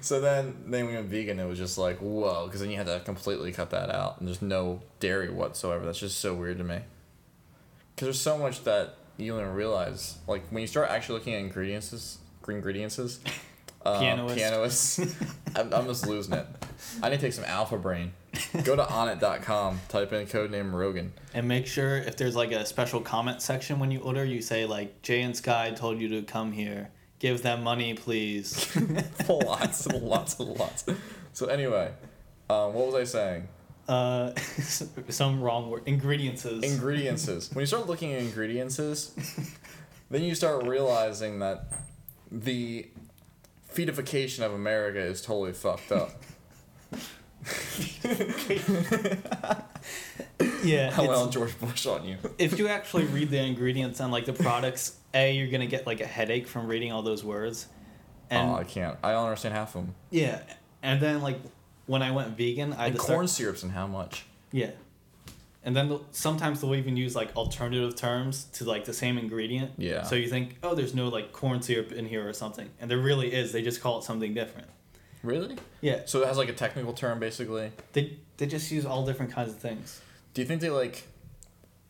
so 0.00 0.20
then 0.20 0.56
then 0.66 0.86
we 0.86 0.94
went 0.94 1.06
vegan. 1.06 1.38
It 1.38 1.44
was 1.46 1.58
just 1.58 1.78
like 1.78 1.98
whoa, 1.98 2.46
because 2.46 2.60
then 2.60 2.70
you 2.70 2.76
had 2.76 2.86
to 2.86 3.00
completely 3.00 3.52
cut 3.52 3.70
that 3.70 3.90
out, 3.90 4.18
and 4.18 4.26
there's 4.26 4.42
no 4.42 4.80
dairy 5.00 5.30
whatsoever. 5.30 5.84
That's 5.84 6.00
just 6.00 6.18
so 6.18 6.34
weird 6.34 6.58
to 6.58 6.64
me. 6.64 6.80
Because 7.94 8.06
there's 8.06 8.20
so 8.20 8.36
much 8.38 8.64
that 8.64 8.94
you 9.16 9.36
don't 9.38 9.52
realize. 9.54 10.16
Like 10.26 10.48
when 10.50 10.62
you 10.62 10.66
start 10.66 10.90
actually 10.90 11.18
looking 11.18 11.34
at 11.34 11.40
ingredients, 11.40 12.18
green 12.40 12.56
ingredients, 12.58 13.20
uh, 13.84 13.98
Pianist. 13.98 14.36
pianists, 14.36 14.98
I'm, 15.56 15.72
I'm 15.72 15.86
just 15.86 16.06
losing 16.06 16.34
it. 16.34 16.46
I 17.02 17.08
need 17.08 17.16
to 17.16 17.22
take 17.22 17.32
some 17.32 17.44
Alpha 17.44 17.76
Brain. 17.76 18.12
Go 18.64 18.76
to 18.76 18.82
onnit.com, 18.82 19.80
type 19.88 20.12
in 20.12 20.26
code 20.26 20.50
name 20.50 20.74
Rogan. 20.74 21.12
And 21.34 21.46
make 21.48 21.66
sure 21.66 21.96
if 21.96 22.16
there's 22.16 22.36
like 22.36 22.52
a 22.52 22.64
special 22.64 23.00
comment 23.00 23.42
section 23.42 23.78
when 23.78 23.90
you 23.90 24.00
order, 24.00 24.24
you 24.24 24.40
say 24.42 24.64
like 24.66 25.02
Jay 25.02 25.22
and 25.22 25.36
Sky 25.36 25.70
told 25.70 26.00
you 26.00 26.08
to 26.08 26.22
come 26.22 26.52
here. 26.52 26.90
Give 27.18 27.42
them 27.42 27.62
money, 27.62 27.94
please. 27.94 28.74
lots 29.28 29.86
and 29.86 30.02
lots 30.02 30.38
and 30.40 30.58
lots. 30.58 30.84
So 31.32 31.46
anyway, 31.46 31.92
um, 32.50 32.74
what 32.74 32.86
was 32.86 32.94
I 32.94 33.04
saying? 33.04 33.48
Uh, 33.88 34.34
some 35.08 35.40
wrong 35.40 35.70
word. 35.70 35.82
Ingredients. 35.86 36.44
Ingredients. 36.44 37.26
when 37.52 37.60
you 37.60 37.66
start 37.66 37.86
looking 37.86 38.12
at 38.12 38.20
ingredients, 38.22 38.76
then 40.10 40.22
you 40.22 40.34
start 40.34 40.66
realizing 40.66 41.38
that 41.40 41.66
the 42.30 42.88
feedification 43.74 44.40
of 44.44 44.52
America 44.52 45.00
is 45.00 45.22
totally 45.22 45.52
fucked 45.52 45.92
up. 45.92 46.10
yeah. 50.62 50.90
How 50.90 51.06
well 51.06 51.28
George 51.28 51.58
Bush 51.58 51.86
on 51.86 52.04
you. 52.04 52.16
if 52.38 52.58
you 52.58 52.68
actually 52.68 53.04
read 53.04 53.30
the 53.30 53.42
ingredients 53.42 54.00
on 54.00 54.10
like 54.10 54.26
the 54.26 54.32
products, 54.32 54.96
a 55.14 55.34
you're 55.34 55.50
gonna 55.50 55.66
get 55.66 55.86
like 55.86 56.00
a 56.00 56.06
headache 56.06 56.46
from 56.46 56.66
reading 56.66 56.92
all 56.92 57.02
those 57.02 57.24
words, 57.24 57.66
oh, 58.30 58.34
and 58.34 58.50
oh, 58.50 58.54
I 58.54 58.64
can't. 58.64 58.96
I 59.02 59.12
don't 59.12 59.24
understand 59.24 59.54
half 59.54 59.74
of 59.74 59.86
them. 59.86 59.94
yeah, 60.10 60.42
and 60.82 61.00
then 61.00 61.22
like 61.22 61.38
when 61.86 62.02
I 62.02 62.10
went 62.12 62.36
vegan, 62.36 62.72
I 62.72 62.86
And 62.86 62.92
had 62.92 62.92
to 62.94 62.98
corn 62.98 63.28
start, 63.28 63.30
syrups 63.30 63.62
and 63.62 63.72
how 63.72 63.86
much? 63.86 64.24
yeah, 64.52 64.70
and 65.64 65.76
then 65.76 65.88
the, 65.88 66.00
sometimes 66.10 66.60
they'll 66.60 66.74
even 66.74 66.96
use 66.96 67.14
like 67.14 67.34
alternative 67.36 67.94
terms 67.94 68.44
to 68.54 68.64
like 68.64 68.84
the 68.84 68.92
same 68.92 69.16
ingredient. 69.18 69.72
Yeah. 69.78 70.02
So 70.02 70.14
you 70.16 70.28
think, 70.28 70.56
oh, 70.62 70.74
there's 70.74 70.94
no 70.94 71.08
like 71.08 71.32
corn 71.32 71.62
syrup 71.62 71.92
in 71.92 72.06
here 72.06 72.28
or 72.28 72.32
something, 72.32 72.68
and 72.80 72.90
there 72.90 72.98
really 72.98 73.32
is. 73.32 73.52
They 73.52 73.62
just 73.62 73.80
call 73.80 73.98
it 73.98 74.04
something 74.04 74.34
different. 74.34 74.68
Really? 75.22 75.56
Yeah. 75.80 76.02
So 76.06 76.22
it 76.22 76.26
has 76.28 76.36
like 76.36 76.48
a 76.48 76.52
technical 76.54 76.92
term, 76.92 77.20
basically. 77.20 77.70
They 77.92 78.18
they 78.38 78.46
just 78.46 78.70
use 78.72 78.84
all 78.84 79.06
different 79.06 79.32
kinds 79.32 79.50
of 79.50 79.58
things. 79.58 80.00
Do 80.34 80.42
you 80.42 80.48
think 80.48 80.60
they 80.60 80.70
like 80.70 81.06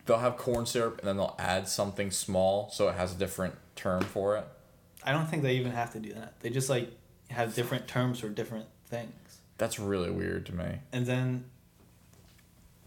they'll 0.04 0.18
have 0.18 0.36
corn 0.36 0.66
syrup 0.66 0.98
and 0.98 1.08
then 1.08 1.16
they'll 1.16 1.36
add 1.38 1.68
something 1.68 2.10
small 2.10 2.68
so 2.70 2.88
it 2.88 2.96
has 2.96 3.14
a 3.14 3.16
different 3.18 3.54
term 3.76 4.02
for 4.02 4.36
it? 4.36 4.44
I 5.04 5.12
don't 5.12 5.26
think 5.26 5.42
they 5.42 5.56
even 5.56 5.72
have 5.72 5.92
to 5.94 5.98
do 6.00 6.12
that. 6.12 6.40
They 6.40 6.50
just 6.50 6.68
like 6.68 6.90
have 7.30 7.54
different 7.54 7.88
terms 7.88 8.20
for 8.20 8.28
different 8.28 8.66
things. 8.86 9.12
That's 9.58 9.78
really 9.78 10.10
weird 10.10 10.44
to 10.46 10.54
me. 10.54 10.80
and 10.92 11.06
then 11.06 11.44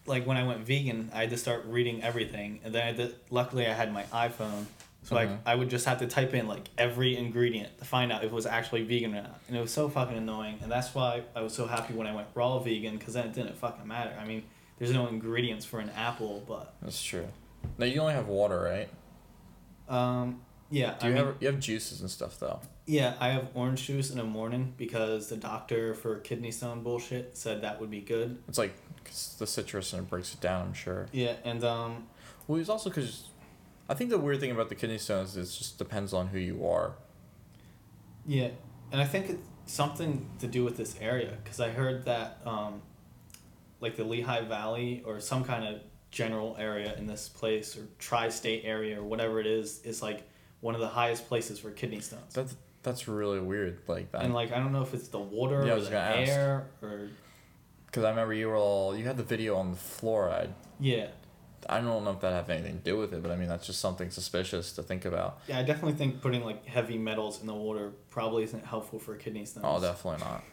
like 0.05 0.25
when 0.25 0.37
I 0.37 0.43
went 0.45 0.59
vegan, 0.65 1.09
I 1.13 1.21
had 1.21 1.29
to 1.31 1.37
start 1.37 1.65
reading 1.65 2.03
everything, 2.03 2.59
and 2.63 2.73
then 2.73 2.83
I 2.83 2.85
had 2.87 2.97
to, 2.97 3.11
luckily 3.29 3.65
I 3.67 3.73
had 3.73 3.91
my 3.93 4.03
iPhone, 4.03 4.65
so 5.03 5.15
Mhm. 5.15 5.39
I 5.45 5.51
I 5.53 5.55
would 5.55 5.69
just 5.69 5.85
have 5.85 5.99
to 5.99 6.07
type 6.07 6.33
in 6.33 6.47
like 6.47 6.69
every 6.77 7.15
ingredient 7.17 7.77
to 7.79 7.85
find 7.85 8.11
out 8.11 8.23
if 8.23 8.31
it 8.31 8.33
was 8.35 8.45
actually 8.45 8.83
vegan 8.83 9.13
or 9.15 9.21
not, 9.23 9.39
and 9.47 9.57
it 9.57 9.61
was 9.61 9.71
so 9.73 9.89
fucking 9.89 10.17
annoying, 10.17 10.59
and 10.61 10.71
that's 10.71 10.93
why 10.93 11.23
I 11.35 11.41
was 11.41 11.53
so 11.53 11.65
happy 11.67 11.93
when 11.93 12.07
I 12.07 12.13
went 12.15 12.27
raw 12.35 12.59
vegan 12.59 12.97
because 12.97 13.13
then 13.15 13.25
it 13.27 13.33
didn't 13.33 13.55
fucking 13.57 13.87
matter. 13.87 14.13
I 14.19 14.25
mean, 14.25 14.43
there's 14.77 14.91
no 14.93 15.07
ingredients 15.07 15.65
for 15.65 15.79
an 15.79 15.89
apple, 15.95 16.43
but 16.47 16.73
That's 16.81 17.01
true. 17.01 17.27
Now 17.77 17.85
you 17.85 17.99
only 18.01 18.13
have 18.13 18.27
water, 18.27 18.59
right? 18.61 18.89
um 19.87 20.41
yeah, 20.71 20.95
Do 20.99 21.05
you 21.07 21.13
I 21.13 21.15
mean, 21.15 21.25
have 21.25 21.35
you 21.41 21.47
have 21.47 21.59
juices 21.59 22.01
and 22.01 22.09
stuff 22.09 22.39
though? 22.39 22.59
yeah, 22.87 23.13
I 23.19 23.29
have 23.29 23.47
orange 23.53 23.85
juice 23.85 24.09
in 24.09 24.17
the 24.17 24.23
morning 24.23 24.73
because 24.77 25.29
the 25.29 25.37
doctor 25.37 25.93
for 25.93 26.17
kidney 26.19 26.49
stone 26.51 26.81
bullshit 26.81 27.37
said 27.37 27.61
that 27.61 27.79
would 27.79 27.91
be 27.91 28.01
good. 28.01 28.41
It's 28.47 28.57
like 28.57 28.75
the 29.37 29.47
citrus 29.47 29.93
and 29.93 30.03
it 30.03 30.09
breaks 30.09 30.33
it 30.33 30.41
down. 30.41 30.67
I'm 30.67 30.73
sure. 30.73 31.07
Yeah, 31.11 31.35
and 31.43 31.63
um 31.63 32.07
Well, 32.47 32.59
it's 32.59 32.69
also 32.69 32.89
because 32.89 33.29
I 33.89 33.93
think 33.93 34.09
the 34.09 34.17
weird 34.17 34.39
thing 34.39 34.51
about 34.51 34.69
the 34.69 34.75
kidney 34.75 34.97
stones 34.97 35.37
is 35.37 35.53
it 35.53 35.57
just 35.57 35.77
depends 35.77 36.13
on 36.13 36.27
who 36.27 36.39
you 36.39 36.65
are. 36.67 36.93
Yeah, 38.25 38.49
and 38.91 38.99
I 39.01 39.05
think 39.05 39.29
it's 39.29 39.47
something 39.71 40.27
to 40.39 40.47
do 40.47 40.63
with 40.63 40.77
this 40.77 40.95
area 40.99 41.33
because 41.43 41.59
I 41.59 41.69
heard 41.69 42.05
that, 42.05 42.39
um, 42.45 42.81
like 43.81 43.95
the 43.95 44.03
Lehigh 44.03 44.41
Valley 44.41 45.03
or 45.05 45.19
some 45.19 45.43
kind 45.43 45.63
of 45.65 45.81
general 46.11 46.55
area 46.57 46.95
in 46.97 47.05
this 47.07 47.27
place 47.29 47.77
or 47.77 47.81
tri-state 47.99 48.63
area 48.65 48.99
or 48.99 49.03
whatever 49.03 49.39
it 49.39 49.45
is 49.45 49.81
is 49.83 50.01
like 50.01 50.23
one 50.61 50.73
of 50.73 50.81
the 50.81 50.87
highest 50.87 51.27
places 51.27 51.59
for 51.59 51.69
kidney 51.71 51.99
stones. 51.99 52.33
That's 52.33 52.55
that's 52.83 53.07
really 53.07 53.39
weird. 53.39 53.79
Like 53.87 54.11
that. 54.13 54.23
and 54.23 54.33
like 54.33 54.51
I 54.51 54.57
don't 54.57 54.71
know 54.71 54.81
if 54.81 54.93
it's 54.93 55.09
the 55.09 55.19
water 55.19 55.63
Yeah, 55.65 55.73
or 55.73 55.79
the 55.81 55.85
gonna 55.91 55.97
ask. 56.21 56.31
air 56.31 56.67
or 56.81 57.09
Because 57.95 58.03
I 58.03 58.09
remember 58.09 58.33
you 58.33 58.49
were 58.49 58.57
all 58.57 58.93
you 58.97 59.05
had 59.05 59.15
the 59.15 59.23
video 59.23 59.55
on 59.55 59.71
the 59.71 59.77
fluoride. 59.77 60.49
yeah. 60.81 61.07
I 61.67 61.79
don't 61.81 62.03
know 62.03 62.11
if 62.11 62.19
that 62.19 62.31
have 62.33 62.49
anything 62.51 62.77
to 62.77 62.83
do 62.83 62.97
with 62.97 63.11
it, 63.13 63.23
but 63.23 63.31
I 63.31 63.37
mean 63.37 63.47
that's 63.47 63.65
just 63.65 63.79
something 63.79 64.09
suspicious 64.11 64.73
to 64.73 64.83
think 64.83 65.05
about. 65.05 65.39
Yeah, 65.47 65.59
I 65.59 65.63
definitely 65.63 65.93
think 65.93 66.21
putting 66.21 66.43
like 66.43 66.65
heavy 66.67 66.97
metals 66.97 67.39
in 67.39 67.47
the 67.47 67.53
water 67.55 67.93
probably 68.09 68.43
isn't 68.43 68.65
helpful 68.65 68.99
for 68.99 69.15
kidney 69.15 69.45
stones. 69.45 69.65
Oh, 69.67 69.79
definitely 69.79 70.19
not. 70.25 70.43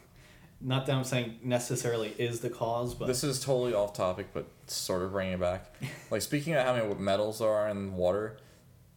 Not 0.61 0.87
that 0.87 0.95
I'm 0.95 1.03
saying 1.05 1.41
necessarily 1.43 2.15
is 2.17 2.39
the 2.41 2.49
cause, 2.49 2.95
but 2.95 3.09
This 3.09 3.25
is 3.25 3.41
totally 3.45 3.75
off 3.75 3.93
topic, 3.93 4.29
but 4.33 4.47
sort 4.69 5.03
of 5.03 5.11
bringing 5.11 5.35
it 5.35 5.41
back. 5.41 5.75
like 6.13 6.23
speaking 6.23 6.55
of 6.55 6.65
how 6.65 6.75
many 6.75 6.95
metals 6.95 7.41
are 7.43 7.69
in 7.69 7.95
water, 7.97 8.37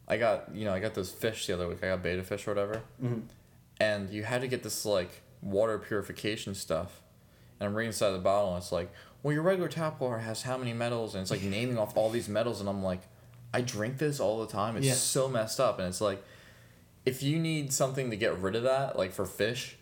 I 0.08 0.18
got 0.18 0.54
you 0.56 0.66
know 0.66 0.74
I 0.74 0.80
got 0.80 0.94
those 0.94 1.12
fish 1.12 1.48
the 1.48 1.54
other 1.56 1.68
week. 1.68 1.80
I 1.84 1.88
got 1.88 2.04
betta 2.04 2.22
fish 2.24 2.48
or 2.48 2.52
whatever, 2.52 2.84
Mhm. 3.04 3.24
and 3.82 4.10
you 4.12 4.22
had 4.24 4.40
to 4.42 4.48
get 4.48 4.62
this 4.62 4.86
like 4.86 5.22
water 5.42 5.80
purification 5.80 6.54
stuff. 6.54 7.02
And 7.60 7.68
I'm 7.70 7.76
reading 7.76 7.90
inside 7.90 8.12
the 8.12 8.20
bottle, 8.20 8.50
and 8.54 8.58
it's 8.62 8.72
like, 8.72 8.92
well, 9.24 9.34
your 9.34 9.44
regular 9.44 9.70
tap 9.70 10.00
water 10.00 10.20
has 10.20 10.42
how 10.44 10.58
many 10.58 10.74
metals, 10.74 11.16
and 11.16 11.22
it's 11.22 11.32
like 11.32 11.42
naming 11.44 11.78
off 11.78 11.96
all 11.96 12.10
these 12.10 12.28
metals, 12.28 12.60
and 12.60 12.68
I'm 12.70 12.84
like, 12.84 13.02
I 13.54 13.62
drink 13.62 13.98
this 13.98 14.20
all 14.20 14.40
the 14.46 14.52
time. 14.52 14.76
It's 14.78 14.86
Yeah. 14.86 14.94
so 14.94 15.28
messed 15.30 15.60
up, 15.60 15.80
and 15.80 15.88
it's 15.88 16.02
like, 16.02 16.22
if 17.06 17.24
you 17.24 17.40
need 17.40 17.72
something 17.72 18.10
to 18.10 18.18
get 18.18 18.38
rid 18.40 18.56
of 18.56 18.64
that, 18.64 18.98
like 18.98 19.12
for 19.14 19.26
fish, 19.26 19.78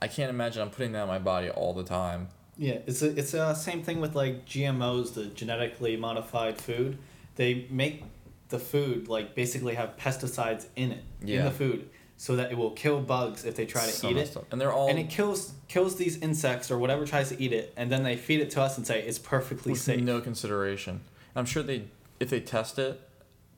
I 0.00 0.08
can't 0.08 0.30
imagine 0.30 0.62
I'm 0.62 0.70
putting 0.70 0.92
that 0.92 1.02
in 1.02 1.08
my 1.08 1.18
body 1.18 1.50
all 1.50 1.74
the 1.74 1.82
time. 1.84 2.28
Yeah, 2.56 2.78
it's 2.86 3.02
a, 3.02 3.16
it's 3.18 3.32
the 3.32 3.54
same 3.54 3.82
thing 3.82 4.00
with 4.00 4.14
like 4.14 4.46
GMOs, 4.46 5.14
the 5.14 5.26
genetically 5.26 5.96
modified 5.96 6.58
food. 6.58 6.98
They 7.36 7.66
make 7.70 8.04
the 8.48 8.58
food 8.58 9.08
like 9.08 9.34
basically 9.34 9.74
have 9.74 9.96
pesticides 9.96 10.66
in 10.76 10.92
it 10.92 11.04
in 11.20 11.28
Yeah. 11.28 11.44
the 11.44 11.50
food, 11.50 11.88
so 12.20 12.34
that 12.36 12.50
it 12.52 12.58
will 12.58 12.72
kill 12.72 13.00
bugs 13.00 13.44
if 13.46 13.54
they 13.54 13.64
try 13.64 13.82
to 13.86 13.92
So 13.92 14.10
eat 14.10 14.16
it, 14.18 14.36
up. 14.36 14.44
and 14.52 14.60
they're 14.60 14.72
all 14.72 14.88
and 14.90 14.98
it 14.98 15.08
kills 15.08 15.52
kills 15.68 15.96
these 15.96 16.18
insects 16.18 16.70
or 16.70 16.76
whatever 16.78 17.06
tries 17.06 17.28
to 17.30 17.40
eat 17.42 17.52
it, 17.52 17.72
and 17.76 17.90
then 17.90 18.02
they 18.02 18.16
feed 18.16 18.40
it 18.40 18.50
to 18.50 18.60
us 18.60 18.76
and 18.76 18.86
say 18.86 19.00
it's 19.02 19.18
perfectly 19.18 19.72
with 19.72 19.80
safe. 19.80 20.02
no 20.02 20.20
consideration. 20.20 21.00
I'm 21.36 21.46
sure 21.46 21.62
they, 21.62 21.84
if 22.20 22.28
they 22.30 22.40
test 22.40 22.78
it, 22.78 23.00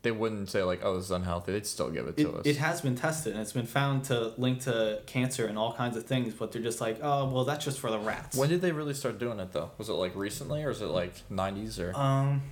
they 0.02 0.10
wouldn't 0.10 0.50
say 0.50 0.62
like, 0.62 0.80
"Oh, 0.84 0.96
this 0.96 1.06
is 1.06 1.10
unhealthy." 1.10 1.52
They'd 1.52 1.66
still 1.66 1.90
give 1.90 2.06
it 2.06 2.14
It, 2.18 2.24
to 2.24 2.32
us. 2.38 2.46
it 2.46 2.56
has 2.58 2.80
been 2.82 2.96
tested 2.96 3.32
and 3.32 3.40
it's 3.42 3.52
been 3.52 3.66
found 3.66 4.04
to 4.04 4.32
link 4.38 4.60
to 4.62 5.00
cancer 5.06 5.46
and 5.46 5.56
all 5.58 5.72
kinds 5.72 5.96
of 5.96 6.04
things, 6.04 6.34
but 6.34 6.52
they're 6.52 6.60
just 6.62 6.80
like, 6.82 6.98
oh 7.02 7.28
well, 7.30 7.44
that's 7.44 7.64
just 7.64 7.78
for 7.80 7.90
the 7.90 7.98
rats. 7.98 8.36
when 8.36 8.48
did 8.50 8.60
they 8.60 8.72
really 8.72 8.94
start 8.94 9.18
doing 9.18 9.40
it 9.40 9.52
though? 9.52 9.70
Was 9.78 9.88
it 9.88 9.94
like 9.94 10.14
recently, 10.16 10.62
or 10.64 10.70
is 10.70 10.82
it 10.82 10.86
like 10.86 11.14
'90s 11.30 11.78
or? 11.78 11.96
Um, 11.98 12.42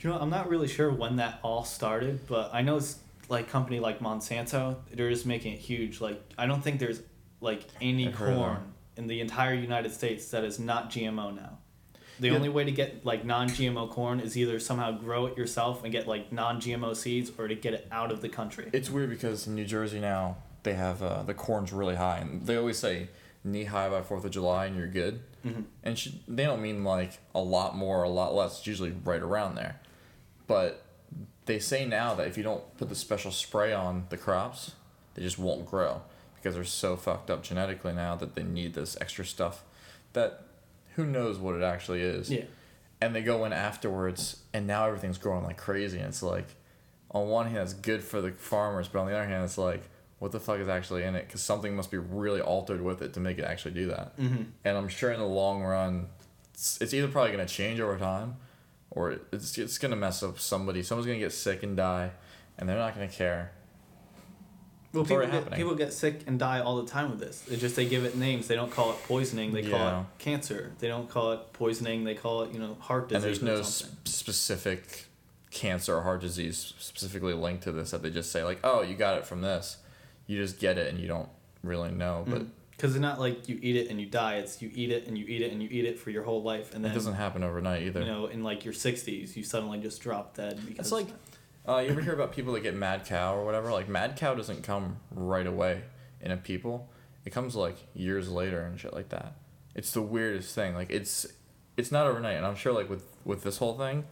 you 0.00 0.10
know, 0.10 0.18
I'm 0.18 0.28
not 0.30 0.48
really 0.50 0.68
sure 0.68 0.90
when 0.92 1.16
that 1.16 1.38
all 1.42 1.64
started, 1.64 2.26
but 2.26 2.50
I 2.52 2.60
know 2.60 2.76
it's 2.76 2.98
like 3.28 3.48
company 3.50 3.80
like 3.80 4.00
Monsanto. 4.00 4.76
They're 4.92 5.10
just 5.10 5.26
making 5.26 5.54
it 5.54 5.58
huge. 5.58 6.00
Like 6.00 6.20
I 6.38 6.46
don't 6.46 6.62
think 6.62 6.78
there's 6.80 7.00
like 7.40 7.66
any 7.80 8.08
I've 8.08 8.14
heard 8.14 8.30
of 8.32 8.38
corn 8.38 8.72
in 8.96 9.06
the 9.06 9.20
entire 9.20 9.54
United 9.54 9.92
States 9.92 10.30
that 10.30 10.44
is 10.44 10.58
not 10.58 10.90
GMO 10.90 11.34
now. 11.34 11.58
The 12.18 12.28
Yeah. 12.28 12.34
only 12.34 12.48
way 12.48 12.64
to 12.64 12.70
get 12.70 13.04
like 13.04 13.26
non-GMO 13.26 13.90
corn 13.90 14.20
is 14.20 14.38
either 14.38 14.58
somehow 14.58 14.92
grow 14.92 15.26
it 15.26 15.36
yourself 15.36 15.82
and 15.84 15.92
get 15.92 16.06
like 16.08 16.32
non-GMO 16.32 16.96
seeds, 16.96 17.30
or 17.36 17.46
to 17.46 17.54
get 17.54 17.74
it 17.74 17.86
out 17.92 18.10
of 18.10 18.22
the 18.22 18.28
country. 18.30 18.70
It's 18.72 18.88
weird 18.88 19.10
because 19.10 19.46
in 19.46 19.54
New 19.54 19.66
Jersey 19.66 20.00
now 20.00 20.38
they 20.62 20.72
have 20.74 21.02
uh, 21.02 21.22
the 21.24 21.34
corn's 21.34 21.72
really 21.74 21.96
high, 21.96 22.18
and 22.18 22.46
they 22.46 22.56
always 22.56 22.78
say 22.78 23.08
knee 23.44 23.64
high 23.64 23.88
by 23.90 24.00
Fourth 24.02 24.24
of 24.24 24.30
July 24.30 24.64
and 24.66 24.76
you're 24.76 24.88
good. 24.88 25.20
Mhm. 25.44 25.64
And 25.84 25.98
sh- 25.98 26.08
they 26.26 26.44
don't 26.44 26.62
mean 26.62 26.82
like 26.84 27.18
a 27.34 27.40
lot 27.40 27.76
more 27.76 28.00
or 28.00 28.04
a 28.04 28.08
lot 28.08 28.34
less. 28.34 28.58
It's 28.58 28.66
usually 28.66 28.92
right 29.04 29.20
around 29.22 29.54
there. 29.56 29.78
But 30.46 30.85
they 31.46 31.58
say 31.58 31.86
now 31.86 32.14
that 32.14 32.26
if 32.26 32.36
you 32.36 32.42
don't 32.42 32.76
put 32.76 32.88
the 32.88 32.94
special 32.94 33.30
spray 33.30 33.72
on 33.72 34.06
the 34.10 34.16
crops, 34.16 34.72
they 35.14 35.22
just 35.22 35.38
won't 35.38 35.64
grow 35.64 36.02
because 36.34 36.54
they're 36.54 36.64
so 36.64 36.96
fucked 36.96 37.30
up 37.30 37.42
genetically 37.42 37.92
now 37.92 38.14
that 38.14 38.34
they 38.34 38.42
need 38.42 38.74
this 38.74 38.96
extra 39.00 39.24
stuff 39.24 39.64
that 40.12 40.42
who 40.94 41.04
knows 41.04 41.38
what 41.38 41.54
it 41.54 41.62
actually 41.62 42.00
is. 42.00 42.30
Yeah. 42.30 42.44
And 43.00 43.14
they 43.14 43.22
go 43.22 43.44
in 43.44 43.52
afterwards, 43.52 44.42
and 44.54 44.66
now 44.66 44.86
everything's 44.86 45.18
growing 45.18 45.44
like 45.44 45.58
crazy. 45.58 45.98
And 45.98 46.08
it's 46.08 46.22
like, 46.22 46.46
on 47.10 47.28
one 47.28 47.46
hand, 47.46 47.58
it's 47.58 47.74
good 47.74 48.02
for 48.02 48.20
the 48.20 48.32
farmers, 48.32 48.88
but 48.88 49.00
on 49.00 49.06
the 49.06 49.12
other 49.12 49.26
hand, 49.26 49.44
it's 49.44 49.58
like, 49.58 49.82
what 50.18 50.32
the 50.32 50.40
fuck 50.40 50.58
is 50.60 50.68
actually 50.68 51.02
in 51.02 51.14
it? 51.14 51.26
Because 51.26 51.42
something 51.42 51.76
must 51.76 51.90
be 51.90 51.98
really 51.98 52.40
altered 52.40 52.80
with 52.80 53.02
it 53.02 53.12
to 53.14 53.20
make 53.20 53.38
it 53.38 53.44
actually 53.44 53.72
do 53.72 53.88
that. 53.88 54.16
Mm-hmm. 54.18 54.42
And 54.64 54.76
I'm 54.78 54.88
sure 54.88 55.12
in 55.12 55.20
the 55.20 55.26
long 55.26 55.62
run, 55.62 56.06
it's, 56.54 56.80
it's 56.80 56.94
either 56.94 57.08
probably 57.08 57.32
going 57.32 57.46
to 57.46 57.52
change 57.52 57.80
over 57.80 57.98
time, 57.98 58.36
or 58.90 59.18
it's 59.32 59.56
it's 59.58 59.78
going 59.78 59.90
to 59.90 59.96
mess 59.96 60.22
up 60.22 60.38
somebody. 60.38 60.82
Someone's 60.82 61.06
going 61.06 61.18
to 61.18 61.24
get 61.24 61.32
sick 61.32 61.62
and 61.62 61.76
die, 61.76 62.10
and 62.58 62.68
they're 62.68 62.78
not 62.78 62.94
going 62.94 63.08
to 63.08 63.14
care. 63.14 63.52
Well, 64.92 65.04
people 65.04 65.20
get, 65.20 65.30
happening. 65.30 65.56
people 65.58 65.74
get 65.74 65.92
sick 65.92 66.22
and 66.26 66.38
die 66.38 66.60
all 66.60 66.80
the 66.82 66.90
time 66.90 67.10
with 67.10 67.20
this. 67.20 67.44
It's 67.50 67.60
just 67.60 67.76
they 67.76 67.86
give 67.86 68.04
it 68.04 68.16
names. 68.16 68.48
They 68.48 68.54
don't 68.54 68.70
call 68.70 68.92
it 68.92 68.96
poisoning. 69.06 69.52
They 69.52 69.62
call 69.62 69.78
Yeah. 69.78 70.00
it 70.00 70.06
cancer. 70.18 70.72
They 70.78 70.88
don't 70.88 71.08
call 71.08 71.32
it 71.32 71.52
poisoning. 71.52 72.04
They 72.04 72.14
call 72.14 72.42
it 72.42 72.52
you 72.52 72.58
know 72.58 72.76
heart 72.80 73.12
and 73.12 73.22
disease. 73.22 73.40
there's 73.40 73.42
no 73.42 73.90
specific 74.04 75.06
cancer 75.50 75.96
or 75.96 76.02
heart 76.02 76.20
disease 76.20 76.74
specifically 76.78 77.32
linked 77.32 77.62
to 77.64 77.72
this 77.72 77.90
that 77.90 78.02
they 78.02 78.10
just 78.10 78.30
say 78.32 78.42
like, 78.44 78.60
oh, 78.64 78.82
you 78.82 78.94
got 78.94 79.18
it 79.18 79.26
from 79.26 79.42
this. 79.42 79.78
You 80.26 80.40
just 80.40 80.58
get 80.58 80.78
it 80.78 80.88
and 80.88 80.98
you 80.98 81.08
don't 81.08 81.28
really 81.62 81.90
know, 81.90 82.24
but 82.26 82.42
mm. 82.42 82.48
Because 82.76 82.94
it's 82.94 83.00
not 83.00 83.18
like 83.18 83.48
you 83.48 83.58
eat 83.62 83.76
it 83.76 83.88
and 83.88 83.98
you 83.98 84.06
die. 84.06 84.34
It's 84.36 84.60
you 84.60 84.70
eat 84.74 84.90
it 84.90 85.06
and 85.06 85.16
you 85.16 85.24
eat 85.26 85.40
it 85.40 85.50
and 85.50 85.62
you 85.62 85.68
eat 85.72 85.86
it 85.86 85.98
for 85.98 86.10
your 86.10 86.24
whole 86.24 86.42
life, 86.42 86.74
and 86.74 86.84
then 86.84 86.90
it 86.92 86.94
doesn't 86.94 87.14
happen 87.14 87.42
overnight 87.42 87.82
either. 87.84 88.00
you 88.00 88.06
know 88.06 88.26
in 88.26 88.42
like 88.44 88.64
your 88.64 88.74
sixties 88.74 89.36
you 89.36 89.42
suddenly 89.42 89.78
just 89.78 90.02
drop 90.02 90.36
dead 90.36 90.60
because 90.66 90.86
It's 90.86 90.92
like, 90.92 91.06
uh, 91.66 91.78
you 91.78 91.88
ever 91.90 92.02
hear 92.02 92.12
about 92.12 92.32
people 92.32 92.52
that 92.52 92.62
get 92.62 92.74
mad 92.74 93.06
cow 93.06 93.34
or 93.34 93.44
whatever? 93.46 93.72
Like 93.72 93.88
mad 93.88 94.16
cow 94.16 94.34
doesn't 94.34 94.62
come 94.62 94.98
right 95.10 95.46
away 95.46 95.82
in 96.20 96.30
a 96.30 96.36
people. 96.36 96.90
It 97.24 97.30
comes 97.30 97.56
like 97.56 97.76
years 97.94 98.28
later 98.28 98.60
and 98.60 98.78
shit 98.78 98.92
like 98.92 99.08
that. 99.08 99.34
It's 99.74 99.90
the 99.92 100.02
weirdest 100.02 100.54
thing. 100.54 100.74
Like 100.74 100.90
it's 100.90 101.26
it's 101.78 101.90
not 101.90 102.06
overnight, 102.06 102.36
and 102.36 102.44
I'm 102.44 102.56
sure 102.56 102.72
like 102.74 102.90
with 102.90 103.04
with 103.24 103.42
this 103.42 103.56
whole 103.56 103.76
thing, 103.78 104.04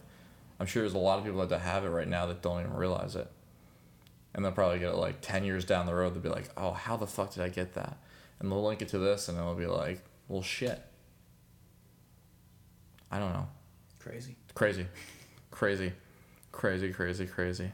I'm 0.59 0.65
sure 0.65 0.81
there's 0.81 0.93
a 0.95 0.97
lot 0.97 1.19
of 1.19 1.25
people 1.25 1.45
that 1.45 1.59
have 1.61 1.85
it 1.85 1.89
right 1.89 2.07
now 2.07 2.25
that 2.25 2.41
don't 2.41 2.61
even 2.61 2.73
realize 2.73 3.15
it, 3.15 3.31
and 4.33 4.43
they'll 4.43 4.51
probably 4.51 4.79
get 4.79 4.89
it 4.89 4.95
like 4.97 5.21
ten 5.21 5.43
years 5.43 5.65
down 5.65 5.85
the 5.85 5.93
road. 5.93 6.15
They'll 6.15 6.23
be 6.23 6.29
like, 6.29 6.49
oh, 6.57 6.71
how 6.73 6.97
the 6.97 7.07
fuck 7.07 7.33
did 7.33 7.43
I 7.43 7.49
get 7.49 7.75
that? 7.75 7.97
And 8.39 8.51
they'll 8.51 8.63
link 8.63 8.81
it 8.81 8.89
to 8.89 8.97
this, 8.99 9.29
and 9.29 9.37
they'll 9.37 9.55
be 9.55 9.65
like, 9.65 10.01
well, 10.27 10.41
shit. 10.41 10.81
I 13.11 13.19
don't 13.19 13.33
know. 13.33 13.47
Crazy. 13.99 14.35
Crazy. 14.53 14.87
Crazy. 15.51 15.93
Crazy, 16.51 16.91
crazy, 16.91 17.25
crazy. 17.25 17.71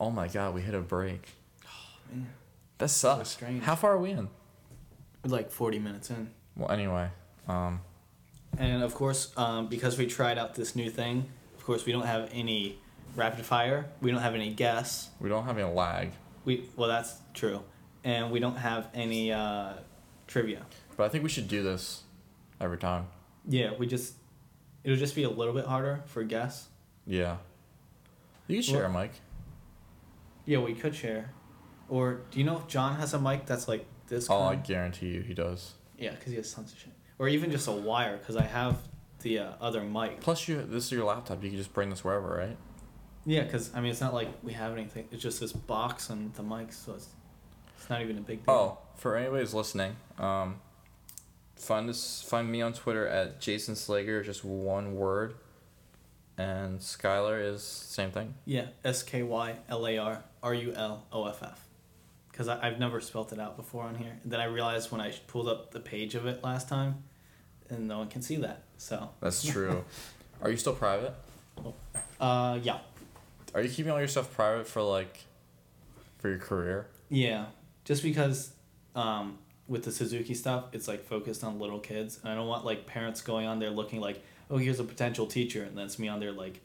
Oh 0.00 0.10
my 0.10 0.28
god, 0.28 0.54
we 0.54 0.62
hit 0.62 0.74
a 0.74 0.80
break. 0.80 1.26
Man. 2.12 2.28
That 2.78 2.88
sucks. 2.88 3.30
strange. 3.30 3.62
How 3.64 3.74
far 3.74 3.92
are 3.94 3.98
we 3.98 4.10
in? 4.10 4.28
We're 5.24 5.30
like 5.32 5.50
40 5.50 5.78
minutes 5.80 6.10
in. 6.10 6.30
Well, 6.56 6.70
anyway, 6.70 7.08
um, 7.48 7.80
And 8.56 8.82
of 8.82 8.94
course, 8.94 9.32
um, 9.36 9.66
because 9.66 9.98
we 9.98 10.06
tried 10.06 10.38
out 10.38 10.54
this 10.54 10.74
new 10.76 10.88
thing, 10.90 11.28
of 11.56 11.64
course, 11.64 11.84
we 11.84 11.92
don't 11.92 12.06
have 12.06 12.30
any 12.32 12.78
rapid 13.16 13.44
fire. 13.44 13.86
We 14.00 14.10
don't 14.10 14.20
have 14.22 14.34
any 14.34 14.52
guests. 14.52 15.08
we 15.20 15.28
don't 15.28 15.44
have 15.44 15.58
any 15.58 15.68
lag, 15.72 16.12
We 16.44 16.68
well, 16.76 16.88
that's 16.88 17.16
true, 17.34 17.62
and 18.04 18.30
we 18.30 18.40
don't 18.40 18.56
have 18.56 18.88
any 18.94 19.32
uh, 19.32 19.74
trivia. 20.26 20.64
but 20.96 21.04
I 21.04 21.08
think 21.08 21.22
we 21.24 21.30
should 21.30 21.48
do 21.48 21.62
this 21.62 22.02
every 22.60 22.78
time. 22.78 23.06
Yeah, 23.46 23.72
we 23.78 23.86
just 23.86 24.14
it'll 24.84 24.98
just 24.98 25.14
be 25.14 25.22
a 25.24 25.30
little 25.30 25.54
bit 25.54 25.66
harder 25.66 26.02
for 26.06 26.22
guests. 26.22 26.68
Yeah. 27.06 27.36
You 28.46 28.56
can 28.56 28.62
share 28.62 28.84
a 28.84 28.92
mic. 28.92 29.12
Yeah, 30.46 30.58
we 30.58 30.74
could 30.74 30.94
share. 30.94 31.32
Or 31.88 32.20
do 32.30 32.38
you 32.38 32.44
know 32.44 32.56
if 32.58 32.66
John 32.66 32.96
has 32.96 33.14
a 33.14 33.18
mic 33.20 33.46
that's 33.46 33.68
like 33.68 33.86
this? 34.08 34.28
Oh, 34.30 34.42
I 34.42 34.54
kind? 34.54 34.66
guarantee 34.66 35.08
you 35.08 35.20
he 35.22 35.34
does. 35.34 35.74
Yeah, 35.98 36.10
because 36.10 36.30
he 36.30 36.36
has 36.36 36.52
tons 36.52 36.72
of 36.72 36.78
shit. 36.78 36.92
Or 37.18 37.28
even 37.28 37.50
just 37.50 37.66
a 37.66 37.72
wire, 37.72 38.16
because 38.18 38.36
I 38.36 38.44
have 38.44 38.78
the 39.22 39.40
uh, 39.40 39.52
other 39.60 39.82
mic. 39.82 40.20
Plus, 40.20 40.46
you 40.48 40.62
this 40.62 40.84
is 40.86 40.92
your 40.92 41.04
laptop. 41.04 41.42
You 41.42 41.50
can 41.50 41.58
just 41.58 41.72
bring 41.72 41.90
this 41.90 42.04
wherever, 42.04 42.28
right? 42.36 42.56
Yeah, 43.26 43.42
because 43.42 43.74
I 43.74 43.80
mean, 43.80 43.90
it's 43.90 44.00
not 44.00 44.14
like 44.14 44.28
we 44.42 44.52
have 44.52 44.72
anything. 44.72 45.08
It's 45.10 45.22
just 45.22 45.40
this 45.40 45.52
box 45.52 46.08
and 46.10 46.32
the 46.34 46.42
mics, 46.42 46.74
so 46.74 46.94
it's 46.94 47.08
it's 47.78 47.88
not 47.88 48.02
even 48.02 48.18
a 48.18 48.20
big 48.22 48.44
deal. 48.44 48.54
Oh, 48.54 48.78
for 48.96 49.16
anybody 49.16 49.40
who's 49.40 49.54
listening, 49.54 49.96
um, 50.18 50.56
find 51.56 51.88
us, 51.88 52.24
find 52.26 52.50
me 52.50 52.60
on 52.62 52.72
Twitter 52.72 53.06
at 53.06 53.40
Jason 53.40 53.74
Slager, 53.74 54.24
just 54.24 54.44
one 54.44 54.94
word, 54.96 55.34
and 56.36 56.78
Skylar 56.80 57.42
is 57.52 57.62
same 57.62 58.10
thing. 58.10 58.34
Yeah, 58.44 58.66
S 58.84 59.02
K 59.02 59.22
Y 59.22 59.54
L 59.68 59.86
A 59.86 59.98
R 59.98 60.24
R 60.42 60.54
U 60.54 60.72
L 60.74 61.04
O 61.12 61.24
F 61.26 61.42
F. 61.42 61.64
Because 62.30 62.46
I've 62.48 62.78
never 62.78 63.00
spelt 63.00 63.32
it 63.32 63.40
out 63.40 63.56
before 63.56 63.82
on 63.82 63.96
here. 63.96 64.16
And 64.22 64.30
then 64.30 64.38
I 64.38 64.44
realized 64.44 64.92
when 64.92 65.00
I 65.00 65.10
pulled 65.26 65.48
up 65.48 65.72
the 65.72 65.80
page 65.80 66.14
of 66.14 66.24
it 66.26 66.44
last 66.44 66.68
time, 66.68 67.02
and 67.68 67.88
no 67.88 67.98
one 67.98 68.08
can 68.08 68.22
see 68.22 68.36
that. 68.36 68.62
So, 68.76 69.10
That's 69.20 69.42
true. 69.52 69.84
Are 70.40 70.48
you 70.50 70.56
still 70.56 70.74
private? 70.74 71.14
uh, 72.20 72.60
yeah. 72.62 72.78
Are 73.54 73.60
you 73.62 73.68
keeping 73.68 73.90
all 73.90 73.98
your 73.98 74.06
stuff 74.06 74.32
private 74.32 74.68
for 74.68 74.82
like, 74.82 75.24
for 76.18 76.28
your 76.28 76.38
career? 76.38 76.86
Yeah. 77.08 77.46
Just 77.88 78.02
because 78.02 78.52
um, 78.94 79.38
with 79.66 79.82
the 79.82 79.90
Suzuki 79.90 80.34
stuff, 80.34 80.66
it's 80.72 80.86
like 80.86 81.02
focused 81.06 81.42
on 81.42 81.58
little 81.58 81.78
kids. 81.78 82.20
And 82.22 82.30
I 82.30 82.34
don't 82.34 82.46
want 82.46 82.66
like 82.66 82.84
parents 82.84 83.22
going 83.22 83.46
on 83.46 83.60
there 83.60 83.70
looking 83.70 83.98
like, 83.98 84.22
oh, 84.50 84.58
here's 84.58 84.78
a 84.78 84.84
potential 84.84 85.26
teacher. 85.26 85.64
And 85.64 85.76
that's 85.76 85.98
me 85.98 86.06
on 86.06 86.20
there 86.20 86.32
like 86.32 86.60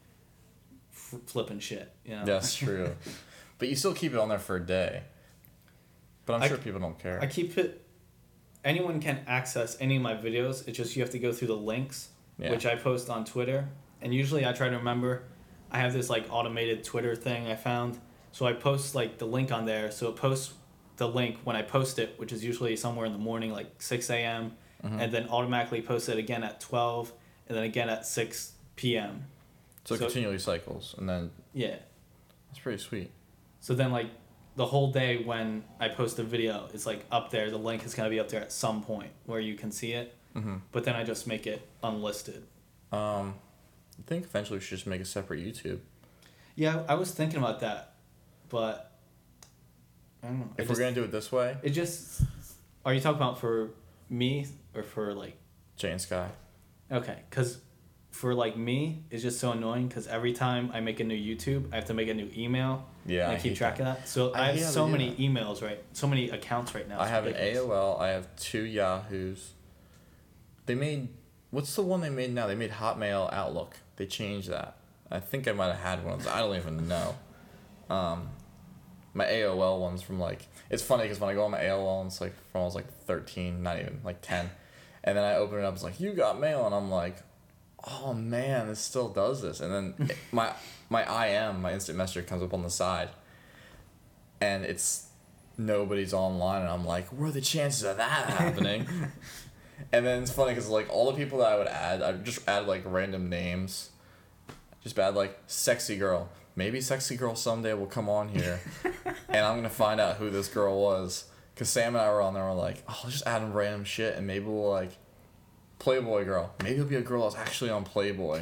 f- 0.92 1.22
flipping 1.26 1.60
shit. 1.60 1.90
You 2.04 2.18
know? 2.18 2.26
That's 2.26 2.54
true. 2.54 2.94
but 3.58 3.70
you 3.70 3.76
still 3.78 3.94
keep 3.94 4.12
it 4.12 4.20
on 4.20 4.28
there 4.28 4.38
for 4.38 4.58
a 4.58 4.66
day. 4.66 5.04
But 6.26 6.34
I'm 6.34 6.44
I 6.44 6.50
sure 6.50 6.58
people 6.58 6.82
don't 6.82 7.00
care. 7.00 7.22
I 7.22 7.28
keep 7.28 7.58
it. 7.58 7.86
Anyone 8.66 9.00
can 9.00 9.22
access 9.26 9.78
any 9.80 9.96
of 9.96 10.02
my 10.02 10.16
videos. 10.16 10.68
It's 10.68 10.78
just 10.78 10.94
you 10.98 11.04
have 11.04 11.12
to 11.12 11.20
go 11.20 11.32
through 11.32 11.48
the 11.50 11.56
links, 11.56 12.10
Yeah. 12.38 12.52
which 12.52 12.66
I 12.66 12.76
post 12.76 13.10
on 13.10 13.24
Twitter. 13.24 13.70
And 14.02 14.14
usually 14.14 14.46
I 14.46 14.52
try 14.52 14.68
to 14.68 14.76
remember. 14.76 15.24
I 15.72 15.78
have 15.80 15.94
this 15.94 16.10
like 16.10 16.26
automated 16.30 16.84
Twitter 16.84 17.16
thing 17.16 17.48
I 17.48 17.56
found. 17.56 17.98
So 18.34 18.46
I 18.46 18.52
post 18.52 18.94
like 18.94 19.20
the 19.20 19.26
link 19.26 19.54
on 19.54 19.66
there. 19.66 19.90
So 19.90 20.10
it 20.10 20.18
posts 20.18 20.54
the 20.98 21.08
link 21.08 21.38
when 21.44 21.56
I 21.56 21.62
post 21.62 22.00
it, 22.00 22.14
which 22.18 22.32
is 22.32 22.44
usually 22.44 22.76
somewhere 22.76 23.06
in 23.06 23.12
the 23.14 23.18
morning, 23.20 23.52
like 23.52 23.82
six 23.82 24.10
a.m. 24.10 24.54
Mm-hmm. 24.84 25.00
And 25.00 25.14
then 25.14 25.30
automatically 25.30 25.82
post 25.82 26.10
it 26.10 26.18
again 26.18 26.44
at 26.44 26.60
twelve, 26.60 27.12
and 27.48 27.58
then 27.58 27.64
again 27.64 27.90
at 27.90 28.06
six 28.06 28.52
p.m. 28.76 29.26
so 29.86 29.96
it 29.96 30.00
so- 30.00 30.06
continually 30.06 30.40
cycles, 30.40 30.94
and 30.98 31.08
then 31.08 31.32
Yeah. 31.54 31.78
that's 32.50 32.60
pretty 32.60 32.82
sweet. 32.82 33.12
So 33.62 33.74
then 33.76 33.92
like 33.92 34.08
the 34.56 34.66
whole 34.66 34.92
day 34.92 35.24
when 35.24 35.64
I 35.80 35.88
post 35.88 36.20
a 36.20 36.24
video, 36.24 36.68
it's 36.74 36.86
like 36.86 37.06
up 37.12 37.32
there. 37.32 37.50
The 37.50 37.58
link 37.58 37.86
is 37.86 37.94
gonna 37.96 38.10
be 38.10 38.20
up 38.20 38.28
there 38.30 38.42
at 38.42 38.52
some 38.52 38.84
point 38.84 39.12
where 39.26 39.40
you 39.40 39.56
can 39.56 39.72
see 39.72 39.94
it. 39.94 40.14
Mm-hmm. 40.36 40.58
But 40.72 40.84
then 40.84 40.96
I 40.96 41.04
just 41.04 41.28
make 41.28 41.48
it 41.48 41.66
unlisted. 41.82 42.44
Um, 42.92 43.36
I 44.00 44.02
think 44.06 44.26
eventually 44.26 44.58
we 44.60 44.64
should 44.66 44.78
just 44.78 44.88
make 44.88 45.00
a 45.02 45.06
separate 45.06 45.40
YouTube. 45.40 45.80
Yeah, 46.56 46.84
I 46.90 46.96
was 46.96 47.12
thinking 47.12 47.38
about 47.40 47.62
that, 47.62 47.94
but 48.50 48.92
I 50.24 50.28
don't 50.28 50.40
know. 50.40 50.50
If 50.58 50.66
it 50.66 50.70
we're 50.70 50.80
gonna 50.80 50.94
do 50.96 51.04
it 51.04 51.12
this 51.12 51.32
way, 51.32 51.58
it 51.64 51.72
just 51.72 52.22
are 52.86 52.94
you 52.94 53.00
talking 53.02 53.18
about 53.18 53.40
for 53.40 53.72
me 54.10 54.48
or 54.76 54.84
for 54.84 55.14
like 55.14 55.36
Jay 55.78 55.92
and 55.92 56.02
Sky. 56.02 56.30
okay? 56.92 57.18
Because 57.30 57.60
for 58.12 58.34
like 58.36 58.56
me, 58.56 59.04
it's 59.10 59.24
just 59.24 59.40
so 59.40 59.52
annoying 59.52 59.88
because 59.88 60.08
every 60.08 60.34
time 60.34 60.70
I 60.74 60.80
make 60.82 61.00
a 61.00 61.04
new 61.04 61.16
YouTube, 61.18 61.72
I 61.72 61.76
have 61.76 61.86
to 61.86 61.94
make 61.94 62.08
a 62.10 62.14
new 62.14 62.30
email. 62.38 62.86
Yeah, 63.06 63.24
and 63.24 63.32
I, 63.32 63.36
I 63.36 63.38
keep 63.38 63.52
hate 63.52 63.58
track 63.58 63.80
of 63.80 63.86
that. 63.86 64.08
So 64.08 64.32
I 64.34 64.42
I, 64.42 64.46
have 64.48 64.56
hate 64.56 64.64
so 64.66 64.86
they 64.86 64.92
many 64.92 65.10
that. 65.10 65.18
emails, 65.20 65.62
right? 65.64 65.82
So 65.94 66.08
many 66.08 66.30
accounts 66.30 66.74
right 66.76 66.88
now. 66.88 67.00
I 67.00 67.04
It's 67.04 67.12
have 67.12 67.26
an. 67.26 67.34
AOL. 67.34 68.00
I 68.00 68.10
have 68.10 68.28
two 68.38 68.62
Yahoos. 68.64 69.52
They 70.68 70.76
made 70.76 71.10
what's 71.52 71.76
the 71.76 71.82
one 71.82 72.02
they 72.02 72.10
made 72.10 72.34
now? 72.34 72.48
They 72.48 72.56
made 72.56 72.72
Hotmail 72.72 73.32
Outlook. 73.34 73.76
They 73.98 74.06
changed 74.06 74.50
that. 74.50 74.78
I 75.12 75.20
think 75.20 75.48
I 75.48 75.52
might 75.52 75.68
have 75.68 75.80
had 75.80 76.04
one 76.06 76.14
of 76.16 76.24
those. 76.24 76.32
I 76.34 76.40
don't 76.40 76.56
even 76.56 76.88
know. 76.88 77.16
Um, 77.90 78.30
my 79.14 79.26
AOL 79.26 79.80
one's 79.80 80.02
from 80.02 80.20
like 80.20 80.48
it's 80.70 80.82
funny 80.84 81.04
because 81.04 81.20
when 81.20 81.30
I 81.30 81.34
go 81.34 81.46
on 81.46 81.52
my 81.52 81.60
AOL, 81.60 82.06
it's 82.08 82.20
like 82.22 82.34
from 82.52 82.62
I 82.62 82.64
was 82.66 82.76
like 82.76 82.92
thirteen, 83.06 83.62
not 83.64 83.80
even 83.80 84.02
like 84.04 84.22
ten, 84.22 84.50
and 85.04 85.18
then 85.18 85.24
I 85.24 85.36
open 85.36 85.60
it 85.60 85.66
up, 85.66 85.74
it's 85.74 85.84
like 85.84 86.00
you 86.00 86.14
got 86.14 86.40
mail, 86.40 86.66
and 86.66 86.74
I'm 86.74 86.90
like, 86.90 87.18
oh 87.88 88.14
man, 88.14 88.68
this 88.68 88.80
still 88.80 89.10
does 89.10 89.42
this, 89.42 89.60
and 89.60 89.72
then 89.72 90.10
it- 90.10 90.18
my 90.32 90.52
my 90.90 91.28
IM, 91.28 91.62
my 91.62 91.74
instant 91.74 91.98
messenger 91.98 92.28
comes 92.28 92.42
up 92.44 92.54
on 92.54 92.64
the 92.64 92.70
side, 92.70 93.10
and 94.42 94.64
it's 94.66 95.08
nobody's 95.58 96.14
online, 96.14 96.62
and 96.62 96.70
I'm 96.70 96.86
like, 96.86 97.08
what 97.10 97.28
are 97.28 97.32
the 97.32 97.42
chances 97.42 97.84
of 97.84 97.98
that 97.98 98.30
happening? 98.30 98.88
and 99.92 100.06
then 100.06 100.24
it's 100.24 100.32
funny 100.32 100.52
because 100.52 100.70
like 100.70 100.90
all 100.90 101.12
the 101.12 101.18
people 101.18 101.40
that 101.40 101.52
I 101.52 101.58
would 101.58 101.68
add, 101.68 102.02
I 102.02 102.12
would 102.12 102.26
just 102.26 102.48
add 102.48 102.66
like 102.68 102.82
random 102.86 103.30
names, 103.30 103.92
just 104.82 104.98
add 104.98 105.16
like 105.16 105.38
sexy 105.48 105.98
girl. 105.98 106.30
Maybe 106.56 106.82
sexy 106.82 107.16
girl 107.16 107.36
someday 107.36 107.74
will 107.74 107.88
come 107.88 108.10
on 108.10 108.30
here, 108.30 108.60
and 109.30 109.46
I'm 109.46 109.56
gonna 109.56 109.70
find 109.70 110.00
out 110.00 110.18
who 110.18 110.30
this 110.30 110.48
girl 110.48 110.80
was. 110.80 111.26
Cause 111.56 111.70
Sam 111.70 111.96
and 111.96 112.04
I 112.04 112.10
were 112.10 112.22
on 112.22 112.34
there, 112.34 112.44
we're 112.44 112.54
like, 112.54 112.84
oh, 112.90 113.04
just 113.06 113.28
add 113.28 113.44
in 113.44 113.54
random 113.54 113.84
shit, 113.84 114.16
and 114.16 114.26
maybe 114.26 114.46
we'll 114.46 114.70
like, 114.70 114.92
Playboy 115.80 116.26
girl. 116.26 116.54
Maybe 116.64 116.76
it'll 116.76 116.88
be 116.88 116.96
a 116.96 117.02
girl 117.02 117.24
that's 117.24 117.36
actually 117.36 117.70
on 117.70 117.84
Playboy, 117.84 118.42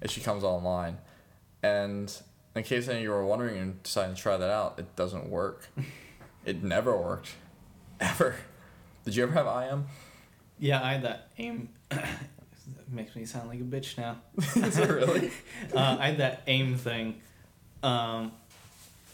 if 0.00 0.10
she 0.10 0.20
comes 0.20 0.44
online. 0.44 0.98
And 1.62 2.12
in 2.56 2.62
case 2.64 2.88
any 2.88 2.98
of 2.98 3.02
you 3.04 3.10
were 3.10 3.24
wondering 3.24 3.56
and 3.58 3.82
deciding 3.82 4.16
to 4.16 4.20
try 4.20 4.36
that 4.36 4.50
out, 4.50 4.78
it 4.78 4.96
doesn't 4.96 5.28
work. 5.28 5.68
it 6.44 6.62
never 6.62 6.96
worked, 6.96 7.34
ever. 8.00 8.36
Did 9.04 9.16
you 9.16 9.22
ever 9.22 9.32
have 9.32 9.46
IM? 9.70 9.86
Yeah, 10.58 10.82
I 10.82 10.94
had 10.94 11.02
that 11.02 11.28
aim. 11.38 11.68
makes 12.88 13.16
me 13.16 13.24
sound 13.24 13.48
like 13.48 13.60
a 13.60 13.64
bitch 13.64 13.96
now. 13.96 14.16
Is 14.38 14.76
it 14.78 14.90
really? 14.90 15.30
uh, 15.74 15.96
I 15.98 16.08
had 16.08 16.18
that 16.18 16.42
aim 16.46 16.76
thing, 16.76 17.20
um, 17.82 18.32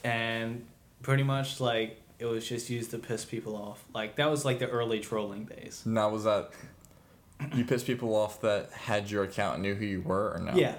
and 0.05 0.65
pretty 1.03 1.23
much 1.23 1.61
like 1.61 2.01
it 2.19 2.27
was 2.27 2.49
just 2.49 2.69
used 2.71 2.91
to 2.91 2.99
piss 2.99 3.25
people 3.25 3.57
off. 3.57 3.85
Like 3.95 4.17
that 4.17 4.31
was 4.31 4.45
like 4.45 4.59
the 4.59 4.69
early 4.69 5.01
trolling 5.01 5.45
days. 5.45 5.83
Now 5.87 6.09
was 6.11 6.25
that 6.25 6.51
you 7.55 7.65
pissed 7.65 7.87
people 7.87 8.15
off 8.17 8.41
that 8.41 8.73
had 8.73 9.11
your 9.11 9.25
account 9.25 9.55
and 9.55 9.63
knew 9.63 9.75
who 9.75 9.85
you 9.85 10.01
were 10.01 10.33
or 10.35 10.41
no? 10.41 10.55
Yeah, 10.55 10.75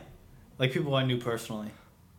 like 0.57 0.71
people 0.71 0.95
I 0.95 1.05
knew 1.05 1.17
personally. 1.17 1.71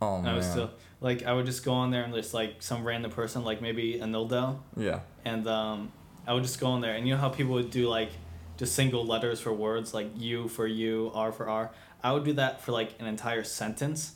Oh 0.02 0.16
I 0.16 0.22
man. 0.22 0.36
was 0.36 0.46
still 0.50 0.70
like 1.02 1.24
I 1.24 1.32
would 1.34 1.46
just 1.46 1.64
go 1.64 1.72
on 1.74 1.90
there 1.90 2.02
and 2.04 2.14
just 2.14 2.32
like 2.32 2.62
some 2.62 2.84
random 2.84 3.10
person, 3.10 3.44
like 3.44 3.60
maybe 3.60 3.98
a 4.00 4.06
Nildo, 4.06 4.62
Yeah. 4.76 5.00
and 5.24 5.46
um, 5.46 5.92
I 6.26 6.32
would 6.34 6.42
just 6.42 6.58
go 6.60 6.68
on 6.68 6.80
there, 6.80 6.94
and 6.94 7.06
you 7.06 7.14
know 7.14 7.20
how 7.20 7.28
people 7.28 7.52
would 7.54 7.70
do 7.70 7.86
like 7.88 8.10
just 8.56 8.74
single 8.74 9.04
letters 9.06 9.40
for 9.40 9.52
words, 9.52 9.92
like 9.92 10.08
U 10.16 10.48
for 10.48 10.66
U, 10.66 11.10
R 11.14 11.32
for 11.32 11.48
R. 11.50 11.70
I 12.02 12.12
would 12.12 12.24
do 12.24 12.32
that 12.34 12.62
for 12.62 12.72
like 12.72 12.94
an 12.98 13.06
entire 13.06 13.44
sentence, 13.44 14.12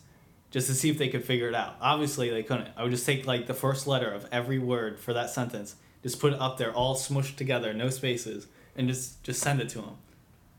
just 0.54 0.68
to 0.68 0.74
see 0.74 0.88
if 0.88 0.98
they 0.98 1.08
could 1.08 1.24
figure 1.24 1.48
it 1.48 1.54
out. 1.54 1.74
Obviously, 1.80 2.30
they 2.30 2.44
couldn't. 2.44 2.68
I 2.76 2.84
would 2.84 2.92
just 2.92 3.04
take 3.04 3.26
like 3.26 3.48
the 3.48 3.54
first 3.54 3.88
letter 3.88 4.08
of 4.12 4.24
every 4.30 4.60
word 4.60 5.00
for 5.00 5.12
that 5.12 5.28
sentence, 5.30 5.74
just 6.04 6.20
put 6.20 6.32
it 6.32 6.38
up 6.40 6.58
there, 6.58 6.72
all 6.72 6.94
smushed 6.94 7.34
together, 7.34 7.74
no 7.74 7.90
spaces, 7.90 8.46
and 8.76 8.86
just 8.88 9.20
just 9.24 9.40
send 9.42 9.60
it 9.60 9.68
to 9.70 9.78
them. 9.80 9.96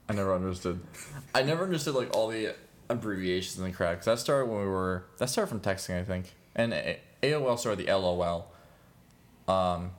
I 0.10 0.14
never 0.14 0.36
understood. 0.36 0.82
I 1.34 1.44
never 1.44 1.64
understood 1.64 1.96
like 1.96 2.14
all 2.14 2.28
the 2.28 2.54
abbreviations 2.90 3.58
and 3.58 3.66
the 3.66 3.76
crap. 3.76 3.96
'cause 4.00 4.06
that 4.06 4.20
started 4.20 4.48
when 4.52 4.60
we 4.60 4.68
were. 4.68 5.06
That 5.18 5.30
started 5.30 5.48
from 5.50 5.62
texting, 5.62 5.98
I 5.98 6.04
think, 6.04 6.34
and 6.56 6.74
A- 6.74 7.00
AOL 7.24 7.58
started 7.58 7.86
the 7.88 7.92
LOL. 7.92 8.52
Um, 9.48 9.92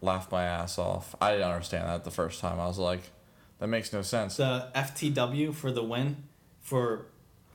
laughed 0.00 0.30
my 0.30 0.44
ass 0.44 0.78
off. 0.78 1.14
I 1.20 1.32
didn't 1.32 1.48
understand 1.50 1.88
that 1.88 2.04
the 2.04 2.10
first 2.12 2.40
time. 2.40 2.60
I 2.60 2.66
was 2.66 2.78
like, 2.78 3.02
That 3.58 3.66
makes 3.68 3.92
no 3.92 4.02
sense. 4.02 4.36
The 4.36 4.68
FTW 4.74 5.52
for 5.54 5.70
the 5.72 5.82
win 5.84 6.24
for 6.60 7.06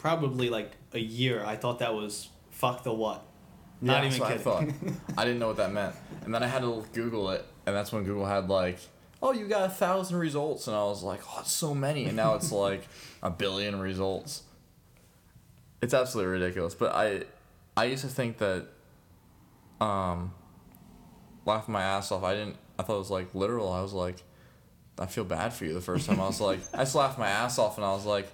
probably 0.07 0.49
like 0.49 0.71
a 0.93 0.99
year. 0.99 1.43
I 1.45 1.55
thought 1.55 1.79
that 1.79 1.93
was 1.93 2.29
fuck 2.51 2.83
the 2.83 2.93
what. 2.93 3.23
Not 3.81 4.03
Yeah, 4.03 4.07
even 4.09 4.19
that's 4.19 4.45
what 4.45 4.63
kidding. 4.63 4.89
I 4.89 4.91
thought. 4.91 5.01
I 5.17 5.25
didn't 5.25 5.39
know 5.39 5.47
what 5.47 5.57
that 5.57 5.71
meant, 5.71 5.95
and 6.23 6.33
then 6.33 6.41
I 6.43 6.47
had 6.47 6.61
to 6.61 6.83
Google 6.93 7.29
it, 7.31 7.45
and 7.65 7.75
that's 7.75 7.91
when 7.91 8.03
Google 8.03 8.25
had 8.25 8.49
like, 8.49 8.79
"Oh, 9.21 9.33
you 9.33 9.47
got 9.47 9.65
a 9.65 9.69
thousand 9.69 10.17
results," 10.17 10.67
and 10.67 10.75
I 10.75 10.83
was 10.83 11.03
like, 11.03 11.21
"Oh, 11.29 11.39
it's 11.41 11.51
so 11.51 11.75
many," 11.75 12.05
and 12.05 12.15
now 12.15 12.35
it's 12.35 12.51
like 12.51 12.87
a 13.23 13.29
billion 13.29 13.79
results. 13.79 14.43
It's 15.81 15.93
absolutely 15.93 16.33
ridiculous. 16.33 16.73
But 16.73 16.93
I, 16.95 17.23
I 17.75 17.85
used 17.85 18.03
to 18.03 18.09
think 18.09 18.39
that, 18.39 18.65
um, 19.79 20.33
laughing 21.45 21.73
my 21.73 21.83
ass 21.83 22.11
off. 22.11 22.23
I 22.23 22.33
didn't. 22.33 22.55
I 22.79 22.83
thought 22.83 22.95
it 22.95 22.99
was 22.99 23.11
like 23.11 23.35
literal. 23.35 23.71
I 23.71 23.81
was 23.81 23.93
like, 23.93 24.23
I 24.97 25.05
feel 25.05 25.23
bad 25.23 25.53
for 25.53 25.65
you. 25.65 25.73
The 25.75 25.81
first 25.81 26.07
time 26.07 26.19
I 26.19 26.25
was 26.25 26.41
like, 26.41 26.59
I 26.73 26.77
just 26.79 26.95
laughed 26.95 27.19
my 27.19 27.29
ass 27.29 27.59
off, 27.59 27.77
and 27.77 27.85
I 27.85 27.91
was 27.91 28.05
like, 28.05 28.27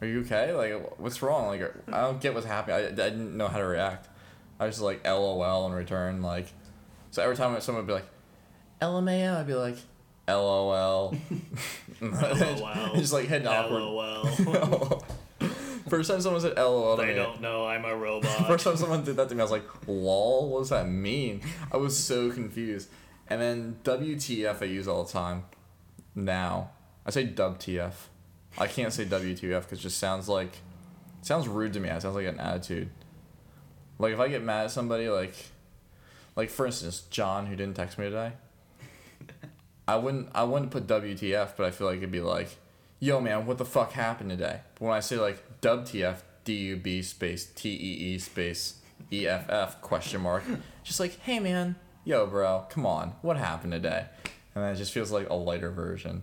Are 0.00 0.06
you 0.06 0.20
okay? 0.20 0.52
Like, 0.52 0.98
what's 0.98 1.20
wrong? 1.22 1.46
Like, 1.48 1.62
I 1.92 2.00
don't 2.02 2.20
get 2.20 2.34
what's 2.34 2.46
happening. 2.46 2.76
I, 2.76 2.86
I 2.88 2.90
didn't 2.90 3.36
know 3.36 3.48
how 3.48 3.58
to 3.58 3.64
react. 3.66 4.08
I 4.58 4.66
was 4.66 4.76
just 4.76 4.84
like 4.84 5.06
LOL 5.06 5.66
in 5.66 5.72
return. 5.72 6.22
Like, 6.22 6.46
so 7.10 7.22
every 7.22 7.36
time 7.36 7.58
someone 7.60 7.84
would 7.86 7.88
be 7.88 7.94
like, 7.94 8.08
LMAO, 8.80 9.36
I'd 9.36 9.46
be 9.46 9.54
like, 9.54 9.76
LOL. 10.28 11.14
LOL. 12.00 12.94
just 12.96 13.12
like 13.12 13.26
hitting 13.26 13.46
awkward. 13.46 13.82
LOL. 13.82 15.04
First 15.88 16.10
time 16.10 16.20
someone 16.20 16.40
said 16.40 16.56
LOL 16.56 16.96
to 16.96 17.02
they 17.02 17.08
me. 17.08 17.14
don't 17.14 17.40
know 17.40 17.66
I'm 17.66 17.84
a 17.84 17.96
robot. 17.96 18.46
First 18.46 18.64
time 18.64 18.76
someone 18.76 19.02
did 19.02 19.16
that 19.16 19.28
to 19.30 19.34
me, 19.34 19.40
I 19.40 19.44
was 19.44 19.50
like, 19.50 19.64
lol, 19.88 20.48
what 20.50 20.60
does 20.60 20.68
that 20.68 20.88
mean? 20.88 21.40
I 21.72 21.78
was 21.78 21.98
so 21.98 22.30
confused. 22.30 22.88
And 23.28 23.40
then 23.40 23.76
WTF 23.82 24.62
I 24.62 24.66
use 24.66 24.86
all 24.86 25.04
the 25.04 25.12
time 25.12 25.44
now. 26.14 26.70
I 27.04 27.10
say 27.10 27.26
WTF. 27.26 27.92
I 28.58 28.66
can't 28.66 28.92
say 28.92 29.04
WTF 29.04 29.62
because 29.62 29.78
it 29.78 29.82
just 29.82 29.98
sounds 29.98 30.28
like, 30.28 30.48
it 31.20 31.26
sounds 31.26 31.48
rude 31.48 31.72
to 31.74 31.80
me. 31.80 31.88
It 31.88 32.02
sounds 32.02 32.14
like 32.14 32.26
an 32.26 32.40
attitude. 32.40 32.90
Like 33.98 34.12
if 34.12 34.20
I 34.20 34.28
get 34.28 34.42
mad 34.42 34.64
at 34.64 34.70
somebody, 34.70 35.08
like, 35.08 35.34
like 36.36 36.50
for 36.50 36.66
instance, 36.66 37.02
John 37.10 37.46
who 37.46 37.56
didn't 37.56 37.76
text 37.76 37.98
me 37.98 38.06
today. 38.06 38.32
I 39.88 39.96
wouldn't 39.96 40.28
I 40.34 40.44
wouldn't 40.44 40.70
put 40.70 40.86
WTF, 40.86 41.56
but 41.56 41.66
I 41.66 41.70
feel 41.70 41.86
like 41.86 41.98
it'd 41.98 42.10
be 42.10 42.20
like, 42.20 42.56
yo 43.00 43.20
man, 43.20 43.44
what 43.44 43.58
the 43.58 43.64
fuck 43.64 43.92
happened 43.92 44.30
today? 44.30 44.60
But 44.76 44.86
when 44.86 44.96
I 44.96 45.00
say 45.00 45.16
like 45.16 45.60
WTF, 45.60 46.18
D 46.44 46.54
U 46.54 46.76
B 46.76 47.02
space 47.02 47.46
T 47.46 47.70
E 47.70 48.14
E 48.14 48.18
space 48.18 48.80
E 49.12 49.26
F 49.26 49.50
F 49.50 49.82
question 49.82 50.20
mark, 50.20 50.44
just 50.84 51.00
like, 51.00 51.18
hey 51.20 51.40
man, 51.40 51.74
yo 52.04 52.26
bro, 52.26 52.66
come 52.70 52.86
on, 52.86 53.14
what 53.22 53.36
happened 53.36 53.72
today? 53.72 54.06
And 54.54 54.64
then 54.64 54.72
it 54.72 54.76
just 54.76 54.92
feels 54.92 55.10
like 55.10 55.28
a 55.28 55.34
lighter 55.34 55.70
version. 55.70 56.22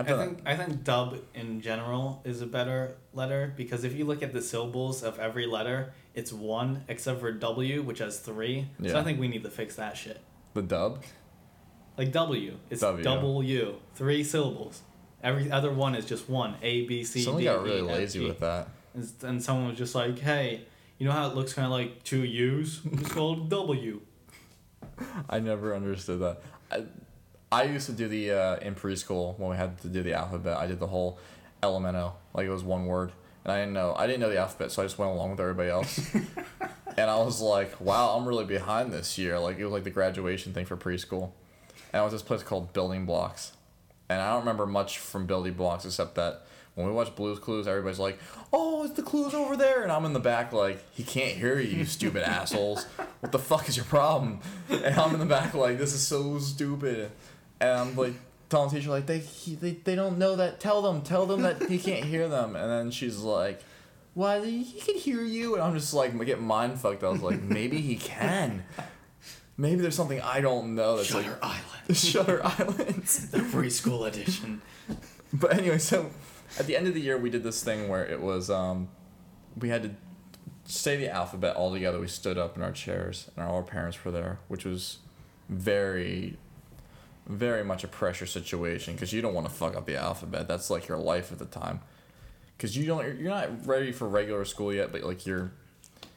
I've 0.00 0.18
I 0.18 0.24
think 0.26 0.42
I 0.46 0.56
think 0.56 0.84
dub 0.84 1.18
in 1.34 1.60
general 1.60 2.22
is 2.24 2.40
a 2.42 2.46
better 2.46 2.96
letter 3.12 3.52
because 3.56 3.84
if 3.84 3.94
you 3.94 4.04
look 4.04 4.22
at 4.22 4.32
the 4.32 4.42
syllables 4.42 5.02
of 5.02 5.18
every 5.18 5.46
letter, 5.46 5.92
it's 6.14 6.32
one 6.32 6.84
except 6.88 7.20
for 7.20 7.32
W, 7.32 7.82
which 7.82 7.98
has 7.98 8.18
three. 8.18 8.68
Yeah. 8.78 8.92
So 8.92 8.98
I 8.98 9.04
think 9.04 9.20
we 9.20 9.28
need 9.28 9.42
to 9.44 9.50
fix 9.50 9.76
that 9.76 9.96
shit. 9.96 10.20
the 10.54 10.62
dub. 10.62 11.04
Like 11.98 12.12
W, 12.12 12.56
it's 12.70 12.80
W. 12.80 13.04
W, 13.04 13.74
three 13.94 14.24
syllables. 14.24 14.82
Every 15.22 15.50
other 15.50 15.70
one 15.70 15.94
is 15.94 16.06
just 16.06 16.30
one. 16.30 16.54
A 16.62 16.86
B 16.86 17.04
C 17.04 17.18
D. 17.20 17.24
Someone 17.26 17.44
got 17.44 17.62
really 17.62 17.80
E, 17.80 17.90
F, 17.90 17.98
lazy 17.98 18.18
G. 18.20 18.26
with 18.26 18.40
that. 18.40 18.68
And, 18.94 19.12
and 19.22 19.42
someone 19.42 19.68
was 19.68 19.76
just 19.76 19.94
like, 19.94 20.18
"Hey, 20.18 20.62
you 20.98 21.06
know 21.06 21.12
how 21.12 21.26
it 21.28 21.34
looks 21.34 21.52
kind 21.52 21.66
of 21.66 21.72
like 21.72 22.02
two 22.04 22.24
U's? 22.24 22.80
It's 22.92 23.12
called 23.12 23.50
W." 23.50 24.00
I 25.28 25.40
never 25.40 25.74
understood 25.74 26.20
that. 26.20 26.40
I, 26.70 26.84
I 27.52 27.64
used 27.64 27.86
to 27.86 27.92
do 27.92 28.06
the 28.06 28.30
uh, 28.30 28.56
in 28.58 28.76
preschool 28.76 29.36
when 29.38 29.50
we 29.50 29.56
had 29.56 29.80
to 29.82 29.88
do 29.88 30.02
the 30.04 30.12
alphabet. 30.12 30.56
I 30.56 30.66
did 30.68 30.78
the 30.78 30.86
whole 30.86 31.18
elemento 31.62 32.12
like 32.32 32.46
it 32.46 32.50
was 32.50 32.62
one 32.62 32.86
word, 32.86 33.10
and 33.44 33.52
I 33.52 33.58
didn't 33.58 33.72
know 33.72 33.94
I 33.96 34.06
didn't 34.06 34.20
know 34.20 34.30
the 34.30 34.38
alphabet, 34.38 34.70
so 34.70 34.82
I 34.82 34.84
just 34.84 34.98
went 34.98 35.10
along 35.10 35.32
with 35.32 35.40
everybody 35.40 35.68
else. 35.68 35.98
and 36.96 37.10
I 37.10 37.16
was 37.16 37.40
like, 37.40 37.80
"Wow, 37.80 38.16
I'm 38.16 38.26
really 38.26 38.44
behind 38.44 38.92
this 38.92 39.18
year." 39.18 39.38
Like 39.38 39.58
it 39.58 39.64
was 39.64 39.72
like 39.72 39.84
the 39.84 39.90
graduation 39.90 40.52
thing 40.52 40.64
for 40.64 40.76
preschool, 40.76 41.32
and 41.92 42.00
I 42.00 42.04
was 42.04 42.12
this 42.12 42.22
place 42.22 42.44
called 42.44 42.72
Building 42.72 43.04
Blocks, 43.04 43.52
and 44.08 44.20
I 44.20 44.30
don't 44.30 44.40
remember 44.40 44.66
much 44.66 44.98
from 44.98 45.26
Building 45.26 45.54
Blocks 45.54 45.84
except 45.84 46.14
that. 46.14 46.46
When 46.76 46.86
we 46.86 46.92
watch 46.92 47.14
Blue's 47.16 47.40
Clues, 47.40 47.66
everybody's 47.66 47.98
like, 47.98 48.18
"Oh, 48.52 48.84
it's 48.84 48.94
the 48.94 49.02
clues 49.02 49.34
over 49.34 49.56
there," 49.56 49.82
and 49.82 49.90
I'm 49.90 50.04
in 50.04 50.12
the 50.12 50.20
back 50.20 50.52
like, 50.52 50.80
"He 50.92 51.02
can't 51.02 51.36
hear 51.36 51.58
you, 51.58 51.78
you 51.78 51.84
stupid 51.84 52.22
assholes! 52.22 52.84
What 53.18 53.32
the 53.32 53.40
fuck 53.40 53.68
is 53.68 53.76
your 53.76 53.86
problem?" 53.86 54.38
And 54.70 54.94
I'm 54.94 55.12
in 55.12 55.18
the 55.18 55.26
back 55.26 55.52
like, 55.52 55.78
"This 55.78 55.92
is 55.92 56.06
so 56.06 56.38
stupid," 56.38 57.10
and 57.60 57.70
I'm 57.70 57.96
like 57.96 58.14
telling 58.48 58.70
the 58.70 58.76
teacher 58.76 58.90
like, 58.90 59.06
"They 59.06 59.18
he, 59.18 59.54
they 59.54 59.72
they 59.72 59.94
don't 59.94 60.18
know 60.18 60.36
that. 60.36 60.60
Tell 60.60 60.82
them, 60.82 61.02
tell 61.02 61.26
them 61.26 61.42
that 61.42 61.68
he 61.68 61.78
can't 61.78 62.04
hear 62.04 62.28
them." 62.28 62.56
And 62.56 62.70
then 62.70 62.90
she's 62.90 63.18
like, 63.18 63.60
"Why? 64.14 64.44
He 64.44 64.80
can 64.80 64.96
hear 64.96 65.22
you," 65.22 65.54
and 65.54 65.62
I'm 65.62 65.74
just 65.74 65.94
like 65.94 66.18
getting 66.24 66.44
mind 66.44 66.80
fucked. 66.80 67.04
I 67.04 67.08
was 67.08 67.22
like, 67.22 67.42
"Maybe 67.42 67.80
he 67.80 67.96
can." 67.96 68.64
Maybe 69.56 69.82
there's 69.82 69.94
something 69.94 70.22
I 70.22 70.40
don't 70.40 70.74
know 70.74 70.96
that's 70.96 71.10
Shutter 71.10 71.38
like 71.42 71.42
Island, 71.42 71.96
Shutter 71.96 72.40
Island. 72.42 73.02
the 73.30 73.38
preschool 73.40 74.08
edition. 74.08 74.62
But 75.34 75.52
anyway, 75.52 75.76
so 75.76 76.10
at 76.58 76.66
the 76.66 76.78
end 76.78 76.86
of 76.86 76.94
the 76.94 77.00
year, 77.00 77.18
we 77.18 77.28
did 77.28 77.42
this 77.42 77.62
thing 77.62 77.88
where 77.88 78.06
it 78.06 78.22
was 78.22 78.48
um, 78.48 78.88
we 79.58 79.68
had 79.68 79.82
to 79.82 79.90
say 80.64 80.96
the 80.96 81.10
alphabet 81.10 81.56
all 81.56 81.72
together. 81.72 82.00
We 82.00 82.08
stood 82.08 82.38
up 82.38 82.56
in 82.56 82.62
our 82.62 82.72
chairs, 82.72 83.30
and 83.36 83.44
all 83.46 83.56
our 83.56 83.62
parents 83.62 84.02
were 84.04 84.10
there, 84.10 84.38
which 84.48 84.64
was 84.64 84.98
very, 85.48 86.38
very 87.30 87.64
much 87.64 87.84
a 87.84 87.88
pressure 87.88 88.26
situation 88.26 88.94
because 88.94 89.12
you 89.12 89.22
don't 89.22 89.34
want 89.34 89.46
to 89.46 89.52
fuck 89.52 89.76
up 89.76 89.86
the 89.86 89.96
alphabet. 89.96 90.48
That's 90.48 90.70
like 90.70 90.88
your 90.88 90.98
life 90.98 91.32
at 91.32 91.38
the 91.38 91.44
time, 91.46 91.80
because 92.56 92.76
you 92.76 92.86
don't 92.86 93.18
you're 93.18 93.30
not 93.30 93.66
ready 93.66 93.92
for 93.92 94.08
regular 94.08 94.44
school 94.44 94.72
yet, 94.72 94.92
but 94.92 95.02
like 95.02 95.26
you're 95.26 95.52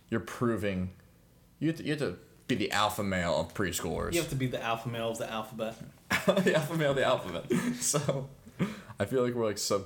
you're 0.09 0.20
proving 0.20 0.91
you 1.59 1.70
have 1.70 1.78
to, 1.78 1.84
you 1.84 1.91
have 1.91 1.99
to 1.99 2.18
be 2.47 2.55
the 2.55 2.72
alpha 2.72 3.03
male 3.03 3.39
of 3.39 3.53
preschoolers 3.53 4.14
You 4.14 4.20
have 4.20 4.30
to 4.30 4.36
be 4.36 4.47
the 4.47 4.61
alpha 4.61 4.89
male 4.89 5.11
of 5.11 5.18
the 5.18 5.32
alphabet. 5.32 5.76
the 6.26 6.55
alpha 6.55 6.76
male 6.76 6.91
of 6.91 6.97
the 6.97 7.05
alphabet. 7.05 7.45
So 7.80 8.30
I 8.99 9.05
feel 9.05 9.24
like 9.24 9.34
we're 9.34 9.45
like 9.45 9.57
sub 9.57 9.86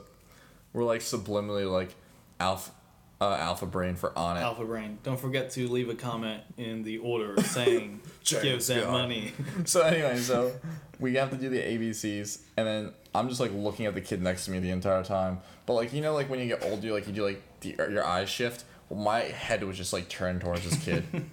we're 0.74 0.84
like 0.84 1.02
subliminally 1.02 1.72
like 1.72 1.96
alpha 2.40 2.72
uh, 3.20 3.36
alpha 3.36 3.66
brain 3.66 3.96
for 3.96 4.12
Onnit. 4.12 4.42
Alpha 4.42 4.64
Brain. 4.64 5.00
Don't 5.04 5.20
forget 5.20 5.50
to 5.52 5.68
leave 5.68 5.90
a 5.90 5.96
comment 5.96 6.44
in 6.58 6.84
the 6.84 7.00
order 7.00 7.42
saying 7.42 8.02
give 8.24 8.66
them 8.66 8.92
money. 8.92 9.34
So 9.66 9.82
anyway, 9.82 10.18
so 10.18 10.52
we 11.00 11.16
have 11.16 11.30
to 11.32 11.38
do 11.38 11.50
the 11.50 11.60
ABCs 11.60 12.40
and 12.56 12.68
then 12.68 12.92
I'm 13.14 13.30
just 13.30 13.40
like 13.40 13.52
looking 13.54 13.86
at 13.86 13.94
the 13.94 14.02
kid 14.02 14.22
next 14.22 14.46
to 14.46 14.52
me 14.52 14.60
the 14.60 14.72
entire 14.72 15.04
time. 15.04 15.40
But 15.66 15.74
like 15.74 15.94
you 15.94 16.02
know 16.02 16.14
like 16.14 16.30
when 16.30 16.40
you 16.40 16.48
get 16.48 16.64
older 16.64 16.92
like 16.92 17.08
you 17.08 17.14
do 17.14 17.24
like 17.24 17.42
the, 17.62 17.76
your 17.78 18.06
eyes 18.06 18.30
shift. 18.30 18.64
Well, 18.90 19.02
my 19.02 19.20
head 19.20 19.64
was 19.64 19.78
just 19.78 19.92
like 19.92 20.08
turned 20.10 20.42
towards 20.42 20.64
this 20.70 20.84
kid. 20.84 21.04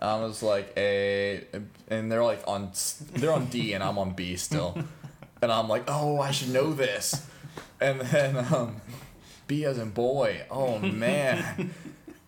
And 0.00 0.10
I 0.10 0.16
was 0.16 0.42
like 0.42 0.72
a 0.76 1.44
and 1.86 2.10
they're 2.10 2.24
like 2.24 2.42
on 2.48 2.72
they're 3.12 3.32
on 3.32 3.46
D 3.46 3.72
and 3.72 3.84
I'm 3.84 3.98
on 3.98 4.14
B 4.14 4.34
still. 4.34 4.76
And 5.40 5.52
I'm 5.52 5.68
like, 5.68 5.84
"Oh, 5.86 6.18
I 6.18 6.32
should 6.32 6.48
know 6.48 6.72
this." 6.72 7.24
And 7.80 8.00
then 8.00 8.36
um 8.52 8.80
B 9.46 9.64
as 9.64 9.78
in 9.78 9.90
boy. 9.90 10.42
Oh 10.50 10.80
man. 10.80 11.70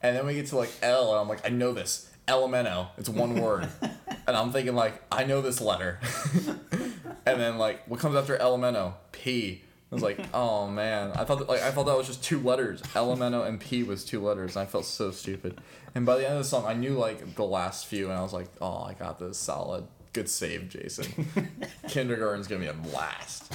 And 0.04 0.14
then 0.14 0.26
we 0.26 0.34
get 0.34 0.48
to 0.48 0.56
like 0.56 0.70
L, 0.82 1.12
and 1.12 1.20
I'm 1.20 1.28
like, 1.28 1.46
I 1.46 1.48
know 1.48 1.72
this. 1.72 2.10
Elemento. 2.28 2.88
It's 2.98 3.08
one 3.08 3.40
word. 3.40 3.66
and 3.80 4.36
I'm 4.36 4.52
thinking 4.52 4.74
like, 4.74 5.02
I 5.10 5.24
know 5.24 5.40
this 5.40 5.62
letter. 5.62 5.98
and 7.26 7.40
then 7.40 7.58
like, 7.58 7.86
what 7.86 8.00
comes 8.00 8.16
after 8.16 8.36
Elemento? 8.36 8.94
P. 9.12 9.62
I 9.90 9.94
was 9.94 10.02
like, 10.02 10.18
oh 10.34 10.68
man. 10.68 11.12
I 11.12 11.24
thought 11.24 11.38
that, 11.38 11.48
like 11.48 11.62
I 11.62 11.70
thought 11.70 11.86
that 11.86 11.96
was 11.96 12.06
just 12.06 12.22
two 12.22 12.40
letters. 12.40 12.82
Elemento 12.94 13.46
and 13.46 13.60
P 13.60 13.82
was 13.82 14.04
two 14.04 14.22
letters, 14.22 14.56
and 14.56 14.62
I 14.62 14.66
felt 14.66 14.84
so 14.84 15.10
stupid. 15.10 15.60
And 15.94 16.04
by 16.04 16.16
the 16.16 16.24
end 16.24 16.34
of 16.34 16.42
the 16.42 16.48
song, 16.48 16.64
I 16.66 16.74
knew 16.74 16.94
like 16.94 17.34
the 17.36 17.44
last 17.44 17.86
few, 17.86 18.06
and 18.06 18.14
I 18.14 18.22
was 18.22 18.32
like, 18.32 18.48
oh, 18.60 18.82
I 18.82 18.94
got 18.94 19.18
this 19.18 19.38
solid. 19.38 19.86
Good 20.12 20.28
save, 20.28 20.68
Jason. 20.68 21.26
Kindergarten's 21.88 22.46
gonna 22.46 22.60
be 22.60 22.68
a 22.68 22.72
blast. 22.72 23.52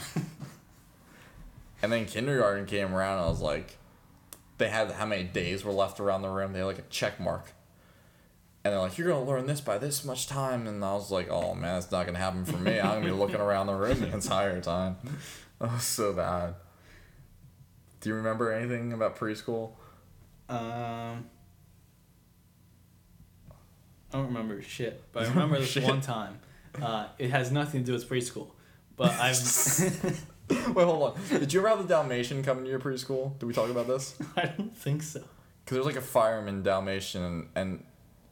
And 1.81 1.91
then 1.91 2.05
kindergarten 2.05 2.65
came 2.65 2.93
around, 2.93 3.17
and 3.17 3.25
I 3.25 3.29
was 3.29 3.41
like, 3.41 3.77
they 4.57 4.69
had 4.69 4.91
how 4.91 5.05
many 5.05 5.23
days 5.23 5.63
were 5.63 5.71
left 5.71 5.99
around 5.99 6.21
the 6.21 6.29
room. 6.29 6.51
They 6.53 6.59
had 6.59 6.65
like 6.65 6.79
a 6.79 6.83
check 6.89 7.19
mark. 7.19 7.53
And 8.69 8.75
they're 8.75 8.83
like, 8.83 8.99
you're 8.99 9.07
gonna 9.07 9.25
learn 9.25 9.47
this 9.47 9.61
by 9.61 9.79
this 9.79 10.05
much 10.05 10.27
time, 10.27 10.67
and 10.67 10.85
I 10.85 10.93
was 10.93 11.09
like, 11.09 11.27
oh 11.31 11.55
man, 11.55 11.79
it's 11.79 11.89
not 11.91 12.05
gonna 12.05 12.19
happen 12.19 12.45
for 12.45 12.57
me. 12.57 12.79
I'm 12.79 12.99
gonna 13.01 13.05
be 13.05 13.11
looking 13.11 13.37
around 13.37 13.65
the 13.65 13.73
room 13.73 13.99
the 13.99 14.13
entire 14.13 14.61
time. 14.61 14.97
That 15.59 15.73
was 15.73 15.83
so 15.83 16.13
bad. 16.13 16.53
Do 17.99 18.09
you 18.09 18.15
remember 18.15 18.53
anything 18.53 18.93
about 18.93 19.17
preschool? 19.17 19.71
Um, 20.47 21.25
I 24.13 24.13
don't 24.13 24.27
remember 24.27 24.61
shit, 24.61 25.03
but 25.11 25.25
I 25.25 25.27
remember 25.29 25.59
this 25.59 25.69
Shit. 25.69 25.83
one 25.83 25.99
time. 25.99 26.39
Uh, 26.81 27.07
it 27.17 27.31
has 27.31 27.51
nothing 27.51 27.81
to 27.81 27.87
do 27.87 27.91
with 27.93 28.07
preschool, 28.07 28.51
but 28.95 29.11
I've 29.19 29.35
Wait, 30.49 30.85
hold 30.85 31.17
on. 31.17 31.39
Did 31.39 31.51
you 31.51 31.59
ever 31.59 31.69
have 31.69 31.79
the 31.79 31.93
Dalmatian 31.93 32.41
come 32.41 32.63
to 32.63 32.69
your 32.69 32.79
preschool? 32.79 33.37
Did 33.39 33.47
we 33.47 33.53
talk 33.53 33.69
about 33.69 33.87
this? 33.87 34.15
I 34.37 34.45
don't 34.45 34.77
think 34.77 35.03
so. 35.03 35.19
Because 35.65 35.75
there's 35.75 35.85
like 35.85 35.97
a 35.97 36.01
fireman 36.01 36.63
Dalmatian, 36.63 37.23
and, 37.23 37.47
and 37.55 37.83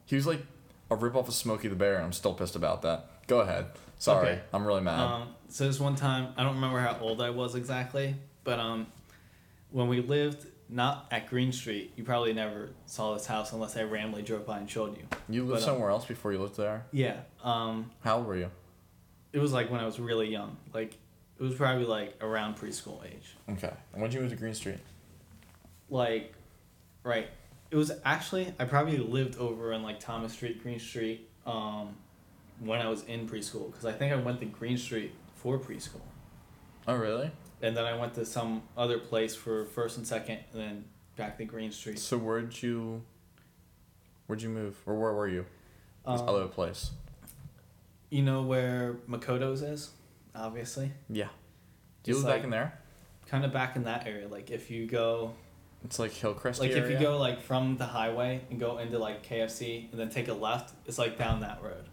he 0.08 0.16
was 0.16 0.26
like 0.26 0.42
a 0.90 0.96
ripoff 0.98 1.28
of 1.28 1.34
Smokey 1.36 1.68
the 1.68 1.76
Bear, 1.76 1.96
and 1.98 2.06
I'm 2.06 2.14
still 2.14 2.34
pissed 2.34 2.56
about 2.56 2.82
that. 2.82 3.28
Go 3.28 3.42
ahead. 3.42 3.68
Sorry, 4.00 4.30
Okay. 4.30 4.42
I'm 4.54 4.66
really 4.66 4.82
mad. 4.82 5.00
Um, 5.00 5.28
so 5.50 5.68
this 5.68 5.80
one 5.80 5.96
time, 5.96 6.34
I 6.38 6.44
don't 6.44 6.56
remember 6.56 6.80
how 6.80 6.98
old 7.00 7.22
I 7.22 7.30
was 7.30 7.56
exactly, 7.56 8.16
but 8.44 8.60
um, 8.60 8.88
when 9.72 9.88
we 9.88 10.02
lived 10.02 10.46
not 10.70 11.08
at 11.12 11.30
Green 11.30 11.52
Street, 11.52 11.94
you 11.96 12.04
probably 12.04 12.34
never 12.34 12.70
saw 12.86 13.14
this 13.14 13.26
house 13.26 13.54
unless 13.54 13.76
I 13.78 13.84
randomly 13.84 14.22
drove 14.22 14.46
by 14.46 14.58
and 14.60 14.70
showed 14.70 14.98
you. 14.98 15.04
you 15.30 15.42
lived 15.46 15.62
but, 15.62 15.70
um, 15.70 15.76
somewhere 15.76 15.90
else 15.90 16.06
before 16.06 16.32
you 16.34 16.40
lived 16.40 16.58
there. 16.58 16.86
Yeah. 16.92 17.18
Um, 17.44 17.90
How 18.04 18.18
old 18.18 18.28
were 18.28 18.36
you? 18.38 18.50
it 19.34 19.40
was 19.40 19.52
like 19.54 19.70
when 19.70 19.80
I 19.82 19.86
was 19.86 20.00
really 20.00 20.30
young. 20.30 20.58
Like 20.74 20.94
it 21.40 21.44
was 21.44 21.54
probably 21.56 21.86
like 21.86 22.16
around 22.22 22.56
preschool 22.58 23.06
age. 23.06 23.36
Okay. 23.50 23.72
And 23.94 24.02
when 24.02 24.10
did 24.10 24.16
you 24.16 24.22
move 24.22 24.32
to 24.32 24.36
Green 24.38 24.54
Street? 24.54 24.80
Like, 25.90 26.34
right. 27.04 27.28
It 27.70 27.76
was 27.76 27.92
actually 28.06 28.54
I 28.60 28.66
probably 28.66 28.98
lived 28.98 29.38
over 29.38 29.74
in 29.74 29.84
like 29.84 30.00
Thomas 30.00 30.34
Street, 30.34 30.62
Green 30.64 30.80
Street, 30.80 31.30
um, 31.46 31.96
when 32.60 32.80
I 32.82 32.88
was 32.90 33.04
in 33.04 33.28
preschool 33.28 33.70
because 33.72 33.86
I 33.86 33.92
think 33.92 34.14
I 34.14 34.16
went 34.16 34.40
to 34.40 34.46
Green 34.46 34.78
Street 34.78 35.14
for 35.36 35.60
preschool. 35.60 36.02
Oh, 36.88 36.96
really? 36.96 37.32
and 37.62 37.76
then 37.76 37.86
I 37.86 37.96
went 37.98 38.14
to 38.14 38.24
some 38.26 38.62
other 38.78 39.00
place 39.00 39.36
for 39.36 39.66
first 39.66 39.98
and 39.98 40.06
second, 40.06 40.40
and 40.54 40.62
then 40.62 40.86
back 41.16 41.38
to 41.40 41.46
Green 41.46 41.72
Street. 41.72 41.98
So 42.00 42.18
where'd 42.18 42.62
you? 42.62 43.02
Where'd 44.28 44.42
you 44.42 44.50
move, 44.50 44.78
or 44.86 44.94
where 44.96 45.12
were 45.14 45.28
you? 45.28 45.46
This 46.06 46.22
Um, 46.22 46.30
other 46.30 46.48
place. 46.48 46.92
You 48.10 48.22
know 48.24 48.44
where 48.44 48.94
Makoto's 49.10 49.62
is, 49.62 49.90
obviously. 50.36 50.92
Yeah. 51.10 51.30
Do 52.04 52.12
you 52.12 52.18
live 52.18 52.26
like- 52.26 52.36
back 52.36 52.44
in 52.46 52.50
there? 52.52 52.80
Kind 53.26 53.44
of 53.44 53.52
back 53.52 53.76
in 53.76 53.84
that 53.84 54.06
area. 54.08 54.28
Like 54.28 54.52
if 54.52 54.70
you 54.72 54.86
go, 54.86 55.34
It's 55.88 56.00
like 56.00 56.12
Hillcrest 56.12 56.60
like 56.60 56.72
area. 56.72 56.84
if 56.86 56.92
you 56.92 57.00
go 57.00 57.18
like 57.18 57.42
from 57.42 57.78
the 57.78 57.86
highway 57.86 58.42
and 58.52 58.60
go 58.60 58.78
into 58.78 59.00
like 59.00 59.26
KFC 59.26 59.90
and 59.92 60.00
then 60.00 60.10
take 60.10 60.28
a 60.28 60.34
left, 60.34 60.74
it's 60.86 60.98
like 61.00 61.18
down 61.18 61.40
that 61.42 61.62
road. 61.64 61.86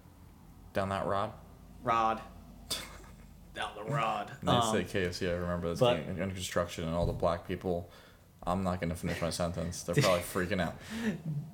down 0.72 0.88
that 0.90 1.06
rod. 1.06 1.30
Rod. 1.82 2.20
down 3.54 3.70
the 3.76 3.84
rod. 3.84 4.32
They 4.42 4.50
Um, 4.50 4.72
say 4.74 4.82
KFC. 4.84 5.28
I 5.30 5.34
remember 5.34 5.70
this 5.70 5.78
but- 5.80 5.98
under 6.08 6.26
construction, 6.34 6.84
and 6.84 6.94
all 6.94 7.06
the 7.06 7.12
black 7.12 7.46
people. 7.46 7.90
I'm 8.46 8.62
not 8.62 8.80
gonna 8.80 8.94
finish 8.96 9.22
my 9.22 9.30
sentence. 9.30 9.84
They're 9.84 9.94
probably 9.94 10.20
freaking 10.34 10.60
out. 10.60 10.74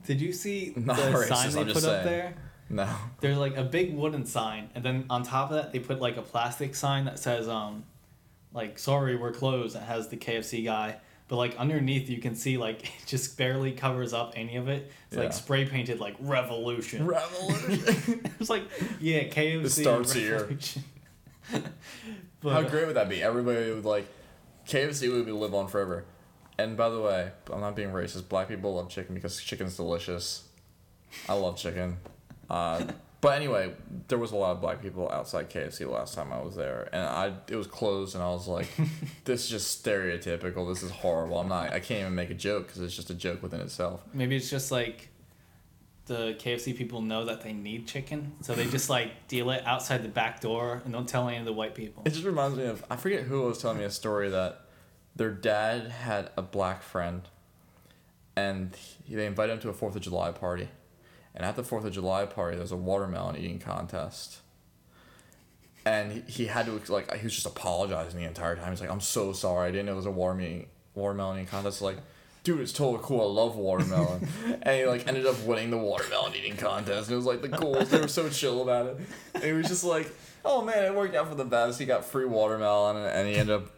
did 0.06 0.20
you 0.20 0.32
see 0.32 0.72
Not 0.76 0.96
the 0.96 1.02
racist, 1.02 1.28
sign 1.28 1.52
they 1.52 1.60
I'm 1.60 1.66
put 1.72 1.84
up 1.84 2.02
there? 2.04 2.34
No. 2.68 2.88
There's 3.20 3.36
like 3.38 3.56
a 3.56 3.62
big 3.64 3.94
wooden 3.94 4.24
sign, 4.26 4.70
and 4.74 4.82
then 4.84 5.04
on 5.10 5.22
top 5.22 5.50
of 5.50 5.56
that, 5.56 5.72
they 5.72 5.78
put 5.78 6.00
like 6.00 6.16
a 6.16 6.22
plastic 6.22 6.74
sign 6.74 7.04
that 7.04 7.18
says, 7.18 7.48
um, 7.48 7.84
like, 8.52 8.78
sorry, 8.78 9.14
we're 9.16 9.32
closed. 9.32 9.76
It 9.76 9.82
has 9.82 10.08
the 10.08 10.16
KFC 10.16 10.64
guy. 10.64 10.96
But 11.30 11.36
like 11.36 11.56
underneath, 11.58 12.10
you 12.10 12.18
can 12.18 12.34
see 12.34 12.58
like 12.58 12.82
it 13.02 13.06
just 13.06 13.38
barely 13.38 13.70
covers 13.70 14.12
up 14.12 14.32
any 14.34 14.56
of 14.56 14.68
it. 14.68 14.90
It's 15.06 15.16
Yeah. 15.16 15.22
like 15.22 15.32
spray 15.32 15.64
painted 15.64 16.00
like 16.00 16.16
revolution. 16.18 17.06
Revolution. 17.06 18.20
it's 18.40 18.50
like 18.50 18.64
yeah, 19.00 19.22
KFC. 19.22 19.64
It 19.64 19.70
starts 19.70 20.12
here. 20.12 20.58
but, 22.40 22.52
How 22.52 22.62
great 22.62 22.88
would 22.88 22.96
that 22.96 23.08
be? 23.08 23.22
Everybody 23.22 23.70
would 23.70 23.84
like, 23.84 24.08
KFC 24.68 25.12
would 25.12 25.24
be 25.24 25.30
live 25.30 25.54
on 25.54 25.68
forever. 25.68 26.04
And 26.58 26.76
by 26.76 26.88
the 26.88 27.00
way, 27.00 27.30
I'm 27.52 27.60
not 27.60 27.76
being 27.76 27.90
racist. 27.90 28.28
Black 28.28 28.48
people 28.48 28.74
love 28.74 28.88
chicken 28.88 29.14
because 29.14 29.40
chicken's 29.40 29.76
delicious. 29.76 30.48
I 31.28 31.34
love 31.34 31.56
chicken. 31.56 31.98
Uh, 32.50 32.86
but 33.20 33.36
anyway, 33.36 33.74
there 34.08 34.18
was 34.18 34.32
a 34.32 34.36
lot 34.36 34.52
of 34.52 34.60
black 34.60 34.80
people 34.80 35.10
outside 35.10 35.50
KFC 35.50 35.90
last 35.90 36.14
time 36.14 36.32
I 36.32 36.40
was 36.40 36.56
there, 36.56 36.88
and 36.92 37.02
I 37.02 37.32
it 37.48 37.56
was 37.56 37.66
closed, 37.66 38.14
and 38.14 38.24
I 38.24 38.30
was 38.30 38.48
like, 38.48 38.68
"This 39.24 39.44
is 39.44 39.50
just 39.50 39.84
stereotypical. 39.84 40.68
This 40.68 40.82
is 40.82 40.90
horrible. 40.90 41.38
I'm 41.38 41.48
not. 41.48 41.72
I 41.72 41.80
can't 41.80 42.00
even 42.00 42.14
make 42.14 42.30
a 42.30 42.34
joke 42.34 42.66
because 42.66 42.80
it's 42.80 42.96
just 42.96 43.10
a 43.10 43.14
joke 43.14 43.42
within 43.42 43.60
itself." 43.60 44.02
Maybe 44.14 44.36
it's 44.36 44.48
just 44.48 44.70
like 44.70 45.10
the 46.06 46.34
KFC 46.38 46.76
people 46.76 47.02
know 47.02 47.26
that 47.26 47.42
they 47.42 47.52
need 47.52 47.86
chicken, 47.86 48.32
so 48.40 48.54
they 48.54 48.66
just 48.66 48.88
like 48.88 49.12
deal 49.28 49.50
it 49.50 49.62
outside 49.66 50.02
the 50.02 50.08
back 50.08 50.40
door 50.40 50.80
and 50.84 50.92
don't 50.92 51.08
tell 51.08 51.28
any 51.28 51.36
of 51.38 51.44
the 51.44 51.52
white 51.52 51.74
people. 51.74 52.02
It 52.06 52.10
just 52.10 52.24
reminds 52.24 52.56
me 52.56 52.64
of 52.64 52.84
I 52.90 52.96
forget 52.96 53.22
who 53.24 53.42
was 53.42 53.58
telling 53.58 53.78
me 53.78 53.84
a 53.84 53.90
story 53.90 54.30
that 54.30 54.62
their 55.14 55.30
dad 55.30 55.88
had 55.88 56.30
a 56.36 56.42
black 56.42 56.82
friend, 56.82 57.22
and 58.34 58.74
he, 59.04 59.14
they 59.14 59.26
invited 59.26 59.52
him 59.52 59.60
to 59.60 59.68
a 59.68 59.72
Fourth 59.74 59.94
of 59.94 60.00
July 60.00 60.32
party, 60.32 60.68
and 61.34 61.44
at 61.44 61.56
the 61.56 61.62
Fourth 61.62 61.84
of 61.84 61.92
July 61.92 62.26
party 62.26 62.56
there 62.56 62.62
was 62.62 62.72
a 62.72 62.76
watermelon 62.76 63.36
eating 63.36 63.58
contest. 63.58 64.38
And 65.84 66.12
he, 66.12 66.20
he 66.26 66.46
had 66.46 66.66
to 66.66 66.92
like 66.92 67.14
he 67.14 67.24
was 67.24 67.34
just 67.34 67.46
apologizing 67.46 68.20
the 68.20 68.26
entire 68.26 68.54
time. 68.54 68.70
He's 68.70 68.80
like, 68.80 68.90
"I'm 68.90 69.00
so 69.00 69.32
sorry. 69.32 69.68
I 69.68 69.70
didn't 69.70 69.86
know 69.86 69.92
there 69.92 69.96
was 69.96 70.06
a 70.06 70.10
watermelon 70.10 70.66
watermelon 70.94 71.38
eating 71.38 71.46
contest." 71.46 71.80
Like, 71.80 71.96
dude, 72.44 72.60
it's 72.60 72.72
totally 72.72 73.02
cool. 73.02 73.22
I 73.22 73.42
love 73.42 73.56
watermelon. 73.56 74.28
and 74.62 74.78
he 74.78 74.84
like 74.84 75.08
ended 75.08 75.24
up 75.24 75.42
winning 75.44 75.70
the 75.70 75.78
watermelon 75.78 76.34
eating 76.34 76.56
contest. 76.56 77.08
And 77.08 77.14
it 77.14 77.16
was 77.16 77.24
like 77.24 77.40
the 77.40 77.48
coolest. 77.48 77.92
They 77.92 78.00
were 78.00 78.08
so 78.08 78.28
chill 78.28 78.60
about 78.62 78.86
it. 78.86 79.00
And 79.34 79.44
he 79.44 79.52
was 79.52 79.68
just 79.68 79.84
like, 79.84 80.14
"Oh 80.44 80.62
man, 80.62 80.84
it 80.84 80.94
worked 80.94 81.14
out 81.14 81.28
for 81.28 81.34
the 81.34 81.46
best. 81.46 81.78
He 81.78 81.86
got 81.86 82.04
free 82.04 82.26
watermelon, 82.26 82.96
and, 82.96 83.06
and 83.06 83.28
he 83.28 83.36
ended 83.36 83.56
up 83.56 83.70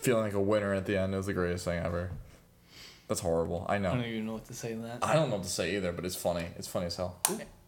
feeling 0.00 0.24
like 0.24 0.32
a 0.32 0.40
winner 0.40 0.72
at 0.72 0.86
the 0.86 0.96
end. 0.96 1.12
It 1.12 1.18
was 1.18 1.26
the 1.26 1.34
greatest 1.34 1.66
thing 1.66 1.84
ever." 1.84 2.10
That's 3.08 3.20
horrible. 3.20 3.66
I 3.68 3.78
know. 3.78 3.88
I 3.88 3.92
don't 3.92 4.00
know. 4.02 4.06
even 4.08 4.26
know 4.26 4.32
what 4.34 4.46
to 4.46 4.54
say 4.54 4.70
to 4.70 4.80
that. 4.82 4.98
I 5.02 5.14
don't 5.14 5.28
know 5.28 5.36
what 5.36 5.44
to 5.44 5.50
say 5.50 5.76
either, 5.76 5.92
but 5.92 6.04
it's 6.04 6.16
funny. 6.16 6.46
It's 6.56 6.68
funny 6.68 6.86
as 6.86 6.96
hell. 6.96 7.18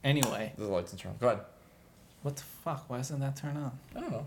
Anyway, 0.03 0.53
The 0.57 0.65
lights 0.67 0.93
and 0.93 1.01
turn. 1.01 1.13
on. 1.13 1.19
Go 1.19 1.27
ahead. 1.29 1.41
what 2.23 2.37
the 2.37 2.43
fuck? 2.43 2.85
Why 2.89 2.99
doesn't 2.99 3.21
that 3.21 3.37
turn 3.37 3.57
on? 3.57 3.73
I 3.97 4.01
don't 4.01 4.11
know. 4.13 4.27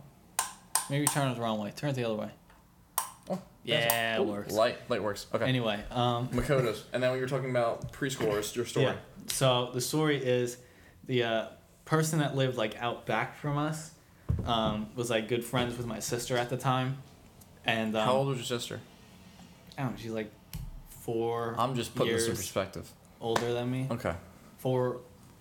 Maybe 0.89 1.01
you 1.01 1.07
turn 1.07 1.31
it 1.31 1.35
the 1.35 1.41
wrong 1.41 1.59
way. 1.59 1.71
Turn 1.75 1.89
it 1.89 1.93
the 1.95 2.03
other 2.05 2.15
way. 2.15 2.29
Oh, 3.29 3.39
Yeah, 3.63 4.17
it 4.17 4.25
works. 4.25 4.53
Light, 4.53 4.77
light 4.89 5.03
works. 5.03 5.27
Okay. 5.33 5.45
Anyway, 5.45 5.79
um, 5.91 6.29
Makoto's. 6.29 6.83
And 6.93 7.01
then 7.03 7.09
when 7.11 7.19
you 7.19 7.25
were 7.25 7.29
talking 7.29 7.49
about 7.49 7.91
preschoolers, 7.93 8.55
your 8.55 8.65
story. 8.65 8.85
yeah. 8.85 8.95
So 9.27 9.71
the 9.73 9.81
story 9.81 10.17
is 10.23 10.57
the 11.05 11.23
uh, 11.23 11.45
person 11.85 12.19
that 12.19 12.35
lived 12.35 12.57
like 12.57 12.75
out 12.81 13.05
back 13.05 13.35
from 13.37 13.57
us 13.57 13.91
um, 14.45 14.87
was 14.95 15.09
like 15.09 15.27
good 15.27 15.43
friends 15.43 15.77
with 15.77 15.85
my 15.87 15.99
sister 15.99 16.37
at 16.37 16.49
the 16.49 16.57
time, 16.57 16.97
and 17.65 17.95
um, 17.97 18.05
How 18.05 18.13
old 18.13 18.27
was 18.29 18.37
your 18.37 18.45
sister? 18.45 18.79
I 19.77 19.81
don't 19.83 19.91
know. 19.91 19.97
She's 20.01 20.11
like 20.11 20.31
four. 21.07 21.55
I'm 21.57 21.73
just 21.73 21.95
putting 21.95 22.13
this 22.13 22.27
in 22.27 22.35
perspective. 22.35 22.87
older 23.21 23.53
than 23.53 23.71
me. 23.71 23.87
Okay. 23.89 24.13
Four, 24.59 24.99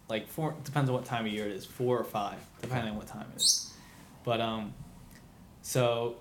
like 0.08 0.28
four. 0.28 0.54
Depends 0.64 0.88
on 0.88 0.94
what 0.94 1.04
time 1.04 1.26
of 1.26 1.32
year 1.32 1.44
it 1.46 1.52
is. 1.52 1.66
Four 1.66 1.98
or 1.98 2.04
five, 2.04 2.38
depending 2.62 2.92
on 2.92 2.96
what 2.96 3.08
time 3.08 3.26
it 3.34 3.42
is. 3.42 3.74
But 4.24 4.40
um, 4.40 4.72
so, 5.62 6.16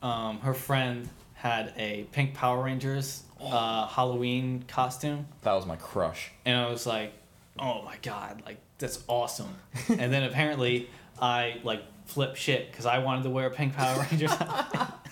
um, 0.00 0.38
her 0.40 0.54
friend 0.54 1.08
had 1.34 1.74
a 1.76 2.04
pink 2.12 2.34
Power 2.34 2.62
Rangers 2.62 3.24
uh, 3.42 3.86
Halloween 3.86 4.64
costume. 4.68 5.26
That 5.42 5.54
was 5.54 5.66
my 5.66 5.76
crush. 5.76 6.30
and 6.44 6.56
I 6.56 6.70
was 6.70 6.86
like, 6.86 7.12
"Oh 7.58 7.82
my 7.82 7.96
god, 8.02 8.42
like 8.46 8.58
that's 8.78 9.02
awesome!" 9.08 9.54
and 9.88 10.12
then 10.12 10.22
apparently 10.22 10.88
I 11.20 11.60
like 11.64 11.82
flip 12.06 12.36
shit 12.36 12.70
because 12.70 12.86
I 12.86 12.98
wanted 12.98 13.24
to 13.24 13.30
wear 13.30 13.46
a 13.48 13.50
pink 13.50 13.74
Power 13.74 14.06
Rangers. 14.10 14.32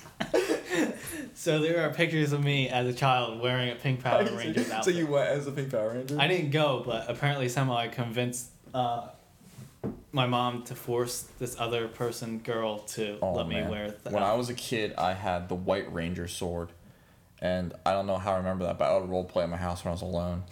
so 1.34 1.58
there 1.60 1.86
are 1.86 1.92
pictures 1.92 2.32
of 2.32 2.42
me 2.42 2.68
as 2.68 2.86
a 2.86 2.92
child 2.92 3.40
wearing 3.40 3.70
a 3.70 3.74
pink 3.74 4.02
Power 4.02 4.24
Rangers 4.24 4.70
so 4.82 4.90
you 4.90 5.06
went 5.06 5.28
as 5.28 5.46
a 5.46 5.52
pink 5.52 5.70
Power 5.70 5.90
Ranger? 5.90 6.16
I 6.18 6.28
didn't 6.28 6.50
go, 6.50 6.82
but 6.84 7.08
apparently 7.08 7.48
somehow 7.48 7.76
I 7.76 7.88
convinced 7.88 8.48
uh, 8.74 9.08
my 10.12 10.26
mom 10.26 10.62
to 10.64 10.74
force 10.74 11.28
this 11.38 11.58
other 11.58 11.88
person, 11.88 12.38
girl, 12.38 12.80
to 12.80 13.18
Oh, 13.22 13.32
let 13.34 13.48
man. 13.48 13.64
me 13.64 13.70
wear 13.70 13.94
the. 14.02 14.10
When 14.10 14.22
I 14.22 14.34
was 14.34 14.48
a 14.48 14.54
kid, 14.54 14.94
I 14.96 15.12
had 15.14 15.48
the 15.48 15.54
White 15.54 15.92
Ranger 15.92 16.28
sword, 16.28 16.70
and 17.40 17.72
I 17.86 17.92
don't 17.92 18.06
know 18.06 18.18
how 18.18 18.32
I 18.32 18.36
remember 18.38 18.64
that, 18.64 18.78
but 18.78 18.90
I 18.90 18.98
would 18.98 19.08
role 19.08 19.24
play 19.24 19.44
at 19.44 19.50
my 19.50 19.56
house 19.56 19.84
when 19.84 19.90
I 19.90 19.94
was 19.94 20.02
alone, 20.02 20.44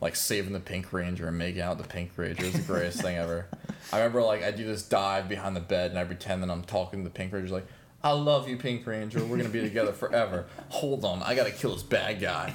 like 0.00 0.16
saving 0.16 0.52
the 0.52 0.60
Pink 0.60 0.92
Ranger 0.92 1.28
and 1.28 1.38
making 1.38 1.62
out 1.62 1.78
the 1.78 1.84
Pink 1.84 2.12
Ranger. 2.16 2.44
It 2.44 2.52
was 2.52 2.66
the 2.66 2.72
greatest 2.72 3.00
thing 3.02 3.16
ever. 3.16 3.46
I 3.92 3.98
remember 3.98 4.22
like 4.22 4.42
I 4.42 4.50
do 4.50 4.64
this 4.64 4.82
dive 4.82 5.28
behind 5.28 5.54
the 5.54 5.60
bed, 5.60 5.90
and 5.90 5.98
I 5.98 6.04
pretend 6.04 6.42
that 6.42 6.50
I'm 6.50 6.64
talking 6.64 7.00
to 7.00 7.04
the 7.04 7.14
Pink 7.14 7.32
Ranger, 7.32 7.52
like. 7.54 7.66
I 8.04 8.12
love 8.12 8.48
you, 8.48 8.58
Pink 8.58 8.86
Ranger. 8.86 9.24
We're 9.24 9.38
gonna 9.38 9.48
be 9.48 9.62
together 9.62 9.92
forever. 10.04 10.44
Hold 10.68 11.04
on, 11.06 11.22
I 11.22 11.34
gotta 11.34 11.50
kill 11.50 11.72
this 11.72 11.82
bad 11.82 12.20
guy. 12.20 12.52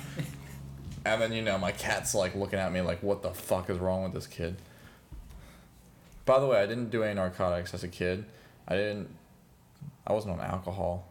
And 1.06 1.20
then 1.20 1.34
you 1.34 1.42
know 1.42 1.58
my 1.58 1.72
cat's 1.72 2.14
like 2.14 2.36
looking 2.36 2.60
at 2.60 2.72
me 2.72 2.82
like, 2.82 3.02
what 3.02 3.24
the 3.24 3.32
fuck 3.32 3.70
is 3.70 3.80
wrong 3.80 4.04
with 4.04 4.14
this 4.14 4.28
kid? 4.28 4.58
By 6.26 6.40
the 6.40 6.46
way, 6.46 6.62
I 6.62 6.68
didn't 6.68 6.92
do 6.92 7.02
any 7.04 7.16
narcotics 7.16 7.74
as 7.74 7.84
a 7.84 7.88
kid. 7.88 8.26
I 8.68 8.76
didn't. 8.76 9.10
I 10.06 10.14
wasn't 10.14 10.40
on 10.40 10.42
alcohol. 10.46 11.08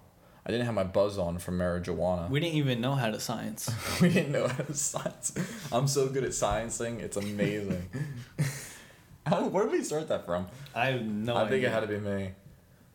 I 0.46 0.50
didn't 0.52 0.66
have 0.66 0.74
my 0.74 0.84
buzz 0.84 1.18
on 1.18 1.38
from 1.38 1.58
marijuana. 1.58 2.30
we 2.30 2.38
didn't 2.38 2.54
even 2.54 2.80
know 2.80 2.94
how 2.94 3.10
to 3.10 3.18
science. 3.18 3.68
we 4.00 4.08
didn't 4.08 4.30
know 4.32 4.46
how 4.46 4.62
to 4.62 4.74
science. 4.74 5.34
I'm 5.72 5.88
so 5.88 6.08
good 6.08 6.22
at 6.24 6.30
sciencing. 6.30 7.00
It's 7.00 7.16
amazing. 7.16 7.88
How, 9.26 9.46
where 9.48 9.64
did 9.64 9.72
we 9.72 9.82
start 9.84 10.08
that 10.08 10.24
from? 10.24 10.46
I 10.74 10.86
have 10.86 11.02
no 11.04 11.34
I 11.34 11.42
idea. 11.42 11.50
think 11.50 11.64
it 11.64 11.70
had 11.70 11.80
to 11.80 11.86
be 11.86 11.98
me. 11.98 12.30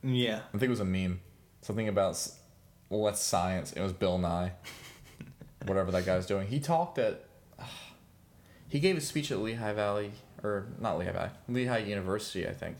Yeah. 0.01 0.39
I 0.47 0.51
think 0.57 0.63
it 0.63 0.69
was 0.69 0.79
a 0.79 0.85
meme. 0.85 1.19
Something 1.63 1.87
about 1.87 2.11
s- 2.11 2.39
science. 3.15 3.71
It 3.73 3.81
was 3.81 3.93
Bill 3.93 4.17
Nye. 4.17 4.51
Whatever 5.65 5.91
that 5.91 6.05
guy's 6.05 6.25
doing. 6.25 6.47
He 6.47 6.59
talked 6.59 6.97
at. 6.99 7.23
he 8.67 8.79
gave 8.79 8.97
a 8.97 9.01
speech 9.01 9.31
at 9.31 9.39
Lehigh 9.39 9.73
Valley, 9.73 10.11
or 10.43 10.67
not 10.79 10.99
Lehigh 10.99 11.13
Valley, 11.13 11.29
Lehigh 11.47 11.77
University, 11.79 12.47
I 12.47 12.53
think, 12.53 12.77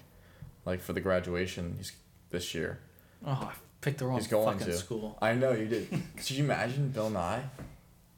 like 0.65 0.81
for 0.81 0.93
the 0.93 0.99
graduation 1.01 1.75
he's, 1.77 1.93
this 2.29 2.53
year. 2.53 2.79
Oh, 3.25 3.49
I 3.51 3.53
picked 3.79 3.99
the 3.99 4.05
wrong 4.05 4.17
He's 4.17 4.27
going 4.27 4.59
fucking 4.59 4.73
to. 4.73 4.77
school. 4.77 5.17
I 5.21 5.34
know 5.34 5.53
you 5.53 5.65
did. 5.65 5.89
Could 6.17 6.29
you 6.31 6.43
imagine 6.43 6.89
Bill 6.89 7.09
Nye? 7.09 7.43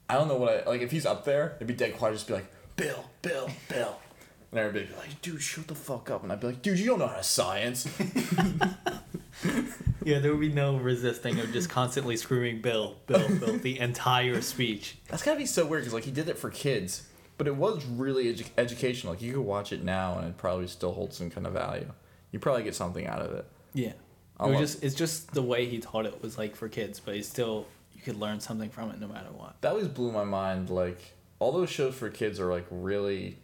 I 0.10 0.16
don't 0.16 0.28
know 0.28 0.38
what 0.38 0.66
I 0.66 0.70
like. 0.70 0.82
If 0.82 0.92
he's 0.92 1.06
up 1.06 1.26
there, 1.26 1.54
it'd 1.58 1.68
be 1.68 1.74
dead 1.76 1.96
quiet. 1.98 2.14
Just 2.14 2.28
be 2.28 2.34
like 2.34 2.52
Bill, 2.76 3.06
Bill, 3.22 3.50
Bill. 3.70 4.00
And 4.56 4.64
everybody 4.66 4.86
be 4.86 4.98
like, 4.98 5.22
dude, 5.22 5.42
shut 5.42 5.68
the 5.68 5.76
fuck 5.76 6.10
up. 6.10 6.24
And 6.24 6.32
I'd 6.32 6.40
be 6.40 6.48
like, 6.48 6.62
dude, 6.62 6.80
you 6.80 6.86
don't 6.86 7.00
know 7.00 7.08
how 7.08 7.18
to 7.18 7.24
science. 7.24 7.86
Yeah, 10.06 10.20
there 10.20 10.32
would 10.32 10.40
be 10.40 10.50
no 10.54 10.78
resisting 10.78 11.40
of 11.40 11.52
just 11.52 11.68
constantly 11.70 12.16
screaming 12.16 12.62
Bill, 12.62 12.96
Bill, 13.08 13.28
Bill 13.40 13.58
the 13.58 13.80
entire 13.80 14.40
speech. 14.42 14.98
That's 15.10 15.24
gotta 15.24 15.38
be 15.40 15.48
so 15.48 15.66
weird 15.66 15.82
because 15.82 15.94
like 15.96 16.04
he 16.04 16.12
did 16.12 16.30
it 16.30 16.38
for 16.38 16.52
kids, 16.52 17.08
but 17.40 17.48
it 17.48 17.56
was 17.56 17.84
really 17.86 18.26
edu- 18.26 18.48
educational. 18.58 19.14
Like 19.14 19.22
you 19.24 19.34
could 19.34 19.42
watch 19.42 19.74
it 19.74 19.84
now 19.84 20.18
and 20.20 20.28
it 20.28 20.38
probably 20.38 20.68
still 20.68 20.94
holds 20.94 21.18
some 21.18 21.32
kind 21.32 21.48
of 21.48 21.54
value. 21.54 21.92
You 22.32 22.38
probably 22.40 22.64
get 22.64 22.76
something 22.76 23.08
out 23.08 23.20
of 23.22 23.32
it. 23.34 23.46
Yeah. 23.74 23.88
It 23.90 23.96
was 24.40 24.52
love- 24.52 24.60
just 24.62 24.84
it's 24.84 24.96
just 24.96 25.34
the 25.34 25.42
way 25.42 25.66
he 25.66 25.80
taught 25.80 26.06
it 26.06 26.22
was 26.22 26.38
like 26.38 26.56
for 26.56 26.70
kids, 26.70 27.00
but 27.00 27.16
it's 27.16 27.28
still 27.28 27.66
you 27.94 28.02
could 28.02 28.20
learn 28.20 28.40
something 28.40 28.70
from 28.70 28.92
it 28.92 29.00
no 29.00 29.08
matter 29.08 29.30
what. 29.36 29.60
That 29.62 29.72
always 29.72 29.88
blew 29.88 30.12
my 30.12 30.24
mind. 30.24 30.70
Like 30.70 31.00
all 31.40 31.52
those 31.52 31.70
shows 31.72 31.96
for 31.96 32.10
kids 32.12 32.40
are 32.40 32.52
like 32.52 32.68
really, 32.70 33.40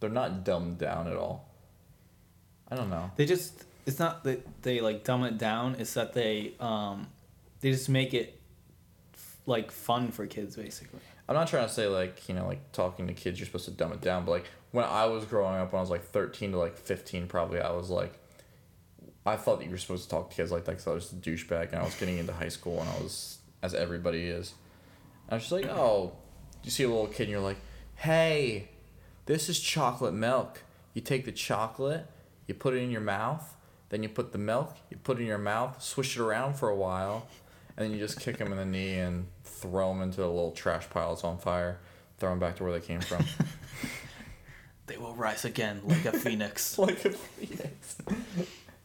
they're 0.00 0.10
not 0.10 0.44
dumbed 0.44 0.78
down 0.78 1.06
at 1.06 1.16
all. 1.16 1.48
I 2.70 2.76
don't 2.76 2.90
know. 2.90 3.10
They 3.16 3.26
just 3.26 3.64
it's 3.86 3.98
not 3.98 4.24
that 4.24 4.62
they 4.62 4.80
like 4.80 5.04
dumb 5.04 5.24
it 5.24 5.38
down, 5.38 5.76
it's 5.78 5.94
that 5.94 6.12
they 6.12 6.54
um 6.60 7.08
they 7.60 7.70
just 7.70 7.88
make 7.88 8.14
it 8.14 8.40
like 9.46 9.70
fun 9.70 10.10
for 10.10 10.26
kids 10.26 10.56
basically. 10.56 11.00
I'm 11.28 11.34
not 11.34 11.48
trying 11.48 11.66
to 11.66 11.72
say 11.72 11.86
like 11.86 12.28
you 12.28 12.34
know 12.34 12.46
like 12.46 12.72
talking 12.72 13.06
to 13.06 13.14
kids 13.14 13.38
you're 13.38 13.46
supposed 13.46 13.66
to 13.66 13.70
dumb 13.70 13.92
it 13.92 14.00
down, 14.00 14.24
but 14.24 14.32
like 14.32 14.44
when 14.72 14.84
I 14.84 15.06
was 15.06 15.24
growing 15.24 15.56
up 15.56 15.72
when 15.72 15.78
I 15.78 15.82
was 15.82 15.90
like 15.90 16.04
13 16.04 16.52
to 16.52 16.58
like 16.58 16.76
15 16.76 17.26
probably 17.26 17.60
I 17.60 17.72
was 17.72 17.90
like 17.90 18.14
I 19.26 19.36
thought 19.36 19.58
that 19.58 19.66
you 19.66 19.70
were 19.70 19.78
supposed 19.78 20.04
to 20.04 20.10
talk 20.10 20.30
to 20.30 20.36
kids 20.36 20.50
like 20.50 20.64
that 20.64 20.72
because 20.72 20.86
I 20.86 20.92
was 20.92 21.12
a 21.12 21.16
douchebag 21.16 21.72
and 21.72 21.76
I 21.76 21.84
was 21.84 21.94
getting 21.94 22.18
into 22.18 22.32
high 22.32 22.48
school 22.48 22.80
and 22.80 22.88
I 22.88 22.98
was 23.02 23.38
as 23.62 23.74
everybody 23.74 24.24
is. 24.24 24.54
And 25.26 25.32
I 25.32 25.34
was 25.34 25.42
just 25.42 25.52
like 25.52 25.66
oh, 25.66 26.12
you 26.62 26.70
see 26.70 26.84
a 26.84 26.88
little 26.88 27.06
kid 27.06 27.24
and 27.24 27.30
you're 27.30 27.40
like 27.40 27.58
hey, 27.96 28.69
this 29.30 29.48
is 29.48 29.60
chocolate 29.60 30.12
milk. 30.12 30.64
You 30.92 31.00
take 31.00 31.24
the 31.24 31.30
chocolate, 31.30 32.04
you 32.48 32.54
put 32.54 32.74
it 32.74 32.78
in 32.78 32.90
your 32.90 33.00
mouth, 33.00 33.56
then 33.88 34.02
you 34.02 34.08
put 34.08 34.32
the 34.32 34.38
milk, 34.38 34.76
you 34.90 34.96
put 34.96 35.18
it 35.18 35.20
in 35.20 35.28
your 35.28 35.38
mouth, 35.38 35.80
swish 35.80 36.16
it 36.16 36.20
around 36.20 36.54
for 36.54 36.68
a 36.68 36.74
while, 36.74 37.28
and 37.76 37.84
then 37.84 37.92
you 37.92 37.98
just 38.04 38.18
kick 38.18 38.38
them 38.38 38.50
in 38.50 38.58
the 38.58 38.64
knee 38.64 38.94
and 38.94 39.28
throw 39.44 39.92
them 39.92 40.02
into 40.02 40.24
a 40.24 40.26
little 40.26 40.50
trash 40.50 40.90
pile 40.90 41.10
that's 41.10 41.22
on 41.22 41.38
fire, 41.38 41.78
throw 42.18 42.30
them 42.30 42.40
back 42.40 42.56
to 42.56 42.64
where 42.64 42.72
they 42.72 42.84
came 42.84 43.00
from. 43.00 43.24
They 44.86 44.96
will 44.96 45.14
rise 45.14 45.44
again 45.44 45.82
like 45.84 46.04
a 46.04 46.12
phoenix. 46.12 46.76
like 46.78 47.04
a 47.04 47.12
phoenix. 47.12 47.96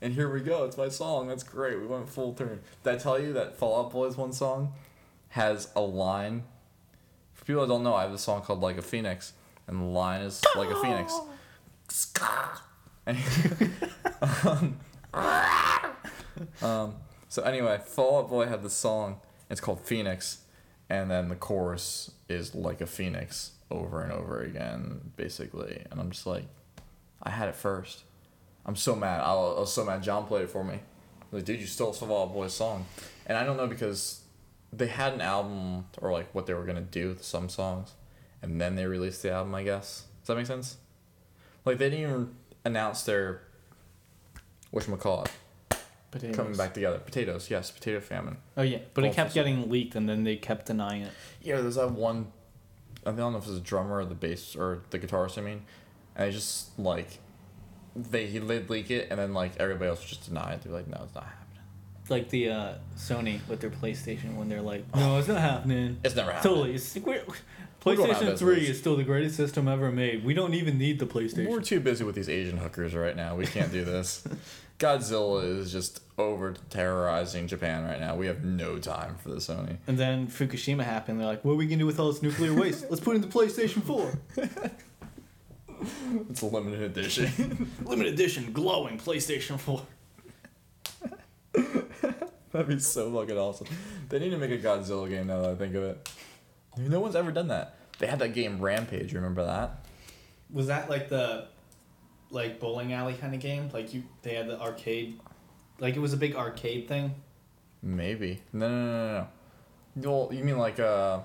And 0.02 0.14
here 0.14 0.32
we 0.32 0.42
go. 0.42 0.64
It's 0.66 0.78
my 0.78 0.88
song. 0.88 1.28
That's 1.28 1.42
great. 1.42 1.80
We 1.80 1.88
went 1.88 2.08
full 2.08 2.36
turn. 2.36 2.60
Did 2.84 2.94
I 2.94 2.98
tell 3.00 3.20
you 3.20 3.34
that 3.34 3.58
Fall 3.58 3.84
Out 3.84 3.92
Boy's 3.92 4.16
one 4.16 4.32
song 4.32 4.74
has 5.30 5.70
a 5.76 5.82
line? 5.82 6.44
For 7.34 7.46
people 7.46 7.64
that 7.64 7.70
don't 7.70 7.82
know, 7.82 7.96
I 7.96 8.04
have 8.04 8.14
a 8.14 8.20
song 8.20 8.44
called 8.44 8.62
Like 8.62 8.78
a 8.78 8.84
Phoenix, 8.84 9.34
and 9.68 9.80
the 9.80 9.86
line 9.86 10.22
is 10.22 10.44
like 10.56 10.70
a 10.70 10.82
phoenix. 10.82 11.14
Um, 14.22 14.80
um, 16.62 16.96
so 17.30 17.44
anyway, 17.44 17.80
Fall 17.86 18.20
Out 18.20 18.30
Boy 18.30 18.48
had 18.48 18.64
the 18.64 18.70
song. 18.70 19.18
It's 19.50 19.62
called 19.62 19.82
Phoenix, 19.82 20.40
and 20.90 21.10
then 21.10 21.30
the 21.30 21.36
chorus 21.36 22.12
is 22.28 22.56
like 22.56 22.82
a 22.82 22.86
phoenix 22.86 23.52
over 23.72 24.02
and 24.02 24.12
over 24.12 24.42
again, 24.42 25.12
basically. 25.16 25.84
And 25.92 26.00
I'm 26.00 26.12
just 26.12 26.26
like, 26.26 26.46
I 27.22 27.30
had 27.30 27.50
it 27.50 27.56
first. 27.56 28.04
I'm 28.66 28.76
so 28.76 28.96
mad. 28.96 29.22
I 29.22 29.34
was, 29.34 29.58
I 29.58 29.60
was 29.62 29.74
so 29.74 29.86
mad. 29.86 30.04
John 30.04 30.26
played 30.26 30.44
it 30.44 30.50
for 30.50 30.64
me. 30.64 30.80
Like, 31.32 31.46
dude, 31.46 31.60
you 31.60 31.68
stole 31.68 31.94
Fall 31.94 32.24
Out 32.24 32.34
Boy's 32.34 32.54
song, 32.54 32.86
and 33.28 33.38
I 33.38 33.46
don't 33.46 33.58
know 33.58 33.68
because 33.68 34.22
they 34.74 34.88
had 34.88 35.14
an 35.14 35.22
album 35.22 35.86
or 36.02 36.12
like 36.12 36.34
what 36.34 36.46
they 36.46 36.54
were 36.54 36.66
gonna 36.66 36.82
do 36.82 37.10
with 37.10 37.24
some 37.24 37.50
songs, 37.50 37.94
and 38.46 38.62
then 38.62 38.76
they 38.76 38.86
released 38.86 39.24
the 39.24 39.32
album. 39.32 39.54
I 39.56 39.64
guess 39.64 40.06
does 40.22 40.28
that 40.28 40.38
make 40.38 40.46
sense? 40.46 40.78
Like 41.66 41.78
they 41.78 41.90
didn't 41.90 42.10
even 42.10 42.36
announce 42.64 43.04
their 43.04 43.42
whatchamacallit 44.74 45.30
Potatoes. 46.12 46.36
coming 46.36 46.56
back 46.56 46.74
together. 46.74 47.00
Potatoes, 47.00 47.50
yes, 47.50 47.72
potato 47.72 48.00
famine. 48.00 48.38
Oh 48.56 48.62
yeah, 48.62 48.80
but 48.94 49.04
it 49.04 49.14
kept 49.14 49.34
getting 49.34 49.70
leaked 49.70 49.96
and 49.96 50.08
then 50.08 50.24
they 50.24 50.36
kept 50.36 50.68
denying 50.68 51.02
it. 51.02 51.12
Yeah, 51.42 51.62
there's 51.62 51.76
that 51.76 51.92
one. 51.92 52.32
I 53.06 53.12
don't 53.12 53.34
know 53.34 53.38
if 53.38 53.46
it 53.46 53.50
was 53.50 53.60
a 53.60 53.62
drummer 53.62 53.98
or 53.98 54.06
the 54.06 54.16
bass 54.16 54.56
or 54.56 54.82
the 54.90 55.00
guitarist. 55.00 55.38
I 55.38 55.42
mean, 55.42 55.64
and 56.16 56.28
it's 56.28 56.36
just 56.36 56.80
like 56.80 57.20
they 57.96 58.28
he 58.28 58.40
did 58.40 58.70
leak 58.70 58.92
it, 58.92 59.08
and 59.10 59.20
then 59.20 59.34
like 59.34 59.54
everybody 59.58 59.90
else 59.90 60.04
just 60.04 60.28
deny 60.28 60.54
it. 60.54 60.62
They're 60.62 60.74
like, 60.74 60.88
no, 60.88 61.02
it's 61.04 61.16
not 61.16 61.24
happening. 61.26 61.42
Like 62.08 62.30
the 62.30 62.50
uh, 62.50 62.74
Sony 62.96 63.40
with 63.48 63.62
their 63.62 63.72
PlayStation 63.72 64.36
when 64.36 64.48
they're 64.48 64.62
like, 64.62 64.84
no, 64.96 65.18
it's 65.18 65.28
not 65.28 65.40
happening. 65.42 65.98
It's 66.04 66.16
never 66.16 66.32
happening. 66.32 66.54
Totally, 66.56 66.76
it's, 66.76 66.96
we're, 66.96 67.24
We're 67.24 67.24
going 67.26 67.26
out 67.26 67.28
of 67.28 67.65
PlayStation 67.86 68.38
Three 68.38 68.68
is 68.68 68.80
still 68.80 68.96
the 68.96 69.04
greatest 69.04 69.36
system 69.36 69.68
ever 69.68 69.92
made. 69.92 70.26
We 70.26 70.34
don't 70.34 70.56
even 70.56 70.78
need 70.78 70.98
the 71.00 71.06
PlayStation. 71.06 71.50
We're 71.50 71.62
too 71.62 71.80
busy 71.80 72.04
with 72.04 72.16
these 72.16 72.30
Asian 72.30 72.58
hookers 72.58 72.96
right 72.96 73.16
now. 73.16 73.36
We 73.36 73.46
can't 73.46 73.72
do 73.72 73.86
this. 73.86 74.24
Godzilla 74.80 75.46
is 75.60 75.72
just 75.72 76.02
over 76.18 76.54
terrorizing 76.70 77.48
Japan 77.48 77.86
right 77.86 78.00
now. 78.00 78.16
We 78.16 78.28
have 78.28 78.44
no 78.44 78.78
time 78.78 79.16
for 79.16 79.30
the 79.30 79.38
Sony. 79.38 79.78
And 79.88 79.98
then 79.98 80.28
Fukushima 80.28 80.84
happened. 80.84 81.20
They're 81.20 81.28
like, 81.28 81.46
what 81.46 81.54
are 81.54 81.56
we 81.56 81.66
gonna 81.66 81.80
do 81.80 81.86
with 81.86 82.00
all 82.00 82.12
this 82.12 82.22
nuclear 82.22 82.54
waste? 82.54 82.88
Let's 82.90 83.02
put 83.02 83.16
it 83.16 83.24
into 83.24 83.30
PlayStation 83.30 83.84
Four. 83.84 84.14
It's 86.30 86.42
a 86.42 86.46
limited 86.46 86.82
edition. 86.82 87.70
Limited 87.84 88.14
edition, 88.14 88.52
glowing 88.54 88.98
PlayStation 88.98 89.60
Four. 89.60 89.82
That'd 92.52 92.68
be 92.68 92.80
so 92.80 93.14
fucking 93.14 93.38
awesome. 93.38 93.68
They 94.10 94.20
need 94.20 94.30
to 94.30 94.38
make 94.38 94.52
a 94.52 94.58
Godzilla 94.58 95.10
game 95.10 95.28
now 95.28 95.42
that 95.42 95.52
I 95.52 95.56
think 95.56 95.76
of 95.76 95.84
it. 95.84 96.10
No 96.78 97.00
one's 97.00 97.16
ever 97.16 97.32
done 97.32 97.48
that. 97.50 97.76
They 98.00 98.08
had 98.08 98.20
that 98.20 98.34
game 98.34 98.60
Rampage. 98.60 99.14
Remember 99.14 99.46
that? 99.46 99.86
Was 100.52 100.68
that 100.68 100.90
like 100.90 101.10
the 101.10 101.48
like 102.30 102.60
bowling 102.60 102.94
alley 102.94 103.14
kind 103.14 103.34
of 103.34 103.40
game? 103.40 103.70
Like 103.74 103.94
you 103.94 104.04
they 104.22 104.36
had 104.36 104.48
the 104.48 104.60
arcade 104.60 105.20
like 105.80 105.96
it 105.96 106.00
was 106.00 106.14
a 106.14 106.18
big 106.18 106.36
arcade 106.36 106.88
thing? 106.88 107.16
Maybe. 107.82 108.42
No, 108.52 108.68
no, 108.68 108.76
no, 108.76 108.92
no, 108.92 109.28
no. 109.96 110.10
Well, 110.10 110.34
you 110.34 110.44
mean 110.44 110.58
like 110.58 110.80
uh, 110.80 111.20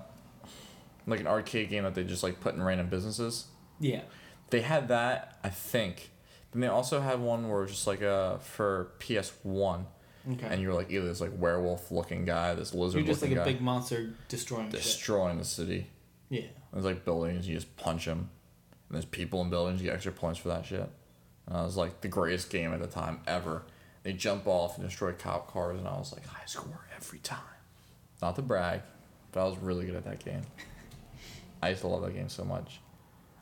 like 1.07 1.19
an 1.19 1.27
arcade 1.27 1.69
game 1.69 1.83
that 1.83 1.95
they 1.95 2.03
just 2.03 2.23
like 2.23 2.39
put 2.39 2.55
in 2.55 2.61
random 2.61 2.87
businesses? 2.87 3.47
Yeah. 3.79 4.01
They 4.49 4.61
had 4.61 4.89
that, 4.89 5.39
I 5.43 5.49
think. 5.49 6.11
Then 6.51 6.61
they 6.61 6.67
also 6.67 6.99
had 6.99 7.19
one 7.19 7.49
where 7.49 7.59
it 7.59 7.63
was 7.63 7.71
just 7.71 7.87
like 7.87 8.01
uh 8.01 8.37
for 8.37 8.91
PS 8.99 9.31
One, 9.43 9.87
Okay. 10.29 10.47
and 10.49 10.61
you're 10.61 10.73
like 10.73 10.91
either 10.91 11.07
this 11.07 11.19
like 11.21 11.31
werewolf 11.35 11.91
looking 11.91 12.25
guy, 12.25 12.53
this 12.53 12.73
lizard 12.73 12.99
You're 12.99 13.07
just 13.07 13.21
like 13.23 13.31
a 13.31 13.35
guy, 13.35 13.43
big 13.43 13.61
monster 13.61 14.13
destroying 14.27 14.69
shit. 14.69 14.81
destroying 14.81 15.37
the 15.37 15.45
city. 15.45 15.87
Yeah. 16.29 16.43
There's 16.71 16.85
like 16.85 17.03
buildings, 17.05 17.47
you 17.47 17.55
just 17.55 17.75
punch 17.75 18.05
them. 18.05 18.29
And 18.89 18.95
there's 18.95 19.05
people 19.05 19.41
in 19.41 19.49
buildings, 19.49 19.81
you 19.81 19.87
get 19.87 19.95
extra 19.95 20.11
points 20.11 20.39
for 20.39 20.49
that 20.49 20.65
shit. 20.65 20.89
And 21.47 21.57
I 21.57 21.63
was 21.63 21.75
like 21.75 22.01
the 22.01 22.07
greatest 22.07 22.49
game 22.49 22.71
at 22.73 22.79
the 22.79 22.87
time 22.87 23.21
ever. 23.25 23.63
They 24.03 24.13
jump 24.13 24.47
off 24.47 24.77
and 24.77 24.87
destroy 24.87 25.11
cop 25.13 25.51
cars, 25.51 25.77
and 25.77 25.87
I 25.87 25.93
was 25.97 26.11
like, 26.11 26.25
high 26.25 26.45
score 26.45 26.87
every 26.95 27.19
time. 27.19 27.39
Not 28.21 28.35
to 28.35 28.41
brag, 28.41 28.81
but 29.31 29.41
I 29.41 29.43
was 29.45 29.57
really 29.57 29.85
good 29.85 29.95
at 29.95 30.05
that 30.05 30.23
game. 30.23 30.41
I 31.61 31.69
used 31.69 31.81
to 31.81 31.87
love 31.87 32.01
that 32.03 32.13
game 32.13 32.29
so 32.29 32.43
much. 32.43 32.79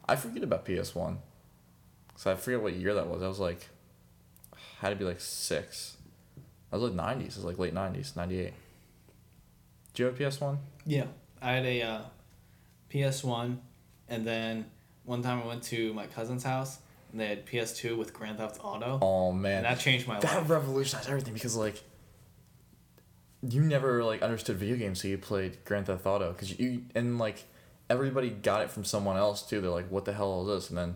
I 0.08 0.16
forget 0.16 0.44
about 0.44 0.66
PS1. 0.66 1.18
So 2.16 2.32
I 2.32 2.36
forget 2.36 2.62
what 2.62 2.74
year 2.74 2.94
that 2.96 3.08
was. 3.08 3.22
I 3.22 3.28
was 3.28 3.40
like, 3.40 3.70
had 4.80 4.90
to 4.90 4.96
be 4.96 5.06
like 5.06 5.22
six. 5.22 5.96
I 6.72 6.78
was 6.78 6.92
like 6.92 7.18
90s. 7.18 7.22
It 7.22 7.36
was 7.38 7.46
like 7.46 7.58
late 7.60 7.74
90s, 7.74 8.16
98. 8.16 8.54
Do 9.94 10.04
you 10.04 10.08
have 10.08 10.20
a 10.20 10.24
PS1? 10.24 10.58
Yeah. 10.86 11.06
I 11.42 11.54
had 11.54 11.66
a 11.66 11.82
uh, 11.82 12.02
PS1, 12.92 13.58
and 14.10 14.26
then 14.28 14.66
one 15.06 15.22
time 15.24 15.42
I 15.42 15.48
went 15.48 15.64
to 15.64 15.94
my 15.94 16.06
cousin's 16.08 16.44
house, 16.44 16.80
and 17.12 17.20
they 17.20 17.28
had 17.28 17.46
PS2 17.46 17.98
with 17.98 18.14
Grand 18.14 18.38
Theft 18.38 18.60
Auto, 18.64 19.00
Oh, 19.02 19.32
man. 19.32 19.58
and 19.58 19.66
that 19.66 19.80
changed 19.80 20.08
my 20.08 20.20
that 20.20 20.24
life. 20.36 20.48
That 20.48 20.54
revolutionized 20.54 21.10
everything 21.10 21.34
because 21.34 21.56
like 21.56 21.82
you 23.50 23.62
never 23.62 24.04
like 24.04 24.22
understood 24.22 24.58
video 24.58 24.76
games 24.76 25.02
so 25.02 25.08
you 25.08 25.18
played 25.18 25.58
grand 25.64 25.86
theft 25.86 26.06
auto 26.06 26.34
because 26.34 26.60
you 26.60 26.84
and 26.94 27.18
like 27.18 27.46
everybody 27.90 28.30
got 28.30 28.62
it 28.62 28.70
from 28.70 28.84
someone 28.84 29.16
else 29.16 29.42
too 29.44 29.62
they're 29.62 29.72
like 29.72 29.90
what 29.90 30.04
the 30.04 30.12
hell 30.12 30.42
is 30.42 30.48
this 30.66 30.70
and 30.70 30.78
then 30.78 30.96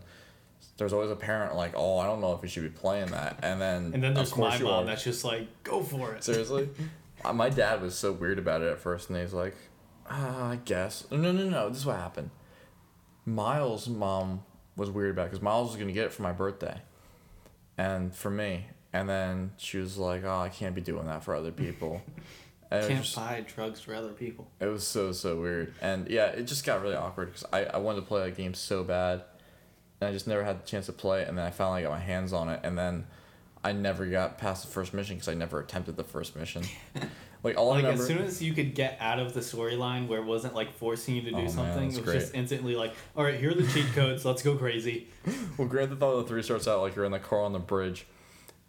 there's 0.77 0.91
always 0.93 1.11
a 1.11 1.15
parent 1.15 1.55
like 1.55 1.73
oh 1.75 1.99
i 1.99 2.05
don't 2.05 2.19
know 2.21 2.33
if 2.33 2.41
you 2.41 2.47
should 2.49 2.63
be 2.63 2.69
playing 2.69 3.07
that. 3.11 3.39
And 3.43 3.61
then 3.61 3.91
And 3.93 4.01
then 4.03 4.11
of 4.11 4.15
there's 4.15 4.31
course 4.31 4.59
my 4.59 4.63
mom 4.65 4.83
are. 4.83 4.85
that's 4.87 5.03
just 5.03 5.23
like, 5.23 5.47
go 5.63 5.81
for 5.83 6.13
it. 6.13 6.23
seriously? 6.23 6.69
Uh, 7.25 7.31
my 7.31 7.47
dad 7.49 7.81
was 7.81 7.95
so 7.97 8.11
weird 8.11 8.37
about 8.37 8.61
it 8.61 8.67
at 8.69 8.79
first 8.79 9.09
and 9.09 9.17
he's 9.17 9.31
like 9.33 9.55
ah, 10.09 10.49
i 10.49 10.55
guess. 10.57 11.05
No 11.09 11.17
no 11.17 11.31
no 11.31 11.69
this 11.69 11.77
is 11.77 11.85
what 11.85 11.95
happened. 11.95 12.31
Miles 13.25 13.87
mom 13.87 14.43
was 14.75 14.89
weird 14.89 15.11
about 15.11 15.23
it 15.23 15.31
because 15.31 15.41
miles 15.41 15.67
was 15.69 15.75
going 15.75 15.87
to 15.87 15.93
get 15.93 16.05
it 16.05 16.11
for 16.11 16.23
my 16.23 16.31
birthday 16.33 16.81
and 17.77 18.13
for 18.13 18.29
me. 18.29 18.65
And 18.91 19.07
then 19.09 19.51
she 19.57 19.77
was 19.77 19.97
like 19.97 20.23
oh 20.25 20.39
i 20.39 20.49
can't 20.49 20.75
be 20.75 20.81
doing 20.81 21.05
that 21.07 21.23
for 21.23 21.35
other 21.35 21.51
people. 21.51 22.01
And 22.71 22.79
it 22.79 22.85
was 22.85 22.87
Can't 22.89 23.03
just- 23.03 23.15
buy 23.15 23.45
drugs 23.55 23.81
for 23.81 23.93
other 23.93 24.13
people. 24.13 24.49
it 24.59 24.65
was 24.65 24.85
so 24.87 25.11
so 25.11 25.39
weird, 25.39 25.75
and 25.79 26.07
yeah, 26.09 26.27
it 26.29 26.47
just 26.47 26.65
got 26.65 26.81
really 26.81 26.95
awkward 26.95 27.27
because 27.27 27.45
I, 27.53 27.65
I 27.65 27.77
wanted 27.77 27.99
to 28.01 28.07
play 28.07 28.23
that 28.27 28.35
game 28.35 28.55
so 28.55 28.83
bad, 28.83 29.21
and 30.03 30.09
I 30.09 30.13
just 30.13 30.27
never 30.27 30.43
had 30.43 30.61
the 30.63 30.65
chance 30.67 30.85
to 30.87 30.93
play 30.93 31.21
it. 31.21 31.27
And 31.27 31.37
then 31.37 31.45
I 31.45 31.49
finally 31.49 31.81
got 31.83 31.91
my 31.91 31.99
hands 31.99 32.33
on 32.33 32.49
it, 32.49 32.59
and 32.63 32.77
then 32.77 33.05
I 33.63 33.71
never 33.71 34.05
got 34.05 34.37
past 34.37 34.65
the 34.65 34.71
first 34.71 34.93
mission 34.93 35.15
because 35.15 35.29
I 35.29 35.33
never 35.33 35.59
attempted 35.59 35.95
the 35.95 36.03
first 36.03 36.35
mission. 36.35 36.63
like 37.43 37.57
all 37.57 37.71
I 37.71 37.75
Like 37.75 37.83
remember. 37.83 38.01
as 38.03 38.07
soon 38.07 38.17
as 38.19 38.41
you 38.43 38.53
could 38.53 38.75
get 38.75 38.97
out 38.99 39.19
of 39.19 39.33
the 39.33 39.39
storyline 39.39 40.07
where 40.07 40.19
it 40.19 40.25
wasn't 40.25 40.53
like 40.55 40.73
forcing 40.73 41.15
you 41.15 41.21
to 41.23 41.31
do 41.31 41.37
Oh, 41.37 41.47
something, 41.47 41.87
that's 41.89 41.97
it 41.97 42.05
was 42.05 42.13
just 42.13 42.35
instantly 42.35 42.75
like, 42.75 42.93
all 43.15 43.23
right, 43.23 43.39
here 43.39 43.51
are 43.51 43.53
the 43.53 43.65
cheat 43.67 43.85
codes. 43.93 44.25
Let's 44.25 44.41
go 44.43 44.55
crazy. 44.57 45.07
Well, 45.57 45.67
Grand 45.67 45.89
Theft 45.89 46.01
Auto 46.01 46.23
3 46.23 46.41
starts 46.43 46.67
out 46.67 46.81
like 46.81 46.95
you're 46.95 47.05
in 47.05 47.11
the 47.13 47.19
car 47.19 47.41
on 47.41 47.53
the 47.53 47.59
bridge, 47.59 48.05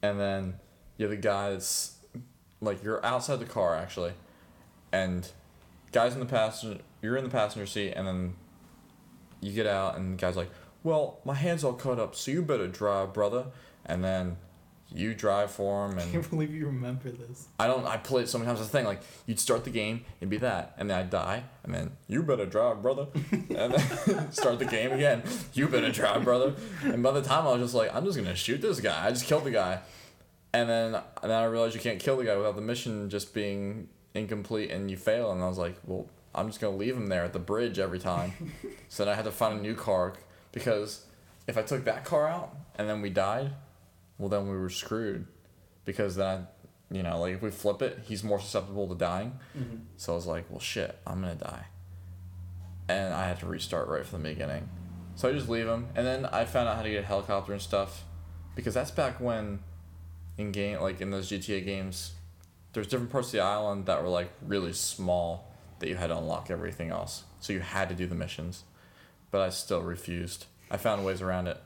and 0.03 0.21
then 0.21 0.55
you 0.97 1.07
have 1.07 1.11
the 1.11 1.17
guy 1.21 1.51
that's 1.51 1.97
like 2.61 2.83
you're 2.85 3.05
outside 3.05 3.41
the 3.41 3.47
car 3.47 3.75
actually, 3.75 4.13
and 4.93 5.29
guys 5.93 6.15
in 6.15 6.21
the 6.21 6.27
passenger, 6.27 6.81
you're 7.03 7.17
in 7.17 7.25
the 7.25 7.31
passenger 7.31 7.67
seat, 7.67 7.93
and 7.95 8.07
then 8.07 8.35
you 9.41 9.53
get 9.53 9.67
out, 9.67 9.97
and 9.97 10.13
the 10.17 10.21
guy's 10.21 10.37
like, 10.37 10.51
"Well, 10.85 11.19
my 11.25 11.35
hand's 11.35 11.65
all 11.65 11.73
cut 11.73 11.99
up, 11.99 12.15
so 12.15 12.31
you 12.31 12.43
better 12.43 12.69
drive, 12.69 13.13
brother," 13.13 13.47
and 13.85 14.05
then 14.05 14.37
you 14.95 15.13
drive 15.13 15.51
for 15.51 15.87
him, 15.87 15.99
I 15.99 16.03
can't 16.03 16.31
believe 16.31 16.55
you 16.55 16.67
remember 16.67 17.11
this. 17.11 17.49
I 17.59 17.67
don't. 17.67 17.85
I 17.85 17.97
played 17.97 18.29
so 18.29 18.39
many 18.39 18.47
times. 18.47 18.61
The 18.61 18.67
thing 18.67 18.85
like 18.85 19.01
you'd 19.27 19.41
start 19.41 19.65
the 19.65 19.71
game, 19.71 20.05
it'd 20.21 20.31
be 20.31 20.37
that, 20.39 20.75
and 20.79 20.89
then 20.89 20.99
I'd 20.99 21.11
die, 21.11 21.45
and 21.65 21.75
then 21.75 21.97
you 22.07 22.23
better 22.23 22.47
drive, 22.47 22.81
brother, 22.81 23.09
and 23.33 23.75
then 23.75 24.31
start 24.33 24.61
the 24.61 24.67
game 24.67 24.93
again. 24.93 25.25
You 25.53 25.67
better 25.67 25.91
drive, 25.91 26.23
brother. 26.23 26.55
And 26.85 27.03
by 27.03 27.11
the 27.11 27.23
time 27.23 27.47
I 27.47 27.53
was 27.53 27.63
just 27.63 27.75
like, 27.75 27.95
I'm 27.95 28.05
just 28.05 28.17
gonna 28.17 28.37
shoot 28.37 28.63
this 28.63 28.81
guy. 28.81 29.07
I 29.07 29.11
just 29.11 29.27
killed 29.27 29.45
the 29.45 29.51
guy, 29.51 29.81
and 30.53 30.69
then 30.69 30.95
and 30.95 31.31
then 31.31 31.43
I 31.43 31.45
realized 31.45 31.75
you 31.75 31.81
can't 31.81 31.99
kill 31.99 32.17
the 32.17 32.25
guy 32.25 32.37
without 32.37 32.55
the 32.55 32.63
mission 32.63 33.11
just 33.11 33.35
being 33.35 33.89
incomplete 34.15 34.71
and 34.71 34.91
you 34.91 34.97
fail. 34.97 35.33
And 35.33 35.43
I 35.43 35.49
was 35.49 35.59
like, 35.59 35.77
well, 35.85 36.07
I'm 36.35 36.47
just 36.47 36.61
gonna 36.61 36.77
leave 36.77 36.97
him 36.97 37.09
there 37.09 37.25
at 37.25 37.33
the 37.33 37.41
bridge 37.41 37.81
every 37.81 37.99
time. 37.99 38.33
so 38.89 39.05
then 39.05 39.13
I 39.13 39.17
had 39.17 39.25
to 39.25 39.33
find 39.33 39.59
a 39.59 39.63
new 39.63 39.75
car 39.75 40.15
because 40.55 41.05
if 41.47 41.59
I 41.59 41.63
took 41.63 41.85
that 41.85 42.05
car 42.05 42.27
out 42.29 42.57
and 42.77 42.89
then 42.89 43.03
we 43.03 43.11
died, 43.11 43.51
well 44.17 44.29
then 44.29 44.49
we 44.49 44.57
were 44.57 44.71
screwed. 44.71 45.27
Because 45.85 46.17
then 46.17 46.27
I, 46.27 46.95
you 46.95 47.03
know 47.03 47.21
like 47.21 47.35
if 47.35 47.43
we 47.43 47.51
flip 47.51 47.83
it 47.83 47.99
he's 48.05 48.23
more 48.23 48.41
susceptible 48.41 48.87
to 48.89 48.95
dying. 48.95 49.39
Mm-hmm. 49.59 49.77
so 49.97 50.13
i 50.13 50.17
was 50.17 50.27
like 50.27 50.45
well 50.49 50.61
shit 50.61 50.99
i'm 51.07 51.21
gonna 51.21 51.35
die. 51.35 51.67
And 52.89 53.13
i 53.13 53.27
had 53.27 53.41
to 53.41 53.47
restart 53.47 53.89
right 53.89 54.07
from 54.07 54.23
the 54.23 54.31
beginning. 54.31 54.69
So 55.17 55.29
i 55.29 55.33
just 55.33 55.49
leave 55.49 55.67
him. 55.67 55.89
And 55.95 56.07
then 56.07 56.25
i 56.27 56.45
found 56.45 56.69
out 56.69 56.77
how 56.77 56.83
to 56.83 56.91
get 56.91 57.05
a 57.05 57.07
helicopter 57.07 57.53
and 57.53 57.61
stuff. 57.61 58.05
Because 58.55 58.73
that's 58.75 58.93
back 58.93 59.21
when 59.21 59.59
in 60.39 60.53
game 60.53 60.81
like 60.81 61.01
in 61.01 61.11
those 61.11 61.31
gta 61.31 61.65
games 61.65 62.13
there's 62.73 62.89
different 62.89 63.11
parts 63.11 63.29
of 63.29 63.33
the 63.33 63.41
island 63.41 63.87
that 63.87 64.03
were 64.03 64.09
like 64.09 64.31
really 64.47 64.73
small 64.73 65.53
that 65.79 65.89
you 65.89 65.97
had 65.97 66.09
to 66.09 66.17
unlock 66.17 66.51
everything 66.51 66.91
else. 66.91 67.25
So 67.41 67.53
you 67.53 67.61
had 67.61 67.89
to 67.89 67.95
do 67.95 68.07
the 68.07 68.15
missions 68.15 68.65
but 69.35 69.41
i 69.41 69.49
still 69.49 69.83
refused 69.83 70.47
i 70.71 70.77
found 70.77 71.05
ways 71.05 71.21
around 71.21 71.49
it 71.49 71.61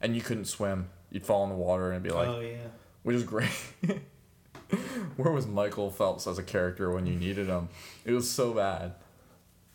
and 0.00 0.14
you 0.14 0.22
couldn't 0.22 0.44
swim 0.44 0.88
you'd 1.10 1.26
fall 1.26 1.42
in 1.42 1.50
the 1.50 1.56
water 1.56 1.90
and 1.90 1.94
it'd 1.94 2.02
be 2.04 2.16
like 2.16 2.28
oh 2.28 2.38
yeah. 2.38 2.58
which 3.02 3.16
is 3.16 3.24
great. 3.24 3.50
Where 5.16 5.32
was 5.32 5.44
Michael 5.44 5.90
Phelps 5.90 6.28
as 6.28 6.38
a 6.38 6.44
character 6.44 6.92
when 6.92 7.06
you 7.06 7.14
needed 7.14 7.48
him? 7.48 7.70
It 8.04 8.12
was 8.12 8.30
so 8.30 8.52
bad. 8.52 8.94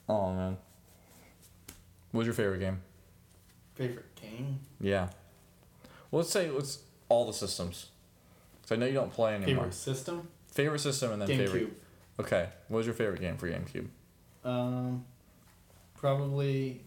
Oh 0.07 0.33
man. 0.33 0.57
What 2.11 2.19
was 2.19 2.27
your 2.27 2.33
favorite 2.33 2.59
game? 2.59 2.79
Favorite 3.75 4.15
game? 4.15 4.59
Yeah. 4.79 5.09
Well, 6.11 6.21
let's 6.21 6.29
say 6.31 6.49
let's 6.49 6.79
all 7.09 7.25
the 7.25 7.33
systems. 7.33 7.87
Cause 8.61 8.71
I 8.71 8.75
know 8.77 8.85
you 8.85 8.93
don't 8.93 9.11
play 9.11 9.35
anymore. 9.35 9.65
Favorite 9.65 9.73
system? 9.73 10.29
Favorite 10.47 10.79
system 10.79 11.11
and 11.11 11.21
then 11.21 11.27
favorite. 11.27 11.67
GameCube. 11.67 12.21
Okay. 12.21 12.49
What 12.69 12.77
was 12.77 12.85
your 12.85 12.95
favorite 12.95 13.19
game 13.19 13.35
for 13.35 13.49
GameCube? 13.49 13.87
Um, 14.45 15.03
probably 15.97 16.83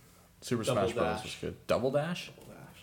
Super 0.47 0.63
Double 0.63 0.83
Smash 0.83 0.95
Bros. 0.95 1.05
Dash. 1.17 1.23
was 1.25 1.35
good. 1.41 1.67
Double 1.67 1.91
Dash? 1.91 2.27
Double 2.31 2.55
Dash. 2.55 2.83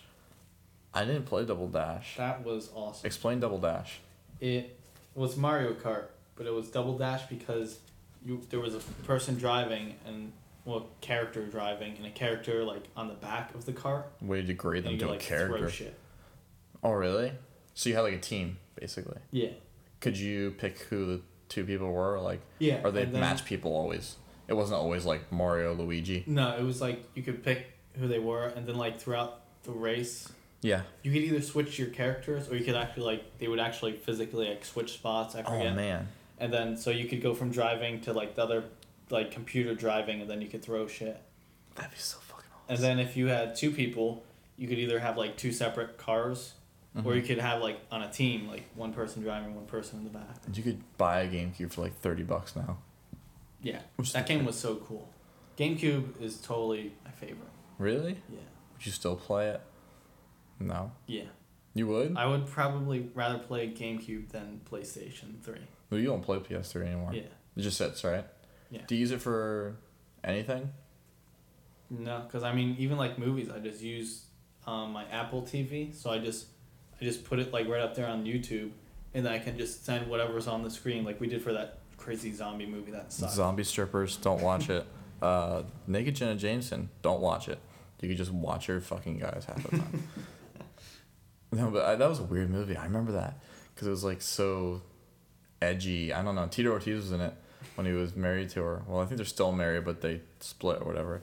I 0.92 1.04
didn't 1.06 1.24
play 1.24 1.46
Double 1.46 1.68
Dash. 1.68 2.14
That 2.18 2.44
was 2.44 2.68
awesome. 2.74 3.06
Explain 3.06 3.40
Double 3.40 3.56
Dash. 3.56 4.00
It 4.38 4.78
was 5.14 5.38
Mario 5.38 5.72
Kart, 5.72 6.08
but 6.36 6.44
it 6.46 6.52
was 6.52 6.68
double 6.68 6.98
dash 6.98 7.22
because 7.26 7.78
you 8.22 8.42
there 8.50 8.60
was 8.60 8.74
a 8.74 8.80
person 9.06 9.36
driving 9.36 9.94
and 10.06 10.32
well 10.66 10.88
character 11.00 11.46
driving 11.46 11.96
and 11.96 12.04
a 12.04 12.10
character 12.10 12.64
like 12.64 12.82
on 12.96 13.08
the 13.08 13.14
back 13.14 13.54
of 13.54 13.64
the 13.64 13.72
car 13.72 14.06
Way 14.20 14.42
to 14.42 14.46
degrade 14.48 14.84
and 14.84 15.00
them 15.00 15.08
to 15.08 15.08
a 15.08 15.12
like 15.12 15.22
throw 15.22 15.56
character. 15.56 15.92
Oh 16.82 16.90
really? 16.90 17.32
So 17.72 17.88
you 17.88 17.94
had 17.94 18.02
like 18.02 18.14
a 18.14 18.20
team 18.20 18.58
basically. 18.78 19.18
Yeah. 19.30 19.50
Could 20.00 20.18
you 20.18 20.50
pick 20.58 20.80
who 20.90 21.06
the 21.06 21.20
two 21.48 21.64
people 21.64 21.90
were? 21.90 22.20
Like, 22.20 22.40
Yeah. 22.58 22.82
Are 22.84 22.90
they 22.90 23.06
match 23.06 23.46
people 23.46 23.74
always? 23.74 24.16
It 24.48 24.54
wasn't 24.54 24.80
always 24.80 25.04
like 25.04 25.30
Mario, 25.32 25.74
Luigi. 25.74 26.24
No, 26.26 26.56
it 26.56 26.62
was 26.62 26.80
like 26.80 27.04
you 27.14 27.22
could 27.22 27.42
pick 27.42 27.66
who 27.98 28.08
they 28.08 28.18
were 28.18 28.46
and 28.48 28.66
then 28.66 28.76
like 28.76 29.00
throughout 29.00 29.40
the 29.62 29.70
race 29.72 30.30
Yeah. 30.62 30.82
you 31.02 31.12
could 31.12 31.22
either 31.22 31.40
switch 31.40 31.78
your 31.78 31.88
characters 31.88 32.48
or 32.50 32.56
you 32.56 32.64
could 32.64 32.74
actually 32.74 33.04
like 33.04 33.38
they 33.38 33.48
would 33.48 33.60
actually 33.60 33.92
physically 33.92 34.48
like 34.48 34.64
switch 34.64 34.92
spots, 34.94 35.34
I 35.34 35.42
Oh 35.42 35.70
man. 35.74 36.08
And 36.38 36.52
then 36.52 36.76
so 36.76 36.90
you 36.90 37.06
could 37.08 37.22
go 37.22 37.32
from 37.34 37.50
driving 37.50 38.00
to 38.02 38.12
like 38.12 38.34
the 38.34 38.42
other 38.42 38.64
like 39.10 39.30
computer 39.30 39.74
driving 39.74 40.20
and 40.20 40.28
then 40.28 40.40
you 40.42 40.48
could 40.48 40.62
throw 40.62 40.86
shit. 40.86 41.20
That'd 41.76 41.90
be 41.92 41.96
so 41.98 42.18
fucking 42.18 42.44
awesome. 42.54 42.74
And 42.74 42.78
then 42.84 42.98
if 42.98 43.16
you 43.16 43.28
had 43.28 43.54
two 43.56 43.70
people, 43.70 44.22
you 44.56 44.68
could 44.68 44.78
either 44.78 44.98
have 44.98 45.16
like 45.16 45.36
two 45.36 45.52
separate 45.52 45.96
cars, 45.98 46.54
or 47.04 47.14
you 47.14 47.20
Mm-hmm. 47.22 47.26
could 47.26 47.38
have 47.38 47.60
like 47.62 47.78
on 47.90 48.02
a 48.02 48.10
team, 48.10 48.46
like 48.48 48.64
one 48.76 48.92
person 48.92 49.22
driving, 49.22 49.54
one 49.56 49.66
person 49.66 49.98
in 49.98 50.04
the 50.04 50.10
back. 50.10 50.36
You 50.52 50.62
could 50.62 50.80
buy 50.96 51.22
a 51.22 51.28
GameCube 51.28 51.72
for 51.72 51.80
like 51.82 51.98
thirty 52.00 52.22
bucks 52.22 52.54
now. 52.54 52.76
Yeah, 53.64 53.80
Which 53.96 54.12
that 54.12 54.26
game 54.26 54.44
was 54.44 54.56
so 54.56 54.76
cool. 54.76 55.08
GameCube 55.58 56.20
is 56.22 56.36
totally 56.40 56.92
my 57.04 57.10
favorite. 57.10 57.48
Really? 57.78 58.16
Yeah, 58.30 58.38
Would 58.74 58.86
you 58.86 58.92
still 58.92 59.16
play 59.16 59.48
it? 59.48 59.60
No. 60.60 60.92
yeah. 61.06 61.24
You 61.76 61.88
would? 61.88 62.16
I 62.16 62.26
would 62.26 62.46
probably 62.46 63.10
rather 63.14 63.38
play 63.38 63.68
GameCube 63.68 64.28
than 64.28 64.60
PlayStation 64.70 65.40
Three. 65.42 65.58
well, 65.90 65.98
you 66.00 66.06
don't 66.06 66.22
play 66.22 66.38
PS3 66.38 66.86
anymore. 66.86 67.12
Yeah, 67.12 67.22
It 67.56 67.62
just 67.62 67.78
sits, 67.78 68.04
right? 68.04 68.24
Yeah. 68.70 68.82
Do 68.86 68.94
you 68.94 69.00
use 69.00 69.10
it 69.10 69.20
for 69.20 69.76
anything? 70.22 70.70
no, 71.90 72.22
because 72.26 72.42
I 72.42 72.52
mean, 72.52 72.76
even 72.78 72.96
like 72.96 73.18
movies, 73.18 73.48
I 73.50 73.58
just 73.58 73.80
use 73.82 74.24
um, 74.66 74.92
my 74.92 75.04
Apple 75.10 75.42
TV, 75.42 75.94
so 75.94 76.10
I 76.10 76.18
just 76.18 76.46
I 77.00 77.04
just 77.04 77.24
put 77.24 77.38
it 77.38 77.52
like 77.52 77.68
right 77.68 77.80
up 77.82 77.94
there 77.94 78.06
on 78.06 78.24
YouTube, 78.24 78.70
and 79.12 79.24
then 79.26 79.32
I 79.32 79.38
can 79.38 79.58
just 79.58 79.84
send 79.84 80.08
whatever's 80.08 80.46
on 80.46 80.62
the 80.62 80.70
screen, 80.70 81.04
like 81.04 81.20
we 81.20 81.26
did 81.26 81.42
for 81.42 81.52
that 81.52 81.78
crazy 82.04 82.32
zombie 82.32 82.66
movie 82.66 82.90
that 82.92 83.12
sucked. 83.12 83.32
Zombie 83.32 83.64
strippers, 83.64 84.16
don't 84.16 84.42
watch 84.42 84.68
it. 84.70 84.86
Uh, 85.22 85.62
Naked 85.86 86.16
Jenna 86.16 86.34
Jameson, 86.34 86.90
don't 87.00 87.20
watch 87.20 87.48
it. 87.48 87.58
You 88.02 88.08
could 88.08 88.18
just 88.18 88.32
watch 88.32 88.66
her 88.66 88.78
fucking 88.78 89.20
guys 89.20 89.46
half 89.46 89.62
the 89.62 89.78
time. 89.78 90.02
no, 91.52 91.70
but 91.70 91.82
I, 91.86 91.94
that 91.94 92.06
was 92.06 92.18
a 92.20 92.24
weird 92.24 92.50
movie. 92.50 92.76
I 92.76 92.84
remember 92.84 93.12
that 93.12 93.38
because 93.74 93.86
it 93.88 93.90
was 93.90 94.04
like 94.04 94.20
so 94.20 94.82
edgy. 95.62 96.12
I 96.12 96.22
don't 96.22 96.34
know. 96.34 96.46
Tito 96.48 96.70
Ortiz 96.70 96.96
was 96.96 97.12
in 97.12 97.22
it 97.22 97.32
when 97.76 97.86
he 97.86 97.92
was 97.92 98.14
married 98.14 98.50
to 98.50 98.62
her. 98.64 98.82
Well, 98.86 99.00
I 99.00 99.06
think 99.06 99.16
they're 99.16 99.24
still 99.24 99.52
married, 99.52 99.86
but 99.86 100.02
they 100.02 100.20
split 100.40 100.82
or 100.82 100.86
whatever. 100.88 101.22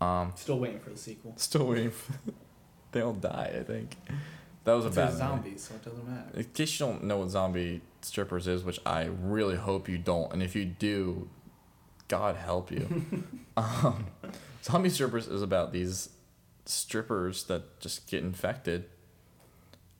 Um, 0.00 0.32
Still 0.36 0.60
waiting 0.60 0.78
for 0.78 0.90
the 0.90 0.98
sequel. 0.98 1.32
still 1.38 1.66
waiting. 1.66 1.90
For, 1.90 2.12
they 2.92 3.00
all 3.00 3.14
die. 3.14 3.52
I 3.58 3.64
think 3.64 3.96
that 4.64 4.72
was 4.74 4.86
a 4.86 4.90
They're 4.90 5.06
bad 5.08 5.44
movie. 5.44 5.58
so 5.58 5.74
it 5.74 5.84
doesn't 5.84 6.08
matter. 6.08 6.30
In 6.38 6.44
case 6.44 6.78
you 6.78 6.86
don't 6.86 7.04
know 7.04 7.18
what 7.18 7.30
zombie 7.30 7.80
strippers 8.02 8.46
is, 8.46 8.62
which 8.64 8.80
I 8.86 9.04
really 9.22 9.56
hope 9.56 9.88
you 9.88 9.98
don't, 9.98 10.32
and 10.32 10.42
if 10.42 10.54
you 10.54 10.64
do, 10.64 11.28
God 12.08 12.36
help 12.36 12.70
you. 12.70 13.04
um, 13.56 14.06
zombie 14.62 14.90
strippers 14.90 15.26
is 15.28 15.42
about 15.42 15.72
these 15.72 16.10
strippers 16.66 17.44
that 17.44 17.80
just 17.80 18.08
get 18.08 18.22
infected, 18.22 18.84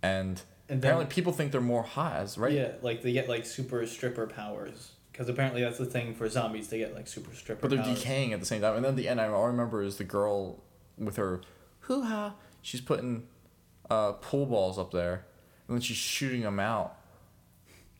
and, 0.02 0.42
And 0.68 0.78
apparently 0.78 1.04
then, 1.06 1.10
people 1.12 1.32
think 1.32 1.52
they're 1.52 1.60
more 1.60 1.82
hot, 1.82 2.16
as 2.16 2.38
right? 2.38 2.52
yeah, 2.52 2.72
like 2.82 3.02
they 3.02 3.12
get 3.12 3.28
like 3.28 3.46
super 3.46 3.84
stripper 3.86 4.26
powers. 4.26 4.92
Because 5.10 5.28
apparently 5.28 5.60
that's 5.62 5.76
the 5.76 5.84
thing 5.84 6.14
for 6.14 6.26
zombies, 6.28 6.68
they 6.68 6.78
get 6.78 6.94
like 6.94 7.06
super 7.06 7.34
stripper 7.34 7.60
powers. 7.60 7.70
But 7.70 7.70
they're 7.76 7.84
powers. 7.84 7.98
decaying 7.98 8.32
at 8.32 8.40
the 8.40 8.46
same 8.46 8.62
time. 8.62 8.76
And 8.76 8.84
then 8.84 8.90
at 8.92 8.96
the 8.96 9.08
end, 9.08 9.20
I 9.20 9.28
all 9.28 9.44
I 9.44 9.48
remember 9.48 9.82
is 9.82 9.96
the 9.98 10.04
girl 10.04 10.62
with 10.96 11.16
her 11.16 11.40
hoo 11.80 12.02
ha. 12.04 12.34
She's 12.62 12.80
putting 12.80 13.26
uh, 13.92 14.12
pool 14.12 14.46
balls 14.46 14.78
up 14.78 14.90
there, 14.90 15.24
and 15.68 15.76
then 15.76 15.80
she's 15.80 15.96
shooting 15.96 16.40
them 16.40 16.58
out. 16.58 16.96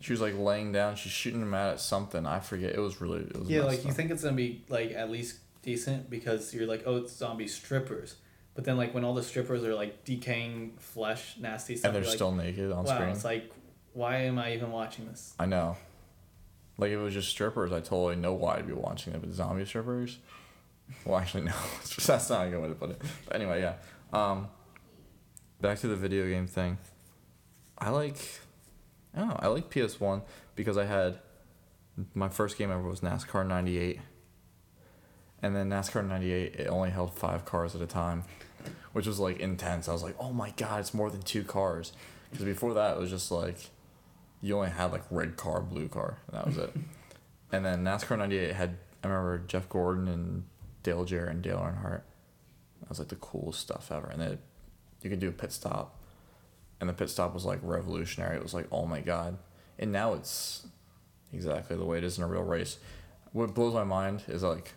She 0.01 0.13
was 0.13 0.21
like 0.21 0.37
laying 0.37 0.73
down. 0.73 0.97
She's 0.97 1.13
shooting 1.13 1.41
them 1.41 1.55
out 1.55 1.75
at 1.75 1.81
something. 1.81 2.27
I 2.27 2.41
forget. 2.41 2.75
It 2.75 2.81
was 2.81 3.01
really. 3.01 3.21
It 3.21 3.39
was 3.39 3.49
Yeah, 3.49 3.65
like 3.65 3.85
you 3.85 3.93
think 3.93 4.11
it's 4.11 4.25
gonna 4.25 4.35
be 4.35 4.65
like 4.69 4.93
at 4.93 5.11
least 5.11 5.39
decent 5.63 6.11
because 6.11 6.53
you're 6.55 6.67
like, 6.67 6.83
oh, 6.87 6.97
it's 6.97 7.13
zombie 7.15 7.47
strippers. 7.47 8.17
But 8.55 8.65
then 8.65 8.77
like 8.77 8.95
when 8.95 9.05
all 9.05 9.15
the 9.15 9.23
strippers 9.23 9.65
are 9.65 9.75
like 9.75 10.05
decaying 10.05 10.75
flesh, 10.79 11.37
nasty 11.39 11.77
stuff, 11.77 11.89
and 11.89 11.95
they're 11.95 12.03
you're 12.03 12.11
like, 12.11 12.17
still 12.17 12.33
naked 12.33 12.73
on 12.73 12.85
wow, 12.85 12.95
screen. 12.95 13.09
it's 13.11 13.25
like, 13.25 13.53
why 13.93 14.17
am 14.23 14.39
I 14.39 14.55
even 14.55 14.73
watching 14.73 15.07
this? 15.07 15.35
I 15.39 15.47
know. 15.47 15.77
Like 16.79 16.91
if 16.91 16.99
it 16.99 17.03
was 17.03 17.15
just 17.15 17.29
strippers, 17.29 17.71
I 17.71 17.81
totally 17.81 18.17
know 18.17 18.33
why 18.33 18.57
I'd 18.57 18.67
be 18.67 18.73
watching 18.73 19.13
it. 19.13 19.21
But 19.21 19.33
zombie 19.33 19.65
strippers, 19.67 20.19
well, 21.05 21.19
actually 21.19 21.45
no, 21.45 21.53
that's 22.07 22.29
not 22.29 22.47
a 22.47 22.51
good 22.51 22.61
way 22.61 22.69
to 22.69 22.75
put 22.75 22.91
it. 22.91 23.03
But 23.27 23.37
anyway, 23.37 23.61
yeah. 23.61 23.75
Um, 24.13 24.49
back 25.63 25.79
to 25.79 25.89
the 25.89 25.97
video 25.97 26.29
game 26.29 26.47
thing. 26.47 26.77
I 27.79 27.91
like, 27.91 28.19
I 29.15 29.21
don't 29.21 29.29
know. 29.29 29.39
I 29.39 29.47
like 29.47 29.71
PS 29.71 29.99
One 29.99 30.23
because 30.55 30.77
I 30.77 30.85
had 30.85 31.21
my 32.15 32.29
first 32.29 32.59
game 32.59 32.71
ever 32.71 32.83
was 32.83 33.01
NASCAR 33.01 33.47
'98, 33.47 34.01
and 35.41 35.57
then 35.57 35.71
NASCAR 35.71 36.07
'98 36.07 36.57
it 36.57 36.67
only 36.67 36.91
held 36.91 37.15
five 37.15 37.45
cars 37.45 37.75
at 37.75 37.81
a 37.81 37.87
time, 37.87 38.25
which 38.93 39.07
was 39.07 39.19
like 39.19 39.39
intense. 39.39 39.89
I 39.89 39.93
was 39.93 40.03
like, 40.03 40.17
oh 40.19 40.33
my 40.33 40.51
god, 40.51 40.81
it's 40.81 40.93
more 40.93 41.11
than 41.11 41.23
two 41.23 41.45
cars, 41.45 41.93
Because 42.31 42.45
before 42.45 42.75
that, 42.75 42.97
it 42.97 43.01
was 43.01 43.11
just 43.11 43.31
like 43.31 43.71
you 44.43 44.57
only 44.57 44.71
had 44.71 44.93
like 44.93 45.05
red 45.11 45.37
car, 45.37 45.63
blue 45.63 45.89
car, 45.89 46.19
and 46.27 46.37
that 46.37 46.47
was 46.47 46.59
it. 46.59 46.75
and 47.53 47.65
then 47.65 47.85
NASCAR 47.85 48.19
'98 48.19 48.53
had 48.53 48.77
I 49.05 49.09
remember 49.09 49.39
Jeff 49.47 49.69
Gordon 49.69 50.09
and 50.09 50.45
Dale 50.83 51.05
Jarrett 51.05 51.31
and 51.31 51.43
Dale 51.43 51.59
Earnhardt. 51.59 52.03
That 52.81 52.89
was 52.89 52.99
like 52.99 53.09
the 53.09 53.17
coolest 53.17 53.61
stuff 53.61 53.91
ever. 53.93 54.09
And 54.09 54.21
then 54.21 54.39
you 55.05 55.11
could 55.11 55.21
do 55.21 55.29
a 55.29 55.33
pit 55.33 55.53
stop, 55.53 55.97
and 56.81 56.89
the 56.89 56.93
pit 56.95 57.11
stop 57.11 57.35
was 57.35 57.45
like 57.45 57.59
revolutionary. 57.63 58.37
It 58.37 58.43
was 58.43 58.55
like 58.55 58.67
oh 58.73 58.87
my 58.87 59.01
god. 59.01 59.39
And 59.79 59.91
now 59.93 60.13
it's 60.15 60.67
exactly 61.33 61.77
the 61.77 61.85
way 61.85 61.99
it 61.99 62.05
is 62.05 62.19
in 62.19 62.25
a 62.25 62.27
real 62.29 62.43
race. 62.43 62.79
What 63.33 63.55
blows 63.55 63.75
my 63.75 63.85
mind 63.85 64.23
is 64.29 64.43
like 64.43 64.73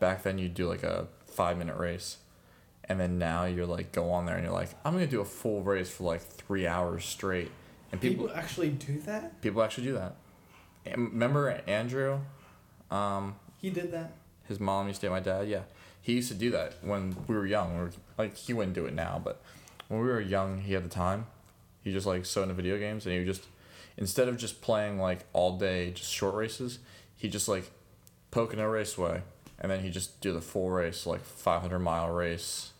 back 0.00 0.22
then 0.22 0.38
you'd 0.38 0.54
do 0.54 0.66
like 0.68 0.82
a 0.82 1.06
five 1.26 1.56
minute 1.58 1.76
race 1.76 2.16
and 2.84 2.98
then 2.98 3.18
now 3.18 3.44
you're 3.44 3.66
like 3.66 3.92
go 3.92 4.10
on 4.10 4.26
there 4.26 4.34
and 4.34 4.44
you're 4.44 4.52
like 4.52 4.70
i'm 4.84 4.92
gonna 4.92 5.06
do 5.06 5.20
a 5.20 5.24
full 5.24 5.62
race 5.62 5.88
for 5.88 6.02
like 6.04 6.20
three 6.20 6.66
hours 6.66 7.04
straight 7.04 7.50
and 7.92 8.00
people 8.00 8.26
People 8.26 8.36
actually 8.36 8.70
do 8.70 8.98
that. 9.02 9.40
people 9.40 9.62
actually 9.62 9.84
do 9.84 9.92
that 9.94 10.16
And 10.84 11.12
remember 11.12 11.48
andrew 11.68 12.18
um 12.90 13.36
He 13.58 13.70
did 13.70 13.92
that. 13.92 14.12
his 14.48 14.58
mom 14.58 14.88
used 14.88 15.00
to 15.02 15.06
date 15.06 15.10
my 15.12 15.20
dad 15.20 15.48
yeah 15.48 15.60
he 16.02 16.14
used 16.14 16.28
to 16.28 16.34
do 16.34 16.50
that 16.50 16.74
when 16.82 17.16
we 17.26 17.34
were 17.34 17.46
young. 17.46 17.74
We 17.74 17.80
were, 17.84 17.92
like 18.18 18.36
he 18.36 18.52
wouldn't 18.52 18.74
do 18.74 18.84
it 18.84 18.94
now 18.94 19.20
but 19.24 19.40
when 19.88 20.00
we 20.00 20.06
were 20.06 20.20
young 20.20 20.60
he 20.60 20.74
had 20.74 20.84
the 20.84 20.90
time. 20.90 21.26
He 21.82 21.92
just 21.92 22.06
like 22.06 22.26
so 22.26 22.42
into 22.42 22.54
video 22.54 22.78
games 22.78 23.06
and 23.06 23.12
he 23.12 23.18
would 23.18 23.26
just 23.26 23.46
instead 23.96 24.28
of 24.28 24.36
just 24.36 24.60
playing 24.60 24.98
like 24.98 25.20
all 25.32 25.56
day 25.58 25.90
just 25.90 26.12
short 26.12 26.34
races 26.34 26.78
he 27.16 27.28
just 27.28 27.48
like 27.48 27.70
poke 28.30 28.52
in 28.52 28.58
a 28.58 28.68
raceway 28.68 29.22
and 29.58 29.70
then 29.70 29.80
he 29.80 29.90
just 29.90 30.20
do 30.20 30.32
the 30.32 30.40
full 30.40 30.70
race 30.70 31.06
like 31.06 31.24
500 31.24 31.78
mile 31.78 32.10
race 32.10 32.72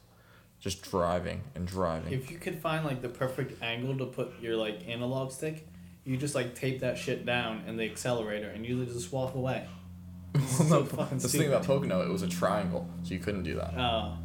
just 0.62 0.82
driving 0.82 1.42
and 1.56 1.66
driving. 1.66 2.12
If 2.12 2.30
you 2.30 2.38
could 2.38 2.60
find 2.60 2.84
like 2.84 3.02
the 3.02 3.08
perfect 3.08 3.60
angle 3.62 3.98
to 3.98 4.06
put 4.06 4.40
your 4.40 4.56
like 4.56 4.88
analog 4.88 5.32
stick, 5.32 5.66
you 6.04 6.16
just 6.16 6.36
like 6.36 6.54
tape 6.54 6.80
that 6.80 6.96
shit 6.96 7.26
down 7.26 7.64
in 7.66 7.76
the 7.76 7.84
accelerator 7.84 8.48
and 8.48 8.64
you 8.64 8.84
just 8.86 9.12
walk 9.12 9.34
away. 9.34 9.66
Well, 10.34 10.46
so 10.46 10.64
no, 10.64 10.84
fucking 10.84 11.18
the 11.18 11.28
thing 11.28 11.48
about 11.48 11.64
Pocono, 11.64 12.00
it 12.02 12.08
was 12.10 12.22
a 12.22 12.28
triangle, 12.28 12.88
so 13.02 13.12
you 13.12 13.20
couldn't 13.20 13.42
do 13.42 13.54
that, 13.56 13.74
Oh, 13.76 14.16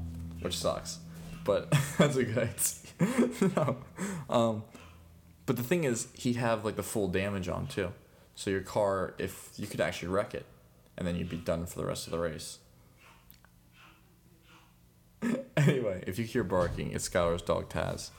which 0.41 0.57
sucks. 0.57 0.99
But 1.43 1.69
that's 1.97 2.15
a 2.15 2.23
good 2.23 2.49
idea. 2.99 3.29
no. 3.55 3.77
Um, 4.29 4.63
but 5.45 5.55
the 5.57 5.63
thing 5.63 5.83
is, 5.83 6.07
he'd 6.13 6.35
have 6.37 6.63
like 6.65 6.75
the 6.75 6.83
full 6.83 7.07
damage 7.09 7.47
on 7.49 7.67
too. 7.67 7.91
So 8.35 8.49
your 8.49 8.61
car, 8.61 9.15
if 9.17 9.51
you 9.57 9.67
could 9.67 9.81
actually 9.81 10.09
wreck 10.09 10.33
it, 10.33 10.45
and 10.97 11.07
then 11.07 11.15
you'd 11.15 11.29
be 11.29 11.37
done 11.37 11.65
for 11.65 11.79
the 11.79 11.85
rest 11.85 12.07
of 12.07 12.11
the 12.11 12.19
race. 12.19 12.59
anyway, 15.55 16.03
if 16.07 16.19
you 16.19 16.25
hear 16.25 16.43
barking, 16.43 16.91
it's 16.91 17.07
Skylar's 17.09 17.41
dog 17.41 17.69
Taz. 17.69 18.11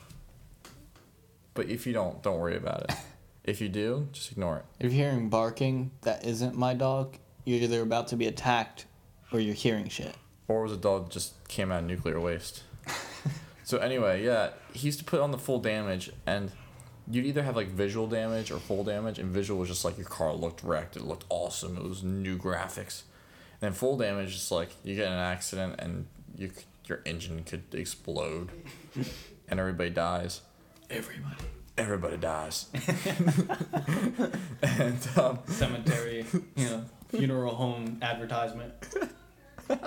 But 1.54 1.68
if 1.68 1.86
you 1.86 1.92
don't, 1.92 2.22
don't 2.22 2.38
worry 2.38 2.56
about 2.56 2.84
it. 2.84 2.96
If 3.44 3.60
you 3.60 3.68
do, 3.68 4.08
just 4.12 4.32
ignore 4.32 4.58
it. 4.58 4.64
if 4.78 4.92
you're 4.92 5.08
hearing 5.08 5.28
barking 5.30 5.90
that 6.02 6.24
isn't 6.24 6.54
my 6.54 6.74
dog, 6.74 7.16
you're 7.48 7.62
either 7.62 7.80
about 7.80 8.08
to 8.08 8.16
be 8.16 8.26
attacked 8.26 8.84
or 9.32 9.40
you're 9.40 9.54
hearing 9.54 9.88
shit. 9.88 10.14
Or 10.48 10.62
was 10.62 10.72
a 10.72 10.76
dog 10.76 11.10
just 11.10 11.48
came 11.48 11.72
out 11.72 11.80
of 11.80 11.86
nuclear 11.86 12.20
waste? 12.20 12.62
so 13.64 13.78
anyway, 13.78 14.22
yeah, 14.22 14.50
he 14.74 14.86
used 14.86 14.98
to 14.98 15.04
put 15.04 15.20
on 15.20 15.30
the 15.30 15.38
full 15.38 15.58
damage, 15.58 16.10
and 16.26 16.52
you'd 17.10 17.24
either 17.24 17.42
have 17.42 17.56
like 17.56 17.68
visual 17.68 18.06
damage 18.06 18.50
or 18.50 18.58
full 18.58 18.84
damage, 18.84 19.18
and 19.18 19.30
visual 19.30 19.58
was 19.58 19.70
just 19.70 19.82
like 19.82 19.96
your 19.96 20.06
car 20.06 20.34
looked 20.34 20.62
wrecked, 20.62 20.94
it 20.96 21.04
looked 21.04 21.24
awesome, 21.30 21.78
it 21.78 21.82
was 21.82 22.02
new 22.02 22.36
graphics. 22.36 23.02
And 23.60 23.60
then 23.60 23.72
full 23.72 23.96
damage 23.96 24.34
is 24.34 24.50
like 24.50 24.70
you 24.84 24.94
get 24.94 25.06
in 25.06 25.14
an 25.14 25.18
accident 25.18 25.76
and 25.78 26.06
you 26.36 26.50
your 26.84 27.00
engine 27.06 27.44
could 27.44 27.64
explode, 27.72 28.50
and 29.48 29.58
everybody 29.58 29.90
dies. 29.90 30.42
Everybody. 30.90 31.44
Everybody 31.78 32.16
dies. 32.16 32.66
and 34.62 35.08
um, 35.16 35.38
Cemetery, 35.46 36.26
you 36.56 36.64
know, 36.64 36.84
funeral 37.08 37.54
home 37.54 37.98
advertisement. 38.02 38.72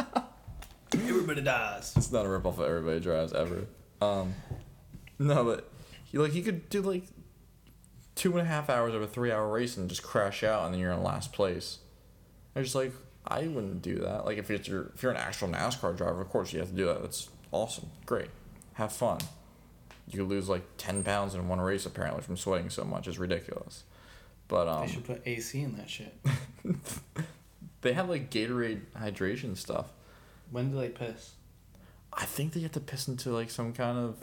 Everybody 0.94 1.42
dies. 1.42 1.94
It's 1.96 2.12
not 2.12 2.26
a 2.26 2.30
ripoff 2.30 2.58
of 2.58 2.62
Everybody 2.62 3.00
Drives 3.00 3.34
ever. 3.34 3.66
Um, 4.02 4.34
no, 5.20 5.44
but 5.44 5.70
he 6.06 6.18
like 6.18 6.32
he 6.32 6.42
could 6.42 6.70
do 6.70 6.82
like 6.82 7.04
two 8.16 8.32
and 8.32 8.42
a 8.42 8.46
half 8.46 8.70
hours 8.70 8.94
of 8.94 9.02
a 9.02 9.08
three 9.08 9.32
hour 9.32 9.48
race 9.48 9.78
and 9.78 9.88
just 9.90 10.04
crash 10.04 10.44
out, 10.44 10.66
and 10.66 10.74
then 10.74 10.82
you're 10.82 10.92
in 10.92 11.04
last 11.04 11.32
place. 11.32 11.80
I 12.56 12.62
just 12.62 12.76
like 12.76 12.94
I 13.26 13.48
wouldn't 13.48 13.82
do 13.82 14.00
that. 14.00 14.26
Like 14.26 14.38
if 14.38 14.52
it's 14.52 14.68
your 14.68 14.92
if 14.96 15.04
you're 15.04 15.12
an 15.12 15.18
actual 15.18 15.48
NASCAR 15.48 15.96
driver, 15.96 16.22
of 16.22 16.30
course 16.30 16.52
you 16.52 16.60
have 16.60 16.70
to 16.70 16.76
do 16.76 16.86
that. 16.88 17.02
That's 17.02 17.30
awesome, 17.52 17.90
great, 18.06 18.30
have 18.74 18.92
fun. 18.92 19.20
You 20.08 20.20
could 20.20 20.30
lose 20.30 20.50
like 20.50 20.64
ten 20.78 21.04
pounds 21.04 21.36
in 21.36 21.48
one 21.48 21.62
race 21.62 21.86
apparently 21.86 22.22
from 22.22 22.36
sweating 22.36 22.70
so 22.70 22.84
much. 22.84 23.08
It's 23.08 23.18
ridiculous. 23.18 23.84
But 24.52 24.68
um, 24.68 24.86
they 24.86 24.92
should 24.92 25.06
put 25.06 25.22
AC 25.26 25.62
in 25.62 25.78
that 25.78 25.90
shit. 25.90 26.14
they 27.82 27.94
have 27.94 28.10
like 28.10 28.30
Gatorade 28.30 28.82
hydration 29.00 29.56
stuff. 29.56 29.86
When 30.52 30.72
do 30.72 30.78
they 30.78 30.90
piss? 30.90 31.32
I 32.12 32.26
think 32.26 32.52
they 32.52 32.60
have 32.60 32.74
to 32.74 32.82
piss 32.82 33.08
into 33.08 33.30
like 33.30 33.50
some 33.50 33.72
kind 33.72 33.98
of 33.98 34.18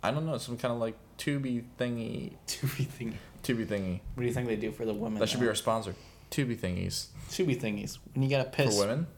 I 0.00 0.12
don't 0.12 0.24
know, 0.24 0.38
some 0.38 0.56
kind 0.56 0.72
of 0.72 0.78
like 0.78 0.94
tubey 1.18 1.64
thingy 1.80 2.34
Tubey 2.46 2.86
thingy. 2.86 3.14
tubey 3.42 3.66
thingy. 3.66 4.00
What 4.14 4.20
do 4.20 4.26
you 4.28 4.32
think 4.32 4.46
they 4.46 4.54
do 4.54 4.70
for 4.70 4.84
the 4.84 4.94
women? 4.94 5.18
That 5.18 5.28
should 5.28 5.40
be 5.40 5.48
our 5.48 5.54
sponsor. 5.56 5.96
Tubey 6.30 6.56
thingies. 6.56 7.06
Tubey 7.28 7.60
thingies. 7.60 7.98
When 8.14 8.22
you 8.22 8.30
gotta 8.30 8.48
piss. 8.48 8.76
For 8.76 8.86
women? 8.86 9.08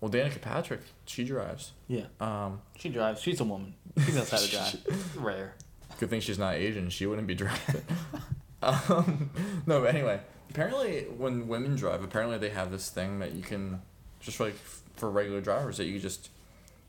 Well 0.00 0.08
Danica 0.12 0.40
Patrick, 0.40 0.82
she 1.04 1.24
drives. 1.24 1.72
Yeah. 1.88 2.04
Um 2.20 2.60
She 2.78 2.90
drives. 2.90 3.20
She's 3.20 3.40
a 3.40 3.44
woman. 3.44 3.74
She 4.06 4.12
knows 4.12 4.30
how 4.30 4.38
to 4.38 4.48
drive. 4.48 5.16
Rare. 5.16 5.56
good 5.98 6.10
thing 6.10 6.20
she's 6.20 6.38
not 6.38 6.54
Asian, 6.54 6.90
she 6.90 7.06
wouldn't 7.06 7.26
be 7.26 7.34
driving. 7.34 7.82
um 8.62 9.30
no, 9.66 9.80
but 9.80 9.94
anyway. 9.94 10.20
Apparently 10.50 11.04
when 11.16 11.48
women 11.48 11.76
drive, 11.76 12.02
apparently 12.04 12.36
they 12.38 12.50
have 12.50 12.70
this 12.70 12.90
thing 12.90 13.20
that 13.20 13.32
you 13.32 13.42
can 13.42 13.80
just 14.20 14.38
like 14.38 14.54
for 14.96 15.10
regular 15.10 15.40
drivers 15.40 15.78
that 15.78 15.86
you 15.86 15.98
just 15.98 16.28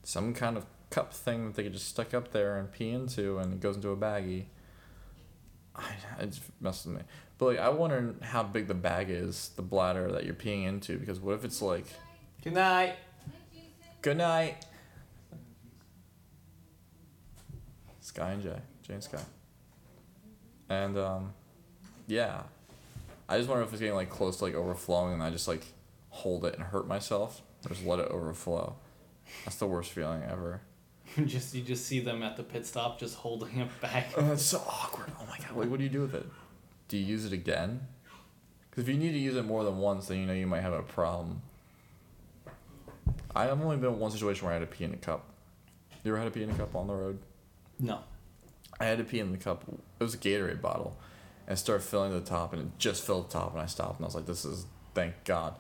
some 0.03 0.34
kind 0.34 0.57
of 0.57 0.65
cup 0.89 1.13
thing 1.13 1.45
that 1.45 1.55
they 1.55 1.63
could 1.63 1.74
just 1.74 1.88
stick 1.88 2.13
up 2.13 2.32
there 2.32 2.57
and 2.57 2.71
pee 2.71 2.91
into 2.91 3.39
and 3.39 3.53
it 3.53 3.59
goes 3.61 3.76
into 3.78 3.89
a 3.89 3.97
baggie. 3.97 4.45
I 5.76 5.84
it's 6.19 6.41
messes 6.59 6.88
with 6.88 6.97
me. 6.97 7.01
But 7.38 7.45
like 7.45 7.59
I 7.59 7.69
wonder 7.69 8.15
how 8.21 8.43
big 8.43 8.67
the 8.67 8.74
bag 8.74 9.09
is, 9.09 9.51
the 9.55 9.61
bladder 9.61 10.11
that 10.11 10.26
you're 10.26 10.36
peeing 10.36 10.67
into, 10.67 10.97
because 10.97 11.19
what 11.19 11.36
if 11.36 11.45
it's 11.45 11.61
like 11.61 11.86
Good 12.43 12.55
night. 12.55 12.95
Good 14.01 14.17
night. 14.17 14.65
Sky 18.01 18.32
and 18.32 18.43
Jay, 18.43 18.59
Jay 18.86 18.93
and 18.95 19.03
Sky. 19.03 19.21
And 20.67 20.97
um, 20.97 21.34
yeah, 22.07 22.43
I 23.27 23.37
just 23.37 23.49
wonder 23.49 23.63
if 23.63 23.71
it's 23.71 23.79
getting 23.79 23.95
like 23.95 24.09
close 24.09 24.37
to 24.37 24.45
like 24.45 24.55
overflowing, 24.55 25.13
and 25.13 25.23
I 25.23 25.29
just 25.29 25.47
like 25.47 25.65
hold 26.09 26.45
it 26.45 26.55
and 26.55 26.63
hurt 26.63 26.87
myself, 26.87 27.41
or 27.65 27.69
just 27.69 27.85
let 27.85 27.99
it 27.99 28.09
overflow. 28.09 28.75
That's 29.45 29.57
the 29.57 29.67
worst 29.67 29.91
feeling 29.91 30.23
ever. 30.23 30.61
just 31.25 31.53
you 31.53 31.61
just 31.61 31.85
see 31.85 31.99
them 31.99 32.23
at 32.23 32.37
the 32.37 32.43
pit 32.43 32.65
stop 32.65 32.99
just 32.99 33.15
holding 33.15 33.59
it 33.59 33.81
back. 33.81 34.11
Oh, 34.17 34.21
that's 34.21 34.43
so 34.43 34.59
awkward. 34.67 35.11
Oh 35.19 35.25
my 35.29 35.37
god. 35.37 35.55
Like, 35.55 35.69
what 35.69 35.77
do 35.77 35.83
you 35.83 35.89
do 35.89 36.01
with 36.01 36.15
it? 36.15 36.25
Do 36.87 36.97
you 36.97 37.05
use 37.05 37.25
it 37.25 37.33
again? 37.33 37.87
Because 38.69 38.83
if 38.83 38.89
you 38.89 38.99
need 38.99 39.11
to 39.11 39.19
use 39.19 39.35
it 39.35 39.45
more 39.45 39.63
than 39.63 39.77
once, 39.77 40.07
then 40.07 40.19
you 40.19 40.25
know 40.25 40.34
you 40.34 40.47
might 40.47 40.61
have 40.61 40.73
a 40.73 40.81
problem. 40.81 41.41
I've 43.35 43.49
only 43.61 43.77
been 43.77 43.93
in 43.93 43.99
one 43.99 44.11
situation 44.11 44.45
where 44.45 44.55
I 44.55 44.59
had 44.59 44.69
to 44.69 44.75
pee 44.75 44.84
in 44.84 44.93
a 44.93 44.97
cup. 44.97 45.25
You 46.03 46.11
ever 46.11 46.17
had 46.21 46.25
to 46.25 46.31
pee 46.31 46.43
in 46.43 46.49
a 46.49 46.55
cup 46.55 46.75
on 46.75 46.88
the 46.88 46.93
road? 46.93 47.19
No. 47.80 47.99
I 48.80 48.85
had 48.85 48.97
to 48.97 49.03
pee 49.03 49.19
in 49.19 49.31
the 49.31 49.38
cup. 49.38 49.63
It 49.99 50.03
was 50.03 50.13
a 50.13 50.17
Gatorade 50.17 50.61
bottle, 50.61 50.97
and 51.48 51.57
it 51.57 51.57
started 51.57 51.84
filling 51.84 52.11
to 52.11 52.20
the 52.20 52.26
top, 52.26 52.53
and 52.53 52.61
it 52.61 52.68
just 52.78 53.06
filled 53.06 53.30
the 53.30 53.34
top, 53.34 53.53
and 53.53 53.61
I 53.61 53.65
stopped, 53.65 53.98
and 53.98 54.06
I 54.06 54.07
was 54.07 54.15
like, 54.15 54.26
"This 54.26 54.45
is 54.45 54.65
thank 54.94 55.24
God." 55.26 55.56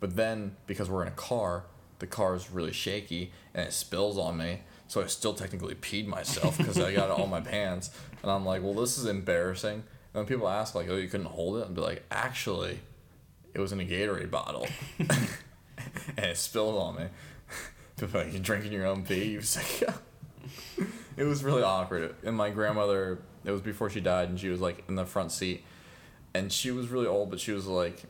But 0.00 0.16
then 0.16 0.56
because 0.66 0.88
we're 0.88 1.02
in 1.02 1.08
a 1.08 1.12
car, 1.12 1.64
the 1.98 2.06
car 2.06 2.34
is 2.34 2.50
really 2.50 2.72
shaky, 2.72 3.32
and 3.54 3.66
it 3.66 3.72
spills 3.72 4.18
on 4.18 4.36
me. 4.36 4.62
So 4.86 5.02
I 5.02 5.06
still 5.06 5.34
technically 5.34 5.74
peed 5.74 6.06
myself 6.06 6.56
because 6.56 6.78
I 6.78 6.94
got 6.94 7.10
it 7.10 7.22
on 7.22 7.28
my 7.30 7.40
pants, 7.52 7.90
and 8.22 8.30
I'm 8.30 8.44
like, 8.44 8.62
"Well, 8.62 8.74
this 8.74 8.98
is 8.98 9.06
embarrassing." 9.06 9.82
And 10.14 10.14
when 10.14 10.26
people 10.26 10.48
ask 10.48 10.74
like, 10.74 10.88
"Oh, 10.88 10.96
you 10.96 11.08
couldn't 11.08 11.26
hold 11.26 11.58
it," 11.58 11.66
I'd 11.66 11.74
be 11.74 11.80
like, 11.80 12.04
"Actually, 12.10 12.80
it 13.54 13.60
was 13.60 13.72
in 13.72 13.80
a 13.80 13.84
Gatorade 13.84 14.30
bottle, 14.30 14.66
and 14.98 15.28
it 16.16 16.36
spilled 16.36 16.76
on 16.76 16.96
me." 16.96 17.04
People 17.98 18.20
are 18.20 18.24
like, 18.24 18.32
you're 18.32 18.42
drinking 18.42 18.72
your 18.72 18.86
own 18.86 19.04
pee? 19.04 19.24
You 19.24 19.42
yeah. 19.80 19.94
It 21.16 21.24
was 21.24 21.42
really 21.42 21.62
awkward. 21.62 22.14
And 22.24 22.36
my 22.36 22.50
grandmother, 22.50 23.18
it 23.44 23.50
was 23.50 23.60
before 23.60 23.90
she 23.90 24.00
died, 24.00 24.28
and 24.28 24.38
she 24.38 24.48
was 24.48 24.60
like 24.60 24.84
in 24.88 24.94
the 24.94 25.06
front 25.06 25.32
seat, 25.32 25.64
and 26.34 26.52
she 26.52 26.70
was 26.70 26.88
really 26.88 27.06
old, 27.06 27.30
but 27.30 27.40
she 27.40 27.52
was 27.52 27.66
like, 27.66 28.02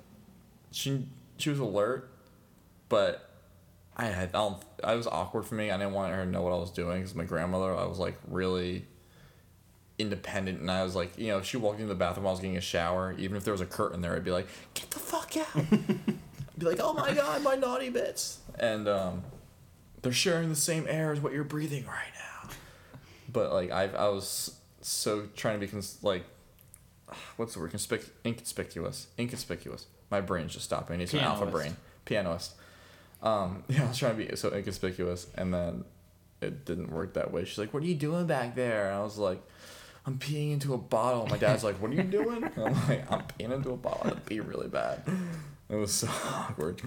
she 0.70 1.06
she 1.36 1.50
was 1.50 1.59
alert, 1.59 2.10
but 2.88 3.30
I 3.96 4.06
had 4.06 4.28
I 4.28 4.32
don't 4.32 4.62
I 4.84 4.94
was 4.94 5.06
awkward 5.06 5.44
for 5.44 5.55
me. 5.55 5.70
I 5.70 5.76
didn't 5.76 5.92
want 5.92 6.14
her 6.14 6.24
to 6.24 6.30
know 6.30 6.42
what 6.42 6.52
I 6.52 6.56
was 6.56 6.70
doing 6.70 6.98
because 6.98 7.14
my 7.14 7.24
grandmother, 7.24 7.74
I 7.74 7.84
was 7.86 7.98
like 7.98 8.18
really 8.28 8.84
independent, 9.98 10.60
and 10.60 10.70
I 10.70 10.84
was 10.84 10.94
like, 10.94 11.18
you 11.18 11.28
know, 11.28 11.38
if 11.38 11.44
she 11.44 11.56
walked 11.56 11.80
into 11.80 11.92
the 11.92 11.98
bathroom 11.98 12.24
while 12.24 12.32
I 12.32 12.34
was 12.34 12.40
getting 12.40 12.56
a 12.56 12.60
shower, 12.60 13.14
even 13.18 13.36
if 13.36 13.44
there 13.44 13.52
was 13.52 13.60
a 13.60 13.66
curtain 13.66 14.00
there, 14.00 14.14
I'd 14.14 14.24
be 14.24 14.30
like, 14.30 14.46
get 14.74 14.90
the 14.90 14.98
fuck 14.98 15.36
out. 15.36 15.56
I'd 15.56 15.78
be 16.59 16.66
like, 16.66 16.80
oh 16.80 16.92
my 16.92 17.12
god, 17.12 17.42
my 17.42 17.56
naughty 17.56 17.90
bits, 17.90 18.38
and 18.59 18.88
um, 18.88 19.22
they're 20.02 20.12
sharing 20.12 20.48
the 20.48 20.56
same 20.56 20.86
air 20.88 21.12
as 21.12 21.20
what 21.20 21.32
you're 21.32 21.44
breathing 21.44 21.84
right 21.86 22.12
now. 22.14 22.50
But 23.32 23.52
like 23.52 23.70
I 23.70 23.84
I 23.88 24.09
was 24.09 24.57
so 24.80 25.28
trying 25.36 25.59
to 25.60 25.66
be 25.66 25.70
cons- 25.70 25.98
like, 26.02 26.24
what's 27.36 27.55
the 27.55 27.60
word? 27.60 27.72
Conspic- 27.72 28.10
inconspicuous. 28.24 29.09
Inconspicuous. 29.18 29.86
My 30.10 30.20
brain's 30.20 30.52
just 30.52 30.64
stopping. 30.64 30.94
I 30.94 30.98
need 30.98 31.09
some 31.09 31.20
alpha 31.20 31.46
brain. 31.46 31.76
Pianist. 32.05 32.55
Um, 33.22 33.64
yeah, 33.68 33.84
I 33.84 33.88
was 33.88 33.98
trying 33.98 34.16
to 34.16 34.24
be 34.26 34.36
so 34.36 34.52
inconspicuous, 34.52 35.26
and 35.34 35.52
then 35.52 35.84
it 36.40 36.64
didn't 36.64 36.90
work 36.90 37.14
that 37.14 37.32
way. 37.32 37.44
She's 37.44 37.59
like, 37.59 37.74
"What 37.74 37.82
are 37.82 37.86
you 37.86 37.94
doing 37.94 38.26
back 38.26 38.55
there?" 38.55 38.86
And 38.86 38.94
I 38.96 39.02
was 39.02 39.18
like, 39.18 39.42
"I'm 40.06 40.18
peeing 40.18 40.52
into 40.52 40.72
a 40.74 40.78
bottle." 40.78 41.26
My 41.26 41.36
dad's 41.36 41.64
like, 41.64 41.80
"What 41.82 41.90
are 41.90 41.94
you 41.94 42.02
doing?" 42.18 42.44
And 42.44 42.52
I'm 42.64 42.88
like, 42.88 43.10
"I'm 43.10 43.22
peeing 43.22 43.50
into 43.52 43.70
a 43.72 43.76
bottle. 43.76 44.06
I 44.06 44.14
pee 44.20 44.40
really 44.40 44.68
bad." 44.68 45.02
It 45.68 45.74
was 45.76 45.92
so 45.92 46.09
awkward. 46.32 46.80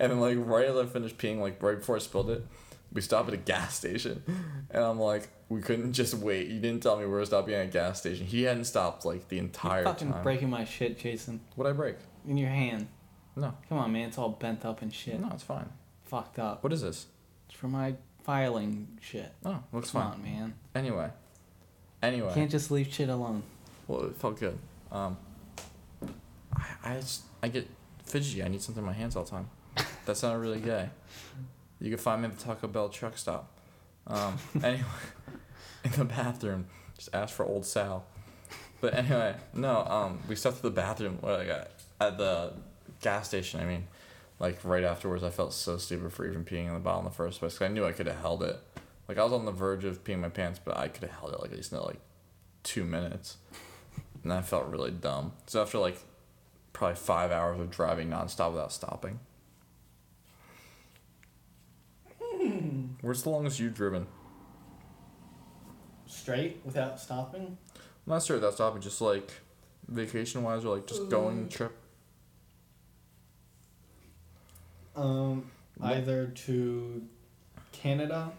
And 0.00 0.12
then 0.12 0.20
like 0.20 0.36
right 0.38 0.66
as 0.66 0.76
I 0.76 0.86
finished 0.86 1.18
peeing, 1.18 1.40
like 1.40 1.62
right 1.62 1.76
before 1.78 1.96
I 1.96 1.98
spilled 1.98 2.30
it, 2.30 2.46
we 2.92 3.00
stopped 3.00 3.28
at 3.28 3.34
a 3.34 3.38
gas 3.38 3.76
station, 3.76 4.22
and 4.70 4.84
I'm 4.84 4.98
like, 5.00 5.28
"We 5.48 5.60
couldn't 5.60 5.92
just 5.94 6.14
wait. 6.14 6.48
You 6.48 6.60
didn't 6.60 6.82
tell 6.82 6.96
me 6.96 7.04
we 7.04 7.10
were 7.10 7.24
stopping 7.24 7.54
at 7.54 7.64
a 7.66 7.68
gas 7.68 8.00
station. 8.00 8.26
He 8.26 8.42
hadn't 8.42 8.64
stopped 8.64 9.04
like 9.04 9.28
the 9.28 9.38
entire 9.38 9.80
You're 9.82 9.86
fucking 9.92 10.12
time." 10.12 10.22
breaking 10.22 10.50
my 10.50 10.64
shit, 10.64 10.98
Jason. 10.98 11.40
What 11.56 11.66
I 11.66 11.72
break? 11.72 11.96
In 12.28 12.36
your 12.36 12.50
hand. 12.50 12.88
No, 13.34 13.54
Come 13.68 13.78
on, 13.78 13.92
man. 13.92 14.08
It's 14.08 14.18
all 14.18 14.28
bent 14.28 14.64
up 14.66 14.82
and 14.82 14.92
shit. 14.92 15.18
no, 15.18 15.30
it's 15.32 15.42
fine. 15.42 15.68
Fucked 16.04 16.38
up. 16.38 16.62
What 16.62 16.72
is 16.72 16.82
this? 16.82 17.06
It's 17.48 17.58
for 17.58 17.68
my 17.68 17.94
filing 18.24 18.98
shit. 19.00 19.32
Oh, 19.44 19.62
looks 19.72 19.90
Come 19.90 20.02
fine. 20.02 20.12
on, 20.12 20.22
man. 20.22 20.54
Anyway. 20.74 21.08
Anyway. 22.02 22.30
Can't 22.34 22.50
just 22.50 22.70
leave 22.70 22.92
shit 22.92 23.08
alone. 23.08 23.42
Well, 23.88 24.02
it 24.04 24.16
felt 24.16 24.38
good. 24.38 24.58
Um, 24.90 25.16
I, 26.54 26.66
I, 26.84 26.94
just, 26.96 27.22
I 27.42 27.48
get 27.48 27.66
fidgety. 28.04 28.42
I 28.42 28.48
need 28.48 28.60
something 28.60 28.82
in 28.82 28.86
my 28.86 28.92
hands 28.92 29.16
all 29.16 29.24
the 29.24 29.30
time. 29.30 29.48
That 30.04 30.16
sounded 30.18 30.40
really 30.40 30.60
gay. 30.60 30.90
You 31.82 31.90
can 31.90 31.98
find 31.98 32.22
me 32.22 32.28
at 32.28 32.38
the 32.38 32.44
Taco 32.44 32.68
Bell 32.68 32.88
truck 32.88 33.18
stop. 33.18 33.50
Um, 34.06 34.38
anyway, 34.62 34.84
in 35.84 35.90
the 35.92 36.04
bathroom, 36.04 36.66
just 36.96 37.10
ask 37.12 37.34
for 37.34 37.44
old 37.44 37.66
Sal. 37.66 38.04
But 38.80 38.94
anyway, 38.94 39.34
no. 39.52 39.84
Um, 39.84 40.20
we 40.28 40.36
stepped 40.36 40.56
to 40.58 40.62
the 40.62 40.70
bathroom. 40.70 41.18
Got 41.22 41.68
at 42.00 42.18
the 42.18 42.52
gas 43.00 43.28
station. 43.28 43.60
I 43.60 43.64
mean, 43.64 43.86
like 44.38 44.64
right 44.64 44.84
afterwards, 44.84 45.22
I 45.24 45.30
felt 45.30 45.52
so 45.52 45.76
stupid 45.76 46.12
for 46.12 46.26
even 46.26 46.44
peeing 46.44 46.66
in 46.68 46.74
the 46.74 46.80
bottle 46.80 47.00
in 47.00 47.04
the 47.04 47.10
first 47.10 47.40
place. 47.40 47.58
'cause 47.58 47.66
I 47.66 47.68
knew 47.68 47.84
I 47.84 47.92
could 47.92 48.06
have 48.06 48.20
held 48.20 48.42
it. 48.42 48.58
Like 49.08 49.18
I 49.18 49.24
was 49.24 49.32
on 49.32 49.44
the 49.44 49.52
verge 49.52 49.84
of 49.84 50.04
peeing 50.04 50.20
my 50.20 50.28
pants, 50.28 50.60
but 50.64 50.76
I 50.76 50.88
could 50.88 51.02
have 51.02 51.18
held 51.18 51.32
it 51.32 51.40
like 51.40 51.50
at 51.50 51.56
least 51.56 51.72
another 51.72 51.88
like 51.88 52.00
two 52.62 52.84
minutes. 52.84 53.38
And 54.22 54.32
I 54.32 54.42
felt 54.42 54.66
really 54.66 54.92
dumb. 54.92 55.32
So 55.46 55.62
after 55.62 55.78
like 55.78 55.98
probably 56.72 56.96
five 56.96 57.30
hours 57.32 57.60
of 57.60 57.70
driving 57.70 58.08
nonstop 58.08 58.52
without 58.52 58.72
stopping. 58.72 59.18
Where's 63.02 63.22
the 63.22 63.30
longest 63.30 63.58
you've 63.60 63.74
driven? 63.74 64.06
Straight 66.06 66.60
without 66.64 66.98
stopping? 67.00 67.58
Not 68.06 68.22
sure 68.22 68.36
without 68.36 68.54
stopping, 68.54 68.80
just 68.80 69.00
like 69.00 69.30
vacation 69.88 70.42
wise 70.42 70.64
or 70.64 70.76
like 70.76 70.86
just 70.86 71.08
going 71.10 71.48
trip. 71.48 71.76
Um, 74.94 75.50
What- 75.76 75.92
either 75.96 76.26
to 76.28 77.02
Canada 77.72 78.32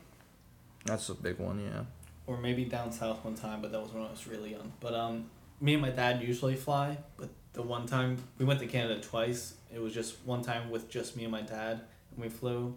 That's 0.85 1.10
a 1.10 1.15
big 1.15 1.40
one, 1.40 1.60
yeah. 1.60 1.84
or 2.27 2.38
maybe 2.38 2.65
down 2.65 2.91
south 2.91 3.23
one 3.26 3.35
time, 3.35 3.61
but 3.61 3.72
that 3.72 3.81
was 3.81 3.91
when 3.91 4.03
I 4.03 4.11
was 4.11 4.27
really 4.27 4.52
young. 4.52 4.72
But 4.80 4.94
um, 4.94 5.30
me 5.60 5.73
and 5.73 5.81
my 5.81 5.90
dad 5.90 6.22
usually 6.22 6.56
fly, 6.56 6.98
but 7.18 7.30
the 7.53 7.61
one 7.64 7.85
time 7.85 8.18
we 8.38 8.45
went 8.45 8.60
to 8.60 8.68
Canada 8.68 8.99
twice, 9.02 9.56
it 9.73 9.80
was 9.80 9.94
just 9.94 10.15
one 10.26 10.41
time 10.41 10.69
with 10.69 10.90
just 10.90 11.15
me 11.18 11.23
and 11.23 11.31
my 11.31 11.41
dad, 11.41 11.81
and 12.11 12.19
we 12.23 12.30
flew, 12.30 12.76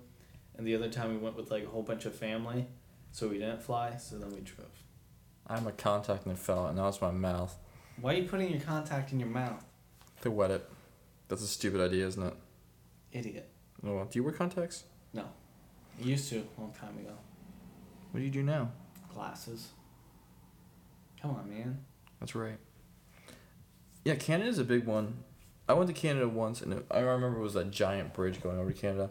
and 0.57 0.67
the 0.67 0.75
other 0.75 0.89
time 0.89 1.11
we 1.11 1.19
went 1.19 1.37
with 1.37 1.51
like 1.51 1.65
a 1.65 1.69
whole 1.69 1.83
bunch 1.83 2.05
of 2.07 2.15
family, 2.15 2.67
so 3.13 3.29
we 3.29 3.39
didn't 3.39 3.63
fly. 3.63 3.97
So 3.97 4.19
then 4.19 4.31
we 4.31 4.41
drove. 4.41 4.69
I 5.47 5.55
had 5.55 5.65
my 5.65 5.71
contact 5.73 6.25
and 6.25 6.33
it 6.35 6.39
fell, 6.39 6.67
and 6.67 6.77
now 6.77 6.87
was 6.87 7.01
my 7.01 7.11
mouth. 7.11 7.57
Why 8.01 8.15
are 8.15 8.17
you 8.19 8.29
putting 8.29 8.51
your 8.51 8.61
contact 8.61 9.13
in 9.13 9.21
your 9.21 9.29
mouth, 9.29 9.65
To 10.23 10.31
wet 10.31 10.51
it. 10.51 10.69
That's 11.29 11.43
a 11.43 11.47
stupid 11.47 11.81
idea, 11.81 12.07
isn't 12.07 12.23
it? 12.23 12.35
idiot? 13.13 13.49
Oh, 13.87 14.05
do 14.05 14.19
you 14.19 14.23
wear 14.25 14.33
contacts? 14.33 14.85
No, 15.15 15.25
I 15.99 16.05
used 16.05 16.29
to 16.31 16.39
a 16.39 16.61
long 16.61 16.73
time 16.79 16.99
ago. 16.99 17.13
What 18.11 18.21
do 18.21 18.25
you 18.25 18.31
do 18.31 18.43
now? 18.43 18.73
Glasses. 19.15 19.69
Come 21.23 21.31
on, 21.33 21.49
man. 21.49 21.79
That's 22.21 22.35
right. 22.35 22.59
Yeah, 24.05 24.15
Canada's 24.17 24.59
a 24.59 24.65
big 24.65 24.85
one. 24.87 25.25
I 25.69 25.73
went 25.73 25.89
to 25.89 25.95
Canada 25.95 26.29
once, 26.29 26.61
and 26.61 26.85
I 26.91 27.01
remember 27.01 27.39
it 27.39 27.43
was 27.43 27.55
that 27.55 27.71
giant 27.71 28.13
bridge 28.15 28.43
going 28.43 28.59
over 28.59 28.73
to 28.73 28.79
Canada, 28.79 29.11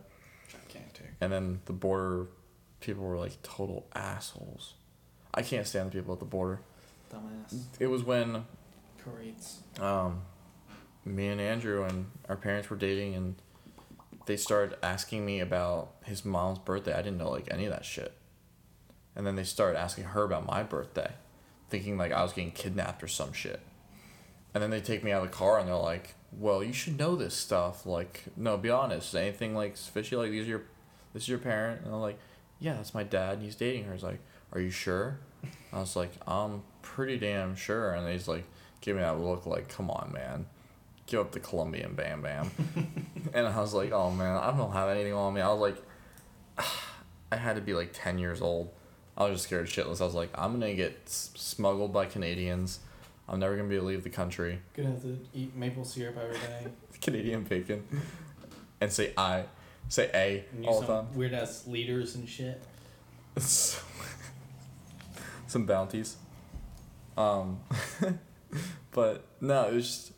Gigantic. 0.75 1.13
and 1.21 1.31
then 1.31 1.61
the 1.65 1.73
border 1.73 2.27
people 2.79 3.03
were 3.03 3.17
like 3.17 3.41
total 3.41 3.87
assholes. 3.95 4.73
I 5.33 5.41
can't 5.41 5.65
stand 5.67 5.91
the 5.91 5.97
people 5.97 6.13
at 6.13 6.19
the 6.19 6.25
border. 6.25 6.61
Dumbass. 7.13 7.65
It 7.79 7.87
was 7.87 8.03
when 8.03 8.45
Greats. 9.03 9.59
um, 9.79 10.21
me 11.03 11.27
and 11.27 11.39
Andrew 11.41 11.83
and 11.83 12.07
our 12.29 12.35
parents 12.35 12.69
were 12.69 12.77
dating, 12.77 13.15
and 13.15 13.35
they 14.25 14.37
started 14.37 14.77
asking 14.83 15.25
me 15.25 15.39
about 15.39 15.91
his 16.05 16.25
mom's 16.25 16.59
birthday. 16.59 16.93
I 16.93 17.01
didn't 17.01 17.17
know 17.17 17.29
like 17.29 17.47
any 17.51 17.65
of 17.65 17.71
that 17.71 17.85
shit. 17.85 18.13
And 19.15 19.25
then 19.25 19.35
they 19.35 19.43
started 19.43 19.79
asking 19.79 20.05
her 20.05 20.23
about 20.23 20.45
my 20.45 20.63
birthday, 20.63 21.11
thinking 21.69 21.97
like 21.97 22.11
I 22.11 22.21
was 22.23 22.33
getting 22.33 22.51
kidnapped 22.51 23.01
or 23.03 23.07
some 23.07 23.33
shit. 23.33 23.61
And 24.53 24.63
then 24.63 24.69
they 24.71 24.81
take 24.81 25.03
me 25.03 25.11
out 25.11 25.23
of 25.23 25.31
the 25.31 25.35
car 25.37 25.59
and 25.59 25.67
they're 25.67 25.75
like, 25.75 26.15
"Well, 26.39 26.63
you 26.63 26.73
should 26.73 26.97
know 26.97 27.15
this 27.15 27.33
stuff. 27.33 27.85
Like, 27.85 28.23
no, 28.35 28.57
be 28.57 28.69
honest. 28.69 29.15
Anything 29.15 29.55
like 29.55 29.77
fishy, 29.77 30.15
like 30.15 30.31
these 30.31 30.45
are 30.45 30.49
your, 30.49 30.63
this 31.13 31.23
is 31.23 31.29
your 31.29 31.39
parent." 31.39 31.85
And 31.85 31.93
I'm 31.93 32.01
like, 32.01 32.19
"Yeah, 32.59 32.73
that's 32.73 32.93
my 32.93 33.03
dad. 33.03 33.35
And 33.35 33.43
he's 33.43 33.55
dating 33.55 33.85
her." 33.85 33.93
He's 33.93 34.03
like, 34.03 34.19
"Are 34.51 34.59
you 34.59 34.71
sure?" 34.71 35.19
I 35.71 35.79
was 35.79 35.95
like, 35.95 36.11
"I'm 36.27 36.63
pretty 36.81 37.17
damn 37.17 37.55
sure." 37.55 37.93
And 37.93 38.07
he's 38.09 38.27
like, 38.27 38.45
give 38.81 38.95
me 38.95 39.01
that 39.01 39.19
look 39.19 39.45
like, 39.45 39.67
"Come 39.69 39.89
on, 39.91 40.11
man." 40.13 40.45
Give 41.07 41.19
up 41.19 41.31
the 41.31 41.39
Colombian 41.39 41.93
Bam 41.93 42.21
Bam. 42.23 42.49
and 43.33 43.45
I 43.47 43.59
was 43.61 43.75
like, 43.75 43.91
oh 43.91 44.09
man, 44.09 44.35
I 44.37 44.55
don't 44.57 44.71
have 44.71 44.89
anything 44.89 45.13
on 45.13 45.35
me. 45.35 45.41
I 45.41 45.49
was 45.53 45.59
like, 45.59 45.77
I 47.31 47.35
had 47.35 47.55
to 47.57 47.61
be 47.61 47.73
like 47.73 47.91
10 47.93 48.17
years 48.17 48.41
old. 48.41 48.71
I 49.15 49.25
was 49.25 49.33
just 49.33 49.43
scared 49.45 49.67
shitless. 49.67 50.01
I 50.01 50.05
was 50.05 50.15
like, 50.15 50.29
I'm 50.33 50.59
going 50.59 50.71
to 50.71 50.75
get 50.75 51.03
s- 51.05 51.29
smuggled 51.35 51.93
by 51.93 52.05
Canadians. 52.05 52.79
I'm 53.27 53.39
never 53.39 53.55
going 53.55 53.67
to 53.67 53.69
be 53.69 53.75
able 53.75 53.87
to 53.87 53.93
leave 53.93 54.03
the 54.03 54.09
country. 54.09 54.59
Gonna 54.75 54.91
have 54.91 55.01
to 55.01 55.17
eat 55.33 55.55
maple 55.55 55.83
syrup 55.83 56.17
every 56.17 56.37
day. 56.37 56.67
Canadian 57.01 57.43
bacon. 57.43 57.83
And 58.79 58.91
say 58.91 59.13
I. 59.17 59.45
Say 59.89 60.09
A 60.13 60.45
And 60.55 60.65
all 60.65 60.81
the 60.81 60.87
time. 60.87 61.13
weird 61.15 61.33
ass 61.33 61.65
leaders 61.67 62.15
and 62.15 62.27
shit. 62.27 62.61
Some 63.37 63.81
Mounties. 65.67 66.15
Um, 67.17 67.59
but 68.91 69.25
no, 69.41 69.67
it 69.67 69.73
was 69.73 69.85
just, 69.85 70.11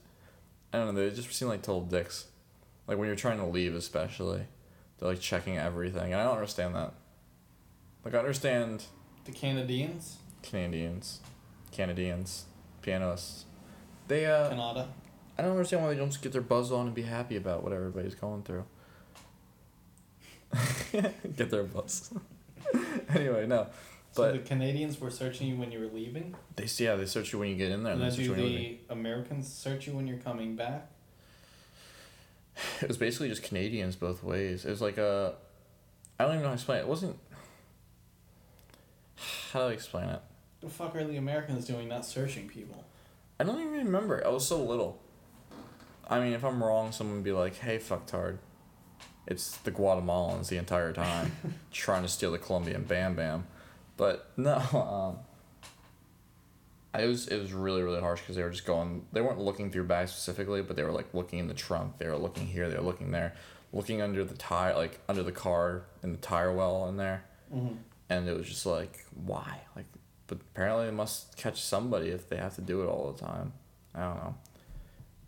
I 0.74 0.78
don't 0.80 0.96
know, 0.96 1.10
they 1.10 1.16
just 1.16 1.32
seem 1.34 1.48
like 1.48 1.62
total 1.62 1.82
dicks. 1.82 2.28
Like 2.88 2.98
when 2.98 3.08
you're 3.08 3.16
trying 3.16 3.38
to 3.40 3.46
leave, 3.46 3.76
especially. 3.76 4.46
They're 4.98 5.10
like 5.10 5.20
checking 5.20 5.58
everything. 5.58 6.14
And 6.14 6.16
I 6.22 6.24
don't 6.24 6.36
understand 6.36 6.76
that. 6.76 6.94
Like, 8.04 8.16
I 8.16 8.20
understand 8.20 8.86
The 9.26 9.32
Canadians, 9.32 10.18
Canadians, 10.42 11.20
Canadians, 11.72 12.46
pianists. 12.88 13.44
They, 14.08 14.26
uh, 14.26 14.48
Canada. 14.50 14.88
I 15.38 15.42
don't 15.42 15.52
understand 15.52 15.84
why 15.84 15.90
they 15.90 16.00
don't 16.00 16.10
just 16.10 16.22
get 16.22 16.32
their 16.32 16.42
buzz 16.42 16.72
on 16.72 16.88
and 16.88 16.96
be 16.96 17.02
happy 17.02 17.36
about 17.36 17.62
what 17.64 17.74
everybody's 17.74 18.16
going 18.16 18.44
through. 18.44 18.64
get 21.36 21.52
their 21.52 21.64
buzz. 21.64 22.14
anyway, 23.14 23.46
no. 23.46 23.68
So 24.14 24.24
But 24.24 24.32
the 24.32 24.40
Canadians 24.40 25.00
were 25.00 25.12
searching 25.12 25.48
you 25.48 25.58
when 25.58 25.72
you 25.72 25.80
were 25.80 25.88
leaving, 25.94 26.34
they 26.56 26.66
yeah, 26.78 26.96
they 26.96 27.06
search 27.06 27.34
you 27.34 27.40
when 27.40 27.50
you 27.50 27.56
get 27.56 27.72
in 27.72 27.84
there 27.84 27.94
and 27.94 28.02
and, 28.02 28.16
do 28.16 28.24
you 28.24 28.32
when 28.32 28.40
you 28.40 28.48
the 28.48 28.80
Americans 28.90 29.52
search 29.52 29.86
you 29.86 29.94
when 29.94 30.08
you're 30.08 30.18
coming 30.18 30.56
back? 30.56 30.90
It 32.82 32.88
was 32.88 32.98
basically 32.98 33.28
just 33.28 33.44
Canadians 33.44 33.96
both 33.98 34.24
ways. 34.24 34.66
It 34.66 34.70
was 34.70 34.82
like 34.82 34.98
a 34.98 35.36
I 36.18 36.24
don't 36.24 36.34
even 36.34 36.44
know 36.44 36.48
how 36.48 36.54
to 36.54 36.60
explain 36.60 36.80
it. 36.80 36.82
It 36.84 36.88
wasn't 36.88 37.20
how 39.52 39.60
do 39.60 39.66
I 39.68 39.74
explain 39.74 40.10
it? 40.10 40.22
The 40.68 40.74
fuck 40.74 40.96
are 40.98 41.04
the 41.06 41.16
Americans 41.16 41.64
doing 41.66 41.88
not 41.88 42.06
searching 42.06 42.50
people? 42.50 42.84
I 43.40 43.46
don't 43.46 43.62
even 43.62 43.72
remember. 43.86 44.22
I 44.26 44.30
was 44.30 44.46
so 44.46 44.62
little. 44.62 45.00
I 46.10 46.20
mean, 46.20 46.34
if 46.34 46.44
I'm 46.44 46.62
wrong, 46.62 46.92
someone 46.92 47.16
would 47.18 47.24
be 47.24 47.32
like, 47.32 47.56
"Hey, 47.56 47.78
fucktard." 47.80 48.40
It's 49.28 49.56
the 49.56 49.72
Guatemalans 49.72 50.50
the 50.50 50.58
entire 50.58 50.92
time 50.92 51.32
trying 51.72 52.02
to 52.04 52.10
steal 52.10 52.34
the 52.34 52.38
Colombian 52.38 52.84
Bam 52.84 53.16
Bam, 53.16 53.46
but 53.96 54.30
no. 54.36 54.56
Um, 54.58 55.20
I 56.94 57.04
it 57.04 57.08
was 57.08 57.30
it 57.30 57.40
was 57.40 57.54
really 57.54 57.82
really 57.82 58.02
harsh 58.02 58.20
because 58.20 58.36
they 58.36 58.44
were 58.44 58.50
just 58.50 58.66
going. 58.66 59.06
They 59.14 59.22
weren't 59.22 59.40
looking 59.40 59.72
through 59.72 59.86
bags 59.86 60.12
specifically, 60.12 60.62
but 60.62 60.76
they 60.76 60.84
were 60.84 60.92
like 60.92 61.14
looking 61.14 61.40
in 61.40 61.48
the 61.48 61.54
trunk. 61.54 61.98
They 61.98 62.08
were 62.08 62.18
looking 62.18 62.46
here. 62.48 62.68
They 62.70 62.76
were 62.76 62.84
looking 62.84 63.12
there, 63.12 63.36
looking 63.72 64.02
under 64.02 64.26
the 64.26 64.36
tire, 64.36 64.76
like 64.76 65.00
under 65.08 65.24
the 65.24 65.32
car 65.32 65.84
in 66.04 66.12
the 66.12 66.18
tire 66.18 66.52
well 66.52 66.90
in 66.90 66.98
there, 66.98 67.24
Mm-hmm. 67.56 67.76
and 68.10 68.28
it 68.28 68.38
was 68.38 68.50
just 68.50 68.66
like 68.66 69.06
why 69.16 69.62
like. 69.74 69.86
But 70.28 70.40
apparently 70.42 70.86
they 70.86 70.92
must 70.92 71.38
catch 71.38 71.62
somebody 71.62 72.10
if 72.10 72.30
they 72.30 72.38
have 72.38 72.56
to 72.56 72.62
do 72.62 72.84
it 72.84 72.88
all 72.88 73.12
the 73.12 73.26
time. 73.26 73.54
I 73.96 74.02
don't 74.02 74.18
know. 74.18 74.36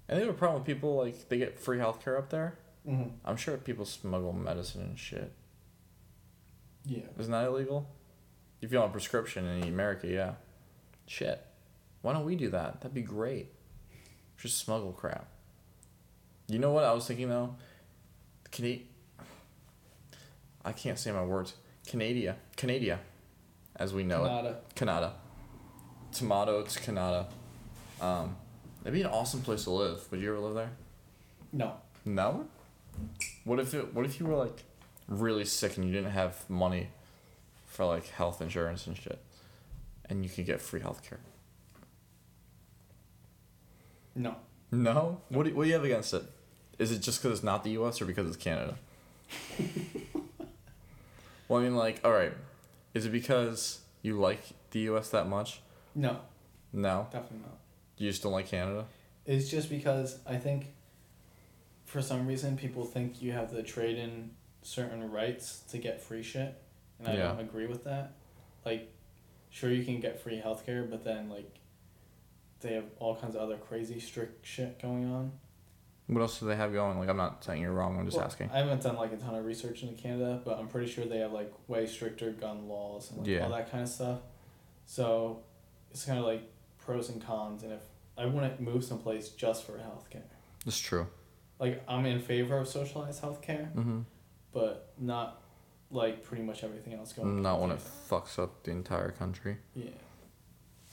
And 0.08 0.18
they 0.18 0.26
have 0.26 0.34
a 0.34 0.38
problem 0.38 0.62
with 0.62 0.68
people 0.68 0.98
like 0.98 1.30
they 1.30 1.38
get 1.38 1.60
free 1.60 1.78
healthcare 1.78 2.18
up 2.18 2.30
there. 2.30 2.58
Mm-hmm. 2.88 3.10
I'm 3.24 3.38
sure 3.38 3.58
people 3.58 3.86
smuggle 3.86 4.34
medicine 4.34 4.82
and 4.82 5.00
shit. 5.00 5.32
Yeah. 6.86 7.04
Isn't 7.18 7.32
that 7.32 7.46
illegal? 7.46 7.88
If 8.62 8.72
you 8.72 8.80
want 8.80 8.90
a 8.90 8.94
prescription 8.94 9.46
in 9.46 9.64
America, 9.64 10.08
yeah. 10.08 10.34
Shit. 11.06 11.46
Why 12.02 12.14
don't 12.14 12.26
we 12.26 12.36
do 12.36 12.50
that? 12.50 12.82
That'd 12.82 12.94
be 12.94 13.02
great. 13.02 13.54
Just 14.38 14.58
smuggle 14.58 14.92
crap. 14.94 15.28
You 16.48 16.60
know 16.60 16.72
what 16.72 16.84
I 16.84 16.94
was 16.94 17.06
thinking 17.08 17.30
though? 17.30 17.56
Cana- 18.52 18.80
I 20.66 20.72
can't 20.72 20.98
say 20.98 21.12
my 21.12 21.24
words. 21.24 21.54
Canada. 21.86 22.38
Canada. 22.56 23.00
As 23.80 23.94
we 23.94 24.04
know 24.04 24.26
it. 24.26 24.28
Canada. 24.28 24.60
Canada. 24.76 25.14
Tomato 26.12 26.64
to 26.64 26.80
Canada. 26.80 27.28
Um, 28.02 28.36
that'd 28.84 28.94
be 28.94 29.02
an 29.02 29.08
awesome 29.08 29.42
place 29.42 29.64
to 29.64 29.72
live. 29.72 30.12
Would 30.12 30.20
you 30.20 30.30
ever 30.30 30.40
live 30.40 30.56
there? 30.56 30.72
No. 31.54 31.74
No. 32.06 32.46
What 33.46 33.60
if 33.60 33.74
it? 33.74 33.94
What 33.94 34.06
if 34.06 34.20
you 34.20 34.26
were 34.26 34.36
like 34.36 34.64
really 35.08 35.46
sick 35.46 35.78
and 35.78 35.86
you 35.86 35.94
didn't 35.94 36.12
have 36.12 36.48
money 36.50 36.90
for 37.68 37.86
like 37.86 38.08
health 38.10 38.42
insurance 38.42 38.86
and 38.86 38.98
shit, 38.98 39.20
and 40.10 40.24
you 40.24 40.30
could 40.30 40.46
get 40.46 40.62
free 40.62 40.82
health 40.82 41.02
healthcare? 41.02 41.20
No. 44.16 44.36
No. 44.72 45.22
What 45.30 45.46
do, 45.46 45.56
What 45.56 45.64
do 45.64 45.70
you 45.70 45.76
have 45.76 45.86
against 45.86 46.14
it? 46.14 46.24
Is 46.78 46.92
it 46.92 47.00
just 47.00 47.22
because 47.22 47.40
it's 47.40 47.44
not 47.44 47.64
the 47.64 47.72
U.S. 47.72 48.02
or 48.02 48.06
because 48.06 48.28
it's 48.28 48.38
Canada? 48.38 48.78
well, 51.48 51.60
I 51.60 51.64
mean, 51.64 51.76
like, 51.76 52.02
all 52.04 52.12
right. 52.12 52.34
Is 52.94 53.06
it 53.06 53.12
because 53.12 53.82
you 54.02 54.20
like 54.20 54.42
the 54.72 54.80
U.S. 54.82 55.10
that 55.10 55.28
much? 55.28 55.62
No. 55.96 56.20
No. 56.74 57.08
Definitely 57.12 57.40
not. 57.40 57.58
You 57.98 58.10
just 58.10 58.24
don't 58.24 58.32
like 58.32 58.48
Canada. 58.48 58.86
It's 59.26 59.50
just 59.50 59.70
because 59.70 60.20
I 60.26 60.38
think 60.38 60.68
for 61.86 62.02
some 62.02 62.26
reason 62.28 62.58
people 62.58 62.86
think 62.86 63.22
you 63.22 63.32
have 63.32 63.52
to 63.52 63.62
trade 63.64 63.98
in 63.98 64.32
certain 64.62 65.12
rights 65.12 65.64
to 65.72 65.78
get 65.78 66.02
free 66.02 66.24
shit. 66.24 66.56
And 67.00 67.08
I 67.08 67.14
Yeah. 67.16 67.28
don't 67.30 67.40
agree 67.40 67.66
with 67.68 67.84
that. 67.86 68.14
Like, 68.66 68.92
sure 69.50 69.72
you 69.72 69.84
can 69.84 70.00
get 70.00 70.20
free 70.22 70.42
healthcare, 70.42 70.90
but 70.90 71.04
then 71.04 71.30
like 71.30 71.60
they 72.62 72.74
have 72.74 72.86
all 73.00 73.16
kinds 73.16 73.36
of 73.36 73.42
other 73.42 73.58
crazy 73.58 74.00
strict 74.00 74.46
shit 74.46 74.82
going 74.82 75.06
on. 75.12 75.32
What 76.10 76.22
else 76.22 76.40
do 76.40 76.48
they 76.48 76.56
have 76.56 76.74
going? 76.74 76.98
Like, 76.98 77.08
I'm 77.08 77.18
not 77.18 77.44
saying 77.44 77.62
you're 77.62 77.72
wrong. 77.72 78.00
I'm 78.00 78.06
just 78.06 78.18
Well, 78.18 78.26
asking. 78.26 78.50
I 78.52 78.58
haven't 78.58 78.82
done 78.82 78.96
like 78.96 79.14
a 79.14 79.18
ton 79.18 79.36
of 79.36 79.46
research 79.46 79.84
into 79.84 79.94
Canada, 79.94 80.42
but 80.44 80.58
I'm 80.58 80.68
pretty 80.68 80.90
sure 80.92 81.06
they 81.06 81.20
have 81.20 81.32
like 81.32 81.54
way 81.68 81.86
stricter 81.86 82.32
gun 82.32 82.68
laws 82.68 83.12
and 83.12 83.20
like 83.20 83.28
Yeah. 83.28 83.44
all 83.46 83.52
that 83.52 83.70
kind 83.72 83.84
of 83.84 83.90
stuff. 83.90 84.20
So 84.88 85.42
it's 85.92 86.06
kind 86.06 86.18
of 86.18 86.26
like 86.26 86.42
pros 86.80 87.10
and 87.10 87.22
cons, 87.24 87.62
and 87.64 87.72
if 87.74 87.82
I 88.18 88.26
wouldn't 88.26 88.60
move 88.60 88.84
someplace 88.84 89.30
just 89.30 89.64
for 89.66 89.74
healthcare. 89.74 90.24
That's 90.66 90.80
true. 90.80 91.06
Like 91.60 91.84
I'm 91.88 92.06
in 92.08 92.20
favor 92.20 92.58
of 92.58 92.68
socialized 92.68 93.22
healthcare, 93.22 93.72
Mm-hmm. 93.74 94.00
but 94.52 94.92
not 94.98 95.42
like 95.92 96.24
pretty 96.24 96.42
much 96.44 96.64
everything 96.64 96.94
else 96.94 97.14
going. 97.14 97.42
Not 97.44 97.62
when 97.62 97.70
it 97.72 97.80
fucks 98.10 98.40
up 98.40 98.64
the 98.64 98.72
entire 98.72 99.12
country. 99.12 99.58
Yeah. 99.76 99.90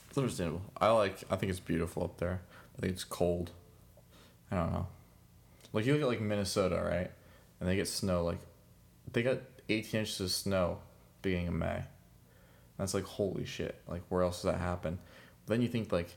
It's 0.09 0.17
understandable. 0.17 0.61
I 0.79 0.89
like. 0.91 1.23
I 1.31 1.35
think 1.37 1.49
it's 1.49 1.59
beautiful 1.59 2.03
up 2.03 2.17
there. 2.17 2.41
I 2.77 2.81
think 2.81 2.93
it's 2.93 3.03
cold. 3.03 3.51
I 4.51 4.55
don't 4.57 4.71
know. 4.73 4.87
Like 5.73 5.85
you 5.85 5.93
look 5.93 6.01
at 6.01 6.07
like 6.07 6.21
Minnesota, 6.21 6.81
right? 6.83 7.11
And 7.59 7.69
they 7.69 7.75
get 7.75 7.87
snow. 7.87 8.23
Like 8.23 8.39
they 9.13 9.23
got 9.23 9.39
eighteen 9.69 10.01
inches 10.01 10.19
of 10.21 10.31
snow 10.31 10.79
beginning 11.21 11.49
of 11.49 11.53
May. 11.53 11.83
That's 12.77 12.93
like 12.93 13.05
holy 13.05 13.45
shit. 13.45 13.81
Like 13.87 14.03
where 14.09 14.23
else 14.23 14.41
does 14.41 14.51
that 14.51 14.59
happen? 14.59 14.99
Then 15.47 15.61
you 15.61 15.67
think 15.67 15.91
like 15.91 16.15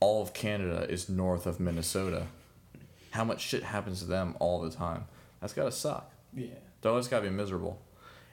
all 0.00 0.22
of 0.22 0.34
Canada 0.34 0.86
is 0.88 1.08
north 1.08 1.46
of 1.46 1.60
Minnesota. 1.60 2.26
How 3.10 3.24
much 3.24 3.40
shit 3.40 3.62
happens 3.62 4.00
to 4.00 4.06
them 4.06 4.36
all 4.40 4.60
the 4.60 4.70
time? 4.70 5.04
That's 5.40 5.52
gotta 5.52 5.72
suck. 5.72 6.12
Yeah. 6.34 6.48
That 6.82 6.90
always 6.90 7.08
gotta 7.08 7.24
be 7.24 7.30
miserable. 7.30 7.80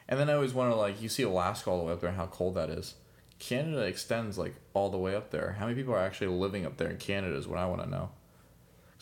And 0.08 0.20
then 0.20 0.30
I 0.30 0.34
always 0.34 0.54
wonder, 0.54 0.76
like, 0.76 1.02
you 1.02 1.08
see 1.08 1.24
Alaska 1.24 1.70
all 1.70 1.80
the 1.80 1.86
way 1.86 1.94
up 1.94 2.02
there 2.02 2.10
and 2.10 2.18
how 2.18 2.26
cold 2.26 2.56
that 2.56 2.70
is. 2.70 2.96
Canada 3.40 3.84
extends 3.84 4.38
like 4.38 4.56
all 4.74 4.90
the 4.90 4.98
way 4.98 5.16
up 5.16 5.32
there. 5.32 5.56
How 5.58 5.66
many 5.66 5.78
people 5.78 5.94
are 5.94 6.00
actually 6.00 6.28
living 6.28 6.66
up 6.66 6.78
there 6.78 6.90
in 6.90 6.98
Canada 6.98 7.36
is 7.36 7.48
what 7.48 7.60
I 7.60 7.66
want 7.66 7.84
to 7.84 7.90
know. 7.90 8.10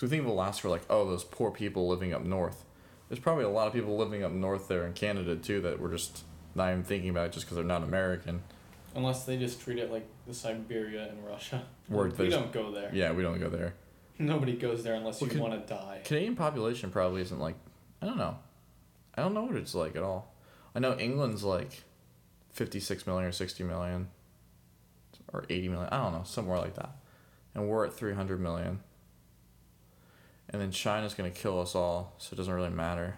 Because 0.02 0.10
we 0.10 0.18
think 0.18 0.26
of 0.26 0.32
Alaska 0.32 0.68
like, 0.68 0.82
oh, 0.90 1.08
those 1.08 1.24
poor 1.24 1.52
people 1.52 1.88
living 1.88 2.12
up 2.12 2.24
north. 2.24 2.66
There's 3.08 3.20
probably 3.20 3.44
a 3.44 3.50
lot 3.50 3.68
of 3.68 3.74
people 3.74 3.96
living 3.98 4.24
up 4.24 4.32
north 4.32 4.68
there 4.68 4.88
in 4.88 4.94
Canada 4.94 5.36
too 5.36 5.62
that 5.62 5.80
we're 5.80 5.92
just 5.92 6.24
not 6.56 6.72
even 6.72 6.84
thinking 6.84 7.12
about 7.12 7.28
it 7.28 7.34
just 7.34 7.46
because 7.46 7.56
they're 7.56 7.64
not 7.64 7.84
American. 7.84 8.42
Unless 8.96 9.26
they 9.26 9.38
just 9.38 9.62
treat 9.62 9.78
it 9.78 9.92
like 9.92 10.08
the 10.26 10.34
Siberia 10.34 11.08
in 11.10 11.24
Russia. 11.24 11.66
Where 11.88 12.08
we 12.10 12.30
don't 12.30 12.52
go 12.52 12.72
there. 12.72 12.90
Yeah, 12.92 13.12
we 13.12 13.22
don't 13.22 13.40
go 13.40 13.48
there. 13.48 13.76
Nobody 14.18 14.54
goes 14.54 14.82
there 14.84 14.96
unless 14.96 15.22
Well, 15.22 15.32
you 15.32 15.40
want 15.40 15.68
to 15.68 15.72
die. 15.72 16.02
Canadian 16.04 16.36
population 16.36 16.90
probably 16.90 17.22
isn't 17.22 17.40
like, 17.40 17.58
I 18.02 18.08
don't 18.08 18.18
know. 18.18 18.40
I 19.16 19.22
don't 19.22 19.36
know 19.36 19.44
what 19.44 19.56
it's 19.56 19.76
like 19.76 19.96
at 19.96 20.02
all. 20.02 20.34
I 20.74 20.80
know 20.80 20.98
England's 20.98 21.44
like 21.44 21.84
56 22.54 23.06
million 23.06 23.30
or 23.30 23.32
60 23.32 23.64
million 23.66 24.08
or 25.32 25.46
80 25.48 25.70
million. 25.70 25.90
I 25.92 25.98
don't 25.98 26.14
know, 26.14 26.24
somewhere 26.24 26.58
like 26.58 26.74
that. 26.74 26.90
And 27.54 27.70
we're 27.70 27.86
at 27.86 27.94
300 27.94 28.42
million. 28.42 28.80
And 30.52 30.62
then 30.62 30.72
China's 30.72 31.14
going 31.14 31.32
to 31.32 31.38
kill 31.38 31.60
us 31.62 31.76
all, 31.76 32.14
so 32.18 32.34
it 32.34 32.36
doesn't 32.36 32.54
really 32.54 32.70
matter. 32.70 33.16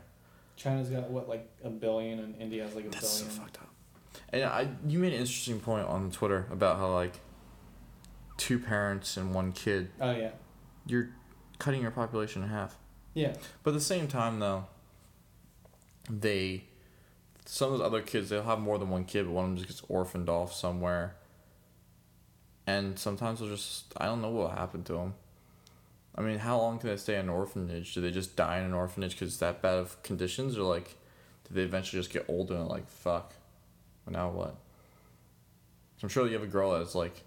China's 0.55 0.89
got 0.89 1.09
what 1.09 1.27
like 1.27 1.49
a 1.63 1.69
billion, 1.69 2.19
and 2.19 2.35
India 2.39 2.63
has 2.63 2.75
like 2.75 2.85
a 2.85 2.89
That's 2.89 3.09
so 3.09 3.25
billion. 3.25 3.41
fucked 3.41 3.57
up. 3.57 3.69
And 4.29 4.43
I, 4.43 4.67
you 4.87 4.99
made 4.99 5.13
an 5.13 5.19
interesting 5.19 5.59
point 5.59 5.87
on 5.87 6.11
Twitter 6.11 6.47
about 6.51 6.77
how 6.77 6.93
like 6.93 7.19
two 8.37 8.59
parents 8.59 9.17
and 9.17 9.33
one 9.33 9.51
kid, 9.51 9.89
oh 9.99 10.11
yeah. 10.11 10.31
you're 10.85 11.09
cutting 11.59 11.81
your 11.81 11.91
population 11.91 12.43
in 12.43 12.49
half. 12.49 12.77
Yeah. 13.13 13.33
But 13.63 13.71
at 13.71 13.73
the 13.75 13.81
same 13.81 14.07
time, 14.07 14.39
though, 14.39 14.65
they 16.09 16.65
some 17.45 17.73
of 17.73 17.79
those 17.79 17.85
other 17.85 18.01
kids 18.01 18.29
they'll 18.29 18.43
have 18.43 18.59
more 18.59 18.77
than 18.77 18.89
one 18.89 19.05
kid, 19.05 19.25
but 19.25 19.31
one 19.33 19.45
of 19.45 19.49
them 19.51 19.57
just 19.57 19.69
gets 19.69 19.81
orphaned 19.89 20.29
off 20.29 20.53
somewhere. 20.53 21.15
And 22.65 22.97
sometimes 22.97 23.39
they'll 23.39 23.49
just 23.49 23.93
I 23.97 24.05
don't 24.05 24.21
know 24.21 24.29
what 24.29 24.51
happened 24.57 24.85
to 24.87 24.93
them. 24.93 25.13
I 26.15 26.21
mean, 26.21 26.39
how 26.39 26.57
long 26.59 26.79
can 26.79 26.89
they 26.89 26.97
stay 26.97 27.15
in 27.15 27.21
an 27.21 27.29
orphanage? 27.29 27.93
Do 27.93 28.01
they 28.01 28.11
just 28.11 28.35
die 28.35 28.59
in 28.59 28.65
an 28.65 28.73
orphanage 28.73 29.13
because 29.13 29.29
it's 29.29 29.37
that 29.37 29.61
bad 29.61 29.79
of 29.79 30.01
conditions, 30.03 30.57
or 30.57 30.63
like, 30.63 30.95
do 31.47 31.55
they 31.55 31.63
eventually 31.63 31.99
just 31.99 32.13
get 32.13 32.25
older 32.27 32.55
and 32.55 32.67
like 32.67 32.87
fuck? 32.87 33.33
Now 34.07 34.29
what? 34.29 34.55
So 35.97 36.03
I'm 36.03 36.09
sure 36.09 36.27
you 36.27 36.33
have 36.33 36.43
a 36.43 36.47
girl 36.47 36.77
that's 36.77 36.93
like, 36.93 37.23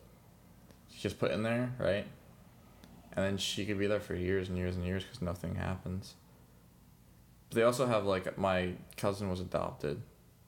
she 0.90 1.02
gets 1.02 1.14
put 1.14 1.30
in 1.30 1.42
there, 1.42 1.72
right? 1.78 2.06
and 3.16 3.24
then 3.24 3.38
she 3.38 3.64
could 3.64 3.78
be 3.78 3.86
there 3.86 3.98
for 3.98 4.14
years 4.14 4.48
and 4.48 4.58
years 4.58 4.76
and 4.76 4.84
years 4.84 5.02
because 5.02 5.22
nothing 5.22 5.54
happens. 5.54 6.14
But 7.48 7.56
they 7.56 7.62
also 7.62 7.86
have 7.86 8.04
like 8.04 8.36
my 8.36 8.72
cousin 8.96 9.30
was 9.30 9.40
adopted, 9.40 10.02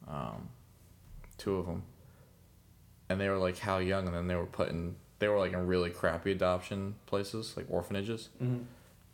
um, 0.06 0.51
two 1.39 1.56
of 1.56 1.66
them, 1.66 1.82
and 3.09 3.19
they 3.19 3.28
were 3.28 3.39
like 3.39 3.59
how 3.59 3.78
young, 3.78 4.06
and 4.06 4.15
then 4.15 4.27
they 4.27 4.36
were 4.36 4.47
put 4.47 4.69
in 4.69 4.97
they 5.19 5.28
were 5.28 5.39
like 5.39 5.53
in 5.53 5.66
really 5.66 5.90
crappy 5.90 6.32
adoption 6.32 6.95
places 7.07 7.55
like 7.57 7.66
orphanages, 7.69 8.28
Mm-hmm. 8.43 8.62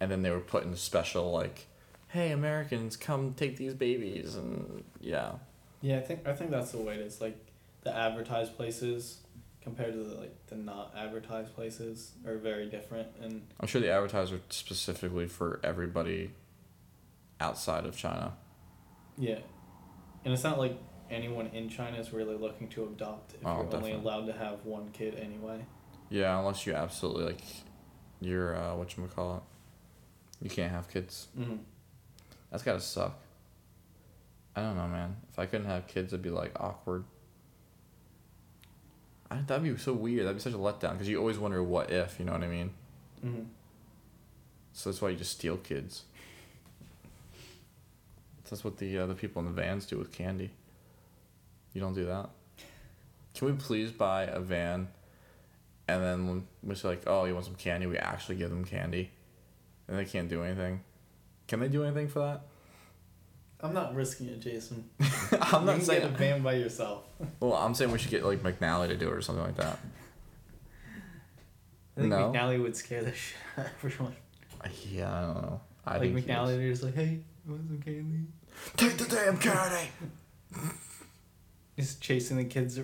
and 0.00 0.10
then 0.10 0.22
they 0.22 0.30
were 0.30 0.40
put 0.40 0.64
in 0.64 0.74
special 0.76 1.30
like, 1.32 1.66
hey 2.08 2.30
Americans 2.32 2.96
come 2.96 3.34
take 3.34 3.56
these 3.56 3.74
babies 3.74 4.34
and 4.36 4.84
yeah 5.00 5.32
Yeah, 5.82 5.98
I 5.98 6.00
think 6.02 6.26
I 6.26 6.32
think 6.34 6.50
that's 6.50 6.72
the 6.72 6.78
way 6.78 6.94
it 6.94 7.00
is. 7.00 7.20
Like 7.20 7.36
the 7.82 7.94
advertised 7.94 8.56
places 8.56 9.18
compared 9.62 9.92
to 9.94 9.98
the 10.04 10.14
like 10.16 10.46
the 10.48 10.56
not 10.56 10.92
advertised 10.96 11.54
places 11.54 12.12
are 12.26 12.36
very 12.36 12.66
different 12.66 13.08
and 13.22 13.42
I'm 13.60 13.66
sure 13.66 13.80
the 13.80 13.90
advertiser 13.90 14.40
specifically 14.50 15.26
for 15.26 15.58
everybody 15.64 16.30
outside 17.40 17.84
of 17.86 17.96
China. 17.96 18.34
yeah. 19.18 19.38
And 20.24 20.32
it's 20.32 20.44
not 20.44 20.58
like 20.58 20.78
anyone 21.10 21.48
in 21.48 21.68
China 21.68 21.98
is 21.98 22.12
really 22.12 22.34
looking 22.36 22.68
to 22.68 22.84
adopt 22.84 23.34
if 23.34 23.40
Oh, 23.46 23.56
you're 23.56 23.64
definitely. 23.64 23.92
only 23.92 24.04
allowed 24.04 24.26
to 24.26 24.32
have 24.32 24.64
one 24.64 24.88
kid 24.92 25.14
anyway. 25.16 25.64
Yeah, 26.10 26.38
unless 26.38 26.66
you 26.66 26.74
absolutely 26.74 27.24
like, 27.24 27.40
you're 28.20 28.56
uh, 28.56 28.76
what 28.76 28.96
you 28.96 29.08
call 29.14 29.36
it. 29.36 29.42
You 30.44 30.50
can't 30.50 30.70
have 30.70 30.88
kids. 30.88 31.28
Mm-hmm. 31.38 31.56
That's 32.50 32.62
gotta 32.62 32.80
suck. 32.80 33.18
I 34.56 34.60
don't 34.62 34.76
know, 34.76 34.86
man. 34.86 35.16
If 35.32 35.38
I 35.38 35.46
couldn't 35.46 35.66
have 35.66 35.86
kids, 35.88 36.12
it'd 36.12 36.22
be 36.22 36.30
like 36.30 36.52
awkward. 36.60 37.04
I, 39.30 39.38
that'd 39.46 39.64
be 39.64 39.76
so 39.76 39.92
weird. 39.92 40.26
That'd 40.26 40.36
be 40.36 40.42
such 40.42 40.52
a 40.52 40.58
letdown 40.58 40.92
because 40.92 41.08
you 41.08 41.18
always 41.18 41.38
wonder 41.38 41.62
what 41.62 41.90
if. 41.90 42.18
You 42.18 42.24
know 42.26 42.32
what 42.32 42.44
I 42.44 42.48
mean? 42.48 42.70
Mm-hmm. 43.24 43.42
So 44.72 44.90
that's 44.90 45.00
why 45.02 45.10
you 45.10 45.16
just 45.16 45.32
steal 45.32 45.56
kids. 45.56 46.04
That's 48.48 48.62
what 48.62 48.76
the 48.76 48.98
uh, 48.98 49.06
the 49.06 49.14
people 49.14 49.40
in 49.40 49.46
the 49.46 49.52
vans 49.52 49.86
do 49.86 49.98
with 49.98 50.12
candy. 50.12 50.50
You 51.72 51.80
don't 51.80 51.94
do 51.94 52.04
that. 52.04 52.28
Can 53.34 53.48
we 53.48 53.54
please 53.54 53.90
buy 53.90 54.24
a 54.24 54.38
van, 54.38 54.88
and 55.88 56.02
then 56.02 56.46
we 56.62 56.74
say 56.74 56.88
like, 56.88 57.02
oh, 57.06 57.24
you 57.24 57.34
want 57.34 57.46
some 57.46 57.54
candy? 57.56 57.86
We 57.86 57.98
actually 57.98 58.36
give 58.36 58.50
them 58.50 58.64
candy, 58.64 59.10
and 59.88 59.98
they 59.98 60.04
can't 60.04 60.28
do 60.28 60.42
anything. 60.42 60.82
Can 61.48 61.60
they 61.60 61.68
do 61.68 61.84
anything 61.84 62.08
for 62.08 62.20
that? 62.20 62.42
I'm 63.60 63.72
not 63.72 63.94
risking 63.94 64.28
it, 64.28 64.40
Jason. 64.40 64.88
I'm 65.00 65.62
you 65.62 65.66
not 65.66 65.76
can 65.76 65.80
saying. 65.84 66.00
get 66.02 66.10
a 66.10 66.14
van 66.14 66.42
by 66.42 66.54
yourself. 66.54 67.04
Well, 67.40 67.54
I'm 67.54 67.74
saying 67.74 67.90
we 67.90 67.98
should 67.98 68.10
get 68.10 68.24
like 68.24 68.42
McNally 68.42 68.88
to 68.88 68.96
do 68.96 69.08
it 69.08 69.12
or 69.14 69.22
something 69.22 69.44
like 69.44 69.56
that. 69.56 69.78
I 71.96 72.00
think 72.00 72.10
No. 72.10 72.30
McNally 72.32 72.60
would 72.62 72.76
scare 72.76 73.02
the 73.02 73.12
shit 73.14 73.36
out 73.56 73.66
of 73.66 73.72
everyone. 73.84 74.16
Yeah, 74.90 75.12
I 75.12 75.20
don't 75.22 75.42
know. 75.42 75.60
I 75.86 75.92
like 75.98 76.14
think 76.14 76.26
McNally, 76.26 76.56
they're 76.58 76.70
just 76.70 76.82
like, 76.82 76.94
hey, 76.94 77.20
you 77.46 77.52
want 77.52 77.66
some 77.68 77.80
candy? 77.80 78.24
Take 78.76 78.96
the 78.98 79.04
damn 79.04 79.38
candy. 79.38 79.90
He's 81.76 81.96
chasing 81.96 82.36
the 82.36 82.44
kids 82.44 82.78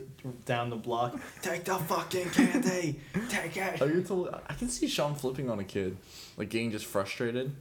down 0.47 0.71
the 0.71 0.77
block. 0.77 1.21
Take 1.43 1.65
the 1.65 1.77
fucking 1.77 2.31
candy. 2.31 3.01
Take 3.29 3.57
it. 3.57 3.81
Oh, 3.81 3.85
you're 3.85 4.03
totally. 4.03 4.31
I 4.49 4.55
can 4.55 4.69
see 4.69 4.89
Sean 4.89 5.15
flipping 5.15 5.49
on 5.49 5.61
a 5.61 5.65
kid, 5.65 5.97
like 6.37 6.49
getting 6.49 6.73
just 6.73 6.87
frustrated. 6.87 7.55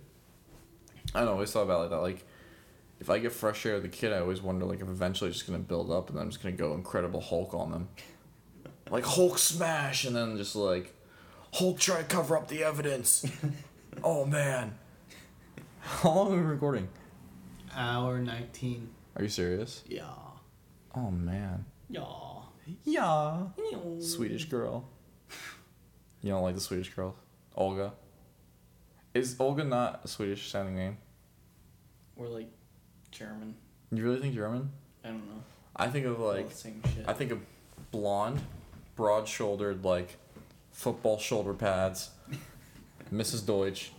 I 1.13 1.19
don't 1.19 1.25
know. 1.25 1.31
I 1.31 1.33
always 1.33 1.51
thought 1.51 1.63
about 1.63 1.79
it 1.79 1.81
like 1.81 1.89
that. 1.91 2.01
Like, 2.01 2.25
if 2.99 3.09
I 3.09 3.19
get 3.19 3.31
frustrated 3.31 3.83
with 3.83 3.93
a 3.93 3.95
kid, 3.95 4.11
I 4.11 4.19
always 4.19 4.41
wonder 4.41 4.65
like 4.65 4.81
if 4.81 4.87
eventually 4.89 5.29
it's 5.29 5.37
just 5.37 5.47
gonna 5.47 5.59
build 5.59 5.91
up 5.91 6.09
and 6.09 6.17
then 6.17 6.23
I'm 6.23 6.31
just 6.31 6.41
gonna 6.41 6.55
go 6.55 6.73
Incredible 6.73 7.21
Hulk 7.21 7.53
on 7.53 7.71
them, 7.71 7.89
like 8.89 9.05
Hulk 9.05 9.37
smash, 9.37 10.05
and 10.05 10.15
then 10.15 10.35
just 10.35 10.55
like 10.55 10.95
Hulk 11.53 11.79
try 11.79 11.99
to 11.99 12.03
cover 12.03 12.37
up 12.37 12.47
the 12.47 12.63
evidence. 12.63 13.23
oh 14.03 14.25
man. 14.25 14.77
How 15.81 16.09
long 16.09 16.33
are 16.33 16.37
we 16.37 16.41
recording? 16.41 16.87
Hour 17.75 18.19
19. 18.19 18.89
Are 19.15 19.23
you 19.23 19.29
serious? 19.29 19.83
Yeah. 19.87 20.03
Oh 20.95 21.11
man. 21.11 21.65
Yeah. 21.89 22.03
Yeah. 22.83 23.37
Swedish 23.99 24.45
girl. 24.45 24.87
You 26.21 26.31
don't 26.31 26.43
like 26.43 26.55
the 26.55 26.61
Swedish 26.61 26.89
girl? 26.93 27.15
Olga? 27.55 27.93
Is 29.13 29.35
Olga 29.39 29.63
not 29.63 30.01
a 30.03 30.07
Swedish 30.07 30.51
sounding 30.51 30.75
name? 30.75 30.97
Or 32.15 32.27
like 32.27 32.49
German. 33.11 33.55
You 33.91 34.03
really 34.03 34.19
think 34.19 34.35
German? 34.35 34.69
I 35.03 35.07
don't 35.09 35.25
know. 35.27 35.41
I 35.75 35.87
think 35.87 36.05
of 36.05 36.19
All 36.21 36.27
like 36.27 36.49
the 36.49 36.55
same 36.55 36.81
shit. 36.93 37.05
I 37.07 37.13
think 37.13 37.31
of 37.31 37.39
blonde, 37.91 38.41
broad 38.95 39.27
shouldered 39.27 39.83
like 39.83 40.17
football 40.71 41.17
shoulder 41.17 41.53
pads. 41.53 42.11
Mrs. 43.13 43.45
Deutsch. 43.45 43.91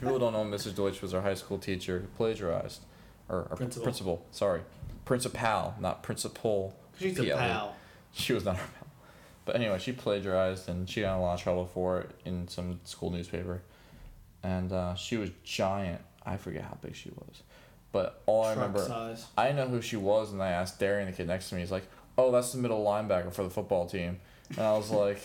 People 0.00 0.18
don't 0.18 0.32
know 0.34 0.44
Mrs. 0.44 0.74
Deutsch 0.74 1.00
was 1.00 1.14
our 1.14 1.22
high 1.22 1.34
school 1.34 1.56
teacher 1.58 2.00
who 2.00 2.06
plagiarized. 2.08 2.80
Or 3.28 3.46
our 3.50 3.56
Principal. 3.56 3.82
principal. 3.84 4.26
Sorry. 4.32 4.60
Principal, 5.04 5.74
not 5.80 6.02
principal. 6.02 6.76
She's 6.98 7.18
a 7.18 7.24
pal. 7.24 7.76
She 8.12 8.32
was 8.32 8.44
not 8.44 8.56
our 8.56 8.60
pal. 8.60 8.88
But 9.44 9.56
anyway, 9.56 9.78
she 9.78 9.92
plagiarized 9.92 10.68
and 10.68 10.88
she 10.88 11.02
got 11.02 11.14
in 11.14 11.20
a 11.20 11.22
lot 11.22 11.34
of 11.34 11.42
trouble 11.42 11.66
for 11.66 12.00
it 12.00 12.10
in 12.24 12.48
some 12.48 12.80
school 12.84 13.10
newspaper. 13.10 13.62
And 14.42 14.72
uh, 14.72 14.94
she 14.94 15.16
was 15.16 15.30
giant. 15.42 16.00
I 16.24 16.36
forget 16.36 16.62
how 16.62 16.78
big 16.80 16.94
she 16.94 17.10
was. 17.10 17.42
But 17.92 18.22
all 18.26 18.44
I 18.44 18.54
remember, 18.54 18.80
size. 18.80 19.26
I 19.38 19.52
know 19.52 19.68
who 19.68 19.80
she 19.80 19.96
was, 19.96 20.32
and 20.32 20.42
I 20.42 20.48
asked 20.48 20.80
Darian, 20.80 21.08
the 21.08 21.16
kid 21.16 21.28
next 21.28 21.50
to 21.50 21.54
me. 21.54 21.60
He's 21.60 21.70
like, 21.70 21.86
"Oh, 22.18 22.32
that's 22.32 22.50
the 22.50 22.58
middle 22.58 22.84
linebacker 22.84 23.32
for 23.32 23.44
the 23.44 23.50
football 23.50 23.86
team," 23.86 24.18
and 24.50 24.58
I 24.58 24.76
was 24.76 24.90
like, 25.04 25.20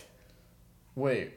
"Wait, 0.93 1.31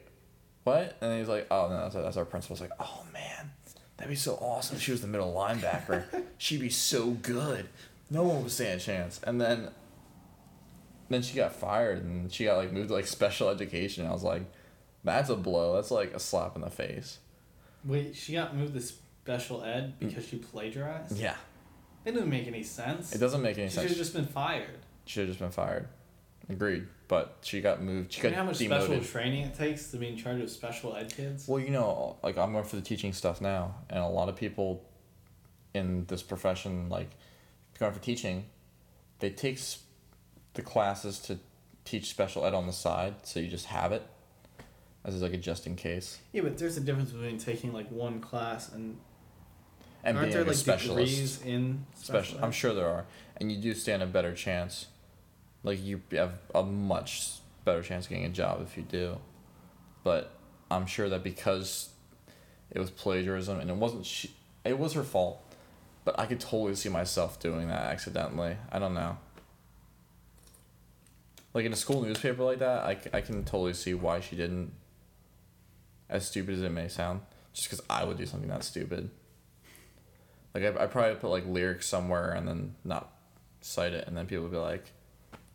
what?" 0.63 0.95
And 1.01 1.17
he's 1.17 1.27
like, 1.27 1.47
"Oh 1.49 1.69
no, 1.69 1.77
that's, 1.77 1.95
that's 1.95 2.17
our 2.17 2.25
principal." 2.25 2.53
I 2.53 2.61
was 2.61 2.69
like, 2.69 2.79
"Oh 2.79 3.03
man, 3.11 3.51
that'd 3.97 4.11
be 4.11 4.15
so 4.15 4.35
awesome. 4.35 4.75
if 4.75 4.83
She 4.83 4.91
was 4.91 5.01
the 5.01 5.07
middle 5.07 5.33
linebacker. 5.33 6.03
She'd 6.37 6.61
be 6.61 6.69
so 6.69 7.09
good. 7.09 7.67
No 8.09 8.23
one 8.23 8.43
was 8.43 8.53
stand 8.53 8.79
a 8.81 8.83
chance." 8.83 9.19
And 9.23 9.39
then, 9.39 9.69
then 11.09 11.21
she 11.21 11.35
got 11.35 11.53
fired, 11.53 12.03
and 12.03 12.31
she 12.31 12.45
got 12.45 12.57
like 12.57 12.71
moved 12.71 12.89
to 12.89 12.93
like 12.93 13.07
special 13.07 13.49
education. 13.49 14.05
I 14.05 14.11
was 14.11 14.23
like, 14.23 14.43
"That's 15.03 15.29
a 15.29 15.35
blow. 15.35 15.75
That's 15.75 15.91
like 15.91 16.13
a 16.13 16.19
slap 16.19 16.55
in 16.55 16.61
the 16.61 16.69
face." 16.69 17.19
Wait, 17.85 18.15
she 18.15 18.33
got 18.33 18.55
moved 18.55 18.73
to 18.73 18.81
special 18.81 19.63
ed 19.63 19.93
mm. 19.99 20.07
because 20.07 20.27
she 20.27 20.37
plagiarized? 20.37 21.17
Yeah, 21.17 21.35
It 22.05 22.13
didn't 22.13 22.29
make 22.29 22.47
any 22.47 22.63
sense. 22.63 23.13
it 23.13 23.19
doesn't 23.19 23.41
make 23.41 23.57
any 23.57 23.67
She 23.67 23.75
sense. 23.75 23.83
She 23.83 23.89
should 23.89 23.97
have 23.97 24.05
just 24.05 24.15
been 24.15 24.27
fired. 24.27 24.79
She 25.05 25.13
should 25.13 25.21
have 25.21 25.29
just 25.29 25.39
been 25.39 25.51
fired. 25.51 25.87
Agreed. 26.49 26.87
But 27.07 27.37
she 27.41 27.61
got 27.61 27.81
moved. 27.81 28.11
She 28.11 28.19
You 28.19 28.23
got 28.23 28.31
know 28.31 28.37
how 28.37 28.43
much 28.45 28.57
demoted. 28.57 28.85
special 28.85 29.03
training 29.05 29.45
it 29.45 29.53
takes 29.53 29.91
to 29.91 29.97
be 29.97 30.07
in 30.07 30.17
charge 30.17 30.41
of 30.41 30.49
special 30.49 30.95
ed 30.95 31.13
kids? 31.15 31.47
Well, 31.47 31.59
you 31.59 31.69
know, 31.69 32.17
like 32.23 32.37
I'm 32.37 32.51
going 32.53 32.65
for 32.65 32.75
the 32.75 32.81
teaching 32.81 33.13
stuff 33.13 33.39
now, 33.39 33.75
and 33.89 33.99
a 33.99 34.07
lot 34.07 34.29
of 34.29 34.35
people 34.35 34.83
in 35.73 36.05
this 36.05 36.23
profession, 36.23 36.89
like 36.89 37.11
going 37.79 37.93
for 37.93 37.99
teaching, 37.99 38.45
they 39.19 39.29
take 39.29 39.55
s- 39.57 39.83
the 40.53 40.61
classes 40.61 41.19
to 41.19 41.39
teach 41.85 42.09
special 42.09 42.45
ed 42.45 42.53
on 42.53 42.67
the 42.67 42.73
side, 42.73 43.15
so 43.23 43.39
you 43.39 43.47
just 43.47 43.65
have 43.67 43.91
it 43.91 44.03
as 45.05 45.15
is 45.15 45.21
like 45.21 45.33
a 45.33 45.37
just 45.37 45.67
in 45.67 45.75
case, 45.75 46.19
Yeah, 46.31 46.43
but 46.43 46.57
there's 46.57 46.77
a 46.77 46.81
difference 46.81 47.11
between 47.11 47.37
taking 47.37 47.73
like 47.73 47.89
one 47.91 48.21
class 48.21 48.71
and, 48.71 48.97
and 50.01 50.17
aren't 50.17 50.31
being 50.31 50.33
there 50.33 50.41
like 50.43 50.47
a 50.47 50.49
like 50.51 50.57
specialist. 50.57 51.11
degrees 51.11 51.41
in 51.41 51.85
Special, 51.95 52.23
special? 52.23 52.45
I'm 52.45 52.51
sure 52.53 52.73
there 52.73 52.87
are, 52.87 53.05
and 53.37 53.51
you 53.51 53.57
do 53.57 53.73
stand 53.73 54.01
a 54.01 54.05
better 54.05 54.33
chance. 54.33 54.85
Like 55.61 55.83
you 55.83 56.01
have 56.13 56.33
a 56.55 56.63
much 56.63 57.31
better 57.65 57.81
chance 57.81 58.05
of 58.05 58.09
getting 58.11 58.25
a 58.25 58.29
job 58.29 58.61
if 58.61 58.77
you 58.77 58.83
do, 58.83 59.17
but 60.05 60.31
I'm 60.71 60.85
sure 60.85 61.09
that 61.09 61.21
because 61.23 61.89
it 62.71 62.79
was 62.79 62.89
plagiarism 62.89 63.59
and 63.59 63.69
it 63.69 63.75
wasn't 63.75 64.05
she, 64.05 64.33
it 64.63 64.79
was 64.79 64.93
her 64.93 65.03
fault, 65.03 65.52
but 66.05 66.19
I 66.19 66.25
could 66.25 66.39
totally 66.39 66.75
see 66.75 66.89
myself 66.89 67.39
doing 67.39 67.67
that 67.67 67.83
accidentally. 67.83 68.57
I 68.71 68.79
don't 68.79 68.93
know. 68.93 69.17
Like 71.53 71.65
in 71.65 71.73
a 71.73 71.77
school 71.77 72.01
newspaper 72.01 72.43
like 72.43 72.59
that, 72.59 72.83
I, 72.83 72.97
I 73.13 73.21
can 73.21 73.43
totally 73.43 73.73
see 73.73 73.93
why 73.93 74.19
she 74.19 74.35
didn't. 74.35 74.73
As 76.09 76.27
stupid 76.27 76.55
as 76.55 76.61
it 76.61 76.71
may 76.71 76.89
sound, 76.89 77.21
just 77.53 77.69
because 77.69 77.83
I 77.89 78.03
would 78.03 78.17
do 78.17 78.25
something 78.25 78.49
that 78.49 78.63
stupid. 78.63 79.09
Like 80.53 80.63
I 80.63 80.83
I 80.83 80.87
probably 80.87 81.15
put 81.15 81.29
like 81.29 81.45
lyrics 81.47 81.87
somewhere 81.87 82.31
and 82.31 82.47
then 82.47 82.75
not 82.83 83.11
cite 83.61 83.93
it, 83.93 84.07
and 84.07 84.15
then 84.15 84.27
people 84.27 84.43
would 84.43 84.51
be 84.51 84.57
like, 84.57 84.91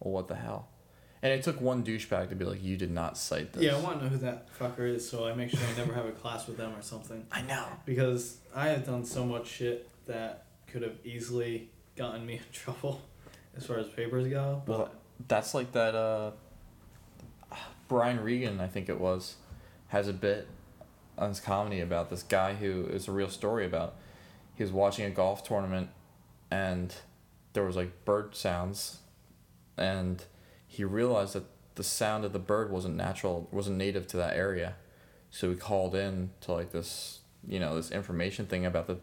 "Well, 0.01 0.15
what 0.15 0.27
the 0.27 0.35
hell?" 0.35 0.69
And 1.23 1.33
it 1.33 1.43
took 1.43 1.61
one 1.61 1.85
douchebag 1.85 2.31
to 2.31 2.35
be 2.35 2.45
like, 2.45 2.63
"You 2.63 2.77
did 2.77 2.91
not 2.91 3.17
cite 3.17 3.53
this." 3.53 3.63
Yeah, 3.63 3.77
I 3.77 3.81
want 3.81 3.99
to 3.99 4.05
know 4.05 4.11
who 4.11 4.19
that 4.19 4.49
fucker 4.59 4.93
is, 4.93 5.09
so 5.09 5.27
I 5.27 5.35
make 5.35 5.51
sure 5.51 5.61
I 5.61 5.77
never 5.77 5.93
have 5.93 6.07
a 6.07 6.13
class 6.13 6.47
with 6.49 6.57
them 6.57 6.73
or 6.77 6.83
something. 6.83 7.27
I 7.31 7.43
know. 7.43 7.67
Because 7.85 8.39
I 8.55 8.69
have 8.69 8.85
done 8.87 9.05
so 9.05 9.25
much 9.25 9.47
shit 9.47 9.89
that 10.09 10.47
could 10.67 10.83
have 10.83 10.97
easily 11.05 11.71
gotten 11.97 12.27
me 12.27 12.35
in 12.39 12.53
trouble, 12.53 13.01
as 13.57 13.65
far 13.65 13.79
as 13.79 13.87
papers 13.89 14.27
go. 14.29 14.63
But 14.67 14.79
Well, 14.79 14.91
that's 15.29 15.55
like 15.55 15.73
that. 15.73 15.95
Uh, 15.95 16.33
Brian 17.87 18.21
Regan, 18.21 18.61
I 18.61 18.67
think 18.67 18.89
it 18.89 19.01
was, 19.01 19.37
has 19.89 20.09
a 20.09 20.13
bit 20.13 20.47
on 21.17 21.31
his 21.31 21.41
comedy 21.41 21.81
about 21.81 22.11
this 22.11 22.23
guy 22.23 22.55
who 22.55 22.85
is 22.87 23.09
a 23.09 23.13
real 23.13 23.31
story 23.31 23.65
about. 23.65 23.97
He 24.55 24.63
was 24.63 24.73
watching 24.73 25.07
a 25.07 25.11
golf 25.11 25.43
tournament, 25.43 25.89
and 26.51 26.95
there 27.55 27.65
was 27.65 27.77
like 27.77 28.05
bird 28.05 28.35
sounds, 28.35 28.99
and 29.77 30.23
he 30.67 30.85
realized 30.85 31.35
that 31.35 31.45
the 31.77 31.85
sound 31.85 32.25
of 32.25 32.33
the 32.33 32.39
bird 32.39 32.71
wasn't 32.71 32.97
natural, 32.97 33.49
wasn't 33.51 33.77
native 33.77 34.07
to 34.09 34.17
that 34.19 34.37
area, 34.37 34.75
so 35.31 35.51
he 35.51 35.57
called 35.57 35.95
in 35.95 36.31
to 36.43 36.53
like 36.53 36.73
this, 36.73 37.21
you 37.47 37.59
know, 37.59 37.75
this 37.75 37.91
information 37.91 38.47
thing 38.47 38.67
about 38.67 38.87
the 38.87 38.99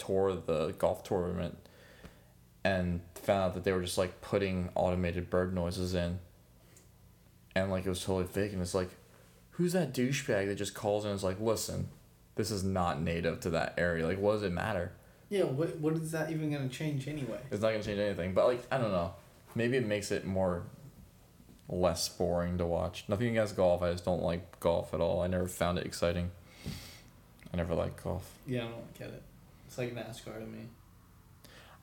tour 0.00 0.34
the 0.34 0.74
golf 0.78 1.04
tournament 1.04 1.56
and 2.64 3.00
found 3.14 3.42
out 3.42 3.54
that 3.54 3.64
they 3.64 3.72
were 3.72 3.80
just 3.82 3.98
like 3.98 4.20
putting 4.20 4.70
automated 4.74 5.30
bird 5.30 5.54
noises 5.54 5.94
in. 5.94 6.18
And 7.54 7.70
like 7.70 7.86
it 7.86 7.88
was 7.88 8.04
totally 8.04 8.26
fake 8.26 8.52
and 8.52 8.62
it's 8.62 8.74
like 8.74 8.90
who's 9.52 9.72
that 9.72 9.92
douchebag 9.92 10.46
that 10.46 10.54
just 10.54 10.74
calls 10.74 11.04
and 11.04 11.14
is 11.14 11.24
like 11.24 11.40
listen 11.40 11.88
this 12.36 12.50
is 12.50 12.64
not 12.64 13.02
native 13.02 13.40
to 13.40 13.50
that 13.50 13.74
area. 13.76 14.06
Like 14.06 14.18
what 14.18 14.32
does 14.32 14.42
it 14.42 14.52
matter? 14.52 14.92
Yeah, 15.28 15.44
what 15.44 15.76
what 15.78 15.94
is 15.94 16.10
that 16.12 16.30
even 16.30 16.52
gonna 16.52 16.68
change 16.68 17.06
anyway? 17.08 17.40
it's 17.50 17.62
not 17.62 17.70
gonna 17.70 17.82
change 17.82 17.98
anything 17.98 18.34
but 18.34 18.46
like 18.46 18.62
i 18.70 18.78
don't 18.78 18.92
know. 18.92 19.14
Maybe 19.54 19.76
it 19.76 19.86
makes 19.86 20.10
it 20.12 20.24
more 20.24 20.62
less 21.68 22.08
boring 22.08 22.58
to 22.58 22.66
watch. 22.66 23.04
Nothing 23.08 23.28
against 23.28 23.56
golf 23.56 23.82
i 23.82 23.90
just 23.90 24.04
don't 24.04 24.22
like 24.22 24.60
golf 24.60 24.94
at 24.94 25.00
all. 25.00 25.22
I 25.22 25.26
never 25.26 25.48
found 25.48 25.78
it 25.78 25.86
exciting. 25.86 26.30
I 27.52 27.56
never 27.56 27.74
liked 27.74 28.02
golf. 28.02 28.30
Yeah, 28.46 28.64
I 28.64 28.68
don't 28.68 28.94
get 28.98 29.08
it. 29.08 29.22
It's 29.70 29.78
like 29.78 29.94
NASCAR 29.94 30.40
to 30.40 30.46
me. 30.46 30.66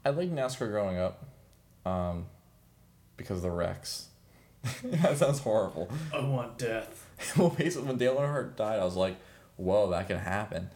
I 0.03 0.09
liked 0.09 0.35
NASCAR 0.35 0.69
growing 0.69 0.97
up, 0.97 1.23
um, 1.85 2.25
because 3.15 3.37
of 3.37 3.43
the 3.43 3.51
wrecks. 3.51 4.09
that 4.83 5.17
sounds 5.17 5.39
horrible. 5.39 5.89
I 6.13 6.19
want 6.19 6.57
death. 6.57 7.07
well, 7.37 7.47
basically, 7.49 7.87
when 7.87 7.97
Dale 7.97 8.17
Earnhardt 8.17 8.57
died, 8.57 8.81
I 8.81 8.83
was 8.83 8.97
like, 8.97 9.15
"Whoa, 9.55 9.89
that 9.91 10.09
can 10.09 10.17
happen." 10.17 10.69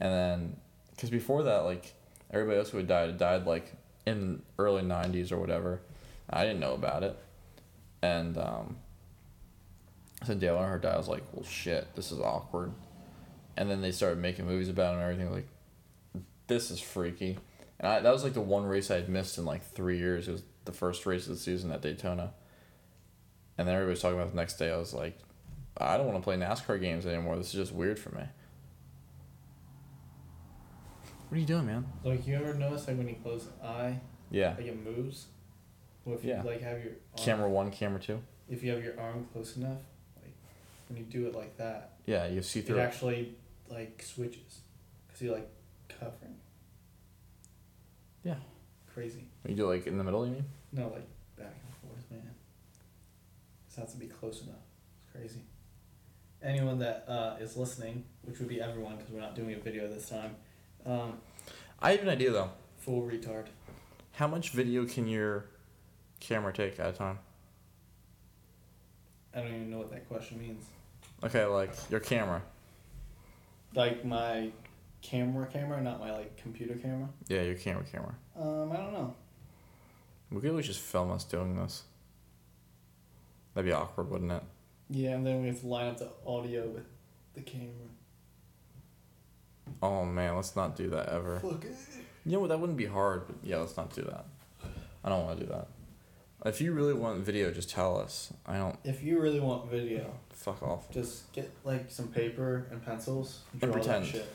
And 0.00 0.12
then, 0.12 0.56
because 0.90 1.08
before 1.08 1.44
that, 1.44 1.58
like 1.58 1.94
everybody 2.32 2.58
else 2.58 2.70
who 2.70 2.78
had 2.78 2.88
died 2.88 3.10
had 3.10 3.18
died 3.18 3.46
like 3.46 3.72
in 4.04 4.42
early 4.58 4.82
'90s 4.82 5.30
or 5.30 5.38
whatever. 5.38 5.82
I 6.28 6.42
didn't 6.42 6.58
know 6.58 6.74
about 6.74 7.04
it, 7.04 7.16
and 8.02 8.36
um, 8.38 8.78
so 10.24 10.34
Dale 10.34 10.56
Earnhardt 10.56 10.82
died. 10.82 10.94
I 10.94 10.98
was 10.98 11.06
like, 11.06 11.22
"Well, 11.32 11.44
shit, 11.44 11.94
this 11.94 12.10
is 12.10 12.18
awkward." 12.18 12.72
And 13.56 13.70
then 13.70 13.82
they 13.82 13.92
started 13.92 14.18
making 14.18 14.46
movies 14.46 14.68
about 14.68 14.94
him 14.94 15.00
and 15.00 15.10
everything. 15.12 15.32
Like, 15.32 15.46
this 16.46 16.70
is 16.70 16.80
freaky. 16.80 17.38
And 17.78 17.88
I, 17.88 18.00
that 18.00 18.12
was 18.12 18.24
like 18.24 18.32
the 18.34 18.40
one 18.40 18.64
race 18.64 18.90
I 18.90 18.94
had 18.96 19.08
missed 19.08 19.36
in 19.38 19.44
like 19.44 19.62
three 19.72 19.98
years. 19.98 20.28
It 20.28 20.32
was 20.32 20.42
the 20.64 20.72
first 20.72 21.04
race 21.06 21.24
of 21.26 21.34
the 21.34 21.38
season 21.38 21.70
at 21.72 21.82
Daytona. 21.82 22.32
And 23.58 23.66
then 23.68 23.74
everybody's 23.74 24.00
talking 24.02 24.16
about 24.16 24.28
it 24.28 24.30
the 24.30 24.36
next 24.36 24.54
day. 24.58 24.70
I 24.72 24.76
was 24.76 24.94
like, 24.94 25.18
I 25.78 25.96
don't 25.96 26.06
want 26.06 26.18
to 26.18 26.22
play 26.24 26.36
NASCAR 26.36 26.80
games 26.80 27.04
anymore. 27.06 27.36
This 27.36 27.48
is 27.48 27.52
just 27.52 27.72
weird 27.72 27.98
for 27.98 28.10
me. 28.14 28.22
What 31.28 31.36
are 31.36 31.40
you 31.40 31.46
doing, 31.46 31.66
man? 31.66 31.86
Like 32.04 32.26
you 32.26 32.36
ever 32.36 32.54
notice 32.54 32.86
like 32.86 32.96
when 32.96 33.08
you 33.08 33.16
close 33.22 33.46
an 33.46 33.66
eye, 33.68 34.00
Yeah. 34.30 34.54
like 34.56 34.66
it 34.66 34.82
moves? 34.84 35.26
Well, 36.04 36.16
if 36.16 36.24
Yeah. 36.24 36.42
you 36.42 36.48
like 36.48 36.60
have 36.62 36.78
your 36.78 36.92
arm, 36.92 37.24
Camera 37.24 37.48
one, 37.50 37.70
camera 37.70 38.00
two. 38.00 38.22
if 38.48 38.62
you 38.62 38.70
have 38.72 38.82
your 38.84 38.98
arm 38.98 39.26
close 39.32 39.56
enough, 39.56 39.80
like 40.22 40.34
when 40.88 40.98
you 40.98 41.04
do 41.04 41.26
it 41.26 41.34
like 41.34 41.56
that, 41.56 41.94
Yeah, 42.06 42.26
you 42.26 42.42
see 42.42 42.60
it 42.60 42.66
through 42.66 42.78
it. 42.78 42.82
actually 42.82 43.34
like 43.68 44.00
switches, 44.02 44.60
cause 45.08 45.20
you 45.20 45.32
like 45.32 45.48
covering. 45.98 46.36
Yeah. 48.24 48.36
Crazy. 48.92 49.24
You 49.46 49.54
do 49.54 49.70
it, 49.70 49.76
like 49.76 49.86
in 49.86 49.98
the 49.98 50.04
middle, 50.04 50.26
you 50.26 50.32
mean? 50.32 50.44
No, 50.72 50.84
like 50.88 51.06
back 51.36 51.54
and 51.54 51.90
forth, 51.90 52.10
man. 52.10 52.30
This 53.68 53.76
has 53.76 53.92
to 53.92 53.98
be 53.98 54.06
close 54.06 54.42
enough. 54.42 54.56
It's 54.96 55.12
crazy. 55.12 55.40
Anyone 56.42 56.78
that 56.78 57.04
uh, 57.08 57.36
is 57.40 57.56
listening, 57.56 58.04
which 58.22 58.38
would 58.38 58.48
be 58.48 58.60
everyone 58.60 58.96
because 58.96 59.12
we're 59.12 59.20
not 59.20 59.34
doing 59.34 59.54
a 59.54 59.58
video 59.58 59.88
this 59.88 60.08
time, 60.08 60.36
um, 60.84 61.14
I 61.80 61.92
have 61.92 62.00
an 62.00 62.08
idea 62.08 62.30
though. 62.30 62.50
full 62.78 63.02
retard. 63.02 63.46
How 64.12 64.26
much 64.26 64.50
video 64.50 64.86
can 64.86 65.06
your 65.06 65.46
camera 66.20 66.52
take 66.52 66.80
at 66.80 66.88
a 66.88 66.92
time? 66.92 67.18
I 69.34 69.40
don't 69.40 69.48
even 69.48 69.70
know 69.70 69.78
what 69.78 69.90
that 69.90 70.08
question 70.08 70.40
means. 70.40 70.64
Okay, 71.22 71.44
like 71.44 71.72
your 71.90 72.00
camera. 72.00 72.42
Like 73.74 74.04
my 74.04 74.50
camera 75.02 75.46
camera, 75.46 75.80
not 75.80 76.00
my 76.00 76.12
like 76.12 76.36
computer 76.36 76.74
camera. 76.74 77.08
Yeah, 77.28 77.42
your 77.42 77.54
camera 77.54 77.84
camera. 77.90 78.14
Um, 78.38 78.72
I 78.72 78.76
don't 78.76 78.92
know. 78.92 79.14
We 80.30 80.40
could 80.40 80.50
always 80.50 80.66
just 80.66 80.80
film 80.80 81.10
us 81.10 81.24
doing 81.24 81.56
this. 81.56 81.84
That'd 83.54 83.68
be 83.68 83.72
awkward, 83.72 84.10
wouldn't 84.10 84.32
it? 84.32 84.42
Yeah, 84.90 85.10
and 85.10 85.26
then 85.26 85.40
we 85.42 85.48
have 85.48 85.60
to 85.60 85.66
line 85.66 85.86
up 85.88 85.98
the 85.98 86.10
audio 86.26 86.66
with 86.68 86.84
the 87.34 87.40
camera. 87.42 87.70
Oh 89.82 90.04
man, 90.04 90.36
let's 90.36 90.56
not 90.56 90.76
do 90.76 90.88
that 90.90 91.08
ever. 91.10 91.40
Fuck 91.40 91.64
it. 91.64 91.76
You 92.24 92.32
know 92.32 92.40
what? 92.40 92.48
That 92.48 92.58
wouldn't 92.60 92.78
be 92.78 92.86
hard, 92.86 93.26
but 93.26 93.36
yeah, 93.42 93.58
let's 93.58 93.76
not 93.76 93.94
do 93.94 94.02
that. 94.02 94.26
I 95.04 95.08
don't 95.08 95.24
want 95.24 95.38
to 95.38 95.46
do 95.46 95.52
that. 95.52 95.68
If 96.44 96.60
you 96.60 96.72
really 96.72 96.92
want 96.92 97.20
video, 97.24 97.50
just 97.50 97.70
tell 97.70 97.98
us. 97.98 98.32
I 98.46 98.56
don't. 98.58 98.78
If 98.84 99.02
you 99.02 99.20
really 99.20 99.40
want 99.40 99.70
video, 99.70 100.12
Fuck 100.32 100.62
off. 100.62 100.90
just 100.90 101.32
get 101.32 101.50
like 101.64 101.90
some 101.90 102.08
paper 102.08 102.66
and 102.70 102.84
pencils. 102.84 103.40
And 103.52 103.60
draw 103.60 103.70
that 103.70 103.74
pretend. 103.82 104.06
Shit. 104.06 104.28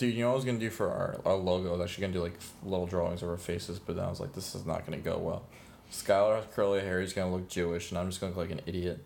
Dude, 0.00 0.14
you 0.14 0.22
know 0.22 0.28
what 0.28 0.32
I 0.32 0.36
was 0.36 0.44
gonna 0.46 0.58
do 0.58 0.70
for 0.70 0.90
our, 0.90 1.20
our 1.26 1.36
logo? 1.36 1.68
I 1.68 1.72
was 1.72 1.82
actually 1.82 2.00
gonna 2.00 2.14
do 2.14 2.22
like 2.22 2.38
little 2.64 2.86
drawings 2.86 3.22
of 3.22 3.28
our 3.28 3.36
faces, 3.36 3.78
but 3.78 3.96
then 3.96 4.06
I 4.06 4.08
was 4.08 4.18
like, 4.18 4.32
this 4.32 4.54
is 4.54 4.64
not 4.64 4.86
gonna 4.86 4.96
go 4.96 5.18
well. 5.18 5.44
Skylar 5.92 6.36
has 6.36 6.46
curly 6.54 6.80
hair, 6.80 7.02
he's 7.02 7.12
gonna 7.12 7.30
look 7.30 7.50
Jewish, 7.50 7.90
and 7.90 7.98
I'm 7.98 8.08
just 8.08 8.18
gonna 8.18 8.32
look 8.32 8.48
like 8.48 8.58
an 8.58 8.64
idiot. 8.64 9.04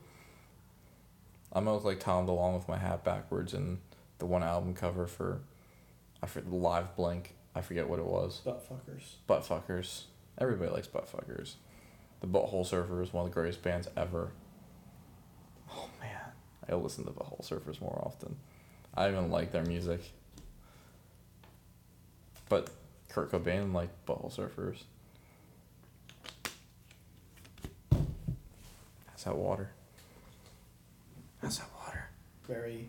I'm 1.52 1.64
gonna 1.64 1.74
look 1.74 1.84
like 1.84 1.98
Tom 1.98 2.28
DeLonge 2.28 2.54
with 2.54 2.68
my 2.68 2.78
hat 2.78 3.02
backwards 3.02 3.54
and 3.54 3.78
the 4.20 4.26
one 4.26 4.44
album 4.44 4.72
cover 4.72 5.08
for, 5.08 5.40
I 6.22 6.28
forget, 6.28 6.52
Live 6.52 6.94
blank. 6.94 7.34
I 7.56 7.60
forget 7.60 7.88
what 7.88 7.98
it 7.98 8.06
was. 8.06 8.42
Butt 8.44 8.64
fuckers. 8.70 9.14
Butt 9.26 9.42
Fuckers. 9.42 10.02
Everybody 10.38 10.70
likes 10.70 10.86
Butt 10.86 11.10
Fuckers. 11.10 11.54
The 12.20 12.28
Butthole 12.28 12.64
Surfers, 12.64 13.12
one 13.12 13.24
of 13.24 13.30
the 13.30 13.34
greatest 13.34 13.64
bands 13.64 13.88
ever. 13.96 14.30
Oh 15.72 15.88
man, 16.00 16.20
I 16.70 16.76
listen 16.76 17.04
to 17.06 17.10
Butthole 17.10 17.44
Surfers 17.44 17.80
more 17.80 18.00
often. 18.06 18.36
I 18.94 19.08
even 19.08 19.32
like 19.32 19.50
their 19.50 19.64
music. 19.64 20.12
But 22.48 22.70
Kurt 23.08 23.30
Cobain 23.32 23.72
like 23.72 23.90
Butthole 24.06 24.34
Surfers. 24.34 24.82
How's 29.10 29.24
that 29.24 29.36
water? 29.36 29.70
How's 31.40 31.58
that 31.58 31.68
water? 31.84 32.08
Very 32.46 32.88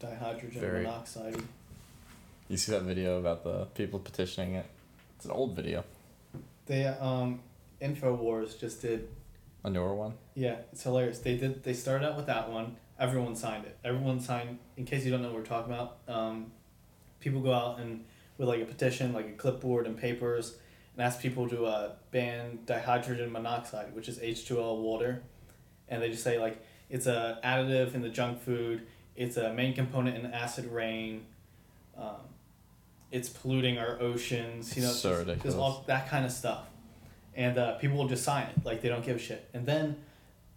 dihydrogen 0.00 0.52
Very- 0.60 0.84
monoxide. 0.84 1.36
You 2.48 2.56
see 2.56 2.70
that 2.72 2.82
video 2.82 3.18
about 3.18 3.42
the 3.42 3.64
people 3.74 3.98
petitioning 3.98 4.54
it? 4.54 4.66
It's 5.16 5.24
an 5.24 5.32
old 5.32 5.56
video. 5.56 5.84
They 6.66 6.84
um, 6.86 7.40
Infowars 7.82 8.58
just 8.58 8.82
did. 8.82 9.08
A 9.64 9.70
newer 9.70 9.94
one. 9.94 10.14
Yeah, 10.34 10.56
it's 10.70 10.84
hilarious. 10.84 11.18
They 11.18 11.36
did. 11.36 11.64
They 11.64 11.72
started 11.72 12.06
out 12.08 12.16
with 12.16 12.26
that 12.26 12.48
one. 12.50 12.76
Everyone 13.00 13.34
signed 13.34 13.64
it. 13.66 13.76
Everyone 13.84 14.20
signed. 14.20 14.58
In 14.76 14.84
case 14.84 15.04
you 15.04 15.10
don't 15.10 15.22
know 15.22 15.28
what 15.28 15.38
we're 15.38 15.44
talking 15.44 15.72
about, 15.72 15.98
um, 16.06 16.52
people 17.18 17.40
go 17.40 17.52
out 17.52 17.80
and 17.80 18.04
with 18.38 18.48
like 18.48 18.60
a 18.60 18.64
petition, 18.64 19.12
like 19.12 19.26
a 19.26 19.32
clipboard 19.32 19.86
and 19.86 19.96
papers, 19.96 20.56
and 20.94 21.04
ask 21.04 21.20
people 21.20 21.48
to 21.48 21.66
uh, 21.66 21.92
ban 22.10 22.58
dihydrogen 22.66 23.30
monoxide, 23.30 23.94
which 23.94 24.08
is 24.08 24.18
H 24.20 24.46
two 24.46 24.58
O 24.60 24.74
water, 24.74 25.22
and 25.88 26.02
they 26.02 26.10
just 26.10 26.24
say 26.24 26.38
like 26.38 26.62
it's 26.88 27.06
a 27.06 27.38
additive 27.44 27.94
in 27.94 28.02
the 28.02 28.08
junk 28.08 28.40
food. 28.40 28.86
It's 29.16 29.36
a 29.36 29.52
main 29.52 29.74
component 29.74 30.16
in 30.16 30.26
acid 30.26 30.66
rain. 30.66 31.24
Um, 31.96 32.16
it's 33.10 33.28
polluting 33.28 33.78
our 33.78 33.98
oceans. 34.00 34.76
You 34.76 34.82
know, 34.82 34.90
So 34.90 35.24
just, 35.24 35.42
just 35.42 35.56
all 35.56 35.84
that 35.86 36.08
kind 36.08 36.24
of 36.24 36.32
stuff, 36.32 36.66
and 37.34 37.56
uh, 37.56 37.74
people 37.76 37.96
will 37.96 38.08
just 38.08 38.24
sign 38.24 38.48
it 38.48 38.64
like 38.64 38.82
they 38.82 38.88
don't 38.88 39.04
give 39.04 39.16
a 39.16 39.18
shit. 39.18 39.48
And 39.54 39.64
then 39.64 39.96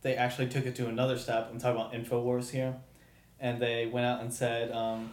they 0.01 0.15
actually 0.15 0.47
took 0.47 0.65
it 0.65 0.75
to 0.75 0.87
another 0.87 1.17
step. 1.17 1.49
I'm 1.51 1.59
talking 1.59 1.79
about 1.79 1.93
Infowars 1.93 2.49
here, 2.49 2.75
and 3.39 3.61
they 3.61 3.85
went 3.85 4.05
out 4.05 4.21
and 4.21 4.33
said, 4.33 4.71
um, 4.71 5.11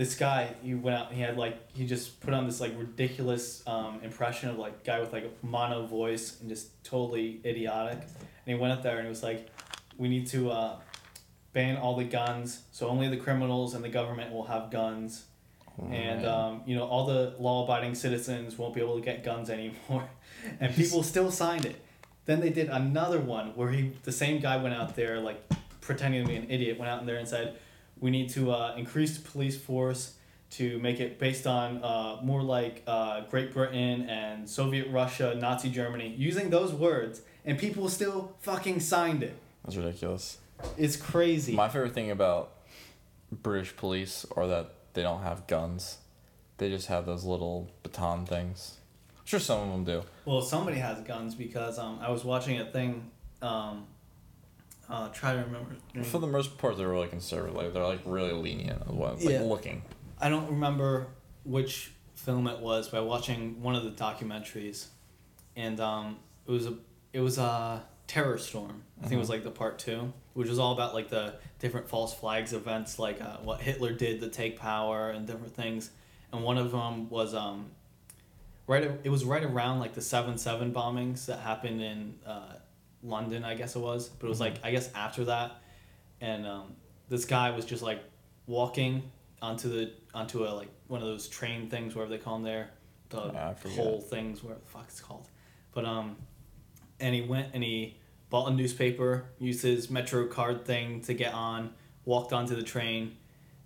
this 0.00 0.14
guy 0.14 0.54
he 0.62 0.74
went 0.74 0.96
out. 0.96 1.12
He 1.12 1.20
had 1.20 1.36
like 1.36 1.70
he 1.74 1.86
just 1.86 2.20
put 2.20 2.32
on 2.32 2.46
this 2.46 2.58
like 2.58 2.72
ridiculous 2.78 3.62
um, 3.66 4.00
impression 4.02 4.48
of 4.48 4.56
like 4.56 4.82
guy 4.82 4.98
with 4.98 5.12
like 5.12 5.24
a 5.24 5.46
mono 5.46 5.84
voice 5.84 6.40
and 6.40 6.48
just 6.48 6.82
totally 6.82 7.38
idiotic. 7.44 7.98
And 7.98 8.46
he 8.46 8.54
went 8.54 8.72
up 8.72 8.82
there 8.82 8.96
and 8.96 9.04
he 9.04 9.10
was 9.10 9.22
like, 9.22 9.50
we 9.98 10.08
need 10.08 10.26
to 10.28 10.50
uh, 10.50 10.76
ban 11.52 11.76
all 11.76 11.96
the 11.96 12.04
guns, 12.04 12.62
so 12.72 12.88
only 12.88 13.08
the 13.08 13.18
criminals 13.18 13.74
and 13.74 13.84
the 13.84 13.90
government 13.90 14.32
will 14.32 14.46
have 14.46 14.70
guns 14.70 15.24
and 15.90 16.26
um, 16.26 16.62
you 16.66 16.76
know 16.76 16.84
all 16.84 17.06
the 17.06 17.34
law-abiding 17.38 17.94
citizens 17.94 18.58
won't 18.58 18.74
be 18.74 18.80
able 18.80 18.96
to 18.96 19.04
get 19.04 19.24
guns 19.24 19.48
anymore 19.48 20.08
and 20.60 20.74
people 20.74 21.02
still 21.02 21.30
signed 21.30 21.64
it 21.64 21.76
then 22.26 22.40
they 22.40 22.50
did 22.50 22.68
another 22.68 23.18
one 23.18 23.54
where 23.56 23.70
he 23.70 23.92
the 24.02 24.12
same 24.12 24.40
guy 24.40 24.58
went 24.58 24.74
out 24.74 24.94
there 24.94 25.18
like 25.20 25.42
pretending 25.80 26.22
to 26.22 26.28
be 26.28 26.36
an 26.36 26.50
idiot 26.50 26.78
went 26.78 26.90
out 26.90 27.00
in 27.00 27.06
there 27.06 27.16
and 27.16 27.26
said 27.26 27.56
we 28.00 28.10
need 28.10 28.28
to 28.30 28.50
uh, 28.52 28.74
increase 28.76 29.16
the 29.18 29.28
police 29.28 29.56
force 29.56 30.14
to 30.50 30.78
make 30.80 30.98
it 31.00 31.18
based 31.18 31.46
on 31.46 31.82
uh, 31.84 32.18
more 32.22 32.42
like 32.42 32.82
uh, 32.86 33.20
great 33.30 33.52
britain 33.52 34.08
and 34.08 34.48
soviet 34.48 34.88
russia 34.90 35.34
nazi 35.34 35.70
germany 35.70 36.08
using 36.16 36.50
those 36.50 36.72
words 36.72 37.22
and 37.44 37.58
people 37.58 37.88
still 37.88 38.34
fucking 38.40 38.80
signed 38.80 39.22
it 39.22 39.36
That's 39.64 39.76
ridiculous. 39.76 40.38
it's 40.76 40.96
crazy 40.96 41.54
My 41.54 41.68
favorite 41.68 41.94
thing 41.94 42.10
about 42.10 42.52
British 43.32 43.76
police 43.76 44.26
are 44.36 44.46
that 44.48 44.72
they 44.94 45.02
don't 45.02 45.22
have 45.22 45.46
guns. 45.46 45.98
They 46.58 46.68
just 46.68 46.88
have 46.88 47.06
those 47.06 47.22
little 47.24 47.70
baton 47.84 48.26
things. 48.26 48.78
I'm 49.20 49.24
sure 49.24 49.38
some 49.38 49.60
of 49.60 49.68
them 49.70 49.84
do. 49.84 50.02
Well, 50.24 50.42
somebody 50.42 50.78
has 50.78 51.00
guns 51.02 51.36
because 51.36 51.78
um, 51.78 52.00
I 52.02 52.10
was 52.10 52.24
watching 52.24 52.58
a 52.58 52.64
thing. 52.64 53.08
Um, 53.40 53.86
uh, 54.90 55.08
try 55.10 55.32
to 55.34 55.38
remember. 55.40 55.76
For 56.04 56.18
the 56.18 56.26
most 56.26 56.58
part, 56.58 56.76
they're 56.76 56.88
really 56.88 57.08
conservative. 57.08 57.54
Like, 57.54 57.72
they're 57.72 57.84
like 57.86 58.00
really 58.04 58.32
lenient 58.32 58.86
well. 58.92 59.12
Like 59.14 59.24
Yeah. 59.24 59.42
looking. 59.42 59.82
I 60.20 60.28
don't 60.28 60.46
remember 60.48 61.06
which 61.44 61.92
film 62.14 62.46
it 62.46 62.58
was, 62.60 62.88
but 62.88 63.06
watching 63.06 63.62
one 63.62 63.74
of 63.74 63.84
the 63.84 63.90
documentaries, 63.92 64.86
and 65.56 65.80
um, 65.80 66.18
it 66.46 66.50
was 66.50 66.66
a 66.66 66.74
it 67.12 67.20
was 67.20 67.38
a 67.38 67.82
TerrorStorm. 68.08 68.80
I 68.98 69.02
think 69.02 69.14
it 69.14 69.18
was 69.18 69.30
like 69.30 69.44
the 69.44 69.50
part 69.50 69.78
two, 69.78 70.12
which 70.34 70.48
was 70.48 70.58
all 70.58 70.72
about 70.72 70.92
like 70.94 71.08
the 71.08 71.34
different 71.58 71.88
false 71.88 72.12
flags 72.12 72.52
events, 72.52 72.98
like 72.98 73.20
uh, 73.22 73.36
what 73.38 73.60
Hitler 73.60 73.92
did 73.92 74.20
to 74.20 74.28
take 74.28 74.58
power 74.58 75.10
and 75.10 75.26
different 75.26 75.54
things. 75.54 75.90
And 76.32 76.42
one 76.44 76.58
of 76.58 76.70
them 76.72 77.08
was 77.08 77.34
um, 77.34 77.70
right. 78.66 78.84
It 79.04 79.08
was 79.10 79.24
right 79.24 79.42
around 79.42 79.80
like 79.80 79.94
the 79.94 80.02
seven 80.02 80.36
seven 80.38 80.72
bombings 80.72 81.26
that 81.26 81.38
happened 81.40 81.80
in 81.80 82.14
uh, 82.26 82.54
London, 83.02 83.44
I 83.44 83.54
guess 83.54 83.76
it 83.76 83.80
was. 83.80 84.08
But 84.08 84.26
it 84.26 84.30
was 84.30 84.40
like 84.40 84.54
I 84.62 84.70
guess 84.70 84.90
after 84.94 85.24
that, 85.26 85.62
and 86.20 86.46
um, 86.46 86.74
this 87.08 87.24
guy 87.24 87.50
was 87.50 87.64
just 87.64 87.82
like 87.82 88.02
walking 88.46 89.10
onto 89.42 89.68
the 89.68 89.92
onto 90.14 90.44
a 90.44 90.50
like 90.50 90.68
one 90.88 91.00
of 91.00 91.08
those 91.08 91.28
train 91.28 91.68
things, 91.68 91.94
whatever 91.94 92.10
they 92.10 92.22
call 92.22 92.34
them 92.34 92.44
there, 92.44 92.70
the 93.10 93.18
whole 93.70 94.00
things, 94.00 94.42
whatever 94.42 94.60
the 94.60 94.70
fuck 94.70 94.84
it's 94.88 95.00
called. 95.00 95.28
But 95.72 95.84
um, 95.84 96.16
and 96.98 97.14
he 97.14 97.22
went 97.22 97.48
and 97.54 97.62
he 97.62 97.96
bought 98.28 98.50
a 98.50 98.54
newspaper, 98.54 99.26
used 99.38 99.62
his 99.62 99.90
Metro 99.90 100.26
card 100.26 100.64
thing 100.64 101.00
to 101.02 101.14
get 101.14 101.34
on, 101.34 101.74
walked 102.04 102.32
onto 102.32 102.54
the 102.54 102.62
train, 102.62 103.16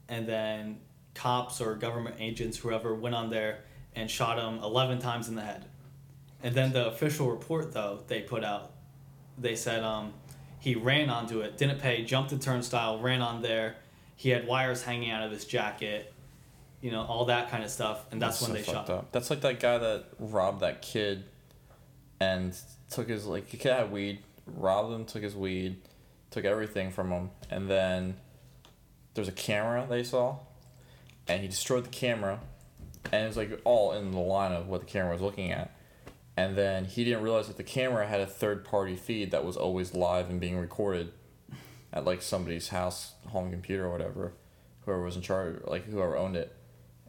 and 0.08 0.26
then 0.26 0.80
cops 1.14 1.60
or 1.60 1.74
government 1.74 2.16
agents, 2.18 2.58
whoever, 2.58 2.94
went 2.94 3.14
on 3.14 3.30
there 3.30 3.60
and 3.94 4.10
shot 4.10 4.38
him 4.38 4.62
11 4.62 4.98
times 4.98 5.28
in 5.28 5.36
the 5.36 5.42
head. 5.42 5.66
And 6.42 6.54
then 6.54 6.72
the 6.72 6.88
official 6.88 7.30
report, 7.30 7.72
though, 7.72 8.00
they 8.06 8.20
put 8.20 8.44
out, 8.44 8.72
they 9.38 9.56
said 9.56 9.82
um, 9.82 10.12
he 10.60 10.74
ran 10.74 11.10
onto 11.10 11.40
it, 11.40 11.56
didn't 11.56 11.80
pay, 11.80 12.04
jumped 12.04 12.30
the 12.30 12.38
turnstile, 12.38 12.98
ran 12.98 13.20
on 13.22 13.42
there. 13.42 13.76
He 14.16 14.30
had 14.30 14.46
wires 14.46 14.82
hanging 14.82 15.10
out 15.10 15.24
of 15.24 15.30
his 15.30 15.44
jacket, 15.44 16.12
you 16.80 16.90
know, 16.90 17.02
all 17.02 17.26
that 17.26 17.50
kind 17.50 17.64
of 17.64 17.70
stuff. 17.70 18.04
And 18.10 18.22
that's, 18.22 18.40
when 18.40 18.50
so 18.50 18.54
they 18.54 18.62
shot 18.62 18.88
him. 18.88 18.96
up. 18.96 19.12
That's 19.12 19.30
like 19.30 19.40
that 19.40 19.60
guy 19.60 19.78
that 19.78 20.04
robbed 20.18 20.60
that 20.60 20.82
kid 20.82 21.24
and 22.20 22.56
took 22.90 23.08
his, 23.08 23.26
like, 23.26 23.50
the 23.50 23.56
kid 23.56 23.72
had 23.72 23.90
weed, 23.90 24.20
robbed 24.46 24.92
him, 24.92 25.04
took 25.04 25.22
his 25.22 25.34
weed, 25.34 25.80
took 26.30 26.44
everything 26.44 26.90
from 26.90 27.10
him, 27.10 27.30
and 27.50 27.68
then 27.68 28.16
there's 29.14 29.28
a 29.28 29.32
camera 29.32 29.86
they 29.88 30.02
saw, 30.02 30.38
and 31.28 31.42
he 31.42 31.48
destroyed 31.48 31.84
the 31.84 31.90
camera, 31.90 32.40
and 33.12 33.24
it 33.24 33.26
was 33.26 33.36
like 33.36 33.60
all 33.64 33.92
in 33.92 34.10
the 34.10 34.18
line 34.18 34.52
of 34.52 34.68
what 34.68 34.80
the 34.80 34.86
camera 34.86 35.12
was 35.12 35.20
looking 35.20 35.52
at. 35.52 35.73
And 36.36 36.56
then 36.56 36.84
he 36.86 37.04
didn't 37.04 37.22
realize 37.22 37.46
that 37.46 37.56
the 37.56 37.62
camera 37.64 38.06
had 38.08 38.20
a 38.20 38.26
third 38.26 38.64
party 38.64 38.96
feed 38.96 39.30
that 39.30 39.44
was 39.44 39.56
always 39.56 39.94
live 39.94 40.28
and 40.30 40.40
being 40.40 40.56
recorded 40.58 41.12
at 41.92 42.04
like 42.04 42.22
somebody's 42.22 42.68
house, 42.68 43.12
home 43.28 43.50
computer 43.52 43.84
or 43.86 43.92
whatever, 43.92 44.32
whoever 44.84 45.02
was 45.02 45.14
in 45.16 45.22
charge, 45.22 45.60
like 45.66 45.84
whoever 45.86 46.16
owned 46.16 46.34
it. 46.36 46.54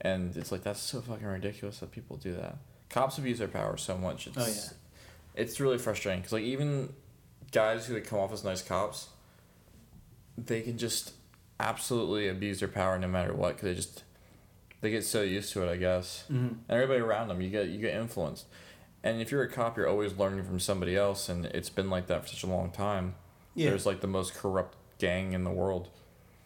And 0.01 0.37
it's 0.37 0.51
like 0.51 0.61
that's 0.63 0.79
so 0.79 1.01
fucking 1.01 1.25
ridiculous 1.25 1.79
that 1.79 1.91
people 1.91 2.17
do 2.17 2.33
that. 2.35 2.57
Cops 2.89 3.17
abuse 3.17 3.39
their 3.39 3.47
power 3.47 3.77
so 3.77 3.97
much. 3.97 4.27
It's, 4.27 4.37
Oh, 4.37 4.45
yeah. 4.45 5.41
it's 5.41 5.59
really 5.59 5.79
frustrating 5.79 6.19
because 6.21 6.33
like 6.33 6.43
even 6.43 6.93
guys 7.51 7.87
who 7.87 7.95
like, 7.95 8.05
come 8.05 8.19
off 8.19 8.31
as 8.31 8.43
nice 8.43 8.61
cops, 8.61 9.07
they 10.37 10.61
can 10.61 10.77
just 10.77 11.13
absolutely 11.59 12.27
abuse 12.27 12.59
their 12.59 12.67
power 12.67 12.99
no 12.99 13.07
matter 13.07 13.33
what 13.33 13.55
because 13.55 13.63
they 13.69 13.73
just 13.73 14.03
they 14.81 14.91
get 14.91 15.03
so 15.03 15.23
used 15.23 15.51
to 15.53 15.63
it, 15.63 15.71
I 15.71 15.77
guess. 15.77 16.25
Mm-hmm. 16.31 16.47
And 16.47 16.59
everybody 16.69 16.99
around 16.99 17.29
them, 17.29 17.41
you 17.41 17.49
get 17.49 17.69
you 17.69 17.79
get 17.79 17.95
influenced. 17.95 18.45
And 19.05 19.21
if 19.21 19.29
you're 19.29 19.43
a 19.43 19.47
cop, 19.47 19.77
you're 19.77 19.87
always 19.87 20.17
learning 20.17 20.43
from 20.45 20.59
somebody 20.59 20.97
else, 20.97 21.29
and 21.29 21.45
it's 21.45 21.69
been 21.69 21.91
like 21.91 22.07
that 22.07 22.23
for 22.23 22.27
such 22.27 22.41
a 22.41 22.47
long 22.47 22.71
time. 22.71 23.13
Yeah. 23.53 23.69
There's 23.69 23.85
like 23.85 24.01
the 24.01 24.07
most 24.07 24.33
corrupt 24.33 24.75
gang 24.97 25.33
in 25.33 25.43
the 25.43 25.51
world. 25.51 25.89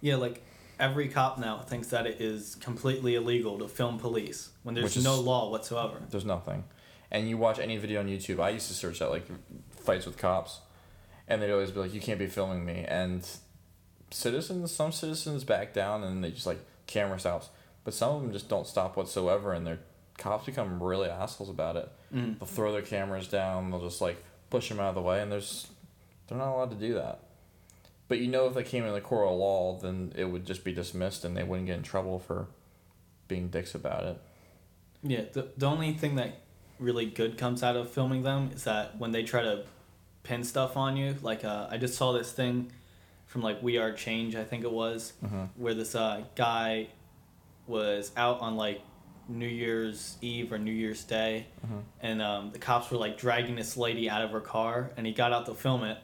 Yeah, 0.02 0.18
like 0.18 0.44
every 0.78 1.08
cop 1.08 1.40
now 1.40 1.60
thinks 1.60 1.88
that 1.88 2.06
it 2.06 2.20
is 2.20 2.56
completely 2.56 3.16
illegal 3.16 3.58
to 3.60 3.70
film 3.70 3.98
police 3.98 4.50
when 4.64 4.76
there's 4.76 4.98
is- 4.98 5.06
no 5.06 5.22
law 5.22 5.50
whatsoever. 5.50 6.02
There's 6.10 6.26
nothing. 6.26 6.66
And 7.10 7.30
you 7.30 7.38
watch 7.38 7.60
any 7.60 7.78
video 7.78 8.02
on 8.02 8.08
YouTube. 8.08 8.42
I 8.42 8.50
used 8.50 8.68
to 8.68 8.74
search 8.74 9.00
that 9.00 9.10
like 9.10 9.26
fights 9.72 10.06
with 10.06 10.18
cops, 10.18 10.60
and 11.30 11.42
they'd 11.42 11.52
always 11.52 11.72
be 11.72 11.80
like, 11.80 11.94
"You 11.94 12.02
can't 12.02 12.20
be 12.20 12.28
filming 12.28 12.66
me." 12.66 12.84
And 12.86 13.26
citizens, 14.12 14.72
some 14.72 14.92
citizens 14.92 15.46
back 15.46 15.74
down, 15.74 16.04
and 16.04 16.22
they 16.22 16.32
just 16.32 16.46
like 16.46 16.60
camera 16.88 17.20
stops. 17.20 17.50
But 17.86 17.94
some 17.94 18.16
of 18.16 18.22
them 18.22 18.34
just 18.34 18.50
don't 18.50 18.68
stop 18.68 18.98
whatsoever, 18.98 19.54
and 19.54 19.66
their 19.66 19.80
cops 20.18 20.46
become 20.46 20.84
really 20.84 21.10
assholes 21.10 21.50
about 21.50 21.78
it. 21.78 21.90
Mm. 22.14 22.40
They'll 22.40 22.48
throw 22.48 22.72
their 22.72 22.82
cameras 22.82 23.28
down. 23.28 23.72
They'll 23.72 23.82
just 23.82 24.02
like 24.02 24.24
push 24.50 24.70
them 24.70 24.80
out 24.80 24.90
of 24.90 24.96
the 24.96 25.02
way, 25.02 25.22
and 25.22 25.32
there's 25.32 25.68
they're 26.28 26.38
not 26.38 26.54
allowed 26.54 26.72
to 26.72 26.76
do 26.76 26.96
that. 26.96 27.20
But 28.08 28.20
you 28.20 28.28
know, 28.28 28.48
if 28.48 28.56
they 28.56 28.64
came 28.64 28.84
in 28.84 28.94
the 28.94 29.02
court 29.02 29.28
of 29.28 29.38
law, 29.38 29.78
then 29.80 30.14
it 30.16 30.26
would 30.26 30.46
just 30.46 30.64
be 30.64 30.74
dismissed, 30.74 31.24
and 31.26 31.38
they 31.38 31.44
wouldn't 31.44 31.68
get 31.68 31.78
in 31.78 31.84
trouble 31.84 32.20
for 32.20 32.48
being 33.28 33.50
dicks 33.50 33.76
about 33.76 34.04
it. 34.04 34.22
Yeah, 35.04 35.22
the, 35.32 35.48
the 35.58 35.66
only 35.66 35.94
thing 35.94 36.16
that 36.16 36.42
really 36.80 37.06
good 37.06 37.38
comes 37.38 37.62
out 37.64 37.76
of 37.76 37.90
filming 37.90 38.24
them 38.24 38.52
is 38.54 38.64
that 38.64 38.98
when 38.98 39.12
they 39.12 39.24
try 39.24 39.44
to 39.44 39.64
pin 40.24 40.44
stuff 40.44 40.76
on 40.76 40.98
you, 40.98 41.16
like 41.22 41.46
uh, 41.46 41.68
I 41.70 41.78
just 41.78 41.96
saw 41.96 42.12
this 42.12 42.32
thing 42.32 42.72
from 43.28 43.42
like 43.44 43.62
We 43.62 43.78
Are 43.78 43.94
Change, 43.94 44.36
I 44.36 44.44
think 44.44 44.64
it 44.64 44.72
was, 44.72 45.14
where 45.56 45.74
this 45.76 45.94
uh, 45.94 46.24
guy 46.36 46.88
was 47.68 48.12
out 48.18 48.42
on 48.42 48.56
like 48.58 48.82
New 49.30 49.48
Year's 49.48 50.18
Eve 50.22 50.52
or 50.52 50.58
New 50.58 50.72
Year's 50.74 51.04
Day, 51.04 51.46
and 52.02 52.22
um, 52.22 52.52
the 52.52 52.60
cops 52.60 52.90
were 52.92 52.98
like 52.98 53.18
dragging 53.18 53.56
this 53.56 53.78
lady 53.78 54.10
out 54.10 54.22
of 54.24 54.32
her 54.32 54.42
car, 54.42 54.92
and 54.98 55.06
he 55.06 55.14
got 55.14 55.32
out 55.32 55.46
to 55.46 55.54
film 55.54 55.84
it, 55.84 55.98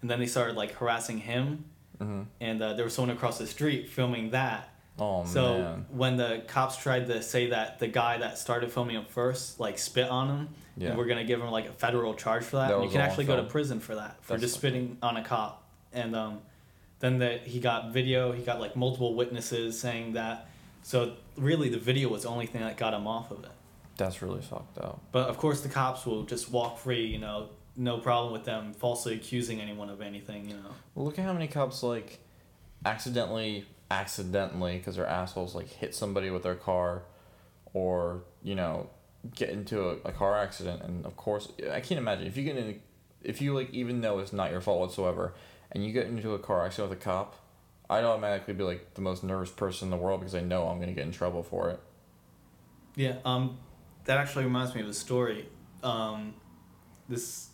and 0.00 0.10
then 0.10 0.18
they 0.18 0.26
started 0.26 0.56
like 0.56 0.72
harassing 0.74 1.18
him, 1.18 1.64
Mm-hmm. 2.00 2.22
and 2.40 2.60
uh, 2.60 2.72
there 2.72 2.84
was 2.84 2.94
someone 2.94 3.14
across 3.16 3.38
the 3.38 3.46
street 3.46 3.88
filming 3.88 4.30
that. 4.30 4.68
Oh 4.98 5.24
So 5.24 5.58
man. 5.58 5.86
when 5.90 6.16
the 6.16 6.42
cops 6.48 6.76
tried 6.76 7.06
to 7.06 7.22
say 7.22 7.50
that 7.50 7.78
the 7.78 7.86
guy 7.86 8.18
that 8.18 8.38
started 8.38 8.72
filming 8.72 8.96
him 8.96 9.04
first 9.04 9.60
like 9.60 9.78
spit 9.78 10.08
on 10.08 10.28
him, 10.28 10.48
Yeah. 10.76 10.88
and 10.88 10.98
we're 10.98 11.04
gonna 11.06 11.22
give 11.22 11.40
him 11.40 11.50
like 11.50 11.68
a 11.68 11.72
federal 11.72 12.14
charge 12.14 12.42
for 12.42 12.56
that, 12.56 12.68
That 12.68 12.74
and 12.76 12.84
you 12.84 12.90
can 12.90 13.00
all 13.00 13.06
actually 13.06 13.26
go 13.26 13.36
to 13.36 13.44
prison 13.44 13.78
for 13.78 13.94
that 13.94 14.16
for 14.24 14.32
That's 14.32 14.42
just 14.42 14.54
spitting 14.56 14.98
on 15.00 15.16
a 15.16 15.22
cop. 15.22 15.62
And 15.92 16.16
um, 16.16 16.40
then 16.98 17.18
the, 17.18 17.38
he 17.38 17.60
got 17.60 17.92
video. 17.92 18.32
He 18.32 18.42
got 18.42 18.58
like 18.58 18.74
multiple 18.74 19.14
witnesses 19.14 19.78
saying 19.80 20.14
that. 20.14 20.48
So 20.82 21.14
really, 21.36 21.68
the 21.68 21.78
video 21.78 22.08
was 22.08 22.22
the 22.22 22.28
only 22.28 22.46
thing 22.46 22.62
that 22.62 22.76
got 22.76 22.92
him 22.92 23.06
off 23.06 23.30
of 23.30 23.44
it. 23.44 23.50
That's 23.96 24.22
really 24.22 24.42
fucked 24.42 24.78
up. 24.78 25.00
But 25.12 25.28
of 25.28 25.38
course, 25.38 25.60
the 25.60 25.68
cops 25.68 26.04
will 26.04 26.24
just 26.24 26.50
walk 26.50 26.78
free. 26.78 27.06
You 27.06 27.18
know, 27.18 27.50
no 27.76 27.98
problem 27.98 28.32
with 28.32 28.44
them 28.44 28.72
falsely 28.74 29.14
accusing 29.14 29.60
anyone 29.60 29.90
of 29.90 30.00
anything. 30.00 30.48
You 30.48 30.56
know. 30.56 30.74
Well, 30.94 31.04
look 31.04 31.18
at 31.18 31.24
how 31.24 31.32
many 31.32 31.46
cops 31.46 31.82
like 31.82 32.18
accidentally, 32.84 33.66
accidentally, 33.90 34.78
because 34.78 34.96
they're 34.96 35.06
assholes, 35.06 35.54
like 35.54 35.68
hit 35.68 35.94
somebody 35.94 36.30
with 36.30 36.42
their 36.42 36.54
car, 36.54 37.02
or 37.72 38.24
you 38.42 38.54
know, 38.54 38.90
get 39.34 39.50
into 39.50 39.88
a, 39.88 39.92
a 40.04 40.12
car 40.12 40.36
accident. 40.38 40.82
And 40.82 41.06
of 41.06 41.16
course, 41.16 41.48
I 41.70 41.80
can't 41.80 41.98
imagine 41.98 42.26
if 42.26 42.36
you 42.36 42.44
get 42.44 42.56
in, 42.56 42.80
if 43.22 43.40
you 43.40 43.54
like 43.54 43.70
even 43.70 44.00
know 44.00 44.18
it's 44.18 44.32
not 44.32 44.50
your 44.50 44.60
fault 44.60 44.80
whatsoever, 44.80 45.34
and 45.70 45.84
you 45.84 45.92
get 45.92 46.06
into 46.06 46.34
a 46.34 46.38
car 46.38 46.64
accident 46.66 46.90
with 46.90 46.98
a 46.98 47.02
cop, 47.02 47.36
I'd 47.92 48.04
automatically 48.04 48.54
be 48.54 48.64
like 48.64 48.94
the 48.94 49.00
most 49.00 49.22
nervous 49.24 49.50
person 49.50 49.86
in 49.86 49.90
the 49.90 49.96
world 49.96 50.20
because 50.20 50.34
I 50.34 50.40
know 50.40 50.68
I'm 50.68 50.80
gonna 50.80 50.92
get 50.92 51.04
in 51.04 51.12
trouble 51.12 51.42
for 51.42 51.70
it. 51.70 51.80
Yeah, 52.96 53.16
um, 53.24 53.58
that 54.04 54.18
actually 54.18 54.44
reminds 54.44 54.74
me 54.74 54.80
of 54.80 54.88
a 54.88 54.92
story. 54.94 55.48
Um, 55.82 56.34
this 57.08 57.48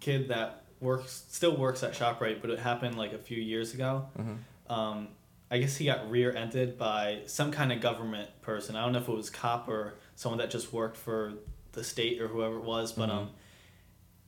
kid 0.00 0.28
that 0.28 0.64
works 0.80 1.24
still 1.28 1.56
works 1.56 1.82
at 1.82 1.92
Shoprite, 1.92 2.40
but 2.40 2.50
it 2.50 2.58
happened 2.58 2.96
like 2.96 3.12
a 3.12 3.18
few 3.18 3.40
years 3.40 3.74
ago. 3.74 4.06
Mhm. 4.18 4.38
Um, 4.72 5.08
I 5.50 5.58
guess 5.58 5.76
he 5.76 5.86
got 5.86 6.10
rear-ended 6.10 6.76
by 6.76 7.22
some 7.26 7.50
kind 7.50 7.72
of 7.72 7.80
government 7.80 8.28
person. 8.42 8.76
I 8.76 8.82
don't 8.84 8.92
know 8.92 8.98
if 8.98 9.08
it 9.08 9.12
was 9.14 9.30
cop 9.30 9.66
or 9.66 9.94
someone 10.14 10.38
that 10.38 10.50
just 10.50 10.72
worked 10.72 10.96
for 10.96 11.34
the 11.72 11.82
state 11.82 12.20
or 12.20 12.28
whoever 12.28 12.56
it 12.56 12.64
was, 12.64 12.92
but 12.92 13.08
um, 13.10 13.30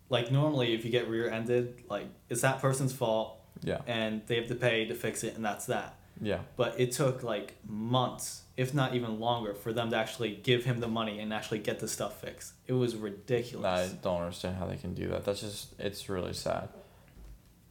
like 0.09 0.33
normally 0.33 0.75
if 0.75 0.85
you 0.85 0.91
get 0.91 1.09
rear-ended, 1.09 1.85
like 1.89 2.07
it's 2.29 2.41
that 2.41 2.61
person's 2.61 2.93
fault, 2.93 3.40
Yeah, 3.63 3.81
and 3.87 4.23
they 4.27 4.37
have 4.37 4.47
to 4.49 4.55
pay 4.55 4.87
to 4.87 4.95
fix 4.95 5.23
it, 5.25 5.35
and 5.37 5.45
that's 5.45 5.67
that 5.67 5.97
yeah. 6.23 6.41
but 6.57 6.79
it 6.79 6.93
took 6.93 7.23
like 7.23 7.57
months, 7.67 8.43
if 8.57 8.75
not 8.75 8.95
even 8.95 9.21
longer, 9.21 9.55
for 9.55 9.73
them 9.73 9.91
to 9.91 9.97
actually 9.97 10.35
give 10.37 10.65
him 10.65 10.81
the 10.81 10.89
money 10.89 11.19
and 11.21 11.33
actually 11.33 11.59
get 11.61 11.81
the 11.81 11.89
stuff 11.89 12.21
fixed. 12.21 12.53
It 12.67 12.75
was 12.75 12.95
ridiculous. 12.97 13.67
I 13.67 13.95
don't 14.03 14.21
understand 14.23 14.57
how 14.57 14.67
they 14.67 14.77
can 14.77 14.95
do 14.95 15.09
that. 15.09 15.25
That's 15.25 15.41
just 15.41 15.75
it's 15.81 16.09
really 16.09 16.35
sad. 16.35 16.69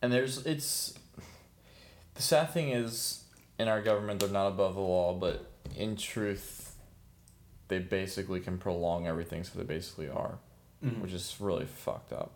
And 0.01 0.11
there's 0.13 0.45
it's 0.45 0.93
the 2.15 2.21
sad 2.21 2.51
thing 2.51 2.69
is 2.69 3.23
in 3.57 3.67
our 3.67 3.81
government 3.81 4.19
they're 4.19 4.29
not 4.29 4.47
above 4.47 4.75
the 4.75 4.81
law, 4.81 5.13
but 5.13 5.45
in 5.75 5.95
truth 5.95 6.75
they 7.67 7.79
basically 7.79 8.39
can 8.39 8.57
prolong 8.57 9.05
everything 9.05 9.43
so 9.43 9.57
they 9.59 9.63
basically 9.65 10.09
are, 10.09 10.39
Mhm. 10.83 11.01
which 11.01 11.11
is 11.13 11.35
really 11.39 11.65
fucked 11.67 12.11
up. 12.13 12.31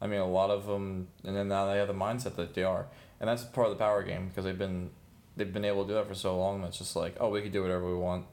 I 0.00 0.06
mean, 0.06 0.20
a 0.20 0.26
lot 0.26 0.50
of 0.50 0.66
them, 0.66 1.08
and 1.24 1.36
then 1.36 1.48
now 1.48 1.66
they 1.66 1.78
have 1.78 1.88
the 1.88 1.94
mindset 1.94 2.36
that 2.36 2.54
they 2.54 2.62
are, 2.62 2.86
and 3.20 3.28
that's 3.28 3.44
part 3.44 3.68
of 3.68 3.76
the 3.76 3.82
power 3.82 4.02
game 4.02 4.28
because 4.28 4.44
they've 4.44 4.58
been 4.58 4.90
they've 5.36 5.52
been 5.52 5.64
able 5.64 5.84
to 5.84 5.88
do 5.88 5.94
that 5.94 6.08
for 6.08 6.14
so 6.14 6.38
long. 6.38 6.62
That's 6.62 6.78
just 6.78 6.96
like, 6.96 7.16
oh, 7.20 7.30
we 7.30 7.42
can 7.42 7.52
do 7.52 7.62
whatever 7.62 7.86
we 7.86 7.96
want. 7.96 8.26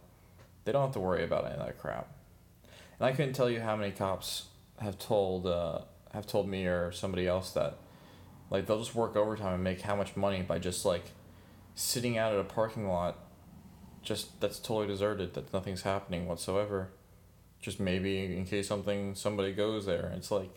They 0.65 0.71
don't 0.71 0.81
have 0.81 0.93
to 0.93 0.99
worry 0.99 1.23
about 1.23 1.45
any 1.45 1.55
of 1.55 1.65
that 1.65 1.77
crap. 1.77 2.07
And 2.99 3.07
I 3.07 3.11
couldn't 3.11 3.33
tell 3.33 3.49
you 3.49 3.61
how 3.61 3.75
many 3.75 3.91
cops 3.91 4.45
have 4.79 4.97
told 4.97 5.45
uh, 5.45 5.79
have 6.13 6.27
told 6.27 6.47
me 6.47 6.65
or 6.65 6.91
somebody 6.91 7.27
else 7.27 7.51
that 7.51 7.77
like 8.49 8.65
they'll 8.65 8.79
just 8.79 8.95
work 8.95 9.15
overtime 9.15 9.53
and 9.53 9.63
make 9.63 9.81
how 9.81 9.95
much 9.95 10.15
money 10.15 10.41
by 10.41 10.59
just 10.59 10.85
like 10.85 11.11
sitting 11.75 12.17
out 12.17 12.33
at 12.33 12.39
a 12.39 12.43
parking 12.43 12.87
lot 12.87 13.17
just 14.01 14.39
that's 14.39 14.59
totally 14.59 14.87
deserted 14.87 15.33
that 15.33 15.53
nothing's 15.53 15.81
happening 15.81 16.27
whatsoever 16.27 16.89
just 17.59 17.79
maybe 17.79 18.37
in 18.37 18.45
case 18.45 18.67
something 18.67 19.13
somebody 19.15 19.51
goes 19.51 19.85
there 19.85 20.13
it's 20.15 20.31
like 20.31 20.49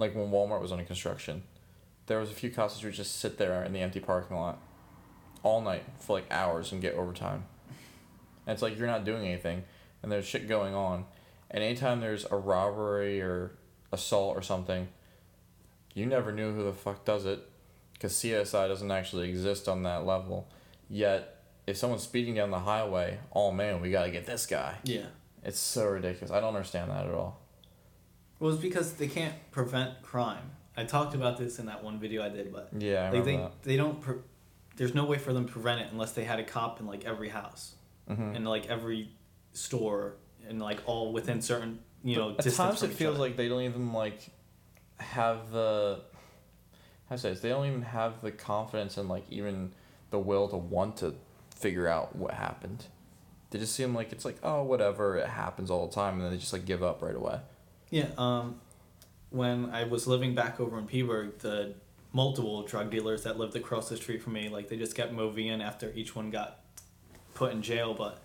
like 0.00 0.14
when 0.14 0.30
walmart 0.30 0.60
was 0.60 0.72
under 0.72 0.84
construction 0.84 1.42
there 2.06 2.18
was 2.18 2.30
a 2.30 2.34
few 2.34 2.50
cops 2.50 2.80
who 2.80 2.86
would 2.86 2.94
just 2.94 3.20
sit 3.20 3.38
there 3.38 3.62
in 3.62 3.72
the 3.72 3.80
empty 3.80 4.00
parking 4.00 4.36
lot 4.36 4.58
all 5.42 5.60
night 5.60 5.84
for 5.98 6.16
like 6.18 6.26
hours 6.30 6.72
and 6.72 6.82
get 6.82 6.94
overtime 6.94 7.44
and 8.46 8.54
it's 8.54 8.62
like 8.62 8.76
you're 8.76 8.86
not 8.86 9.04
doing 9.04 9.26
anything 9.26 9.62
and 10.02 10.10
there's 10.10 10.26
shit 10.26 10.48
going 10.48 10.74
on 10.74 11.04
and 11.50 11.62
anytime 11.62 12.00
there's 12.00 12.26
a 12.30 12.36
robbery 12.36 13.20
or 13.20 13.52
assault 13.92 14.36
or 14.36 14.42
something 14.42 14.88
you 15.94 16.06
never 16.06 16.32
knew 16.32 16.54
who 16.54 16.64
the 16.64 16.72
fuck 16.72 17.04
does 17.04 17.26
it 17.26 17.46
because 18.00 18.14
CSI 18.14 18.66
doesn't 18.66 18.90
actually 18.90 19.28
exist 19.28 19.68
on 19.68 19.82
that 19.82 20.06
level. 20.06 20.48
Yet, 20.88 21.36
if 21.66 21.76
someone's 21.76 22.02
speeding 22.02 22.34
down 22.34 22.50
the 22.50 22.60
highway, 22.60 23.18
oh 23.32 23.52
man, 23.52 23.82
we 23.82 23.90
gotta 23.90 24.10
get 24.10 24.26
this 24.26 24.46
guy. 24.46 24.76
yeah. 24.84 25.06
It's 25.42 25.58
so 25.58 25.86
ridiculous. 25.86 26.30
I 26.30 26.40
don't 26.40 26.54
understand 26.54 26.90
that 26.90 27.06
at 27.06 27.14
all. 27.14 27.40
Well, 28.40 28.52
it's 28.52 28.60
because 28.62 28.94
they 28.94 29.06
can't 29.06 29.34
prevent 29.52 30.02
crime. 30.02 30.50
I 30.76 30.84
talked 30.84 31.14
about 31.14 31.36
this 31.36 31.58
in 31.58 31.66
that 31.66 31.84
one 31.84 32.00
video 32.00 32.24
I 32.24 32.30
did, 32.30 32.52
but 32.52 32.70
Yeah, 32.76 33.08
I 33.08 33.10
like 33.12 33.24
they 33.24 33.36
that. 33.36 33.62
they 33.62 33.76
don't. 33.76 34.00
Pre- 34.00 34.16
there's 34.76 34.94
no 34.94 35.04
way 35.04 35.18
for 35.18 35.32
them 35.32 35.46
to 35.46 35.52
prevent 35.52 35.82
it 35.82 35.88
unless 35.92 36.12
they 36.12 36.24
had 36.24 36.40
a 36.40 36.44
cop 36.44 36.80
in 36.80 36.86
like 36.86 37.04
every 37.04 37.28
house 37.28 37.74
Mhm. 38.08 38.34
and 38.36 38.48
like 38.48 38.66
every 38.68 39.10
store 39.52 40.14
and 40.48 40.60
like 40.60 40.80
all 40.86 41.12
within 41.12 41.42
certain 41.42 41.80
you 42.02 42.16
know. 42.16 42.30
At 42.30 42.36
distance 42.38 42.56
times, 42.56 42.82
it 42.82 42.92
feels 42.94 43.16
other. 43.16 43.20
like 43.28 43.36
they 43.36 43.48
don't 43.48 43.62
even 43.62 43.92
like 43.92 44.30
have 44.98 45.50
the 45.52 46.00
how 47.10 47.16
to 47.16 47.20
say 47.20 47.30
this. 47.30 47.40
They 47.40 47.50
don't 47.50 47.66
even 47.66 47.82
have 47.82 48.22
the 48.22 48.32
confidence 48.32 48.96
and 48.96 49.06
like 49.08 49.24
even 49.30 49.72
the 50.10 50.18
will 50.18 50.48
to 50.48 50.56
want 50.56 50.96
to 50.98 51.14
figure 51.54 51.88
out 51.88 52.16
what 52.16 52.32
happened. 52.32 52.86
They 53.50 53.58
just 53.58 53.74
seem 53.74 53.94
like 53.94 54.12
it's 54.12 54.24
like 54.24 54.38
oh 54.42 54.62
whatever 54.62 55.16
it 55.18 55.28
happens 55.28 55.70
all 55.70 55.86
the 55.88 55.94
time 55.94 56.14
and 56.14 56.22
then 56.24 56.30
they 56.30 56.38
just 56.38 56.54
like 56.54 56.64
give 56.64 56.82
up 56.82 57.02
right 57.02 57.14
away. 57.16 57.40
Yeah, 57.90 58.06
um, 58.16 58.60
when 59.30 59.70
I 59.70 59.84
was 59.84 60.06
living 60.06 60.34
back 60.34 60.60
over 60.60 60.78
in 60.78 60.86
Peterborough, 60.86 61.32
the 61.40 61.74
multiple 62.12 62.62
drug 62.62 62.90
dealers 62.90 63.24
that 63.24 63.36
lived 63.36 63.56
across 63.56 63.88
the 63.88 63.96
street 63.96 64.22
from 64.22 64.34
me, 64.34 64.48
like 64.48 64.68
they 64.68 64.76
just 64.76 64.94
kept 64.94 65.12
moving 65.12 65.48
in 65.48 65.60
after 65.60 65.92
each 65.94 66.14
one 66.14 66.30
got 66.30 66.60
put 67.34 67.52
in 67.52 67.62
jail. 67.62 67.94
But 67.94 68.20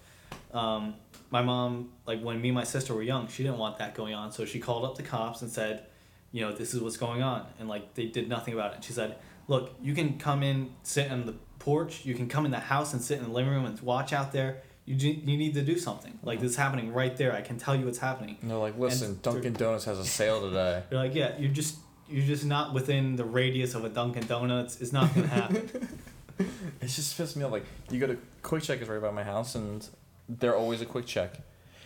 um, 0.56 0.96
my 1.32 1.42
mom, 1.42 1.92
like 2.06 2.22
when 2.22 2.40
me 2.42 2.50
and 2.50 2.56
my 2.56 2.64
sister 2.64 2.94
were 2.94 3.02
young, 3.02 3.28
she 3.28 3.42
didn't 3.42 3.58
want 3.58 3.80
that 3.80 3.96
going 3.96 4.14
on, 4.14 4.32
so 4.32 4.46
she 4.46 4.60
called 4.60 4.86
up 4.86 4.96
the 4.96 5.04
cops 5.04 5.42
and 5.42 5.52
said, 5.52 5.86
you 6.32 6.42
know, 6.42 6.52
this 6.52 6.74
is 6.74 6.82
what's 6.82 6.98
going 6.98 7.24
on, 7.24 7.48
and 7.60 7.68
like 7.68 7.96
they 7.96 8.06
did 8.06 8.30
nothing 8.30 8.54
about 8.54 8.76
it. 8.76 8.84
She 8.84 8.94
said, 8.94 9.16
look, 9.48 9.74
you 9.82 9.96
can 9.96 10.20
come 10.20 10.44
in, 10.44 10.72
sit 10.84 11.12
on 11.12 11.26
the 11.26 11.34
porch, 11.58 12.06
you 12.06 12.14
can 12.14 12.28
come 12.28 12.46
in 12.46 12.52
the 12.52 12.60
house 12.60 12.94
and 12.94 13.02
sit 13.02 13.18
in 13.18 13.24
the 13.24 13.32
living 13.32 13.52
room 13.52 13.66
and 13.66 13.80
watch 13.82 14.14
out 14.14 14.32
there. 14.32 14.62
You 14.86 14.95
you 14.95 15.38
need 15.38 15.56
to 15.56 15.62
do 15.64 15.78
something. 15.80 16.20
Like 16.22 16.40
this 16.40 16.52
is 16.52 16.57
happening 16.57 16.94
right 16.94 17.16
there. 17.18 17.34
I 17.34 17.41
can 17.41 17.57
tell 17.57 17.76
you 17.76 17.88
it's 17.88 17.98
happening. 17.98 18.38
And 18.41 18.52
they're 18.52 18.57
like, 18.57 18.78
listen, 18.78 19.12
And 19.12 19.22
Dunkin' 19.22 19.53
Donuts 19.53 19.86
has 19.86 19.98
a 19.98 20.06
sale 20.06 20.41
today. 20.41 20.84
You're 20.91 20.99
like, 20.99 21.16
yeah, 21.16 21.34
you're 21.40 21.52
just 21.52 21.78
you're 22.07 22.26
just 22.26 22.45
not 22.45 22.74
within 22.74 23.16
the 23.16 23.26
radius 23.26 23.74
of 23.74 23.84
a 23.84 23.90
Dunkin' 23.90 24.28
Donuts. 24.28 24.80
It's 24.82 24.94
not 24.94 25.14
gonna 25.16 25.28
happen. 25.28 25.90
it 26.82 26.88
just 26.88 27.18
pissed 27.18 27.36
me 27.36 27.44
off. 27.44 27.52
Like 27.52 27.66
you 27.90 27.99
go 27.99 28.07
to 28.07 28.18
QuickChek 28.44 28.82
is 28.82 28.88
right 28.88 29.02
by 29.02 29.12
my 29.12 29.24
house, 29.24 29.56
and 29.56 29.88
they're 30.30 30.56
always 30.56 30.82
a 30.82 30.86
QuickChek, 30.86 31.40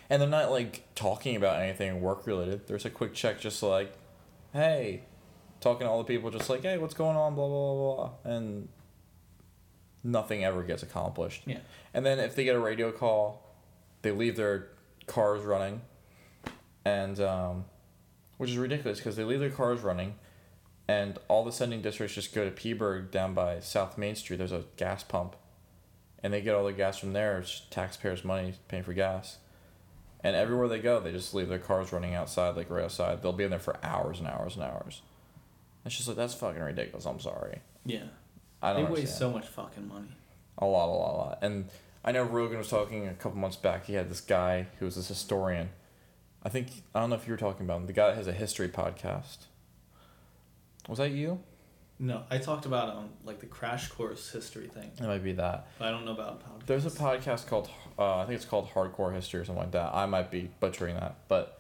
and 0.10 0.22
they're 0.22 0.30
not 0.30 0.52
like 0.52 0.84
talking 0.96 1.36
about 1.36 1.62
anything 1.62 2.02
work 2.02 2.26
related. 2.28 2.68
There's 2.68 2.86
a 2.86 2.90
QuickChek, 2.90 3.40
just 3.40 3.62
like, 3.64 3.94
hey, 4.52 5.04
talking 5.62 5.86
to 5.86 5.90
all 5.90 6.00
the 6.00 6.04
people, 6.04 6.32
just 6.32 6.50
like, 6.50 6.64
hey, 6.64 6.78
what's 6.78 6.96
going 6.96 7.16
on, 7.16 7.36
blah 7.36 7.48
blah 7.48 7.74
blah, 7.76 7.96
blah. 7.96 8.34
and 8.34 8.68
nothing 10.04 10.44
ever 10.44 10.64
gets 10.64 10.84
accomplished. 10.84 11.44
Yeah. 11.46 11.60
And 11.94 12.06
then 12.06 12.20
if 12.20 12.36
they 12.36 12.44
get 12.44 12.56
a 12.56 12.60
radio 12.60 12.92
call, 12.92 13.46
they 14.02 14.12
leave 14.12 14.36
their 14.36 14.68
cars 15.08 15.44
running, 15.44 15.82
and 16.86 17.20
um, 17.20 17.66
which 18.38 18.50
is 18.50 18.58
ridiculous 18.58 19.00
because 19.00 19.16
they 19.16 19.24
leave 19.24 19.40
their 19.40 19.50
cars 19.50 19.82
running, 19.82 20.16
and 20.88 21.18
all 21.28 21.44
the 21.44 21.52
sending 21.52 21.82
districts 21.82 22.16
just 22.16 22.34
go 22.34 22.50
to 22.50 22.52
Peaburg 22.52 23.12
down 23.12 23.34
by 23.34 23.60
South 23.60 23.98
Main 23.98 24.16
Street. 24.16 24.38
There's 24.38 24.52
a 24.52 24.64
gas 24.78 25.04
pump, 25.04 25.36
and 26.24 26.34
they 26.34 26.42
get 26.42 26.56
all 26.56 26.66
the 26.66 26.74
gas 26.74 26.98
from 26.98 27.14
there. 27.14 27.40
It's 27.40 27.64
taxpayers' 27.70 28.24
money 28.24 28.54
paying 28.68 28.84
for 28.84 28.94
gas, 28.94 29.38
and 30.24 30.36
everywhere 30.36 30.68
they 30.68 30.80
go, 30.80 31.00
they 31.00 31.12
just 31.12 31.34
leave 31.34 31.50
their 31.50 31.60
cars 31.60 31.92
running 31.92 32.16
outside, 32.16 32.56
like 32.56 32.70
right 32.70 32.86
outside. 32.86 33.22
They'll 33.22 33.34
be 33.34 33.44
in 33.44 33.50
there 33.50 33.60
for 33.60 33.78
hours 33.84 34.20
and 34.20 34.28
hours 34.28 34.56
and 34.56 34.64
hours. 34.64 35.02
It's 35.86 35.96
just 35.96 36.08
like 36.08 36.18
that's 36.18 36.34
fucking 36.34 36.62
ridiculous. 36.62 37.06
I'm 37.06 37.20
sorry. 37.20 37.60
yeah. 37.86 38.04
I 38.62 38.74
don't 38.74 38.86
They 38.86 39.02
waste 39.02 39.18
so 39.18 39.32
much 39.32 39.48
fucking 39.48 39.88
money. 39.88 40.10
A 40.58 40.66
lot, 40.66 40.88
a 40.88 40.92
lot, 40.96 41.14
a 41.14 41.18
lot. 41.18 41.40
And 41.42 41.70
I 42.04 42.12
know 42.12 42.24
Rogan 42.24 42.58
was 42.58 42.70
talking 42.70 43.08
a 43.08 43.14
couple 43.14 43.38
months 43.40 43.58
back. 43.58 43.86
He 43.86 43.94
had 43.94 44.10
this 44.10 44.22
guy 44.22 44.68
who 44.80 44.86
was 44.86 44.96
this 44.96 45.08
historian. 45.08 45.70
I 46.44 46.50
think 46.50 46.84
I 46.94 47.00
don't 47.00 47.10
know 47.10 47.16
if 47.16 47.28
you 47.28 47.34
were 47.34 47.38
talking 47.38 47.66
about 47.66 47.82
him. 47.82 47.88
The 47.88 47.94
guy 47.94 48.08
that 48.08 48.16
has 48.18 48.28
a 48.28 48.34
history 48.34 48.70
podcast. 48.70 49.38
Was 50.88 50.98
that 50.98 51.12
you? 51.12 51.40
No, 52.02 52.24
I 52.32 52.38
talked 52.38 52.66
about 52.66 52.96
um 52.96 53.10
like 53.26 53.40
the 53.40 53.46
crash 53.46 53.90
course 53.90 54.32
history 54.32 54.68
thing. 54.68 54.92
It 54.98 55.04
might 55.04 55.24
be 55.24 55.34
that. 55.34 55.68
But 55.78 55.90
I 55.90 55.92
don't 55.92 56.06
know 56.06 56.14
about 56.14 56.42
podcasts. 56.42 56.66
There's 56.66 56.86
a 56.86 56.90
podcast 56.90 57.48
called 57.48 57.70
uh, 57.98 58.20
I 58.20 58.26
think 58.26 58.38
it's 58.38 58.46
called 58.46 58.70
Hardcore 58.70 59.14
History 59.14 59.42
or 59.42 59.46
something 59.46 59.64
like 59.64 59.72
that. 59.72 59.94
I 59.94 60.06
might 60.06 60.32
be 60.32 60.50
butchering 60.62 60.96
that, 60.96 61.16
but 61.28 61.60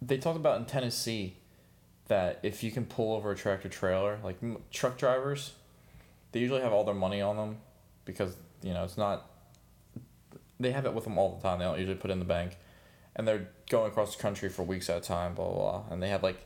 they 0.00 0.16
talked 0.16 0.38
about 0.38 0.58
in 0.58 0.64
Tennessee 0.64 1.36
that 2.08 2.40
if 2.42 2.64
you 2.64 2.70
can 2.70 2.86
pull 2.86 3.14
over 3.14 3.30
a 3.30 3.36
tractor 3.36 3.68
trailer, 3.68 4.18
like 4.24 4.38
m- 4.42 4.58
truck 4.70 4.96
drivers, 4.96 5.52
they 6.32 6.40
usually 6.40 6.60
have 6.60 6.72
all 6.72 6.84
their 6.84 6.94
money 6.94 7.20
on 7.20 7.36
them 7.36 7.56
because 8.04 8.36
you 8.62 8.72
know 8.72 8.84
it's 8.84 8.96
not. 8.98 9.26
They 10.58 10.72
have 10.72 10.84
it 10.84 10.92
with 10.94 11.04
them 11.04 11.16
all 11.18 11.36
the 11.36 11.42
time. 11.42 11.58
They 11.58 11.64
don't 11.64 11.78
usually 11.78 11.96
put 11.96 12.10
it 12.10 12.12
in 12.14 12.18
the 12.18 12.24
bank, 12.26 12.56
and 13.16 13.26
they're 13.26 13.48
going 13.70 13.90
across 13.90 14.14
the 14.16 14.22
country 14.22 14.48
for 14.48 14.62
weeks 14.62 14.90
at 14.90 14.98
a 14.98 15.00
time. 15.00 15.34
Blah 15.34 15.46
blah, 15.46 15.54
blah. 15.80 15.82
and 15.92 16.02
they 16.02 16.08
have 16.10 16.22
like 16.22 16.44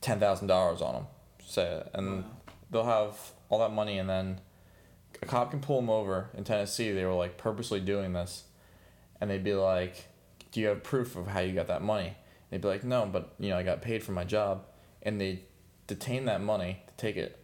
ten 0.00 0.18
thousand 0.18 0.48
dollars 0.48 0.82
on 0.82 0.94
them, 0.94 1.06
say, 1.44 1.82
and 1.94 2.18
Wow. 2.18 2.24
they'll 2.70 2.84
have 2.84 3.32
all 3.48 3.58
that 3.60 3.70
money, 3.72 3.98
and 3.98 4.08
then 4.08 4.40
a 5.22 5.26
cop 5.26 5.50
can 5.52 5.60
pull 5.60 5.80
them 5.80 5.90
over 5.90 6.30
in 6.36 6.42
Tennessee. 6.44 6.90
They 6.92 7.04
were 7.04 7.14
like 7.14 7.38
purposely 7.38 7.80
doing 7.80 8.12
this, 8.12 8.44
and 9.20 9.30
they'd 9.30 9.44
be 9.44 9.54
like, 9.54 10.06
"Do 10.50 10.60
you 10.60 10.66
have 10.68 10.82
proof 10.82 11.14
of 11.16 11.28
how 11.28 11.40
you 11.40 11.52
got 11.54 11.68
that 11.68 11.82
money?" 11.82 12.16
they'd 12.50 12.60
be 12.60 12.68
like, 12.68 12.82
"No, 12.84 13.06
but 13.06 13.34
you 13.38 13.50
know 13.50 13.56
I 13.56 13.62
got 13.62 13.80
paid 13.82 14.02
for 14.02 14.12
my 14.12 14.24
job," 14.24 14.64
and 15.02 15.20
they 15.20 15.44
detain 15.86 16.24
that 16.24 16.40
money 16.40 16.82
to 16.88 16.94
take 16.96 17.16
it 17.16 17.38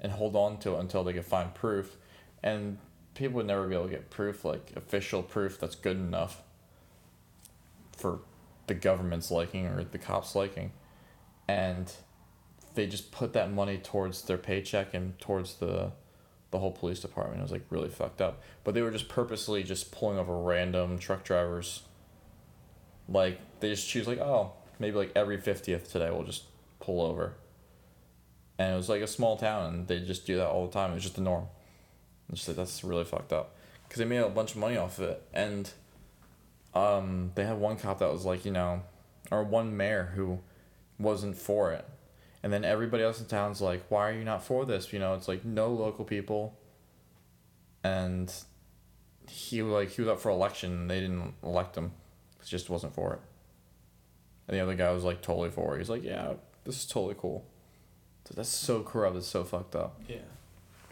and 0.00 0.12
hold 0.12 0.36
on 0.36 0.58
to 0.58 0.74
it 0.74 0.80
until 0.80 1.04
they 1.04 1.12
could 1.12 1.24
find 1.24 1.54
proof, 1.54 1.96
and 2.42 2.78
people 3.14 3.36
would 3.36 3.46
never 3.46 3.66
be 3.66 3.74
able 3.74 3.86
to 3.86 3.90
get 3.90 4.10
proof 4.10 4.44
like 4.44 4.72
official 4.76 5.22
proof 5.22 5.58
that's 5.58 5.74
good 5.74 5.96
enough 5.96 6.42
for 7.96 8.20
the 8.68 8.74
government's 8.74 9.30
liking 9.30 9.66
or 9.66 9.82
the 9.82 9.98
cops 9.98 10.34
liking, 10.34 10.72
and 11.48 11.92
they 12.74 12.86
just 12.86 13.10
put 13.10 13.32
that 13.32 13.50
money 13.50 13.78
towards 13.78 14.22
their 14.22 14.38
paycheck 14.38 14.94
and 14.94 15.18
towards 15.18 15.54
the 15.54 15.92
the 16.50 16.58
whole 16.58 16.70
police 16.70 17.00
department. 17.00 17.40
It 17.40 17.42
was 17.42 17.52
like 17.52 17.64
really 17.70 17.90
fucked 17.90 18.22
up. 18.22 18.40
But 18.64 18.74
they 18.74 18.82
were 18.82 18.90
just 18.90 19.08
purposely 19.08 19.62
just 19.62 19.92
pulling 19.92 20.18
over 20.18 20.38
random 20.38 20.98
truck 20.98 21.24
drivers. 21.24 21.82
Like 23.08 23.40
they 23.60 23.70
just 23.70 23.88
choose 23.88 24.06
like, 24.06 24.18
oh, 24.18 24.52
maybe 24.78 24.96
like 24.96 25.12
every 25.14 25.38
fiftieth 25.38 25.90
today 25.92 26.10
we'll 26.10 26.24
just 26.24 26.44
pull 26.80 27.02
over. 27.02 27.34
And 28.58 28.72
it 28.72 28.76
was 28.76 28.88
like 28.88 29.02
a 29.02 29.06
small 29.06 29.36
town 29.36 29.72
and 29.72 29.88
they 29.88 30.00
just 30.00 30.26
do 30.26 30.36
that 30.36 30.48
all 30.48 30.66
the 30.66 30.72
time. 30.72 30.90
It 30.90 30.94
was 30.94 31.04
just 31.04 31.14
the 31.14 31.20
norm. 31.22 31.46
It's 32.28 32.40
just 32.40 32.48
like 32.48 32.56
that's 32.56 32.82
really 32.82 33.04
fucked 33.04 33.32
up. 33.32 33.54
Cause 33.88 33.98
they 33.98 34.04
made 34.04 34.18
a 34.18 34.28
bunch 34.28 34.50
of 34.50 34.58
money 34.58 34.76
off 34.76 34.98
of 34.98 35.10
it. 35.10 35.22
And 35.32 35.70
um 36.74 37.32
they 37.34 37.44
had 37.44 37.58
one 37.58 37.76
cop 37.76 38.00
that 38.00 38.12
was 38.12 38.24
like, 38.24 38.44
you 38.44 38.52
know, 38.52 38.82
or 39.30 39.44
one 39.44 39.76
mayor 39.76 40.12
who 40.14 40.40
wasn't 40.98 41.36
for 41.36 41.72
it. 41.72 41.86
And 42.42 42.52
then 42.52 42.64
everybody 42.64 43.02
else 43.02 43.20
in 43.20 43.26
town's 43.26 43.60
like, 43.60 43.84
why 43.88 44.10
are 44.10 44.12
you 44.12 44.24
not 44.24 44.44
for 44.44 44.64
this? 44.64 44.92
You 44.92 44.98
know, 44.98 45.14
it's 45.14 45.28
like 45.28 45.44
no 45.44 45.68
local 45.72 46.04
people. 46.04 46.58
And 47.84 48.32
he 49.28 49.62
like 49.62 49.90
he 49.90 50.02
was 50.02 50.08
up 50.08 50.20
for 50.20 50.30
election 50.30 50.72
and 50.72 50.90
they 50.90 51.00
didn't 51.00 51.34
elect 51.42 51.76
him. 51.76 51.92
He 52.42 52.48
just 52.48 52.70
wasn't 52.70 52.94
for 52.94 53.14
it. 53.14 53.20
And 54.46 54.56
the 54.56 54.62
other 54.62 54.74
guy 54.74 54.90
was 54.92 55.04
like 55.04 55.22
totally 55.22 55.50
for 55.50 55.74
it. 55.74 55.78
He's 55.78 55.90
like, 55.90 56.02
yeah, 56.02 56.34
this 56.64 56.76
is 56.76 56.86
totally 56.86 57.14
cool. 57.18 57.44
So 58.28 58.34
that's 58.36 58.48
so 58.50 58.82
corrupt. 58.82 59.16
It's 59.16 59.26
so 59.26 59.42
fucked 59.42 59.74
up. 59.74 59.98
Yeah. 60.06 60.16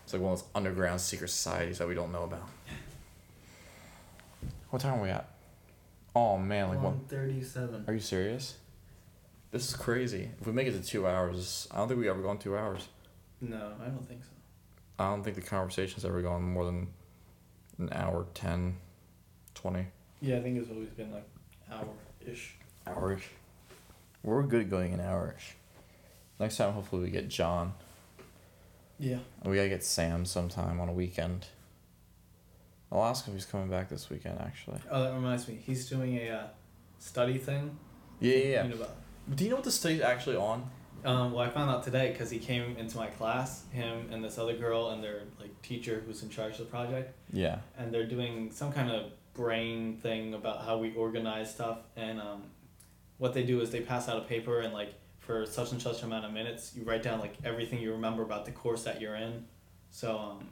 It's 0.03 0.15
like 0.15 0.23
one 0.23 0.33
of 0.33 0.39
those 0.39 0.49
underground 0.55 1.01
secret 1.03 1.29
societies 1.29 1.79
that 1.79 1.87
we 1.89 1.95
don't 1.95 2.11
know 2.11 2.23
about. 2.25 2.49
What 4.71 4.81
time 4.81 5.01
are 5.01 5.03
we 5.03 5.11
at? 5.11 5.29
Oh 6.15 6.39
man, 6.39 6.71
like 6.71 6.83
one. 6.83 7.01
thirty-seven. 7.09 7.85
Are 7.87 7.93
you 7.93 8.01
serious? 8.01 8.55
This 9.51 9.69
is 9.69 9.77
crazy. 9.77 10.31
If 10.41 10.47
we 10.47 10.53
make 10.55 10.67
it 10.67 10.73
to 10.73 10.83
two 10.83 11.07
hours, 11.07 11.69
I 11.71 11.77
don't 11.77 11.89
think 11.89 12.01
we 12.01 12.09
ever 12.09 12.23
gone 12.23 12.39
two 12.39 12.57
hours. 12.57 12.89
No, 13.41 13.73
I 13.83 13.89
don't 13.89 14.07
think 14.09 14.25
so. 14.25 14.31
I 14.99 15.11
don't 15.11 15.23
think 15.23 15.37
the 15.37 15.43
conversation's 15.43 16.05
ever 16.07 16.23
gone 16.23 16.43
more 16.43 16.65
than 16.65 16.89
an 17.79 17.91
hour, 17.93 18.27
10, 18.33 18.77
20 19.55 19.87
Yeah, 20.23 20.39
I 20.39 20.41
think 20.43 20.57
it's 20.59 20.71
always 20.71 20.89
been 20.89 21.13
like 21.13 21.29
hour-ish. 21.71 22.55
hours. 22.87 23.21
We're 24.23 24.43
good 24.45 24.63
at 24.63 24.71
going 24.71 24.95
an 24.95 25.01
hour-ish. 25.01 25.55
Next 26.39 26.57
time, 26.57 26.73
hopefully, 26.73 27.03
we 27.03 27.11
get 27.11 27.29
John. 27.29 27.75
Yeah. 28.99 29.19
We 29.45 29.57
gotta 29.57 29.69
get 29.69 29.85
Sam 29.85 30.25
sometime 30.25 30.81
on 30.81 30.89
a 30.89 30.93
weekend. 30.93 31.47
I'll 32.91 33.05
ask 33.05 33.27
if 33.27 33.35
he's 33.35 33.45
coming 33.47 33.69
back 33.69 33.89
this 33.89 34.09
weekend, 34.11 34.39
actually. 34.41 34.79
Oh, 34.91 35.03
that 35.03 35.13
reminds 35.15 35.49
me. 35.49 35.59
He's 35.65 35.89
doing 35.89 36.17
a 36.19 36.31
uh, 36.31 36.47
study 36.99 37.39
thing. 37.39 37.77
Yeah, 38.21 38.37
yeah, 38.37 38.67
yeah. 38.69 38.87
Do 39.35 39.45
you 39.45 39.51
know 39.51 39.57
what 39.57 39.65
the 39.65 39.73
study's 39.73 40.01
actually 40.01 40.37
on? 40.37 40.71
Um, 41.05 41.33
well, 41.33 41.45
I 41.45 41.51
found 41.51 41.71
out 41.71 41.83
today 41.83 42.11
because 42.13 42.31
he 42.31 42.39
came 42.39 42.77
into 42.79 42.97
my 42.97 43.09
class, 43.09 43.65
him 43.73 44.09
and 44.11 44.25
this 44.25 44.39
other 44.39 44.55
girl 44.57 44.91
and 44.91 45.03
their 45.03 45.23
like 45.39 45.61
teacher 45.63 46.03
who's 46.07 46.23
in 46.23 46.31
charge 46.31 46.53
of 46.53 46.59
the 46.59 46.65
project, 46.65 47.15
Yeah. 47.33 47.59
and 47.77 47.93
they're 47.93 48.07
doing 48.07 48.51
some 48.51 48.73
kind 48.73 48.91
of 48.91 49.13
brain 49.35 49.99
thing 50.03 50.33
about 50.35 50.65
how 50.65 50.79
we 50.79 50.95
organize 50.95 51.51
stuff. 51.53 51.79
And 51.97 52.21
um, 52.21 52.45
what 53.19 53.35
they 53.35 53.43
do 53.45 53.61
is 53.61 53.71
they 53.71 53.81
pass 53.81 54.09
out 54.09 54.17
a 54.17 54.23
paper 54.23 54.61
and 54.61 54.73
like 54.73 54.95
for 55.27 55.45
such 55.45 55.73
and 55.73 55.83
such 55.83 56.03
amount 56.03 56.25
of 56.25 56.33
minutes, 56.33 56.73
you 56.77 56.85
write 56.85 57.03
down 57.03 57.19
like 57.19 57.35
everything 57.45 57.81
you 57.81 57.93
remember 57.93 58.23
about 58.23 58.45
the 58.45 58.53
course 58.53 58.85
that 58.85 59.01
you're 59.01 59.17
in. 59.17 59.45
So, 59.91 60.17
um, 60.17 60.49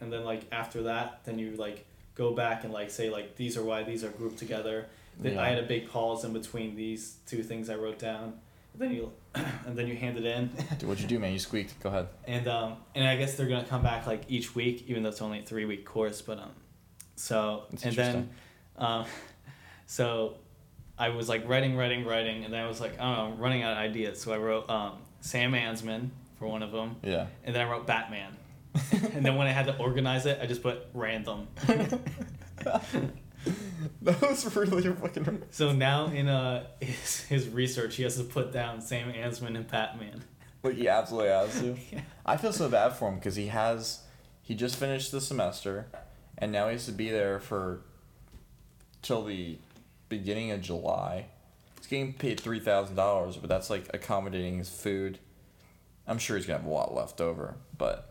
and 0.00 0.12
then 0.12 0.24
like 0.24 0.42
after 0.52 0.82
that, 0.84 1.24
then 1.24 1.38
you 1.38 1.56
like 1.56 1.86
go 2.14 2.32
back 2.32 2.64
and 2.64 2.72
like 2.72 2.90
say 2.90 3.10
like 3.10 3.36
these 3.36 3.56
are 3.56 3.64
why 3.64 3.82
these 3.82 4.04
are 4.04 4.10
grouped 4.10 4.38
together. 4.38 4.86
Then 5.18 5.38
I 5.38 5.48
had 5.48 5.58
a 5.58 5.66
big 5.66 5.88
pause 5.88 6.24
in 6.24 6.32
between 6.32 6.74
these 6.74 7.18
two 7.26 7.42
things 7.42 7.70
I 7.70 7.76
wrote 7.76 8.00
down. 8.00 8.34
And 8.72 8.82
then 8.82 8.92
you, 8.92 9.12
and 9.34 9.78
then 9.78 9.86
you 9.86 9.94
hand 9.94 10.18
it 10.18 10.24
in, 10.24 10.50
Dude, 10.78 10.82
what'd 10.88 11.00
you 11.00 11.08
do, 11.08 11.20
man? 11.20 11.32
You 11.32 11.38
squeaked. 11.38 11.80
Go 11.80 11.88
ahead. 11.88 12.08
and 12.26 12.48
um, 12.48 12.76
and 12.94 13.06
I 13.06 13.16
guess 13.16 13.36
they're 13.36 13.46
gonna 13.46 13.64
come 13.64 13.82
back 13.82 14.06
like 14.06 14.24
each 14.28 14.54
week, 14.54 14.84
even 14.88 15.02
though 15.04 15.10
it's 15.10 15.22
only 15.22 15.38
a 15.38 15.42
three 15.42 15.64
week 15.64 15.84
course. 15.84 16.20
But 16.20 16.40
um, 16.40 16.50
so 17.16 17.64
That's 17.70 17.84
and 17.84 17.96
then, 17.96 18.30
um, 18.76 19.06
so 19.86 20.34
I 20.98 21.08
was 21.10 21.28
like 21.28 21.48
writing, 21.48 21.76
writing, 21.76 22.04
writing, 22.04 22.44
and 22.44 22.52
then 22.54 22.62
I 22.62 22.68
was 22.68 22.80
like, 22.80 22.98
I 23.00 23.02
don't 23.04 23.16
know, 23.16 23.34
I'm 23.34 23.38
running 23.40 23.62
out 23.62 23.72
of 23.72 23.78
ideas. 23.78 24.20
So 24.20 24.32
I 24.32 24.38
wrote 24.38 24.68
um, 24.70 24.98
Sam 25.20 25.52
Ansman 25.52 26.10
for 26.38 26.46
one 26.46 26.62
of 26.62 26.70
them, 26.72 26.96
Yeah. 27.02 27.26
and 27.44 27.54
then 27.54 27.66
I 27.66 27.70
wrote 27.70 27.86
Batman. 27.86 28.36
and 29.12 29.24
then 29.24 29.36
when 29.36 29.46
I 29.46 29.50
had 29.50 29.66
to 29.66 29.76
organize 29.78 30.26
it, 30.26 30.38
I 30.42 30.46
just 30.46 30.62
put 30.62 30.86
random. 30.94 31.48
that 32.62 34.20
was 34.20 34.56
really 34.56 34.82
fucking. 34.94 35.42
So 35.50 35.72
now 35.72 36.06
in 36.06 36.28
uh 36.28 36.66
his, 36.80 37.20
his 37.22 37.48
research, 37.48 37.96
he 37.96 38.02
has 38.02 38.16
to 38.16 38.24
put 38.24 38.52
down 38.52 38.80
Sam 38.80 39.12
Ansman 39.12 39.56
and 39.56 39.66
Batman. 39.68 40.24
Like 40.62 40.74
he 40.76 40.88
absolutely 40.88 41.30
has 41.30 41.60
to. 41.60 41.76
Yeah. 41.92 42.00
I 42.24 42.36
feel 42.36 42.52
so 42.52 42.68
bad 42.68 42.94
for 42.94 43.08
him 43.08 43.16
because 43.16 43.36
he 43.36 43.48
has, 43.48 44.00
he 44.42 44.54
just 44.54 44.76
finished 44.76 45.12
the 45.12 45.20
semester, 45.20 45.86
and 46.38 46.50
now 46.52 46.66
he 46.68 46.72
has 46.72 46.86
to 46.86 46.92
be 46.92 47.10
there 47.10 47.38
for. 47.38 47.80
Till 49.02 49.22
the, 49.24 49.58
beginning 50.18 50.50
of 50.50 50.60
July. 50.60 51.26
He's 51.78 51.86
getting 51.86 52.12
paid 52.12 52.40
three 52.40 52.60
thousand 52.60 52.96
dollars, 52.96 53.36
but 53.36 53.48
that's 53.48 53.70
like 53.70 53.88
accommodating 53.92 54.58
his 54.58 54.70
food. 54.70 55.18
I'm 56.06 56.18
sure 56.18 56.36
he's 56.36 56.46
gonna 56.46 56.58
have 56.58 56.68
a 56.68 56.72
lot 56.72 56.94
left 56.94 57.20
over, 57.20 57.56
but. 57.76 58.10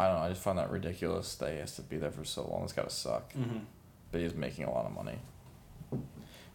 I 0.00 0.06
don't 0.06 0.14
know. 0.14 0.22
I 0.22 0.28
just 0.28 0.42
find 0.42 0.56
that 0.58 0.70
ridiculous 0.70 1.34
that 1.36 1.50
he 1.52 1.58
has 1.58 1.74
to 1.74 1.82
be 1.82 1.96
there 1.96 2.12
for 2.12 2.24
so 2.24 2.48
long. 2.48 2.62
It's 2.62 2.72
gotta 2.72 2.88
suck. 2.88 3.32
Mm-hmm. 3.34 3.58
But 4.12 4.20
he's 4.20 4.32
making 4.32 4.64
a 4.64 4.70
lot 4.70 4.86
of 4.86 4.92
money. 4.92 5.18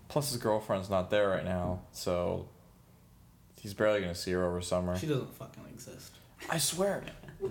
Plus, 0.07 0.31
his 0.31 0.41
girlfriend's 0.41 0.89
not 0.89 1.09
there 1.09 1.27
right 1.27 1.43
now, 1.43 1.81
so 1.91 2.47
he's 3.59 3.73
barely 3.73 3.99
gonna 3.99 4.15
see 4.15 4.31
her 4.31 4.45
over 4.45 4.61
summer. 4.61 4.97
She 4.97 5.07
doesn't 5.07 5.33
fucking 5.35 5.63
exist. 5.73 6.13
I 6.49 6.57
swear. 6.57 7.03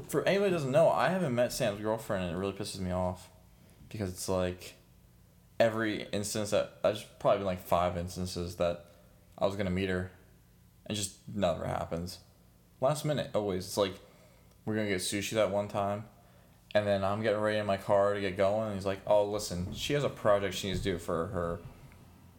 For 0.09 0.27
anybody 0.27 0.51
who 0.51 0.57
doesn't 0.57 0.71
know, 0.71 0.89
I 0.89 1.11
haven't 1.11 1.35
met 1.35 1.53
Sam's 1.53 1.83
girlfriend, 1.83 2.25
and 2.25 2.35
it 2.35 2.39
really 2.39 2.55
pisses 2.55 2.79
me 2.79 2.91
off 2.91 3.29
because 3.91 4.09
it's 4.09 4.31
like 4.31 4.75
every 5.63 6.09
instance 6.13 6.51
that 6.51 6.73
I 6.83 6.91
just 6.91 7.07
probably 7.21 7.39
been 7.39 7.47
like 7.47 7.65
five 7.65 7.97
instances 7.97 8.57
that 8.57 8.85
I 9.39 9.47
was 9.47 9.55
gonna 9.55 9.71
meet 9.71 9.89
her, 9.89 10.11
and 10.87 10.97
just 10.97 11.17
never 11.33 11.65
happens. 11.65 12.19
Last 12.81 13.05
minute, 13.05 13.31
always. 13.33 13.65
It's 13.67 13.77
like 13.77 13.95
we're 14.65 14.75
gonna 14.75 14.89
get 14.89 14.99
sushi 15.01 15.31
that 15.35 15.53
one 15.53 15.69
time, 15.69 16.05
and 16.75 16.85
then 16.85 17.05
I'm 17.05 17.23
getting 17.23 17.41
ready 17.41 17.59
in 17.59 17.67
my 17.67 17.77
car 17.77 18.15
to 18.15 18.21
get 18.21 18.37
going, 18.37 18.67
and 18.67 18.75
he's 18.75 18.85
like, 18.87 19.01
"Oh, 19.07 19.25
listen, 19.25 19.73
she 19.73 19.93
has 19.93 20.03
a 20.03 20.09
project 20.09 20.55
she 20.57 20.67
needs 20.67 20.81
to 20.81 20.85
do 20.93 20.99
for 20.99 21.29
her 21.29 21.61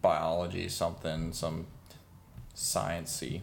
biology, 0.01 0.67
something, 0.67 1.31
some 1.31 1.67
sciencey." 2.53 3.41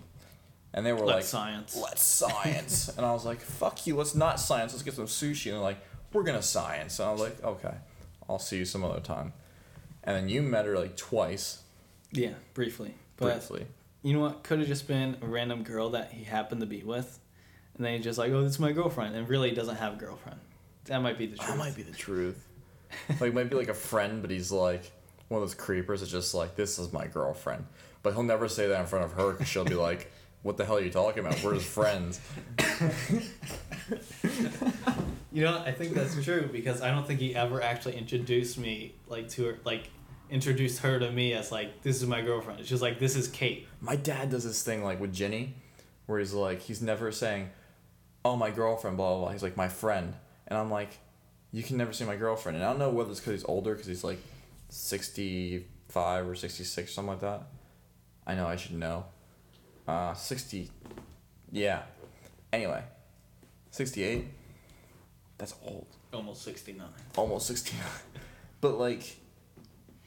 And 0.73 0.87
they 0.87 0.93
were 0.93 1.01
Let's 1.01 1.09
like, 1.09 1.25
science. 1.25 1.77
let's 1.83 2.05
science. 2.05 2.89
and 2.97 3.05
I 3.05 3.13
was 3.13 3.25
like, 3.25 3.41
fuck 3.41 3.89
you, 3.89 3.97
let's 3.97 4.15
not 4.15 4.39
science, 4.39 4.73
let's 4.73 4.85
get 4.85 4.95
some 4.95 5.07
sushi. 5.07 5.47
And 5.47 5.55
they're 5.55 5.63
like, 5.65 5.81
we're 6.13 6.23
gonna 6.23 6.43
science. 6.43 7.01
And 7.01 7.09
I 7.09 7.13
was 7.13 7.21
like, 7.21 7.43
okay, 7.43 7.75
I'll 8.29 8.39
see 8.39 8.59
you 8.59 8.65
some 8.65 8.85
other 8.85 9.01
time. 9.01 9.33
And 10.05 10.17
then 10.17 10.29
you 10.29 10.43
met 10.43 10.67
her 10.67 10.79
like 10.79 10.97
twice, 10.97 11.63
Yeah, 12.13 12.35
briefly. 12.55 12.95
But 13.17 13.47
briefly. 13.49 13.67
you 14.03 14.15
know 14.15 14.21
what? 14.21 14.43
Could 14.43 14.61
have 14.61 14.69
just 14.69 14.89
been 14.89 15.17
a 15.21 15.27
random 15.27 15.63
girl 15.63 15.91
that 15.91 16.13
he 16.13 16.25
happened 16.25 16.61
to 16.63 16.67
be 16.67 16.83
with, 16.83 17.19
and 17.77 17.85
then 17.85 17.95
he's 17.95 18.05
just 18.05 18.19
like, 18.19 18.33
"Oh, 18.33 18.43
this 18.43 18.55
is 18.55 18.59
my 18.59 18.73
girlfriend," 18.73 19.15
and 19.15 19.29
really 19.29 19.51
doesn't 19.51 19.77
have 19.77 19.95
a 19.95 19.97
girlfriend. 19.97 20.41
That 20.87 21.03
might 21.03 21.19
be 21.19 21.27
the 21.27 21.37
truth. 21.37 21.49
That 21.49 21.59
might 21.59 21.77
be 21.77 21.83
the 21.83 21.93
truth. 21.93 22.47
like, 23.21 23.35
might 23.35 23.51
be 23.51 23.57
like 23.57 23.69
a 23.69 23.75
friend, 23.75 24.23
but 24.23 24.31
he's 24.31 24.51
like 24.51 24.91
one 25.29 25.43
of 25.43 25.49
those 25.49 25.55
creepers 25.55 26.01
that's 26.01 26.11
just 26.11 26.35
like, 26.35 26.57
this 26.57 26.79
is 26.79 26.93
my 26.93 27.07
girlfriend. 27.07 27.67
But 28.03 28.15
he'll 28.15 28.23
never 28.25 28.49
say 28.49 28.67
that 28.69 28.81
in 28.81 28.87
front 28.87 29.05
of 29.05 29.13
her 29.13 29.33
because 29.33 29.47
she'll 29.47 29.65
be 29.65 29.75
like, 29.75 30.11
what 30.43 30.57
the 30.57 30.65
hell 30.65 30.79
are 30.79 30.81
you 30.81 30.91
talking 30.91 31.25
about? 31.25 31.41
We're 31.45 31.55
just 31.55 31.69
friends. 31.69 32.19
You 35.33 35.43
know, 35.43 35.59
I 35.65 35.71
think 35.73 35.95
that's 35.95 36.23
true 36.25 36.49
because 36.51 36.83
I 36.83 36.91
don't 36.91 37.07
think 37.07 37.21
he 37.21 37.37
ever 37.37 37.63
actually 37.63 37.97
introduced 37.97 38.59
me 38.59 38.95
like 39.07 39.29
to 39.31 39.45
her, 39.47 39.59
like 39.65 39.91
introduced 40.29 40.81
her 40.81 40.99
to 40.99 41.11
me 41.11 41.35
as 41.35 41.53
like 41.53 41.83
this 41.83 42.03
is 42.03 42.09
my 42.09 42.21
girlfriend. 42.21 42.65
Just 42.65 42.83
like 42.83 42.99
this 42.99 43.15
is 43.15 43.29
Kate. 43.29 43.69
My 43.81 43.97
dad 43.97 44.31
does 44.31 44.45
this 44.45 44.63
thing 44.63 44.83
like 44.83 45.01
with 45.01 45.13
Jenny, 45.13 45.55
where 46.07 46.19
he's 46.19 46.33
like, 46.33 46.61
he's 46.61 46.83
never 46.83 47.13
saying, 47.13 47.51
"Oh, 48.25 48.37
my 48.37 48.51
girlfriend," 48.51 48.97
blah 48.97 49.11
blah 49.11 49.21
blah. 49.21 49.33
He's 49.33 49.43
like, 49.43 49.57
"My 49.57 49.69
friend," 49.69 50.15
and 50.49 50.59
I'm 50.59 50.71
like, 50.71 50.99
"You 51.53 51.63
can 51.63 51.77
never 51.77 51.93
say 51.93 52.05
my 52.05 52.17
girlfriend." 52.17 52.57
And 52.57 52.65
I 52.65 52.71
don't 52.71 52.81
know 52.81 52.91
whether 52.91 53.11
it's 53.11 53.21
because 53.21 53.35
he's 53.35 53.45
older, 53.45 53.75
because 53.75 53.87
he's 53.87 54.03
like, 54.03 54.19
sixty 54.69 55.67
five 55.89 56.27
or 56.29 56.35
sixty 56.35 56.65
six, 56.65 56.93
something 56.93 57.11
like 57.11 57.21
that. 57.21 57.43
I 58.27 58.35
know 58.35 58.47
I 58.47 58.57
should 58.57 58.75
know. 58.75 59.05
Uh, 59.87 60.13
sixty, 60.15 60.71
yeah. 61.53 61.83
Anyway, 62.53 62.83
sixty 63.71 64.03
eight. 64.03 64.25
That's 65.41 65.55
old. 65.67 65.87
Almost 66.13 66.43
sixty 66.43 66.73
nine. 66.75 66.89
almost 67.17 67.47
69 67.47 67.83
but 68.61 68.79
like 68.79 69.17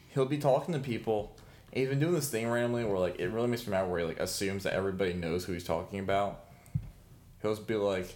he'll 0.10 0.26
be 0.26 0.38
talking 0.38 0.74
to 0.76 0.80
people. 0.80 1.36
And 1.72 1.80
he's 1.80 1.90
been 1.90 2.00
doing 2.00 2.14
this 2.14 2.30
thing 2.30 2.48
randomly 2.48 2.84
where 2.86 3.00
like 3.00 3.20
it 3.20 3.30
really 3.30 3.48
makes 3.48 3.66
me 3.66 3.72
mad 3.72 3.90
where 3.90 4.00
he 4.00 4.06
like 4.06 4.20
assumes 4.20 4.64
that 4.64 4.74
everybody 4.74 5.14
knows 5.14 5.44
who 5.46 5.54
he's 5.54 5.64
talking 5.64 5.98
about. 6.00 6.46
He'll 7.42 7.56
just 7.56 7.66
be 7.68 7.74
like 7.76 8.16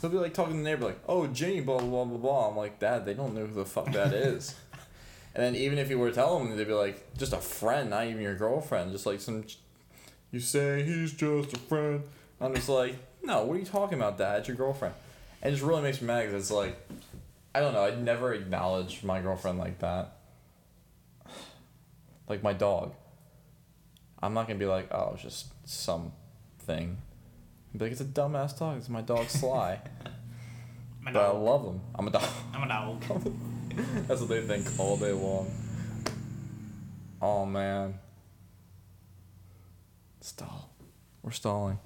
he'll 0.00 0.10
be 0.10 0.18
like 0.18 0.34
talking 0.34 0.52
to 0.52 0.58
the 0.58 0.64
neighbor 0.64 0.84
like 0.84 1.00
oh 1.08 1.26
jenny 1.26 1.60
blah 1.60 1.78
blah 1.78 1.88
blah 1.88 2.04
blah. 2.04 2.18
Blah 2.18 2.48
i'm 2.50 2.56
like 2.56 2.78
dad 2.78 3.06
they 3.06 3.14
don't 3.14 3.34
know 3.34 3.46
who 3.46 3.54
the 3.54 3.64
fuck 3.64 3.92
that 3.92 4.12
is. 4.12 4.54
And 5.34 5.44
then 5.44 5.54
even 5.56 5.76
if 5.78 5.90
you 5.90 5.98
were 5.98 6.08
to 6.08 6.14
tell 6.14 6.38
them 6.38 6.56
they'd 6.56 6.66
be 6.66 6.72
like 6.72 7.14
just 7.18 7.34
a 7.34 7.36
friend 7.36 7.90
not 7.90 8.06
even 8.06 8.22
your 8.22 8.34
girlfriend 8.36 8.92
just 8.92 9.04
like 9.04 9.20
some 9.20 9.44
you 10.30 10.40
say 10.40 10.82
he's 10.82 11.12
just 11.12 11.52
a 11.52 11.58
friend. 11.58 12.04
I'm 12.40 12.54
just 12.54 12.70
like 12.70 12.94
no 13.22 13.44
what 13.44 13.56
are 13.56 13.58
you 13.58 13.66
talking 13.66 13.98
about 13.98 14.16
dad? 14.16 14.38
It's 14.38 14.48
your 14.48 14.56
girlfriend 14.56 14.94
and 15.42 15.48
it 15.48 15.56
just 15.56 15.62
really 15.62 15.82
makes 15.82 16.00
me 16.00 16.06
mad 16.06 16.26
because 16.26 16.42
it's 16.42 16.50
like 16.50 16.76
I 17.54 17.60
don't 17.60 17.72
know. 17.72 17.84
I'd 17.84 18.02
never 18.02 18.34
acknowledge 18.34 19.02
my 19.02 19.20
girlfriend 19.20 19.58
like 19.58 19.78
that. 19.78 20.16
Like 22.28 22.42
my 22.42 22.52
dog. 22.52 22.92
I'm 24.20 24.34
not 24.34 24.48
gonna 24.48 24.58
be 24.58 24.66
like, 24.66 24.88
oh, 24.92 25.12
it's 25.14 25.22
just 25.22 25.46
some 25.64 26.10
thing. 26.58 26.98
I'd 27.72 27.78
be 27.78 27.84
like, 27.84 27.92
it's 27.92 28.00
a 28.00 28.04
dumbass 28.04 28.58
dog. 28.58 28.78
It's 28.78 28.88
my 28.88 29.00
dog 29.00 29.28
Sly. 29.28 29.78
I'm 31.06 31.08
a 31.08 31.12
but 31.12 31.22
I 31.22 31.30
love 31.30 31.64
him. 31.64 31.80
I'm 31.94 32.08
a 32.08 32.10
dog. 32.10 32.28
I'm 32.52 32.62
a 32.64 32.68
dog. 32.68 33.02
That's 34.08 34.20
what 34.20 34.28
they 34.28 34.40
think 34.40 34.66
all 34.76 34.96
day 34.96 35.12
long. 35.12 35.48
Oh 37.22 37.46
man. 37.46 37.94
Stall. 40.20 40.70
We're 41.22 41.30
stalling. 41.30 41.78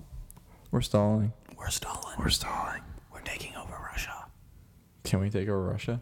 We're 0.71 0.81
stalling. 0.81 1.33
We're 1.59 1.69
stalling. 1.69 2.17
We're 2.19 2.31
stalling. 2.31 2.81
We're 3.21 3.27
taking 3.27 3.55
over 3.55 3.75
Russia. 3.93 4.25
Can 5.05 5.21
we 5.21 5.29
take 5.29 5.47
over 5.49 5.63
Russia? 5.63 6.01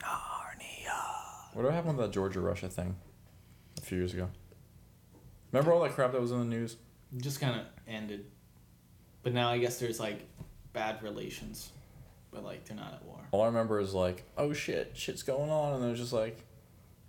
Narnia. 0.00 1.54
What 1.54 1.72
have 1.72 1.86
on 1.86 1.96
that 1.96 2.10
Georgia 2.10 2.40
Russia 2.40 2.68
thing 2.68 2.94
a 3.78 3.80
few 3.80 3.96
years 3.98 4.12
ago? 4.12 4.28
Remember 5.50 5.72
all 5.72 5.80
that 5.82 5.92
crap 5.92 6.12
that 6.12 6.20
was 6.20 6.30
in 6.30 6.40
the 6.40 6.44
news? 6.44 6.76
Just 7.16 7.40
kind 7.40 7.58
of 7.58 7.66
ended, 7.88 8.26
but 9.22 9.32
now 9.32 9.48
I 9.48 9.56
guess 9.58 9.78
there's 9.78 9.98
like 10.00 10.26
bad 10.74 11.02
relations, 11.02 11.70
but 12.32 12.44
like 12.44 12.66
they're 12.66 12.76
not 12.76 12.92
at 12.92 13.04
war. 13.04 13.20
All 13.30 13.40
I 13.42 13.46
remember 13.46 13.80
is 13.80 13.94
like, 13.94 14.24
oh 14.36 14.52
shit, 14.52 14.90
shit's 14.94 15.22
going 15.22 15.48
on, 15.50 15.74
and 15.74 15.80
then 15.82 15.88
it 15.88 15.92
was 15.92 16.00
just 16.00 16.12
like, 16.12 16.44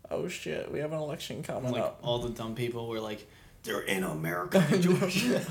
oh 0.09 0.27
shit, 0.29 0.71
we 0.71 0.79
have 0.79 0.93
an 0.93 0.99
election 0.99 1.43
coming 1.43 1.71
Like 1.71 1.81
up. 1.81 1.99
all 2.03 2.19
the 2.19 2.29
dumb 2.29 2.55
people 2.55 2.87
were 2.87 2.99
like, 3.01 3.27
they're 3.65 3.81
in 3.81 4.03
America, 4.03 4.63
Georgia. 4.79 5.45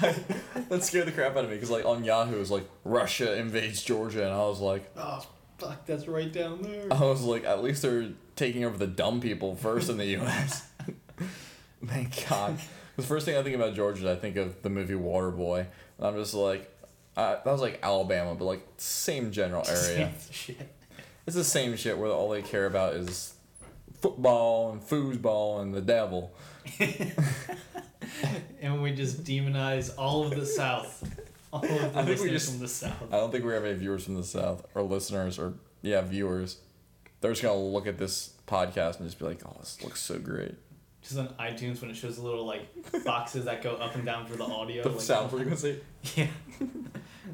that 0.69 0.82
scared 0.82 1.07
the 1.07 1.12
crap 1.12 1.36
out 1.36 1.45
of 1.45 1.51
me 1.51 1.57
because 1.57 1.70
like 1.70 1.85
on 1.85 2.05
Yahoo 2.05 2.36
it 2.36 2.39
was 2.39 2.51
like 2.51 2.69
Russia 2.85 3.36
invades 3.36 3.82
Georgia, 3.82 4.24
and 4.24 4.32
I 4.32 4.39
was 4.39 4.61
like, 4.61 4.91
oh 4.97 5.27
fuck, 5.59 5.85
that's 5.86 6.09
right 6.09 6.32
down 6.32 6.62
there. 6.62 6.86
I 6.91 7.01
was 7.01 7.23
like, 7.23 7.45
at 7.45 7.62
least 7.62 7.82
they're 7.82 8.11
taking 8.36 8.65
over 8.65 8.77
the 8.77 8.86
dumb 8.86 9.20
people 9.20 9.57
first 9.57 9.91
in 9.91 9.97
the 9.99 10.07
U.S. 10.07 10.69
Thank 11.85 12.28
God. 12.28 12.59
The 12.97 13.03
first 13.03 13.27
thing 13.27 13.36
I 13.36 13.43
think 13.43 13.57
about 13.57 13.74
Georgia, 13.74 14.01
is 14.01 14.07
I 14.07 14.16
think 14.16 14.36
of 14.36 14.62
the 14.62 14.70
movie 14.70 14.95
Waterboy. 14.95 15.66
And 15.99 16.07
I'm 16.07 16.15
just 16.15 16.32
like, 16.32 16.70
uh, 17.16 17.36
that 17.45 17.47
was 17.47 17.61
like 17.61 17.81
Alabama, 17.82 18.35
but 18.35 18.45
like 18.45 18.66
same 18.77 19.32
general 19.32 19.65
area. 19.69 20.12
Shit. 20.31 20.74
It's 21.27 21.36
the 21.36 21.45
same 21.45 21.77
shit 21.77 21.99
where 21.99 22.11
all 22.11 22.31
they 22.31 22.43
care 22.43 22.66
about 22.66 22.95
is 22.95 23.35
football 24.01 24.73
and 24.73 24.82
foosball 24.82 25.62
and 25.62 25.74
the 25.74 25.81
devil. 25.81 26.32
and 28.60 28.82
we 28.82 28.93
just 28.93 29.24
demonize 29.24 29.93
all 29.98 30.24
of 30.24 30.35
the 30.35 30.47
South. 30.47 31.02
All 31.52 31.64
of 31.64 31.93
the 31.93 31.98
I 31.98 32.02
listeners 32.05 32.31
just- 32.32 32.51
from 32.51 32.60
the 32.60 32.68
South. 32.68 33.02
I 33.12 33.16
don't 33.16 33.31
think 33.31 33.44
we 33.44 33.52
have 33.52 33.64
any 33.64 33.74
viewers 33.78 34.05
from 34.05 34.16
the 34.16 34.24
South 34.24 34.66
or 34.74 34.82
listeners 34.82 35.39
or 35.39 35.55
yeah 35.82 36.01
viewers. 36.01 36.59
They're 37.20 37.32
just 37.32 37.43
gonna 37.43 37.56
look 37.59 37.86
at 37.86 37.97
this 37.98 38.35
podcast 38.47 38.98
and 38.98 39.06
just 39.06 39.18
be 39.18 39.24
like, 39.24 39.40
"Oh, 39.47 39.56
this 39.60 39.82
looks 39.82 40.01
so 40.01 40.18
great." 40.18 40.55
Just 41.02 41.18
on 41.18 41.28
iTunes 41.39 41.81
when 41.82 41.90
it 41.90 41.97
shows 41.97 42.16
the 42.16 42.22
little 42.22 42.44
like 42.47 42.66
boxes 43.05 43.44
that 43.44 43.62
go 43.62 43.74
up 43.76 43.94
and 43.94 44.05
down 44.05 44.26
for 44.26 44.36
the 44.36 44.44
audio. 44.44 44.82
The 44.82 44.89
like, 44.90 45.01
sound 45.01 45.31
frequency. 45.31 45.81
Yeah. 46.16 46.26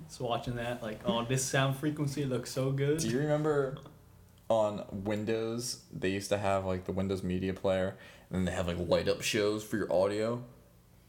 Just 0.06 0.20
watching 0.20 0.56
that, 0.56 0.82
like, 0.82 1.00
oh, 1.04 1.24
this 1.24 1.44
sound 1.44 1.76
frequency 1.76 2.24
looks 2.24 2.50
so 2.50 2.70
good. 2.72 2.98
Do 2.98 3.08
you 3.08 3.18
remember 3.18 3.78
on 4.48 4.84
Windows 4.90 5.82
they 5.92 6.08
used 6.10 6.28
to 6.30 6.38
have 6.38 6.64
like 6.64 6.84
the 6.84 6.92
Windows 6.92 7.22
Media 7.22 7.54
Player, 7.54 7.96
and 8.28 8.38
then 8.38 8.44
they 8.44 8.52
have 8.52 8.66
like 8.66 8.76
light 8.88 9.08
up 9.08 9.22
shows 9.22 9.62
for 9.64 9.76
your 9.76 9.92
audio, 9.92 10.42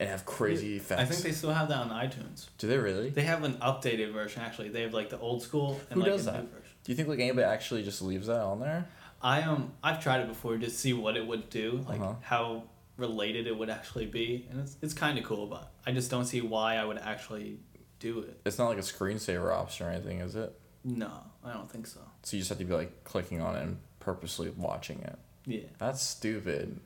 and 0.02 0.10
have 0.10 0.26
crazy 0.26 0.78
effects. 0.78 1.02
I 1.02 1.06
think 1.06 1.22
they 1.22 1.32
still 1.32 1.54
have 1.54 1.70
that 1.70 1.78
on 1.78 1.90
iTunes. 1.90 2.48
do. 2.58 2.68
They 2.68 2.78
really? 2.78 3.10
They 3.12 3.22
have 3.24 3.44
an 3.44 3.54
updated 3.56 4.12
version 4.12 4.42
actually. 4.42 4.70
They 4.70 4.82
have 4.82 4.94
like 4.94 5.10
the 5.10 5.20
old 5.20 5.42
school 5.44 5.80
and 5.90 5.96
Who 5.96 6.02
like 6.02 6.12
does 6.12 6.28
a 6.28 6.32
that? 6.32 6.44
new 6.44 6.50
version. 6.50 6.72
Do 6.84 6.92
you 6.92 6.96
think 6.96 7.08
like 7.08 7.20
anybody 7.20 7.44
actually 7.46 7.84
just 7.84 8.02
leaves 8.02 8.28
that 8.28 8.42
on 8.42 8.60
there? 8.60 8.88
I 9.22 9.44
um 9.44 9.72
I've 9.84 10.02
tried 10.04 10.22
it 10.22 10.28
before 10.28 10.58
to 10.58 10.70
see 10.70 10.94
what 10.94 11.16
it 11.16 11.26
would 11.26 11.50
do, 11.50 11.86
like 11.88 12.02
Uh-huh. 12.02 12.16
how 12.22 12.64
related 12.98 13.48
it 13.48 13.56
would 13.58 13.70
actually 13.70 14.08
be, 14.08 14.48
and 14.52 14.60
it's 14.62 14.76
it's 14.82 14.94
kind 14.94 15.18
of 15.20 15.24
cool, 15.24 15.48
but 15.48 15.72
I 15.86 15.92
just 15.92 16.10
don't 16.12 16.26
see 16.26 16.42
why 16.42 16.76
I 16.78 16.84
would 16.86 16.98
actually 16.98 17.60
do 18.00 18.20
it. 18.22 18.42
It's 18.46 18.58
not 18.58 18.70
like 18.70 18.78
a 18.80 18.82
screensaver 18.82 19.54
option 19.54 19.86
or 19.88 19.92
anything, 19.92 20.20
is 20.22 20.36
it? 20.36 20.52
No, 20.84 21.12
I 21.46 21.54
don't 21.54 21.70
think 21.72 21.86
so. 21.86 22.00
So 22.24 22.36
you 22.36 22.42
just 22.42 22.50
have 22.50 22.58
to 22.58 22.66
be 22.66 22.74
like 22.74 23.04
clicking 23.04 23.40
on 23.42 23.56
it 23.56 23.62
and 23.62 23.78
purposely 24.00 24.50
watching 24.58 25.00
it. 25.02 25.20
Yeah. 25.46 25.68
That's 25.78 26.02
stupid. 26.02 26.80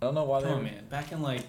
I 0.00 0.06
don't 0.06 0.14
know 0.14 0.24
why 0.24 0.40
they. 0.40 0.48
Oh 0.48 0.58
man, 0.60 0.86
back 0.88 1.12
in 1.12 1.20
like 1.22 1.42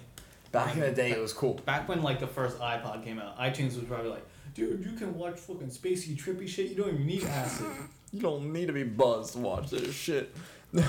Back 0.54 0.74
in 0.74 0.80
the 0.80 0.90
day, 0.92 1.10
it 1.10 1.20
was 1.20 1.32
cool. 1.32 1.54
back 1.66 1.88
when 1.88 2.02
like 2.02 2.18
the 2.20 2.26
first 2.26 2.58
iPod 2.58 3.04
came 3.04 3.18
out, 3.18 3.38
iTunes 3.38 3.74
was 3.76 3.84
probably 3.84 4.10
like, 4.10 4.24
dude, 4.54 4.84
you 4.84 4.92
can 4.96 5.14
watch 5.18 5.38
fucking 5.38 5.68
spacey 5.68 6.16
trippy 6.16 6.48
shit. 6.48 6.70
You 6.70 6.76
don't 6.76 6.88
even 6.94 7.06
need 7.06 7.24
acid. 7.24 7.66
You 8.12 8.20
don't 8.20 8.52
need 8.52 8.66
to 8.68 8.72
be 8.72 8.84
buzzed 8.84 9.32
to 9.32 9.40
watch 9.40 9.70
this 9.70 9.92
shit. 9.92 10.32
you 10.72 10.80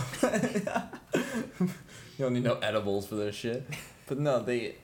don't 2.20 2.34
need 2.34 2.44
no 2.44 2.56
edibles 2.62 3.08
for 3.08 3.16
this 3.16 3.34
shit. 3.36 3.66
But 4.08 4.20
no, 4.20 4.40
they. 4.42 4.76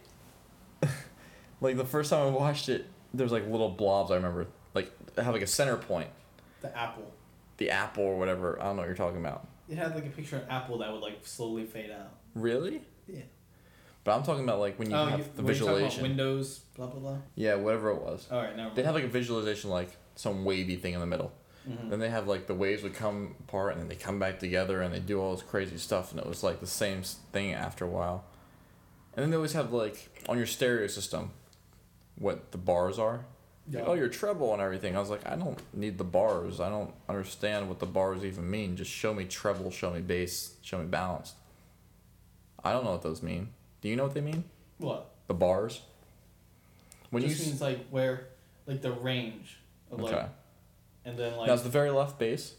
Like 1.61 1.77
the 1.77 1.85
first 1.85 2.09
time 2.09 2.25
I 2.25 2.29
watched 2.35 2.69
it, 2.69 2.87
there's 3.13 3.31
like 3.31 3.45
little 3.47 3.69
blobs. 3.69 4.09
I 4.09 4.15
remember, 4.15 4.47
like 4.73 4.91
have 5.15 5.31
like 5.35 5.43
a 5.43 5.47
center 5.47 5.77
point, 5.77 6.09
The 6.61 6.75
apple. 6.75 7.13
the 7.57 7.69
apple 7.69 8.03
or 8.03 8.17
whatever. 8.17 8.59
I 8.59 8.63
don't 8.65 8.77
know 8.77 8.81
what 8.81 8.87
you're 8.87 8.95
talking 8.95 9.19
about. 9.19 9.47
It 9.69 9.77
had 9.77 9.93
like 9.93 10.07
a 10.07 10.09
picture 10.09 10.37
of 10.37 10.45
apple 10.49 10.79
that 10.79 10.91
would 10.91 11.03
like 11.03 11.19
slowly 11.23 11.65
fade 11.65 11.91
out. 11.91 12.13
Really? 12.33 12.81
Yeah. 13.07 13.21
But 14.03 14.15
I'm 14.17 14.23
talking 14.23 14.43
about 14.43 14.59
like 14.59 14.79
when 14.79 14.89
you 14.89 14.95
oh, 14.95 15.05
have 15.05 15.19
you, 15.19 15.25
the 15.35 15.43
when 15.43 15.55
you're 15.55 15.65
talking 15.65 15.83
about 15.83 15.91
visualization. 15.91 16.03
Windows, 16.03 16.59
blah 16.75 16.87
blah 16.87 16.99
blah. 16.99 17.17
Yeah, 17.35 17.55
whatever 17.55 17.91
it 17.91 18.01
was. 18.01 18.27
All 18.31 18.41
right, 18.41 18.55
mind. 18.57 18.75
They 18.75 18.83
have 18.83 18.95
like 18.95 19.03
a 19.03 19.07
visualization 19.09 19.69
like 19.69 19.95
some 20.15 20.43
wavy 20.43 20.75
thing 20.75 20.93
in 20.93 20.99
the 20.99 21.05
middle. 21.05 21.31
Mhm. 21.69 21.91
Then 21.91 21.99
they 21.99 22.09
have 22.09 22.27
like 22.27 22.47
the 22.47 22.55
waves 22.55 22.81
would 22.81 22.95
come 22.95 23.35
apart 23.41 23.73
and 23.73 23.81
then 23.81 23.87
they 23.87 23.95
come 23.95 24.17
back 24.17 24.39
together 24.39 24.81
and 24.81 24.91
they 24.93 24.99
do 24.99 25.19
all 25.21 25.35
this 25.35 25.43
crazy 25.43 25.77
stuff 25.77 26.11
and 26.11 26.19
it 26.19 26.25
was 26.25 26.43
like 26.43 26.59
the 26.59 26.67
same 26.67 27.03
thing 27.31 27.53
after 27.53 27.85
a 27.85 27.87
while. 27.89 28.23
And 29.13 29.21
then 29.23 29.29
they 29.29 29.35
always 29.35 29.53
have 29.53 29.71
like 29.71 30.23
on 30.27 30.37
your 30.37 30.47
stereo 30.47 30.87
system 30.87 31.31
what 32.17 32.51
the 32.51 32.57
bars 32.57 32.97
are. 32.97 33.25
Like, 33.71 33.83
Yeah. 33.83 33.89
oh, 33.89 33.93
your 33.93 34.09
treble 34.09 34.53
and 34.53 34.61
everything. 34.61 34.95
I 34.95 34.99
was 34.99 35.11
like, 35.11 35.25
I 35.27 35.35
don't 35.35 35.59
need 35.73 35.99
the 35.99 36.03
bars. 36.03 36.59
I 36.59 36.69
don't 36.69 36.93
understand 37.07 37.69
what 37.69 37.77
the 37.79 37.85
bars 37.85 38.25
even 38.25 38.49
mean. 38.49 38.75
Just 38.75 38.89
show 38.91 39.13
me 39.13 39.25
treble, 39.25 39.69
show 39.69 39.91
me 39.91 40.01
bass, 40.01 40.55
show 40.63 40.79
me 40.79 40.85
balanced. 40.85 41.35
I 42.63 42.71
don't 42.73 42.83
know 42.83 42.91
what 42.93 43.03
those 43.03 43.21
mean. 43.21 43.49
Do 43.81 43.89
you 43.89 43.95
know 43.95 44.03
what 44.03 44.13
they 44.13 44.21
mean? 44.21 44.43
What? 44.77 45.09
The 45.27 45.33
bars? 45.33 45.81
When 47.09 47.23
just 47.23 47.39
you 47.39 47.47
means 47.47 47.61
like 47.61 47.87
where, 47.89 48.27
like 48.67 48.81
the 48.81 48.91
range 48.91 49.57
of 49.91 49.99
like, 49.99 50.13
okay. 50.13 50.25
and 51.05 51.17
then 51.17 51.35
like 51.35 51.47
now 51.47 51.53
is 51.53 51.63
the 51.63 51.69
very 51.69 51.89
left 51.89 52.17
base. 52.17 52.55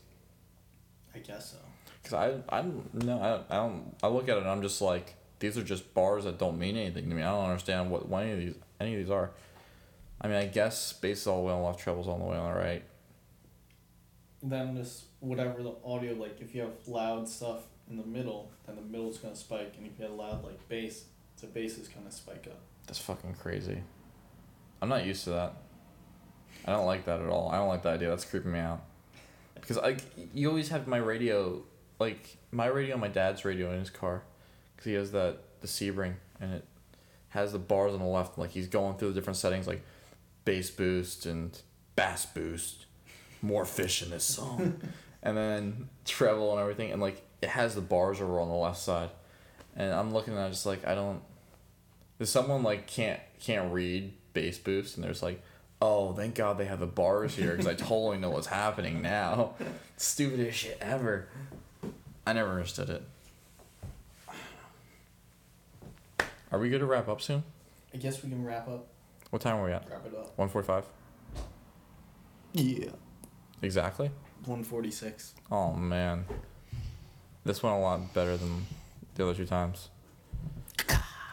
I 1.15 1.19
guess 1.19 1.53
so. 1.53 1.59
Cause 2.05 2.15
I 2.15 2.55
I 2.55 2.63
don't 2.63 3.05
no 3.05 3.21
I 3.21 3.29
don't, 3.29 3.47
I 3.51 3.57
don't 3.57 3.97
I 4.03 4.09
look 4.09 4.29
at 4.29 4.37
it 4.37 4.41
and 4.41 4.49
I'm 4.49 4.63
just 4.63 4.83
like 4.83 5.15
these 5.39 5.57
are 5.57 5.63
just 5.63 5.95
bars 5.95 6.25
that 6.25 6.39
don't 6.39 6.59
mean 6.59 6.77
anything 6.77 7.09
to 7.09 7.15
me. 7.15 7.23
I 7.23 7.31
don't 7.31 7.45
understand 7.45 7.91
what, 7.91 8.09
what 8.09 8.25
any 8.25 8.33
of 8.33 8.39
these 8.39 8.55
any 8.81 8.95
of 8.95 8.99
these 8.99 9.11
are. 9.11 9.31
I 10.21 10.29
mean 10.29 10.37
I 10.37 10.47
guess 10.47 10.93
bass 10.93 11.23
is 11.23 11.27
all 11.27 11.43
the 11.43 11.47
way 11.47 11.53
on 11.53 11.61
the 11.61 11.67
left, 11.67 11.81
treble's 11.81 12.09
all 12.09 12.19
the 12.19 12.25
way 12.25 12.37
on 12.37 12.53
the 12.53 12.59
right. 12.59 12.83
Then 14.43 14.75
this 14.75 15.05
whatever 15.21 15.63
the 15.63 15.75
audio 15.85 16.15
like 16.15 16.41
if 16.41 16.55
you 16.55 16.63
have 16.63 16.73
loud 16.87 17.29
stuff 17.29 17.63
in 17.89 17.97
the 17.97 18.05
middle, 18.05 18.51
then 18.67 18.77
the 18.77 18.83
middle's 18.83 19.19
gonna 19.19 19.37
spike, 19.37 19.75
and 19.79 19.87
if 19.87 19.99
you 19.99 20.05
have 20.05 20.15
loud 20.15 20.45
like 20.45 20.69
bass, 20.69 21.05
the 21.43 21.49
bass 21.49 21.77
is 21.77 21.89
gonna 21.89 22.11
spike 22.11 22.47
up. 22.51 22.61
That's 22.87 22.99
fucking 22.99 23.35
crazy. 23.35 23.83
I'm 24.81 24.89
not 24.89 25.05
used 25.05 25.25
to 25.25 25.31
that. 25.31 25.55
I 26.65 26.73
don't 26.73 26.87
like 26.87 27.05
that 27.05 27.21
at 27.21 27.29
all. 27.29 27.51
I 27.51 27.57
don't 27.57 27.69
like 27.69 27.83
that 27.83 27.95
idea. 27.95 28.09
That's 28.09 28.25
creeping 28.25 28.53
me 28.53 28.61
out. 28.61 28.83
Because 29.55 29.79
I, 29.79 29.97
you 30.33 30.49
always 30.49 30.71
have 30.71 30.87
my 30.87 30.97
radio, 30.97 31.63
like 31.99 32.37
my 32.51 32.67
radio, 32.67 32.97
my 32.97 33.09
dad's 33.09 33.45
radio 33.45 33.73
in 33.73 33.79
his 33.79 33.91
car, 33.91 34.23
because 34.75 34.87
he 34.87 34.95
has 34.95 35.13
that 35.13 35.39
the 35.61 35.69
Sebring, 35.69 36.15
and 36.41 36.55
it 36.55 36.65
has 37.31 37.53
the 37.53 37.59
bars 37.59 37.93
on 37.93 38.01
the 38.01 38.07
left. 38.07 38.39
Like 38.39 38.51
he's 38.51 38.69
going 38.69 38.97
through 38.97 39.09
the 39.09 39.15
different 39.15 39.37
settings, 39.37 39.67
like 39.67 39.83
bass 40.45 40.71
boost 40.71 41.27
and 41.27 41.61
bass 41.97 42.27
boost, 42.27 42.87
more 43.41 43.65
fish 43.65 44.03
in 44.03 44.11
this 44.11 44.25
song, 44.25 44.81
and 45.23 45.37
then 45.37 45.89
treble 46.05 46.53
and 46.53 46.61
everything, 46.61 46.93
and 46.93 47.01
like 47.01 47.25
it 47.41 47.49
has 47.49 47.75
the 47.75 47.81
bars 47.81 48.21
over 48.21 48.41
on 48.41 48.49
the 48.49 48.55
left 48.55 48.79
side, 48.79 49.11
and 49.77 49.93
I'm 49.93 50.13
looking 50.13 50.37
at 50.37 50.47
it 50.47 50.51
just 50.51 50.67
like 50.67 50.87
I 50.87 50.95
don't. 50.95 51.23
If 52.23 52.29
someone 52.29 52.63
like 52.63 52.87
can't 52.87 53.19
can't 53.41 53.73
read 53.73 54.13
bass 54.33 54.57
boost 54.57 54.95
and 54.97 55.03
there's 55.03 55.25
like, 55.25 55.43
oh 55.81 56.13
thank 56.13 56.37
God 56.37 56.57
they 56.57 56.67
have 56.67 56.79
the 56.79 56.87
bars 56.87 57.35
here 57.35 57.51
because 57.51 57.67
I 57.67 57.75
totally 57.75 58.19
know 58.19 58.31
what's 58.31 58.47
happening 58.47 59.03
now. 59.03 59.55
Stupidest 59.97 60.57
shit 60.57 60.79
ever. 60.81 61.27
I 62.25 62.33
never 62.33 62.51
understood 62.51 62.91
it. 62.91 63.03
Are 66.53 66.61
we 66.61 66.69
good 66.69 66.79
to 66.79 66.87
wrap 66.87 67.09
up 67.09 67.21
soon? 67.21 67.43
I 67.93 67.97
guess 67.97 68.23
we 68.23 68.31
can 68.31 68.45
wrap 68.45 68.69
up. 68.69 68.87
What 69.31 69.43
time 69.43 69.57
are 69.57 69.65
we 69.65 69.73
at? 69.73 69.91
Wrap 69.91 70.07
it 70.07 70.15
up. 70.15 70.39
One 70.39 70.49
forty 70.49 70.65
five. 70.69 70.85
Yeah. 72.53 72.91
Exactly. 73.63 74.13
One 74.45 74.63
forty 74.63 74.93
six. 74.93 75.35
Oh 75.51 75.73
man, 75.73 76.25
this 77.45 77.65
went 77.65 77.75
a 77.75 77.81
lot 77.81 78.15
better 78.15 78.37
than 78.37 78.67
the 79.17 79.25
other 79.25 79.35
two 79.35 79.47
times. 79.47 79.89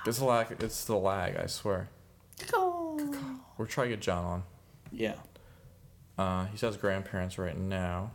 It's 0.06 0.20
the 0.20 0.26
lag. 0.26 0.48
It's 0.60 0.86
the 0.86 0.96
lag. 0.96 1.36
I 1.36 1.46
swear. 1.46 1.90
We're 3.58 3.66
trying 3.66 3.90
to 3.90 3.96
get 3.96 4.02
John 4.02 4.26
on. 4.26 4.44
Yeah. 4.92 5.16
Uh, 6.18 6.46
he 6.46 6.58
says 6.58 6.78
grandparents 6.78 7.38
right 7.38 7.58
now. 7.58 8.12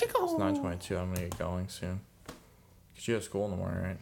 It's 0.00 0.38
nine 0.38 0.58
twenty 0.58 0.76
two. 0.76 0.96
I'm 0.96 1.14
gonna 1.14 1.28
get 1.28 1.38
going 1.38 1.68
soon. 1.68 2.00
Cause 2.26 3.06
you 3.08 3.14
have 3.14 3.24
school 3.24 3.44
in 3.44 3.50
the 3.50 3.56
morning, 3.56 3.82
right? 3.82 3.98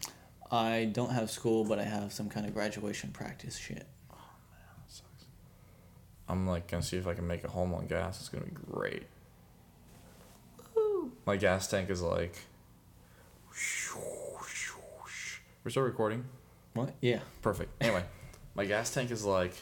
I 0.51 0.85
don't 0.93 1.11
have 1.11 1.31
school, 1.31 1.65
but 1.65 1.79
I 1.79 1.85
have 1.85 2.13
some 2.13 2.29
kind 2.29 2.47
of 2.47 2.55
graduation 2.55 3.11
practice 3.11 3.57
shit. 3.59 3.87
Oh 4.13 4.17
man, 4.51 4.61
that 4.79 4.93
sucks. 4.93 5.27
I'm 6.29 6.47
like 6.47 6.69
gonna 6.69 6.83
see 6.83 6.97
if 6.97 7.07
I 7.07 7.15
can 7.15 7.27
make 7.27 7.45
it 7.45 7.51
home 7.51 7.75
on 7.75 7.87
gas. 7.87 8.21
It's 8.21 8.29
gonna 8.29 8.45
be 8.45 8.53
great. 8.71 9.05
My 11.27 11.37
gas 11.37 11.69
tank 11.69 11.91
is 11.91 12.03
like. 12.03 12.37
We're 15.65 15.71
still 15.71 15.83
recording. 15.83 16.25
What? 16.75 16.95
Yeah. 17.01 17.21
Perfect. 17.41 17.71
Anyway, 17.81 18.05
my 18.55 18.65
gas 18.65 18.93
tank 18.93 19.11
is 19.11 19.25
like 19.25 19.55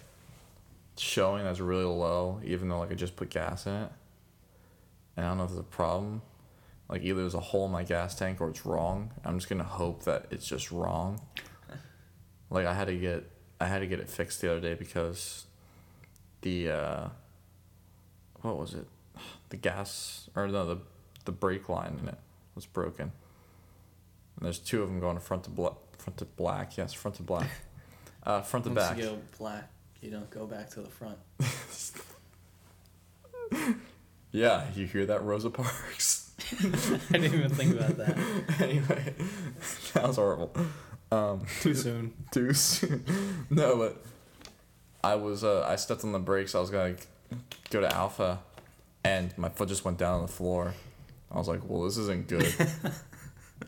showing 0.97 1.45
that's 1.45 1.61
really 1.61 1.85
low, 1.85 2.41
even 2.45 2.69
though 2.69 2.79
like 2.79 2.91
I 2.91 2.95
just 2.95 3.17
put 3.17 3.31
gas 3.31 3.67
in 3.67 3.75
it. 3.75 3.91
And 5.17 5.27
I 5.27 5.29
don't 5.29 5.39
know 5.39 5.45
if 5.45 5.51
there's 5.51 5.61
a 5.61 5.65
problem. 5.65 6.23
Like 6.89 7.03
either 7.03 7.21
there's 7.21 7.35
a 7.35 7.41
hole 7.41 7.67
in 7.67 7.73
my 7.73 7.85
gas 7.85 8.15
tank 8.15 8.41
or 8.41 8.51
it's 8.51 8.67
wrong. 8.67 9.11
I'm 9.25 9.39
just 9.39 9.49
gonna 9.49 9.63
hope 9.65 10.05
that 10.05 10.27
it's 10.31 10.47
just 10.47 10.71
wrong. 10.73 11.21
Like 12.51 12.67
I 12.67 12.75
had 12.75 12.89
to 12.89 12.95
get 12.95 13.31
I 13.59 13.67
had 13.67 13.79
to 13.79 13.87
get 13.87 13.99
it 13.99 14.11
fixed 14.11 14.43
the 14.43 14.51
other 14.51 14.61
day 14.61 14.75
because 14.75 15.47
the 16.43 16.69
uh 16.69 17.09
what 18.43 18.59
was 18.59 18.75
it? 18.75 18.87
The 19.49 19.57
gas 19.57 20.29
or 20.35 20.49
no 20.49 20.67
the 20.67 20.79
the 21.25 21.33
brake 21.33 21.71
line 21.71 21.99
in 22.03 22.09
it 22.09 22.19
was 22.55 22.67
broken. 22.67 23.13
And 24.37 24.45
there's 24.47 24.59
two 24.59 24.83
of 24.83 24.89
them 24.89 25.01
going 25.01 25.19
front 25.19 25.45
to 25.45 25.51
black 25.51 25.77
front 26.03 26.17
to 26.19 26.25
black, 26.25 26.77
yes, 26.77 26.93
front 26.93 27.17
to 27.17 27.23
black. 27.23 27.49
Uh 28.25 28.41
front 28.41 28.65
to 28.67 28.71
Once 28.71 28.89
back. 28.89 28.99
you 28.99 29.03
go 29.05 29.19
black, 29.37 29.69
you 30.01 30.09
don't 30.11 30.31
go 30.31 30.47
back 30.47 30.71
to 30.71 30.81
the 30.81 30.89
front. 30.89 31.19
Yeah, 34.31 34.65
you 34.75 34.87
hear 34.87 35.05
that 35.07 35.23
Rosa 35.23 35.51
Parks? 35.51 36.31
I 36.63 37.19
didn't 37.19 37.35
even 37.35 37.51
think 37.51 37.75
about 37.79 37.99
that. 37.99 38.17
anyway, 38.61 39.15
that 39.93 40.07
was 40.07 40.17
horrible. 40.17 40.53
Um, 41.11 41.45
Too 41.61 41.75
soon. 41.75 42.15
too 42.33 42.55
soon. 42.55 43.05
no, 43.51 43.77
but 43.77 44.03
I 45.05 45.17
was 45.17 45.45
uh, 45.45 45.67
I 45.69 45.77
stepped 45.77 46.05
on 46.05 46.13
the 46.13 46.19
brakes. 46.19 46.55
I 46.55 46.61
was 46.61 46.71
gonna 46.71 46.95
go 47.69 47.83
to 47.83 47.95
Alpha, 47.95 48.39
and 49.05 49.37
my 49.37 49.51
foot 49.51 49.69
just 49.69 49.85
went 49.85 49.99
down 49.99 50.15
on 50.15 50.23
the 50.23 50.33
floor. 50.33 50.73
I 51.31 51.37
was 51.37 51.49
like, 51.49 51.61
"Well, 51.69 51.83
this 51.85 51.99
isn't 51.99 52.29
good." 52.29 52.55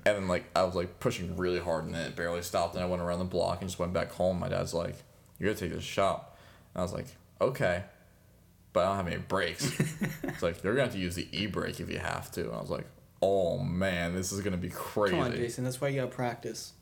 And 0.05 0.17
then 0.17 0.29
like 0.29 0.45
I 0.55 0.63
was 0.63 0.75
like 0.75 1.01
pushing 1.01 1.37
really 1.37 1.59
hard, 1.61 1.85
and 1.85 1.95
then 1.95 2.07
it 2.07 2.17
barely 2.17 2.43
stopped. 2.43 2.75
And 2.75 2.83
I 2.83 2.87
went 2.87 3.03
around 3.03 3.19
the 3.19 3.25
block 3.25 3.61
and 3.61 3.69
just 3.69 3.79
went 3.79 3.93
back 3.93 4.13
home. 4.13 4.41
My 4.41 4.49
dad's 4.49 4.75
like, 4.75 4.97
"You 5.39 5.47
gotta 5.47 5.59
take 5.59 5.73
this 5.73 5.85
shop." 5.85 6.39
And 6.75 6.81
I 6.81 6.83
was 6.83 6.93
like, 6.93 7.07
"Okay." 7.41 7.85
But 8.73 8.85
I 8.85 8.89
don't 8.89 8.97
have 8.97 9.07
any 9.07 9.19
brakes. 9.19 9.73
it's 10.23 10.43
like 10.43 10.63
you're 10.63 10.75
gonna 10.75 10.85
have 10.85 10.95
to 10.95 10.99
use 10.99 11.15
the 11.15 11.29
e 11.31 11.47
brake 11.47 11.81
if 11.81 11.91
you 11.91 11.99
have 11.99 12.31
to. 12.33 12.43
And 12.43 12.55
I 12.55 12.61
was 12.61 12.71
like, 12.71 12.87
"Oh 13.23 13.59
man, 13.59 14.15
this 14.15 14.33
is 14.33 14.41
gonna 14.41 14.57
be 14.57 14.71
crazy." 14.71 15.17
Come 15.17 15.25
on, 15.25 15.33
Jason. 15.33 15.65
That's 15.65 15.81
why 15.81 15.89
you 15.89 16.01
gotta 16.01 16.15
practice. 16.15 16.73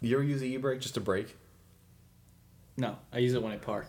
You 0.00 0.16
ever 0.16 0.24
use 0.24 0.40
the 0.40 0.48
e 0.48 0.56
brake 0.56 0.80
just 0.80 0.94
to 0.94 1.00
brake? 1.00 1.36
No, 2.76 2.96
I 3.12 3.18
use 3.18 3.34
it 3.34 3.42
when 3.42 3.52
I 3.52 3.56
park. 3.56 3.88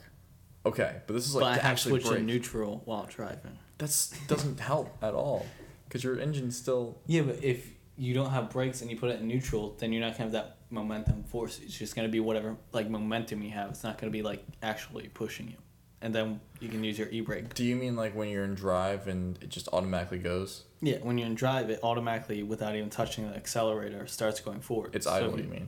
Okay, 0.65 0.95
but 1.07 1.13
this 1.13 1.27
is 1.27 1.35
like 1.35 1.43
but 1.43 1.51
I 1.51 1.55
to 1.55 1.61
have 1.61 1.71
actually 1.71 2.01
switched 2.01 2.17
to 2.17 2.23
neutral 2.23 2.81
while 2.85 3.05
driving. 3.05 3.57
That's 3.77 4.09
doesn't 4.27 4.59
help 4.59 4.97
at 5.01 5.13
all, 5.13 5.45
because 5.87 6.03
your 6.03 6.19
engine's 6.19 6.57
still. 6.57 6.97
Yeah, 7.05 7.21
but 7.21 7.43
if 7.43 7.71
you 7.99 8.13
don't 8.13 8.31
have 8.31 8.49
brakes 8.49 8.81
and 8.81 8.89
you 8.89 8.97
put 8.97 9.11
it 9.11 9.19
in 9.19 9.27
neutral, 9.27 9.75
then 9.77 9.91
you're 9.91 10.01
not 10.01 10.13
gonna 10.13 10.23
have 10.23 10.31
that 10.31 10.57
momentum 10.69 11.23
force. 11.25 11.59
It's 11.61 11.77
just 11.77 11.95
gonna 11.95 12.07
be 12.07 12.21
whatever 12.21 12.55
like 12.71 12.89
momentum 12.89 13.43
you 13.43 13.51
have. 13.51 13.69
It's 13.71 13.83
not 13.83 13.97
gonna 13.97 14.11
be 14.11 14.21
like 14.21 14.43
actually 14.63 15.09
pushing 15.09 15.49
you. 15.49 15.57
And 16.01 16.15
then 16.15 16.39
you 16.61 16.69
can 16.69 16.81
use 16.81 16.97
your 16.97 17.09
e 17.09 17.19
brake. 17.19 17.53
Do 17.53 17.65
you 17.65 17.75
mean 17.75 17.97
like 17.97 18.15
when 18.15 18.29
you're 18.29 18.45
in 18.45 18.55
drive 18.55 19.09
and 19.09 19.37
it 19.43 19.49
just 19.49 19.67
automatically 19.73 20.17
goes? 20.17 20.63
Yeah, 20.81 20.99
when 21.01 21.17
you're 21.17 21.27
in 21.27 21.35
drive, 21.35 21.69
it 21.69 21.81
automatically, 21.83 22.41
without 22.41 22.73
even 22.73 22.89
touching 22.89 23.29
the 23.29 23.35
accelerator, 23.35 24.07
starts 24.07 24.39
going 24.39 24.61
forward. 24.61 24.95
It's 24.95 25.05
So 25.05 25.11
idle. 25.11 25.37
You 25.37 25.43
mean? 25.43 25.67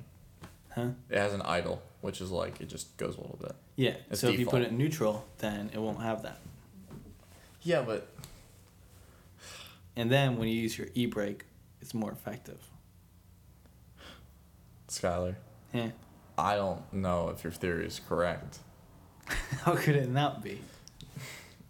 Huh? 0.70 0.88
It 1.10 1.18
has 1.18 1.34
an 1.34 1.41
idle, 1.41 1.82
which 1.99 2.22
is 2.22 2.32
like 2.32 2.62
it 2.62 2.70
just 2.70 2.95
goes 2.95 3.18
a 3.18 3.20
little 3.20 3.40
bit. 3.41 3.56
Yeah. 3.76 3.95
It's 4.10 4.22
so 4.22 4.30
if 4.30 4.40
you 4.40 4.45
put 4.45 4.62
it 4.62 4.70
in 4.70 4.78
neutral, 4.78 5.26
then 5.40 5.70
it 5.74 5.80
won't 5.80 6.02
have 6.02 6.24
that. 6.24 6.40
Yeah, 7.62 7.82
but 7.82 8.08
And 9.98 10.10
then 10.10 10.38
when 10.38 10.48
you 10.48 10.56
use 10.56 10.78
your 10.78 10.88
e 10.94 11.08
brake, 11.08 11.44
it's 11.82 11.94
more 11.94 12.12
effective. 12.12 12.60
Skylar, 14.88 15.36
Yeah. 15.74 15.91
I 16.38 16.56
don't 16.56 16.91
know 16.94 17.30
if 17.30 17.44
your 17.44 17.53
theory 17.53 17.86
is 17.86 17.99
correct. 18.08 18.60
How 19.64 19.76
could 19.76 19.95
it 19.95 20.10
not 20.10 20.44
be? 20.44 20.60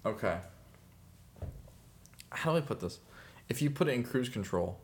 Okay. 0.06 0.38
How 2.32 2.52
do 2.52 2.58
I 2.58 2.62
put 2.62 2.80
this? 2.80 3.00
If 3.50 3.62
you 3.62 3.70
put 3.70 3.88
it 3.88 3.92
in 3.94 4.04
cruise 4.04 4.30
control, 4.30 4.80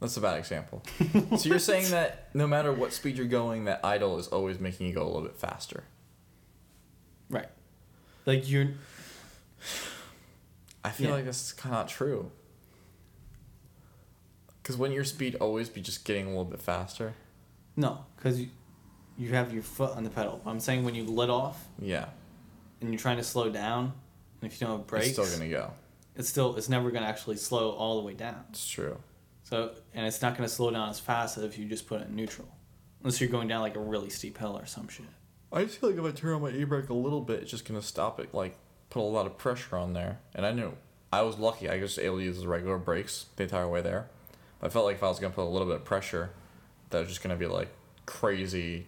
that's 0.00 0.16
a 0.16 0.20
bad 0.20 0.38
example. 0.38 0.82
so 1.38 1.48
you're 1.48 1.58
saying 1.58 1.90
that 1.90 2.28
no 2.34 2.46
matter 2.46 2.72
what 2.72 2.92
speed 2.92 3.16
you're 3.16 3.26
going, 3.26 3.64
that 3.64 3.80
idle 3.82 4.18
is 4.18 4.28
always 4.28 4.60
making 4.60 4.86
you 4.86 4.92
go 4.92 5.02
a 5.02 5.06
little 5.06 5.22
bit 5.22 5.36
faster. 5.36 5.84
Right. 7.30 7.48
Like 8.26 8.48
you're 8.50 8.68
I 10.84 10.90
feel 10.90 11.08
Yeah. 11.08 11.14
like 11.14 11.24
that's 11.24 11.52
kind 11.52 11.74
of 11.74 11.80
not 11.80 11.88
true. 11.88 12.30
Because 14.64 14.78
wouldn't 14.78 14.94
your 14.96 15.04
speed 15.04 15.36
always 15.36 15.68
be 15.68 15.82
just 15.82 16.06
getting 16.06 16.24
a 16.24 16.30
little 16.30 16.46
bit 16.46 16.60
faster? 16.62 17.12
No, 17.76 18.06
because 18.16 18.40
you, 18.40 18.48
you 19.18 19.28
have 19.34 19.52
your 19.52 19.62
foot 19.62 19.94
on 19.94 20.04
the 20.04 20.10
pedal. 20.10 20.40
I'm 20.46 20.58
saying 20.58 20.84
when 20.84 20.94
you 20.94 21.04
let 21.04 21.28
off 21.28 21.62
Yeah. 21.78 22.06
and 22.80 22.88
you're 22.90 22.98
trying 22.98 23.18
to 23.18 23.22
slow 23.24 23.50
down, 23.50 23.92
and 24.40 24.50
if 24.50 24.58
you 24.58 24.66
don't 24.66 24.78
have 24.78 24.86
brakes, 24.86 25.08
It's 25.18 25.28
still 25.28 25.38
gonna 25.38 25.50
go. 25.50 25.70
it's 26.16 26.28
still 26.30 26.56
it's 26.56 26.70
never 26.70 26.90
gonna 26.90 27.04
actually 27.06 27.36
slow 27.36 27.72
all 27.72 28.00
the 28.00 28.06
way 28.06 28.14
down. 28.14 28.42
It's 28.50 28.66
true. 28.66 28.96
So 29.42 29.72
and 29.92 30.06
it's 30.06 30.22
not 30.22 30.34
gonna 30.34 30.48
slow 30.48 30.70
down 30.70 30.88
as 30.88 30.98
fast 30.98 31.36
as 31.36 31.44
if 31.44 31.58
you 31.58 31.66
just 31.66 31.86
put 31.86 32.00
it 32.00 32.08
in 32.08 32.16
neutral, 32.16 32.48
unless 33.02 33.20
you're 33.20 33.28
going 33.30 33.48
down 33.48 33.60
like 33.60 33.76
a 33.76 33.80
really 33.80 34.08
steep 34.08 34.38
hill 34.38 34.56
or 34.56 34.64
some 34.64 34.88
shit. 34.88 35.04
I 35.52 35.64
just 35.64 35.78
feel 35.78 35.90
like 35.90 35.98
if 35.98 36.04
I 36.06 36.10
turn 36.10 36.32
on 36.34 36.40
my 36.42 36.50
e-brake 36.50 36.88
a 36.88 36.94
little 36.94 37.20
bit, 37.20 37.42
it's 37.42 37.50
just 37.50 37.66
gonna 37.66 37.82
stop 37.82 38.18
it. 38.18 38.32
Like 38.32 38.56
put 38.88 39.00
a 39.00 39.02
lot 39.02 39.26
of 39.26 39.36
pressure 39.36 39.76
on 39.76 39.92
there. 39.92 40.20
And 40.34 40.46
I 40.46 40.52
knew 40.52 40.72
I 41.12 41.20
was 41.22 41.38
lucky. 41.38 41.68
I 41.68 41.74
was 41.78 41.94
just 41.94 41.98
able 41.98 42.16
to 42.18 42.24
use 42.24 42.40
the 42.40 42.48
regular 42.48 42.78
brakes 42.78 43.26
the 43.36 43.42
entire 43.44 43.68
way 43.68 43.82
there. 43.82 44.08
But 44.60 44.68
I 44.68 44.70
felt 44.70 44.84
like 44.84 44.96
if 44.96 45.02
I 45.02 45.08
was 45.08 45.18
gonna 45.18 45.34
put 45.34 45.44
a 45.44 45.50
little 45.50 45.66
bit 45.68 45.76
of 45.76 45.84
pressure, 45.84 46.30
that 46.90 47.00
was 47.00 47.08
just 47.08 47.22
gonna 47.22 47.36
be 47.36 47.46
like 47.46 47.68
crazy 48.06 48.86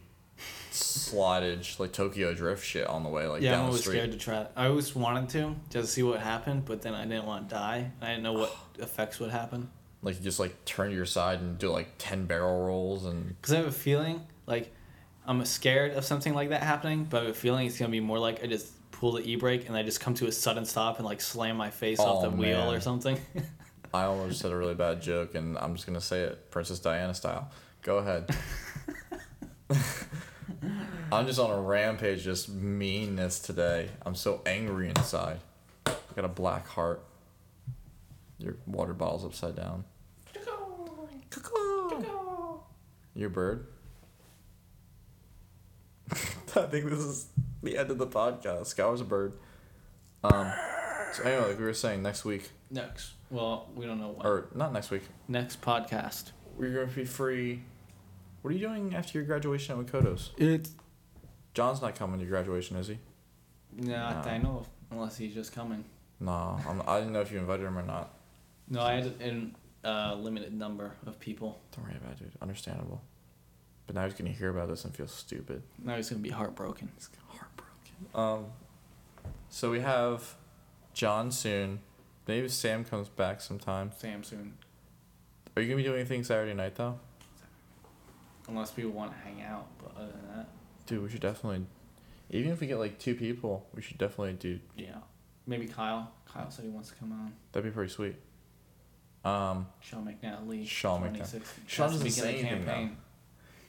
slidage, 0.70 1.78
like 1.78 1.92
Tokyo 1.92 2.34
drift 2.34 2.64
shit 2.64 2.86
on 2.86 3.02
the 3.02 3.08
way, 3.08 3.26
like 3.26 3.42
yeah, 3.42 3.52
down 3.52 3.60
I'm 3.60 3.64
the 3.64 3.68
always 3.68 3.80
street. 3.82 3.92
scared 3.96 4.12
to 4.12 4.18
try. 4.18 4.46
I 4.56 4.66
always 4.66 4.94
wanted 4.94 5.28
to 5.30 5.54
just 5.70 5.92
see 5.92 6.02
what 6.02 6.20
happened, 6.20 6.64
but 6.64 6.82
then 6.82 6.94
I 6.94 7.04
didn't 7.04 7.26
want 7.26 7.48
to 7.48 7.54
die. 7.54 7.90
I 8.00 8.06
didn't 8.08 8.22
know 8.22 8.34
what 8.34 8.54
effects 8.78 9.18
would 9.20 9.30
happen. 9.30 9.70
Like 10.02 10.16
you 10.16 10.22
just 10.22 10.38
like 10.38 10.64
turn 10.64 10.90
to 10.90 10.94
your 10.96 11.06
side 11.06 11.40
and 11.40 11.58
do 11.58 11.70
like 11.70 11.88
ten 11.98 12.26
barrel 12.26 12.64
rolls 12.66 13.06
and 13.06 13.28
Because 13.40 13.54
I 13.54 13.56
have 13.58 13.66
a 13.66 13.72
feeling 13.72 14.26
like 14.46 14.72
I'm 15.26 15.44
scared 15.44 15.92
of 15.92 16.04
something 16.04 16.34
like 16.34 16.50
that 16.50 16.62
happening, 16.62 17.04
but 17.04 17.18
I 17.22 17.26
have 17.26 17.30
a 17.30 17.38
feeling 17.38 17.66
it's 17.66 17.78
gonna 17.78 17.90
be 17.90 18.00
more 18.00 18.18
like 18.18 18.42
I 18.44 18.46
just 18.46 18.72
pull 18.92 19.12
the 19.12 19.22
e 19.28 19.36
brake 19.36 19.66
and 19.68 19.76
I 19.76 19.82
just 19.82 20.00
come 20.00 20.14
to 20.14 20.26
a 20.26 20.32
sudden 20.32 20.64
stop 20.64 20.98
and 20.98 21.04
like 21.06 21.20
slam 21.20 21.56
my 21.56 21.70
face 21.70 21.98
off 21.98 22.24
Oh, 22.24 22.30
the 22.30 22.36
wheel 22.36 22.70
or 22.70 22.80
something. 22.80 23.18
I 23.92 24.04
almost 24.04 24.40
said 24.40 24.52
a 24.52 24.56
really 24.56 24.74
bad 24.74 25.00
joke, 25.02 25.34
and 25.34 25.56
I'm 25.58 25.74
just 25.74 25.86
gonna 25.86 26.00
say 26.00 26.20
it, 26.22 26.50
Princess 26.50 26.78
Diana 26.78 27.14
style. 27.14 27.50
Go 27.82 27.98
ahead. 27.98 28.30
I'm 31.12 31.26
just 31.26 31.38
on 31.38 31.50
a 31.50 31.60
rampage, 31.60 32.24
just 32.24 32.48
meanness 32.48 33.38
today. 33.38 33.88
I'm 34.04 34.14
so 34.14 34.42
angry 34.44 34.88
inside. 34.88 35.38
I 35.86 35.94
got 36.14 36.24
a 36.24 36.28
black 36.28 36.66
heart. 36.66 37.04
Your 38.38 38.56
water 38.66 38.92
bottle's 38.92 39.24
upside 39.24 39.56
down. 39.56 39.84
Cuckoo. 41.30 42.58
Your 43.14 43.30
bird. 43.30 43.66
I 46.12 46.14
think 46.66 46.90
this 46.90 46.98
is 46.98 47.26
the 47.62 47.78
end 47.78 47.90
of 47.90 47.98
the 47.98 48.06
podcast. 48.06 48.66
Scour's 48.66 49.00
a 49.00 49.04
bird. 49.04 49.34
Um. 50.22 50.52
So 51.12 51.22
anyway, 51.22 51.48
like 51.48 51.58
we 51.58 51.64
were 51.64 51.72
saying, 51.72 52.02
next 52.02 52.24
week 52.24 52.50
Next, 52.70 53.12
well, 53.30 53.68
we 53.74 53.86
don't 53.86 54.00
know 54.00 54.08
when. 54.08 54.26
or 54.26 54.48
not 54.54 54.72
next 54.72 54.90
week. 54.90 55.02
Next 55.28 55.60
podcast. 55.60 56.32
We're 56.56 56.72
going 56.72 56.88
to 56.88 56.94
be 56.94 57.04
free. 57.04 57.62
What 58.42 58.50
are 58.50 58.54
you 58.54 58.66
doing 58.66 58.94
after 58.94 59.18
your 59.18 59.26
graduation 59.26 59.78
at 59.78 59.86
Wakoto's? 59.86 60.30
It's 60.36 60.70
John's 61.54 61.80
not 61.80 61.94
coming 61.94 62.20
to 62.20 62.26
graduation, 62.26 62.76
is 62.76 62.88
he? 62.88 62.98
not 63.76 64.24
that 64.24 64.32
I 64.32 64.38
know 64.38 64.58
of, 64.58 64.68
unless 64.90 65.16
he's 65.16 65.34
just 65.34 65.54
coming. 65.54 65.84
Nah, 66.18 66.58
I'm, 66.68 66.82
I 66.86 66.98
didn't 66.98 67.12
know 67.12 67.20
if 67.20 67.30
you 67.30 67.38
invited 67.38 67.66
him 67.66 67.78
or 67.78 67.82
not. 67.82 68.14
No, 68.68 68.80
I 68.80 68.94
had 68.94 69.52
a 69.84 69.88
uh, 69.88 70.14
limited 70.16 70.52
number 70.54 70.92
of 71.06 71.20
people. 71.20 71.60
Don't 71.72 71.84
worry 71.84 71.96
about 71.96 72.12
it, 72.12 72.18
dude. 72.18 72.32
Understandable. 72.42 73.02
But 73.86 73.94
now 73.94 74.04
he's 74.04 74.14
gonna 74.14 74.30
hear 74.30 74.50
about 74.50 74.68
this 74.68 74.84
and 74.84 74.94
feel 74.94 75.06
stupid. 75.06 75.62
Now 75.82 75.96
he's 75.96 76.10
gonna 76.10 76.22
be 76.22 76.30
heartbroken. 76.30 76.90
He's 76.96 77.08
heartbroken. 77.28 77.66
Um, 78.14 78.46
so 79.48 79.70
we 79.70 79.80
have 79.80 80.34
John 80.92 81.30
soon. 81.30 81.80
Maybe 82.26 82.48
Sam 82.48 82.84
comes 82.84 83.08
back 83.08 83.40
sometime. 83.40 83.92
Sam 83.96 84.24
soon, 84.24 84.54
Are 85.56 85.62
you 85.62 85.68
gonna 85.68 85.76
be 85.78 85.82
doing 85.84 86.00
anything 86.00 86.24
Saturday 86.24 86.54
night 86.54 86.74
though? 86.74 86.98
unless 88.48 88.70
people 88.70 88.92
want 88.92 89.10
to 89.10 89.18
hang 89.18 89.42
out. 89.42 89.66
But 89.78 90.00
other 90.00 90.12
than 90.12 90.36
that, 90.36 90.48
Dude, 90.86 91.02
we 91.02 91.08
should 91.08 91.20
definitely. 91.20 91.66
Even 92.30 92.52
if 92.52 92.60
we 92.60 92.66
get 92.68 92.78
like 92.78 92.98
two 92.98 93.14
people, 93.16 93.66
we 93.74 93.82
should 93.82 93.98
definitely 93.98 94.34
do. 94.34 94.60
yeah, 94.76 94.98
maybe 95.46 95.66
Kyle. 95.66 96.12
Kyle 96.32 96.50
said 96.50 96.64
he 96.64 96.70
wants 96.70 96.90
to 96.90 96.94
come 96.96 97.10
on. 97.12 97.32
That'd 97.52 97.70
be 97.70 97.74
pretty 97.74 97.92
sweet. 97.92 98.14
Um, 99.24 99.66
Sean 99.80 100.04
McNally. 100.06 100.66
Sean 100.66 101.02
McNally. 101.02 101.14
2016. 101.14 101.64
Sean 101.66 101.90
doesn't 101.90 102.10
say 102.10 102.34
anything 102.34 102.64
campaign. 102.64 102.96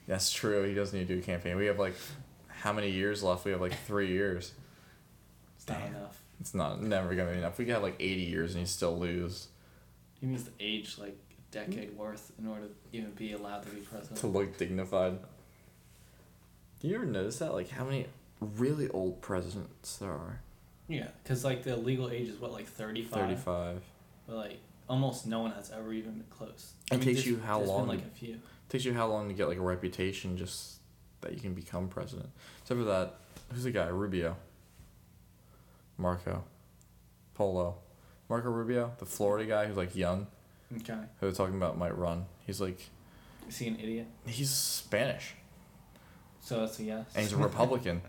That's 0.07 0.31
true. 0.31 0.63
He 0.63 0.75
doesn't 0.75 0.97
need 0.97 1.07
to 1.07 1.15
do 1.15 1.19
a 1.19 1.23
campaign. 1.23 1.55
We 1.57 1.65
have 1.67 1.79
like 1.79 1.95
how 2.47 2.73
many 2.73 2.89
years 2.91 3.23
left? 3.23 3.45
We 3.45 3.51
have 3.51 3.61
like 3.61 3.77
three 3.85 4.09
years. 4.09 4.51
It's 5.57 5.67
not 5.67 5.81
enough. 5.87 6.21
It's 6.39 6.53
not 6.53 6.81
never 6.81 7.15
gonna 7.15 7.31
be 7.31 7.37
enough. 7.37 7.57
We 7.57 7.65
got 7.65 7.81
like 7.81 7.95
eighty 7.99 8.23
years 8.23 8.51
and 8.53 8.61
you 8.61 8.67
still 8.67 8.97
lose 8.97 9.47
He 10.19 10.27
needs 10.27 10.43
to 10.43 10.51
age 10.59 10.97
like 10.97 11.17
a 11.31 11.51
decade 11.51 11.97
worth 11.97 12.31
in 12.39 12.47
order 12.47 12.67
to 12.67 12.73
even 12.91 13.11
be 13.11 13.33
allowed 13.33 13.63
to 13.63 13.69
be 13.69 13.81
president. 13.81 14.19
to 14.19 14.27
look 14.27 14.57
dignified. 14.57 15.19
Do 16.79 16.87
you 16.87 16.95
ever 16.95 17.05
notice 17.05 17.39
that? 17.39 17.53
Like 17.53 17.69
how 17.69 17.85
many 17.85 18.07
really 18.39 18.89
old 18.89 19.21
presidents 19.21 19.97
there 19.97 20.11
are? 20.11 20.39
Yeah, 20.87 21.07
because 21.23 21.43
like 21.43 21.63
the 21.63 21.75
legal 21.75 22.09
age 22.09 22.29
is 22.29 22.39
what 22.39 22.51
like 22.51 22.67
thirty 22.67 23.03
five. 23.03 23.21
Thirty-five. 23.21 23.81
But 24.27 24.35
like 24.35 24.59
almost 24.87 25.27
no 25.27 25.39
one 25.39 25.51
has 25.51 25.71
ever 25.71 25.91
even 25.93 26.13
been 26.13 26.25
close. 26.29 26.73
It 26.91 27.01
takes 27.01 27.25
you 27.25 27.39
how 27.39 27.57
there's 27.57 27.69
been, 27.69 27.77
long 27.77 27.87
like 27.87 27.99
a 27.99 28.17
few. 28.17 28.39
takes 28.69 28.85
you 28.85 28.93
how 28.93 29.07
long 29.07 29.27
to 29.27 29.33
get 29.33 29.47
like 29.47 29.57
a 29.57 29.61
reputation 29.61 30.37
just 30.37 30.77
that 31.21 31.33
you 31.33 31.39
can 31.39 31.53
become 31.53 31.87
president? 31.87 32.29
Except 32.61 32.79
for 32.79 32.85
that, 32.85 33.15
who's 33.51 33.63
the 33.63 33.71
guy? 33.71 33.87
Rubio. 33.87 34.37
Marco. 35.97 36.43
Polo. 37.33 37.75
Marco 38.29 38.49
Rubio, 38.49 38.91
the 38.99 39.05
Florida 39.05 39.45
guy 39.47 39.65
who's 39.67 39.77
like 39.77 39.95
young, 39.95 40.27
Okay. 40.75 40.93
who 40.93 41.27
they're 41.27 41.31
talking 41.31 41.55
about 41.55 41.77
might 41.77 41.97
run. 41.97 42.25
He's 42.45 42.59
like 42.59 42.79
Is 43.47 43.57
he 43.57 43.67
an 43.67 43.79
idiot? 43.79 44.07
he's 44.25 44.49
Spanish. 44.49 45.33
So 46.41 46.59
that's 46.61 46.79
a 46.79 46.83
yes. 46.83 47.05
and 47.15 47.23
he's 47.23 47.33
a 47.33 47.37
Republican. 47.37 48.01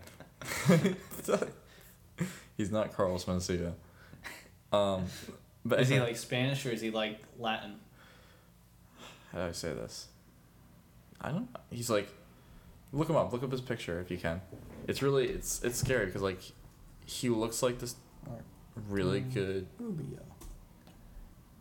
he's 2.57 2.71
not 2.71 2.93
Carlos 2.93 3.25
Mencia. 3.25 3.73
Um, 4.71 5.05
but 5.65 5.79
is 5.79 5.89
he 5.89 5.99
like 5.99 6.15
Spanish 6.17 6.65
or 6.65 6.69
is 6.71 6.81
he 6.81 6.89
like 6.91 7.19
Latin? 7.37 7.75
how 9.31 9.39
do 9.39 9.45
I 9.45 9.51
say 9.51 9.73
this? 9.73 10.07
I 11.21 11.29
don't. 11.31 11.49
He's 11.69 11.89
like, 11.89 12.07
look 12.91 13.09
him 13.09 13.15
up. 13.15 13.31
Look 13.31 13.43
up 13.43 13.51
his 13.51 13.61
picture 13.61 13.99
if 13.99 14.09
you 14.09 14.17
can. 14.17 14.41
It's 14.87 15.01
really 15.01 15.27
it's 15.27 15.63
it's 15.63 15.77
scary 15.77 16.05
because 16.07 16.21
like, 16.21 16.39
he 17.09 17.29
looks 17.29 17.63
like 17.63 17.79
this 17.79 17.95
really 18.87 19.21
good 19.21 19.67
Rubio. 19.79 20.19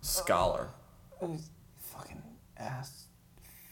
scholar. 0.02 0.68
Fucking 1.78 2.22
ass 2.58 3.06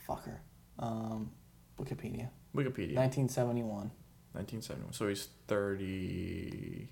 fucker. 0.08 0.38
Um, 0.78 1.30
Wikipedia. 1.78 2.30
Wikipedia. 2.54 2.96
1971. 2.96 3.90
1971. 4.32 4.92
So 4.92 5.08
he's 5.08 5.28
thirty. 5.46 6.88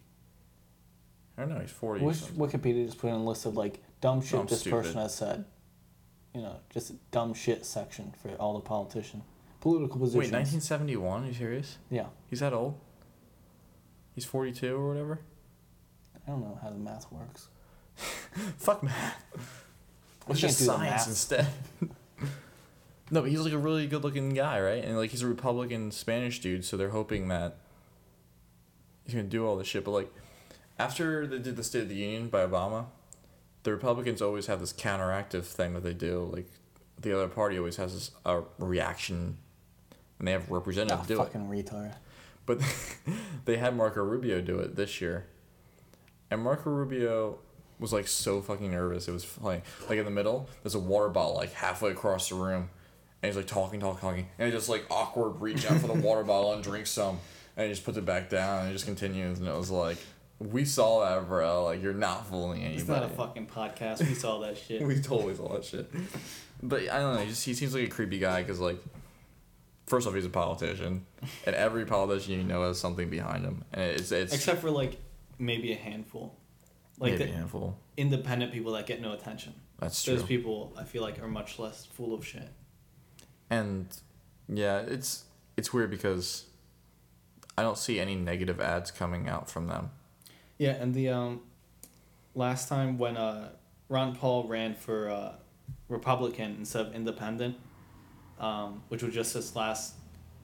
I 1.36 1.42
don't 1.42 1.50
know. 1.50 1.60
He's 1.60 1.70
forty. 1.70 2.04
Wish. 2.04 2.20
Wikipedia 2.20 2.86
just 2.86 2.98
put 2.98 3.08
in 3.08 3.14
a 3.14 3.24
list 3.24 3.46
of 3.46 3.56
like 3.56 3.82
dumb 4.00 4.22
shit 4.22 4.46
this 4.48 4.60
stupid. 4.60 4.82
person 4.82 5.00
has 5.00 5.14
said. 5.14 5.44
You 6.34 6.42
know, 6.42 6.56
just 6.70 6.90
a 6.90 6.94
dumb 7.10 7.32
shit 7.32 7.64
section 7.64 8.12
for 8.20 8.30
all 8.36 8.54
the 8.54 8.60
politician, 8.60 9.22
political 9.60 10.00
positions. 10.00 10.32
Wait, 10.32 10.36
1971? 10.36 11.22
Are 11.22 11.26
you 11.28 11.32
serious? 11.32 11.78
Yeah, 11.90 12.06
He's 12.28 12.40
that 12.40 12.52
old? 12.52 12.74
He's 14.14 14.24
42 14.24 14.74
or 14.76 14.88
whatever? 14.88 15.20
I 16.26 16.30
don't 16.30 16.40
know 16.40 16.58
how 16.62 16.70
the 16.70 16.78
math 16.78 17.10
works. 17.12 17.48
Fuck 18.58 18.82
math. 18.82 19.24
Let's 20.26 20.40
just 20.40 20.58
science 20.58 20.80
math. 20.80 21.08
instead. 21.08 21.46
no, 23.10 23.20
but 23.22 23.30
he's 23.30 23.40
like 23.40 23.52
a 23.52 23.58
really 23.58 23.86
good 23.86 24.02
looking 24.04 24.30
guy, 24.30 24.60
right? 24.60 24.82
And 24.84 24.96
like 24.96 25.10
he's 25.10 25.22
a 25.22 25.26
Republican 25.26 25.90
Spanish 25.90 26.40
dude, 26.40 26.64
so 26.64 26.76
they're 26.76 26.90
hoping 26.90 27.28
that 27.28 27.56
he's 29.04 29.14
gonna 29.14 29.26
do 29.26 29.46
all 29.46 29.56
this 29.56 29.66
shit. 29.66 29.84
But 29.84 29.90
like 29.90 30.12
after 30.78 31.26
they 31.26 31.38
did 31.38 31.56
the 31.56 31.64
State 31.64 31.82
of 31.82 31.88
the 31.88 31.94
Union 31.96 32.28
by 32.28 32.46
Obama, 32.46 32.86
the 33.64 33.72
Republicans 33.72 34.22
always 34.22 34.46
have 34.46 34.60
this 34.60 34.72
counteractive 34.72 35.44
thing 35.44 35.74
that 35.74 35.82
they 35.82 35.94
do. 35.94 36.30
Like 36.32 36.48
the 37.00 37.12
other 37.14 37.28
party 37.28 37.58
always 37.58 37.76
has 37.76 37.92
this 37.92 38.10
uh, 38.24 38.40
reaction, 38.58 39.36
and 40.18 40.26
they 40.28 40.32
have 40.32 40.50
representatives 40.50 41.02
Ah, 41.02 41.06
do 41.06 41.14
it. 41.20 41.24
fucking 41.24 41.48
retard. 41.48 41.94
But 42.46 42.60
they 43.44 43.56
had 43.56 43.76
Marco 43.76 44.02
Rubio 44.02 44.40
do 44.40 44.58
it 44.58 44.76
this 44.76 45.00
year. 45.00 45.26
And 46.30 46.42
Marco 46.42 46.70
Rubio 46.70 47.38
was 47.78 47.92
like 47.92 48.06
so 48.06 48.40
fucking 48.40 48.70
nervous. 48.70 49.08
It 49.08 49.12
was 49.12 49.24
funny. 49.24 49.62
Like 49.88 49.98
in 49.98 50.04
the 50.04 50.10
middle, 50.10 50.48
there's 50.62 50.74
a 50.74 50.80
water 50.80 51.08
bottle 51.08 51.34
like 51.34 51.52
halfway 51.52 51.90
across 51.90 52.28
the 52.28 52.36
room. 52.36 52.70
And 53.22 53.28
he's 53.30 53.36
like 53.36 53.46
talking, 53.46 53.80
talking, 53.80 54.00
talking. 54.00 54.28
And 54.38 54.46
he 54.46 54.52
just 54.52 54.68
like 54.68 54.84
awkward 54.90 55.40
reach 55.40 55.70
out 55.70 55.78
for 55.78 55.86
the 55.86 55.94
water 55.94 56.24
bottle 56.24 56.52
and 56.52 56.62
drink 56.62 56.86
some. 56.86 57.18
And 57.56 57.66
he 57.66 57.72
just 57.72 57.84
puts 57.84 57.96
it 57.96 58.04
back 58.04 58.28
down 58.28 58.60
and 58.60 58.68
he 58.68 58.74
just 58.74 58.86
continues. 58.86 59.38
And 59.38 59.48
it 59.48 59.56
was 59.56 59.70
like, 59.70 59.98
we 60.40 60.64
saw 60.64 61.04
that, 61.04 61.28
bro. 61.28 61.64
Like, 61.64 61.82
you're 61.82 61.94
not 61.94 62.26
fooling 62.26 62.62
anybody. 62.62 62.80
It's 62.80 62.88
not 62.88 63.04
a 63.04 63.08
fucking 63.08 63.46
podcast. 63.46 64.06
We 64.06 64.14
saw 64.14 64.40
that 64.40 64.58
shit. 64.68 64.82
we 64.82 65.00
totally 65.00 65.34
saw 65.34 65.54
that 65.54 65.64
shit. 65.64 65.90
But 66.62 66.82
I 66.90 66.98
don't 66.98 67.14
know. 67.14 67.20
He, 67.20 67.28
just, 67.28 67.44
he 67.44 67.54
seems 67.54 67.74
like 67.74 67.84
a 67.84 67.88
creepy 67.88 68.18
guy 68.18 68.42
because, 68.42 68.58
like, 68.58 68.78
first 69.86 70.06
off, 70.06 70.14
he's 70.14 70.24
a 70.24 70.30
politician, 70.30 71.06
and 71.46 71.54
every 71.54 71.84
politician 71.84 72.34
you 72.34 72.44
know 72.44 72.62
has 72.66 72.78
something 72.78 73.10
behind 73.10 73.44
him, 73.44 73.64
and 73.72 73.82
it's 73.92 74.12
it's 74.12 74.34
Except 74.34 74.60
for 74.60 74.70
like 74.70 74.98
maybe 75.38 75.72
a 75.72 75.76
handful. 75.76 76.36
like 76.98 77.12
maybe 77.12 77.24
the 77.24 77.30
a 77.30 77.34
handful. 77.34 77.78
independent 77.96 78.52
people 78.52 78.72
that 78.72 78.86
get 78.86 79.00
no 79.00 79.12
attention. 79.12 79.54
That's 79.80 80.02
true. 80.02 80.16
Those 80.16 80.24
people, 80.24 80.72
I 80.78 80.84
feel 80.84 81.02
like, 81.02 81.20
are 81.22 81.28
much 81.28 81.58
less 81.58 81.84
full 81.84 82.14
of 82.14 82.24
shit. 82.26 82.48
And 83.50 83.86
yeah, 84.48 84.78
it's 84.78 85.24
it's 85.56 85.72
weird 85.72 85.90
because 85.90 86.46
I 87.58 87.62
don't 87.62 87.78
see 87.78 88.00
any 88.00 88.14
negative 88.14 88.60
ads 88.60 88.90
coming 88.90 89.28
out 89.28 89.50
from 89.50 89.66
them. 89.66 89.90
Yeah, 90.58 90.70
and 90.70 90.94
the 90.94 91.08
um, 91.10 91.40
last 92.34 92.68
time 92.68 92.96
when 92.98 93.16
uh, 93.16 93.50
Ron 93.88 94.14
Paul 94.14 94.46
ran 94.48 94.74
for 94.74 95.10
uh, 95.10 95.32
Republican 95.88 96.56
instead 96.58 96.86
of 96.86 96.94
Independent, 96.94 97.56
um, 98.40 98.82
which 98.88 99.02
was 99.02 99.14
just 99.14 99.34
his 99.34 99.54
last 99.56 99.94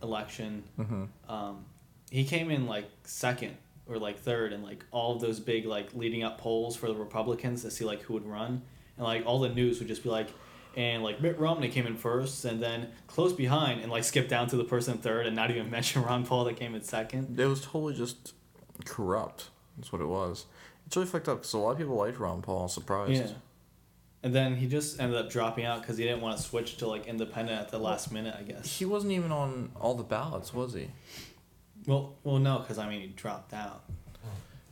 election, 0.03 0.63
Mm-hmm. 0.79 1.05
um, 1.31 1.65
he 2.11 2.25
came 2.25 2.51
in 2.51 2.67
like 2.67 2.87
second 3.05 3.57
or 3.87 3.99
like 3.99 4.19
third 4.19 4.53
and 4.53 4.65
like 4.65 4.85
all 4.91 5.15
of 5.15 5.21
those 5.21 5.39
big 5.41 5.65
like 5.67 5.95
leading 5.95 6.23
up 6.23 6.39
polls 6.39 6.75
for 6.77 6.87
the 6.89 6.95
Republicans 6.95 7.63
to 7.63 7.71
see 7.71 7.85
like 7.85 8.03
who 8.03 8.15
would 8.15 8.27
run, 8.27 8.63
and 8.97 9.07
like 9.07 9.25
all 9.27 9.39
the 9.41 9.49
news 9.49 9.79
would 9.79 9.89
just 9.89 10.03
be 10.03 10.09
like. 10.09 10.29
And 10.77 11.03
like 11.03 11.21
Mitt 11.21 11.37
Romney 11.37 11.69
came 11.69 11.85
in 11.89 11.97
first, 11.97 12.45
and 12.45 12.63
then 12.63 12.91
close 13.09 13.33
behind, 13.33 13.81
and 13.81 13.91
like 13.91 14.05
skip 14.05 14.29
down 14.29 14.47
to 14.51 14.57
the 14.57 14.63
person 14.63 14.99
third, 14.99 15.27
and 15.27 15.35
not 15.35 15.51
even 15.51 15.69
mention 15.79 16.05
Ron 16.05 16.25
Paul 16.25 16.45
that 16.45 16.55
came 16.57 16.77
in 16.77 16.83
second. 16.85 17.41
It 17.41 17.47
was 17.47 17.61
totally 17.61 17.95
just 17.95 18.35
corrupt. 18.85 19.49
That's 19.77 19.91
what 19.93 20.01
it 20.01 20.07
was. 20.07 20.47
It's 20.87 20.97
really 20.97 21.09
fucked 21.09 21.29
up 21.29 21.39
because 21.39 21.53
a 21.55 21.59
lot 21.59 21.73
of 21.73 21.79
people 21.79 21.97
liked 21.97 22.21
Ron 22.21 22.41
Paul. 22.41 22.63
I'm 22.63 22.69
surprised. 22.69 23.13
Yeah. 23.13 23.33
And 24.23 24.35
then 24.35 24.57
he 24.57 24.67
just 24.67 25.01
ended 25.01 25.19
up 25.19 25.31
dropping 25.31 25.65
out 25.65 25.81
because 25.81 25.97
he 25.97 26.05
didn't 26.05 26.21
want 26.21 26.37
to 26.37 26.43
switch 26.43 26.77
to 26.79 26.87
like 26.87 27.07
independent 27.07 27.59
at 27.59 27.71
the 27.71 27.79
last 27.79 28.13
minute, 28.13 28.35
I 28.39 28.43
guess. 28.43 28.79
He 28.79 28.85
wasn't 28.85 29.13
even 29.13 29.33
on 29.33 29.73
all 29.81 29.95
the 29.95 30.03
ballots, 30.03 30.53
was 30.53 30.75
he? 30.75 30.89
Well, 31.87 32.15
well, 32.23 32.39
no, 32.39 32.59
because 32.59 32.77
I 32.79 32.89
mean 32.89 33.01
he 33.01 33.07
dropped 33.09 33.55
out. 33.55 33.83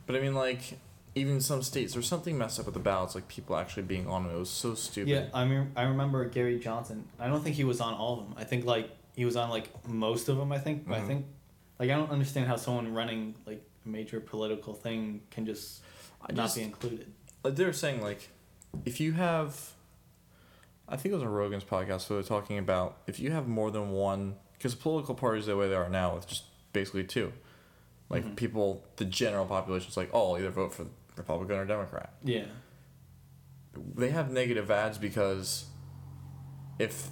But 0.05 0.15
I 0.15 0.19
mean, 0.21 0.35
like, 0.35 0.77
even 1.15 1.41
some 1.41 1.63
states, 1.63 1.93
there's 1.93 2.07
something 2.07 2.37
messed 2.37 2.59
up 2.59 2.65
with 2.65 2.73
the 2.75 2.79
ballots, 2.79 3.15
like 3.15 3.27
people 3.27 3.55
actually 3.55 3.83
being 3.83 4.07
on 4.07 4.25
it. 4.27 4.33
It 4.33 4.37
was 4.37 4.49
so 4.49 4.75
stupid. 4.75 5.09
Yeah, 5.09 5.25
I 5.33 5.45
mean, 5.45 5.71
I 5.75 5.83
remember 5.83 6.23
Gary 6.25 6.59
Johnson. 6.59 7.05
I 7.19 7.27
don't 7.27 7.43
think 7.43 7.55
he 7.55 7.63
was 7.63 7.81
on 7.81 7.93
all 7.95 8.19
of 8.19 8.25
them. 8.27 8.35
I 8.37 8.43
think 8.43 8.65
like 8.65 8.89
he 9.15 9.25
was 9.25 9.35
on 9.35 9.49
like 9.49 9.69
most 9.87 10.29
of 10.29 10.37
them. 10.37 10.51
I 10.51 10.59
think. 10.59 10.87
I 10.89 10.99
Mhm. 10.99 11.07
think, 11.07 11.25
like 11.79 11.89
I 11.89 11.95
don't 11.95 12.11
understand 12.11 12.47
how 12.47 12.55
someone 12.55 12.93
running 12.93 13.33
like 13.47 13.63
a 13.85 13.89
major 13.89 14.19
political 14.19 14.73
thing 14.75 15.21
can 15.31 15.45
just 15.47 15.81
I 16.21 16.33
not 16.33 16.43
just, 16.43 16.55
be 16.57 16.61
included. 16.63 17.11
like, 17.43 17.55
they 17.55 17.65
were 17.65 17.73
saying, 17.73 18.01
like, 18.01 18.29
if 18.85 18.99
you 18.99 19.13
have, 19.13 19.71
I 20.87 20.95
think 20.97 21.11
it 21.11 21.15
was 21.15 21.23
on 21.23 21.29
Rogan's 21.29 21.63
podcast, 21.63 22.01
so 22.01 22.15
they're 22.15 22.23
talking 22.23 22.57
about 22.57 22.97
if 23.07 23.19
you 23.19 23.31
have 23.31 23.47
more 23.47 23.71
than 23.71 23.91
one, 23.91 24.35
because 24.53 24.75
political 24.75 25.15
parties 25.15 25.45
the 25.45 25.55
way 25.57 25.69
they 25.69 25.75
are 25.75 25.89
now, 25.89 26.15
with 26.15 26.27
just 26.27 26.43
basically 26.73 27.03
two. 27.03 27.31
Like, 28.09 28.25
Mhm. 28.25 28.35
people, 28.35 28.83
the 28.97 29.05
general 29.05 29.45
population's 29.45 29.95
like, 29.97 30.09
oh, 30.13 30.31
I'll 30.33 30.37
either 30.39 30.49
vote 30.49 30.73
for 30.73 30.85
Republican 31.15 31.57
or 31.57 31.65
Democrat. 31.65 32.13
Yeah. 32.23 32.45
they 33.95 34.09
have 34.09 34.31
negative 34.31 34.69
ads 34.71 34.97
because 34.97 35.65
if 36.79 37.09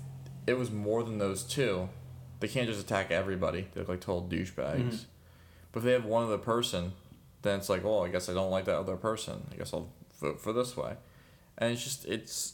it 0.47 0.55
was 0.55 0.71
more 0.71 1.03
than 1.03 1.17
those 1.17 1.43
two, 1.43 1.87
they 2.39 2.47
can't 2.47 2.67
just 2.67 2.81
attack 2.81 3.11
everybody. 3.11 3.67
They 3.73 3.79
look 3.81 3.89
like 3.89 4.01
total 4.01 4.27
douchebags. 4.27 4.81
Mhm. 4.91 5.05
But 5.71 5.79
if 5.79 5.83
they 5.85 5.91
have 5.93 6.03
one 6.05 6.23
other 6.25 6.37
person, 6.39 6.93
then 7.43 7.59
it's 7.59 7.69
like, 7.69 7.83
well, 7.83 8.03
I 8.03 8.09
guess 8.09 8.27
I 8.27 8.33
don't 8.33 8.49
like 8.51 8.65
that 8.65 8.75
other 8.77 8.97
person. 8.97 9.47
I 9.51 9.55
guess 9.55 9.73
I'll 9.73 9.89
vote 10.19 10.41
for 10.41 10.51
this 10.51 10.75
way. 10.75 10.97
And 11.57 11.71
it's 11.73 11.83
just 11.83 12.05
it's 12.05 12.53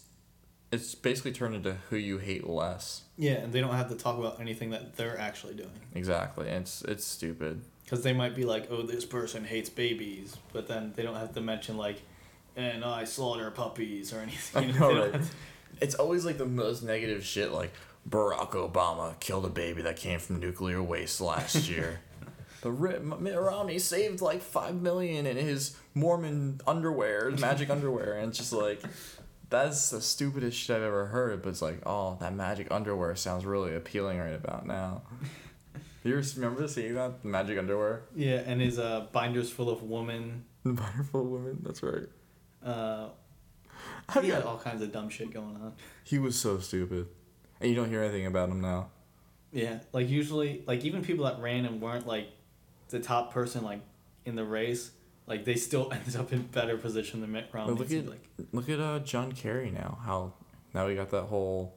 it's 0.71 0.95
basically 0.95 1.31
turned 1.31 1.55
into 1.55 1.73
who 1.89 1.97
you 1.97 2.17
hate 2.17 2.47
less. 2.47 3.03
Yeah, 3.17 3.33
and 3.33 3.53
they 3.53 3.61
don't 3.61 3.75
have 3.75 3.89
to 3.89 3.95
talk 3.95 4.17
about 4.17 4.39
anything 4.41 4.71
that 4.71 4.95
they're 4.95 5.19
actually 5.19 5.53
doing. 5.53 5.69
Exactly. 5.93 6.47
And 6.49 6.61
it's 6.63 6.81
it's 6.83 7.05
stupid. 7.05 7.61
Because 7.83 8.01
they 8.03 8.13
might 8.13 8.33
be 8.35 8.45
like, 8.45 8.67
oh, 8.71 8.81
this 8.81 9.05
person 9.05 9.43
hates 9.43 9.69
babies, 9.69 10.35
but 10.53 10.67
then 10.67 10.93
they 10.95 11.03
don't 11.03 11.15
have 11.15 11.33
to 11.33 11.41
mention 11.41 11.77
like, 11.77 12.01
and 12.55 12.83
I 12.83 13.03
slaughter 13.03 13.51
puppies 13.51 14.13
or 14.13 14.19
anything. 14.21 14.69
You 14.69 14.79
know, 14.79 15.01
right? 15.09 15.13
to- 15.13 15.21
It's 15.81 15.95
always 15.95 16.25
like 16.25 16.37
the 16.37 16.45
most 16.45 16.81
negative 16.81 17.23
shit 17.25 17.51
like 17.51 17.71
Barack 18.09 18.51
Obama 18.51 19.19
killed 19.19 19.45
a 19.45 19.49
baby 19.49 19.81
that 19.83 19.97
came 19.97 20.19
from 20.19 20.39
nuclear 20.39 20.81
waste 20.81 21.19
last 21.21 21.69
year. 21.69 21.99
The 22.63 22.71
Mitt 22.71 23.37
Romney 23.37 23.77
saved 23.77 24.21
like 24.21 24.41
5 24.41 24.81
million 24.81 25.25
in 25.25 25.37
his 25.37 25.75
Mormon 25.93 26.61
underwear, 26.65 27.29
magic 27.39 27.69
underwear 27.69 28.17
and 28.17 28.29
it's 28.29 28.37
just 28.37 28.53
like 28.53 28.81
that's 29.49 29.91
the 29.91 30.01
stupidest 30.01 30.57
shit 30.57 30.77
I've 30.77 30.81
ever 30.81 31.05
heard, 31.05 31.43
but 31.43 31.49
it's 31.49 31.61
like, 31.61 31.81
oh, 31.85 32.17
that 32.19 32.33
magic 32.33 32.69
underwear 32.71 33.15
sounds 33.15 33.45
really 33.45 33.75
appealing 33.75 34.17
right 34.17 34.33
about 34.33 34.65
now. 34.65 35.03
You 36.05 36.21
remember 36.35 36.67
seeing 36.67 36.95
that 36.95 37.21
the 37.21 37.29
magic 37.29 37.57
underwear? 37.57 38.01
Yeah, 38.13 38.41
and 38.45 38.59
his 38.59 38.77
uh, 38.77 39.07
binders 39.13 39.49
full 39.49 39.69
of 39.69 39.83
women. 39.83 40.43
woman. 40.65 40.83
Wonderful 40.83 41.23
women. 41.23 41.59
That's 41.63 41.81
right. 41.81 42.09
Uh, 42.61 43.07
he 44.13 44.27
do 44.27 44.33
had 44.33 44.43
all 44.43 44.57
kinds 44.57 44.81
of 44.81 44.91
dumb 44.91 45.07
shit 45.07 45.31
going 45.33 45.55
on. 45.55 45.73
He 46.03 46.19
was 46.19 46.37
so 46.37 46.59
stupid, 46.59 47.07
and 47.61 47.69
you 47.69 47.75
don't 47.77 47.87
hear 47.87 48.03
anything 48.03 48.25
about 48.25 48.49
him 48.49 48.59
now. 48.59 48.89
Yeah, 49.53 49.79
like 49.93 50.09
usually, 50.09 50.63
like 50.67 50.83
even 50.83 51.03
people 51.03 51.23
that 51.23 51.39
ran 51.39 51.63
and 51.63 51.79
weren't 51.79 52.05
like 52.05 52.27
the 52.93 52.99
top 52.99 53.33
person 53.33 53.63
like 53.63 53.81
in 54.23 54.35
the 54.35 54.45
race, 54.45 54.91
like 55.27 55.43
they 55.43 55.55
still 55.55 55.91
ended 55.93 56.15
up 56.15 56.31
in 56.31 56.43
better 56.43 56.77
position 56.77 57.19
than 57.19 57.31
Mitt 57.33 57.49
Romney. 57.51 57.73
look 57.75 57.91
at- 57.91 58.07
like 58.07 58.23
Look 58.53 58.69
at 58.69 58.79
uh, 58.79 58.99
John 58.99 59.31
Kerry 59.33 59.71
now. 59.71 59.97
How 60.05 60.33
now 60.73 60.87
we 60.87 60.95
got 60.95 61.09
that 61.09 61.23
whole 61.23 61.73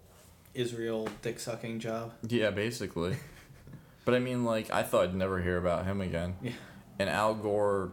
Israel 0.55 1.09
dick 1.23 1.41
sucking 1.41 1.81
job. 1.81 2.13
yeah, 2.23 2.51
basically. 2.51 3.17
but 4.05 4.15
I 4.15 4.19
mean, 4.21 4.45
like 4.45 4.71
I 4.71 4.83
thought 4.83 5.05
I'd 5.05 5.15
never 5.15 5.41
hear 5.43 5.57
about 5.59 5.85
him 5.87 6.01
again. 6.01 6.37
Yeah. 6.43 6.53
And 6.99 7.09
Al 7.11 7.35
Gore, 7.35 7.93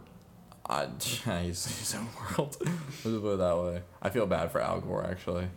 I 0.66 0.86
he's 0.98 1.64
his 1.66 1.94
own 1.94 2.08
world. 2.20 2.56
Let's 2.60 3.02
put 3.02 3.34
it 3.34 3.38
that 3.38 3.56
way. 3.58 3.82
I 4.02 4.10
feel 4.10 4.26
bad 4.26 4.52
for 4.52 4.60
Al 4.60 4.80
Gore 4.80 5.04
actually. 5.10 5.48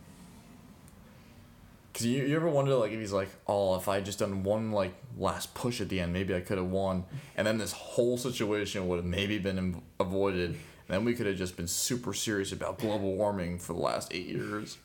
Cause 1.98 2.06
you, 2.06 2.22
you 2.22 2.36
ever 2.36 2.48
wonder 2.48 2.76
like 2.76 2.92
if 2.92 3.00
he's 3.00 3.12
like, 3.12 3.28
oh, 3.48 3.74
if 3.74 3.88
I 3.88 3.96
had 3.96 4.04
just 4.04 4.20
done 4.20 4.44
one 4.44 4.70
like 4.70 4.94
last 5.16 5.52
push 5.54 5.80
at 5.80 5.88
the 5.88 5.98
end, 5.98 6.12
maybe 6.12 6.32
I 6.32 6.40
could 6.40 6.56
have 6.56 6.70
won, 6.70 7.04
and 7.36 7.44
then 7.44 7.58
this 7.58 7.72
whole 7.72 8.16
situation 8.16 8.86
would 8.86 8.98
have 8.98 9.04
maybe 9.04 9.36
been 9.38 9.58
im- 9.58 9.82
avoided, 9.98 10.50
and 10.50 10.58
then 10.86 11.04
we 11.04 11.14
could 11.14 11.26
have 11.26 11.34
just 11.34 11.56
been 11.56 11.66
super 11.66 12.14
serious 12.14 12.52
about 12.52 12.78
global 12.78 13.16
warming 13.16 13.58
for 13.58 13.72
the 13.72 13.80
last 13.80 14.14
eight 14.14 14.26
years. 14.26 14.78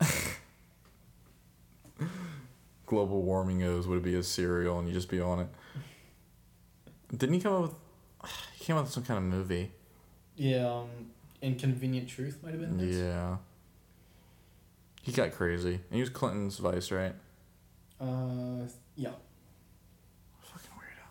global 2.86 3.22
warming 3.22 3.62
is 3.62 3.88
would 3.88 3.98
it 3.98 4.04
be 4.04 4.14
a 4.14 4.22
cereal 4.22 4.78
and 4.78 4.86
you 4.86 4.94
just 4.94 5.08
be 5.08 5.20
on 5.20 5.40
it. 5.40 5.48
Didn't 7.10 7.34
he 7.34 7.40
come 7.40 7.52
up 7.52 7.62
with? 7.62 7.74
He 8.54 8.64
came 8.64 8.76
up 8.76 8.84
with 8.84 8.92
some 8.92 9.02
kind 9.04 9.18
of 9.18 9.24
movie. 9.24 9.72
Yeah, 10.36 10.66
um, 10.66 10.88
Inconvenient 11.42 12.08
Truth 12.08 12.38
might 12.44 12.52
have 12.52 12.60
been. 12.60 12.78
his. 12.78 12.96
Yeah. 12.96 13.38
He 15.06 15.12
got 15.12 15.30
crazy. 15.30 15.74
And 15.74 15.82
he 15.92 16.00
was 16.00 16.10
Clinton's 16.10 16.58
vice, 16.58 16.90
right? 16.90 17.14
Uh, 18.00 18.66
yeah. 18.96 19.10
Fucking 20.42 20.70
weirdo. 20.76 21.06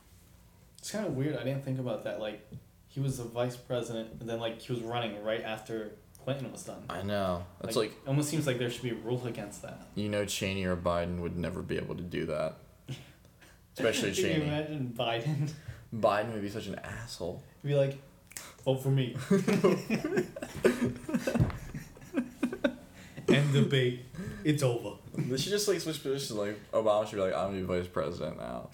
It's 0.79 0.91
kind 0.91 1.05
of 1.07 1.15
weird. 1.15 1.37
I 1.37 1.45
didn't 1.45 1.63
think 1.63 1.79
about 1.79 2.03
that. 2.03 2.19
Like, 2.19 2.45
he 2.89 2.99
was 2.99 3.19
the 3.19 3.23
vice 3.23 3.55
president, 3.55 4.09
and 4.19 4.29
then 4.29 4.41
like 4.41 4.61
he 4.61 4.73
was 4.73 4.81
running 4.81 5.23
right 5.23 5.41
after 5.43 5.91
Clinton 6.25 6.51
was 6.51 6.63
done. 6.63 6.83
I 6.89 7.03
know. 7.03 7.45
That's 7.61 7.77
like, 7.77 7.91
it 7.91 7.97
almost 8.07 8.29
seems 8.29 8.45
like 8.45 8.59
there 8.59 8.69
should 8.69 8.83
be 8.83 8.89
a 8.89 8.95
rule 8.95 9.25
against 9.27 9.61
that. 9.61 9.79
you 9.95 10.09
know 10.09 10.25
Cheney 10.25 10.65
or 10.65 10.75
Biden 10.75 11.21
would 11.21 11.37
never 11.37 11.61
be 11.61 11.77
able 11.77 11.95
to 11.95 12.03
do 12.03 12.25
that. 12.25 12.55
Especially 13.77 14.11
Can 14.13 14.23
you 14.25 14.31
Cheney. 14.33 14.45
imagine 14.45 14.93
Biden 14.97 15.49
Biden 15.95 16.33
would 16.33 16.41
be 16.41 16.49
such 16.49 16.67
an 16.67 16.75
asshole. 16.83 17.41
He'd 17.61 17.69
be 17.69 17.75
like, 17.75 17.97
vote 18.65 18.83
for 18.83 18.89
me. 18.89 19.15
End 23.35 23.53
debate. 23.53 24.05
It's 24.43 24.63
over. 24.63 24.97
They 25.17 25.37
should 25.37 25.51
just 25.51 25.67
like 25.67 25.79
switch 25.79 26.01
positions. 26.01 26.37
Like 26.37 26.71
Obama 26.71 27.07
should 27.07 27.15
be 27.15 27.21
like, 27.21 27.33
I'm 27.33 27.47
gonna 27.49 27.59
be 27.61 27.63
vice 27.63 27.87
president 27.87 28.37
now. 28.37 28.69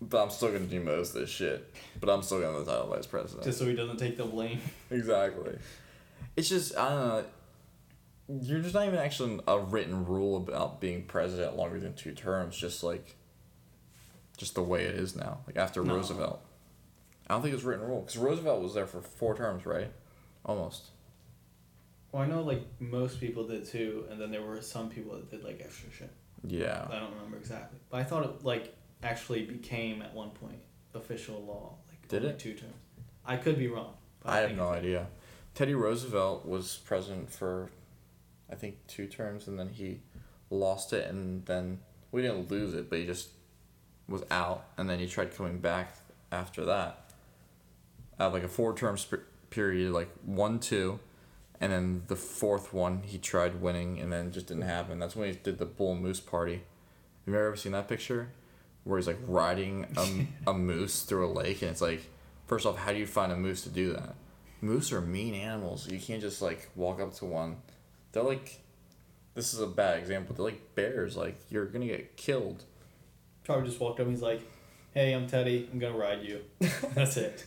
but 0.00 0.22
I'm 0.22 0.30
still 0.30 0.52
gonna 0.52 0.64
do 0.66 0.80
most 0.80 1.14
of 1.14 1.20
this 1.20 1.30
shit. 1.30 1.72
But 2.00 2.10
I'm 2.10 2.22
still 2.22 2.40
gonna 2.40 2.56
have 2.56 2.64
the 2.66 2.72
title 2.72 2.88
vice 2.88 3.06
president. 3.06 3.44
Just 3.44 3.58
so 3.58 3.66
he 3.66 3.74
doesn't 3.74 3.98
take 3.98 4.16
the 4.16 4.24
blame. 4.24 4.60
Exactly. 4.90 5.58
It's 6.36 6.48
just 6.48 6.76
I 6.76 6.88
don't 6.90 7.08
know. 7.08 7.24
You're 8.42 8.60
just 8.60 8.74
not 8.74 8.86
even 8.86 8.98
actually 8.98 9.40
a 9.48 9.58
written 9.58 10.06
rule 10.06 10.36
about 10.36 10.80
being 10.80 11.02
president 11.04 11.56
longer 11.56 11.80
than 11.80 11.94
two 11.94 12.12
terms. 12.12 12.56
Just 12.56 12.82
like, 12.84 13.16
just 14.36 14.54
the 14.54 14.62
way 14.62 14.84
it 14.84 14.94
is 14.94 15.16
now. 15.16 15.38
Like 15.46 15.56
after 15.56 15.82
No. 15.82 15.96
Roosevelt, 15.96 16.40
I 17.28 17.34
don't 17.34 17.42
think 17.42 17.54
it's 17.54 17.64
a 17.64 17.66
written 17.66 17.86
rule 17.86 18.00
because 18.02 18.16
Roosevelt 18.16 18.62
was 18.62 18.74
there 18.74 18.86
for 18.86 19.00
four 19.00 19.36
terms, 19.36 19.66
right? 19.66 19.90
Almost. 20.44 20.90
Well, 22.12 22.22
I 22.22 22.26
know 22.26 22.42
like 22.42 22.64
most 22.80 23.20
people 23.20 23.46
did 23.46 23.64
too, 23.66 24.06
and 24.10 24.20
then 24.20 24.30
there 24.30 24.42
were 24.42 24.60
some 24.60 24.88
people 24.88 25.12
that 25.14 25.30
did 25.30 25.44
like 25.44 25.60
extra 25.64 25.90
shit. 25.90 26.10
Yeah. 26.46 26.86
I 26.90 26.98
don't 26.98 27.12
remember 27.14 27.36
exactly, 27.36 27.78
but 27.90 27.98
I 27.98 28.04
thought 28.04 28.24
it 28.24 28.44
like 28.44 28.74
actually 29.02 29.44
became 29.44 30.02
at 30.02 30.12
one 30.14 30.30
point 30.30 30.58
official 30.94 31.42
law. 31.44 31.74
Like 31.88 32.08
Did 32.08 32.24
it? 32.24 32.38
two 32.38 32.54
terms? 32.54 32.74
I 33.24 33.36
could 33.36 33.58
be 33.58 33.68
wrong. 33.68 33.94
but 34.22 34.30
I 34.30 34.38
have 34.40 34.56
no 34.56 34.68
idea. 34.70 35.06
Teddy 35.54 35.74
Roosevelt 35.74 36.46
was 36.46 36.76
president 36.84 37.30
for, 37.30 37.70
I 38.50 38.54
think, 38.54 38.76
two 38.86 39.06
terms, 39.06 39.46
and 39.46 39.58
then 39.58 39.68
he 39.68 40.00
lost 40.48 40.92
it, 40.92 41.08
and 41.10 41.44
then 41.46 41.80
we 42.12 42.22
didn't 42.22 42.50
lose 42.50 42.72
it, 42.74 42.88
but 42.90 42.98
he 42.98 43.06
just 43.06 43.28
was 44.08 44.22
out, 44.30 44.64
and 44.76 44.88
then 44.88 44.98
he 44.98 45.06
tried 45.06 45.34
coming 45.36 45.58
back 45.58 45.94
after 46.32 46.64
that. 46.64 47.12
have 48.18 48.32
like 48.32 48.42
a 48.44 48.48
four 48.48 48.74
term 48.76 48.96
sp- 48.98 49.26
period, 49.50 49.92
like 49.92 50.08
one, 50.24 50.58
two, 50.60 50.98
and 51.60 51.72
then 51.72 52.02
the 52.06 52.16
fourth 52.16 52.72
one 52.72 53.02
he 53.04 53.18
tried 53.18 53.60
winning 53.60 54.00
and 54.00 54.12
then 54.12 54.32
just 54.32 54.46
didn't 54.46 54.62
happen. 54.62 54.98
That's 54.98 55.14
when 55.14 55.28
he 55.28 55.34
did 55.36 55.58
the 55.58 55.66
bull 55.66 55.94
moose 55.94 56.20
party. 56.20 56.62
Have 57.26 57.34
you 57.34 57.40
ever 57.40 57.56
seen 57.56 57.72
that 57.72 57.88
picture? 57.88 58.30
Where 58.84 58.98
he's 58.98 59.06
like 59.06 59.18
riding 59.26 59.86
a, 59.96 60.26
a 60.50 60.54
moose 60.54 61.02
through 61.02 61.26
a 61.26 61.32
lake 61.32 61.62
and 61.62 61.70
it's 61.70 61.82
like, 61.82 62.02
first 62.46 62.64
off, 62.64 62.78
how 62.78 62.92
do 62.92 62.98
you 62.98 63.06
find 63.06 63.30
a 63.30 63.36
moose 63.36 63.62
to 63.62 63.68
do 63.68 63.92
that? 63.92 64.14
Moose 64.62 64.90
are 64.92 65.00
mean 65.00 65.34
animals. 65.34 65.88
You 65.90 65.98
can't 65.98 66.20
just 66.20 66.40
like 66.40 66.70
walk 66.74 67.00
up 67.00 67.14
to 67.16 67.26
one. 67.26 67.56
They're 68.12 68.22
like, 68.22 68.60
this 69.34 69.54
is 69.54 69.60
a 69.60 69.66
bad 69.66 69.98
example. 69.98 70.34
They're 70.34 70.46
like 70.46 70.74
bears. 70.74 71.16
Like 71.16 71.38
you're 71.50 71.66
gonna 71.66 71.86
get 71.86 72.16
killed. 72.16 72.64
Probably 73.44 73.66
just 73.66 73.80
walked 73.80 74.00
up. 74.00 74.08
He's 74.08 74.22
like, 74.22 74.42
"Hey, 74.92 75.12
I'm 75.12 75.26
Teddy. 75.26 75.68
I'm 75.72 75.78
gonna 75.78 75.96
ride 75.96 76.22
you." 76.22 76.40
That's 76.94 77.16
it. 77.16 77.46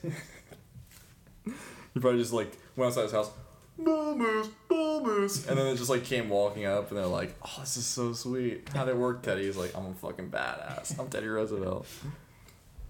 He 1.45 1.99
probably 1.99 2.19
just 2.19 2.34
like 2.34 2.52
went 2.76 2.90
outside 2.90 3.03
his 3.03 3.11
house, 3.11 3.31
bull 3.77 4.15
moose, 4.15 5.47
and 5.47 5.57
then 5.57 5.67
it 5.67 5.77
just 5.77 5.89
like 5.89 6.03
came 6.03 6.29
walking 6.29 6.65
up, 6.65 6.89
and 6.89 6.97
they're 6.97 7.05
like, 7.05 7.35
"Oh, 7.43 7.57
this 7.59 7.77
is 7.77 7.85
so 7.85 8.13
sweet." 8.13 8.69
How 8.69 8.85
they 8.85 8.93
work, 8.93 9.23
Teddy? 9.23 9.45
He's 9.45 9.57
like, 9.57 9.75
"I'm 9.75 9.87
a 9.87 9.93
fucking 9.93 10.29
badass. 10.29 10.99
I'm 10.99 11.07
Teddy 11.09 11.27
Roosevelt." 11.27 11.87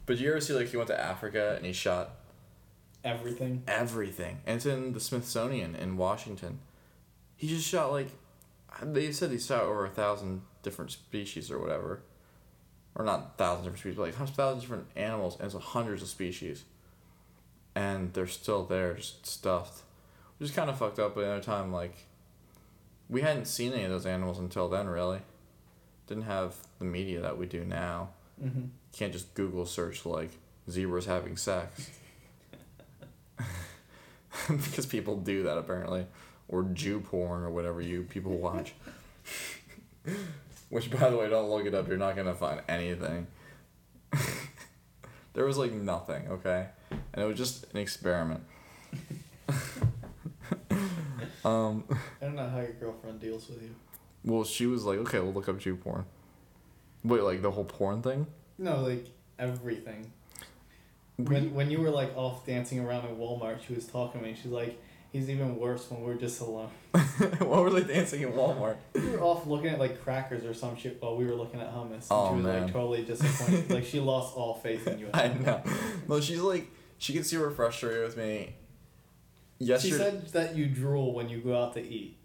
But 0.06 0.18
you 0.18 0.30
ever 0.30 0.42
see 0.42 0.54
like 0.54 0.68
he 0.68 0.78
went 0.78 0.88
to 0.88 1.00
Africa 1.00 1.54
and 1.56 1.66
he 1.66 1.72
shot 1.74 2.12
Everything. 3.04 3.64
everything, 3.68 4.40
and 4.46 4.58
it's 4.58 4.66
in 4.66 4.94
the 4.94 5.00
Smithsonian 5.00 5.76
in 5.76 5.98
Washington. 5.98 6.60
He 7.36 7.48
just 7.48 7.68
shot 7.68 7.92
like, 7.92 8.10
they 8.82 9.12
said 9.12 9.32
he 9.32 9.40
shot 9.40 9.64
over 9.64 9.86
a 9.86 9.90
thousand 9.90 10.42
different 10.62 10.92
species 10.92 11.52
or 11.52 11.60
whatever, 11.60 12.02
or 12.96 13.04
not 13.04 13.38
thousand 13.38 13.64
different 13.64 13.80
species, 13.80 13.98
but 13.98 14.04
like 14.04 14.38
a 14.38 14.42
of 14.42 14.62
different 14.62 14.88
animals, 14.96 15.36
and 15.38 15.46
it's 15.46 15.66
hundreds 15.66 16.02
of 16.02 16.08
species. 16.08 16.64
And 17.76 18.14
they're 18.14 18.28
still 18.28 18.64
there, 18.66 18.94
just 18.94 19.26
stuffed, 19.26 19.82
which 20.44 20.50
is 20.50 20.56
kind 20.58 20.70
of 20.70 20.78
fucked 20.78 21.00
up. 21.00 21.16
But 21.16 21.22
at 21.22 21.28
another 21.28 21.42
time, 21.42 21.72
like, 21.72 21.96
we 23.08 23.22
hadn't 23.22 23.46
seen 23.46 23.72
any 23.72 23.86
of 23.86 23.92
those 23.92 24.06
animals 24.06 24.40
until 24.40 24.68
then, 24.68 24.90
really. 24.90 25.20
Didn't 26.08 26.24
have 26.24 26.56
the 26.80 26.86
media 26.86 27.22
that 27.22 27.38
we 27.38 27.46
do 27.46 27.64
now. 27.64 28.10
Mm-hmm. 28.44 28.64
Can't 28.92 29.14
just 29.14 29.34
Google 29.36 29.66
search 29.66 30.06
like 30.06 30.32
zebras 30.70 31.06
having 31.06 31.38
sex. 31.38 31.92
because 34.50 34.86
people 34.86 35.16
do 35.16 35.44
that 35.44 35.58
apparently. 35.58 36.08
Or 36.50 36.64
Jew 36.64 37.00
porn 37.00 37.44
or 37.44 37.50
whatever 37.50 37.80
you 37.80 38.04
people 38.04 38.34
watch. 38.34 38.74
Which 40.68 40.92
by 40.92 41.10
the 41.10 41.16
way, 41.16 41.30
don't 41.30 41.50
look 41.50 41.66
it 41.66 41.74
up, 41.74 41.88
you're 41.88 41.96
not 41.96 42.18
gonna 42.18 42.34
find 42.34 42.60
anything. 42.68 43.28
there 45.36 45.46
was 45.46 45.58
like 45.58 45.72
nothing, 45.72 46.28
okay? 46.28 46.68
And 47.14 47.24
it 47.24 47.28
was 47.30 47.38
just 47.38 47.64
an 47.72 47.78
experiment. 47.78 48.44
Um 51.46 51.84
I 52.22 52.26
don't 52.26 52.36
know 52.36 52.48
how 52.50 52.60
your 52.60 52.74
girlfriend 52.74 53.20
deals 53.20 53.48
with 53.50 53.62
you. 53.62 53.76
well 54.24 54.44
she 54.44 54.66
was 54.66 54.84
like, 54.86 55.00
Okay, 55.00 55.20
we'll 55.20 55.34
look 55.34 55.50
up 55.50 55.60
Jew 55.60 55.76
porn. 55.76 56.06
Wait, 57.04 57.22
like 57.22 57.42
the 57.42 57.52
whole 57.52 57.66
porn 57.66 58.02
thing? 58.02 58.28
No, 58.58 58.82
like 58.82 59.08
everything. 59.40 60.12
When 61.18 61.54
when 61.54 61.70
you 61.70 61.80
were 61.82 61.90
like 61.92 62.16
off 62.18 62.46
dancing 62.46 62.80
around 62.80 63.06
in 63.08 63.18
Walmart, 63.18 63.60
she 63.66 63.74
was 63.74 63.86
talking 63.86 64.22
to 64.22 64.28
me. 64.28 64.36
She's 64.42 64.52
like, 64.52 64.82
"He's 65.12 65.30
even 65.30 65.58
worse 65.58 65.90
when 65.92 66.02
we're 66.02 66.16
just 66.16 66.42
alone." 66.42 66.70
what 67.40 67.62
were 67.64 67.70
they 67.70 67.84
dancing 67.94 68.22
in 68.22 68.32
Walmart? 68.32 68.78
We 68.96 69.10
were 69.10 69.22
off 69.22 69.46
looking 69.46 69.70
at 69.70 69.80
like 69.80 70.04
crackers 70.04 70.44
or 70.44 70.54
some 70.56 70.76
shit 70.76 71.00
while 71.02 71.16
we 71.16 71.26
were 71.26 71.36
looking 71.36 71.62
at 71.62 71.72
hummus. 71.72 71.92
And 71.92 72.04
Oh, 72.10 72.30
she 72.30 72.36
was 72.38 72.44
man. 72.46 72.64
like 72.64 72.74
totally 72.74 73.04
disappointed. 73.04 73.70
like 73.78 73.86
she 73.86 74.00
lost 74.00 74.36
all 74.36 74.56
faith 74.56 74.88
in 74.88 74.98
you. 75.00 75.08
at 75.14 75.16
I 75.16 75.34
know. 75.34 75.62
No, 76.08 76.20
she's 76.20 76.40
like 76.40 76.68
she 76.98 77.14
gets 77.14 77.30
super 77.30 77.52
frustrated 77.52 78.04
with 78.06 78.18
me. 78.18 78.56
She 79.82 79.92
said 79.92 80.28
that 80.30 80.56
you 80.56 80.68
drool 80.68 81.14
when 81.14 81.30
you 81.30 81.40
go 81.40 81.62
out 81.62 81.74
to 81.74 81.82
eat. 81.82 82.18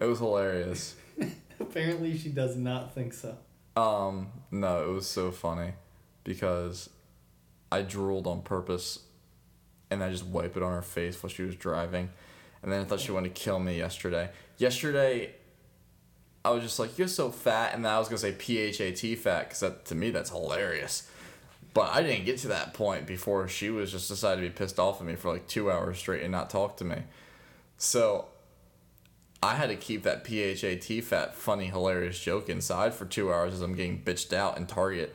it 0.00 0.04
was 0.04 0.18
hilarious. 0.18 0.96
Apparently, 1.60 2.16
she 2.16 2.28
does 2.28 2.56
not 2.56 2.94
think 2.94 3.12
so. 3.12 3.36
Um, 3.76 4.28
no, 4.50 4.88
it 4.88 4.92
was 4.92 5.06
so 5.06 5.30
funny 5.30 5.72
because 6.24 6.90
I 7.70 7.82
drooled 7.82 8.26
on 8.26 8.42
purpose 8.42 9.00
and 9.90 10.02
I 10.02 10.10
just 10.10 10.26
wiped 10.26 10.56
it 10.56 10.62
on 10.62 10.72
her 10.72 10.82
face 10.82 11.22
while 11.22 11.30
she 11.30 11.42
was 11.42 11.56
driving. 11.56 12.10
And 12.62 12.72
then 12.72 12.80
I 12.80 12.84
thought 12.84 13.00
she 13.00 13.12
wanted 13.12 13.34
to 13.34 13.40
kill 13.40 13.58
me 13.60 13.78
yesterday. 13.78 14.30
Yesterday, 14.58 15.34
I 16.44 16.50
was 16.50 16.62
just 16.62 16.78
like, 16.78 16.98
You're 16.98 17.08
so 17.08 17.30
fat. 17.30 17.74
And 17.74 17.84
then 17.84 17.92
I 17.92 17.98
was 17.98 18.08
going 18.08 18.16
to 18.16 18.22
say 18.22 18.32
P 18.32 18.58
H 18.58 18.80
A 18.80 18.92
T 18.92 19.14
fat 19.14 19.48
because 19.50 19.64
to 19.84 19.94
me, 19.94 20.10
that's 20.10 20.30
hilarious. 20.30 21.08
But 21.74 21.92
I 21.94 22.02
didn't 22.02 22.24
get 22.24 22.38
to 22.38 22.48
that 22.48 22.74
point 22.74 23.06
before 23.06 23.46
she 23.48 23.70
was 23.70 23.92
just 23.92 24.08
decided 24.08 24.42
to 24.42 24.48
be 24.48 24.54
pissed 24.54 24.78
off 24.78 25.00
at 25.00 25.06
me 25.06 25.14
for 25.14 25.32
like 25.32 25.46
two 25.46 25.70
hours 25.70 25.98
straight 25.98 26.22
and 26.22 26.32
not 26.32 26.50
talk 26.50 26.76
to 26.78 26.84
me. 26.84 26.96
So 27.76 28.26
I 29.42 29.54
had 29.54 29.68
to 29.68 29.76
keep 29.76 30.02
that 30.02 30.24
PHAT 30.24 31.04
fat 31.04 31.34
funny 31.34 31.66
hilarious 31.66 32.18
joke 32.18 32.48
inside 32.48 32.94
for 32.94 33.04
two 33.04 33.32
hours 33.32 33.54
as 33.54 33.60
I'm 33.62 33.74
getting 33.74 34.02
bitched 34.02 34.32
out 34.32 34.56
in 34.56 34.66
Target, 34.66 35.14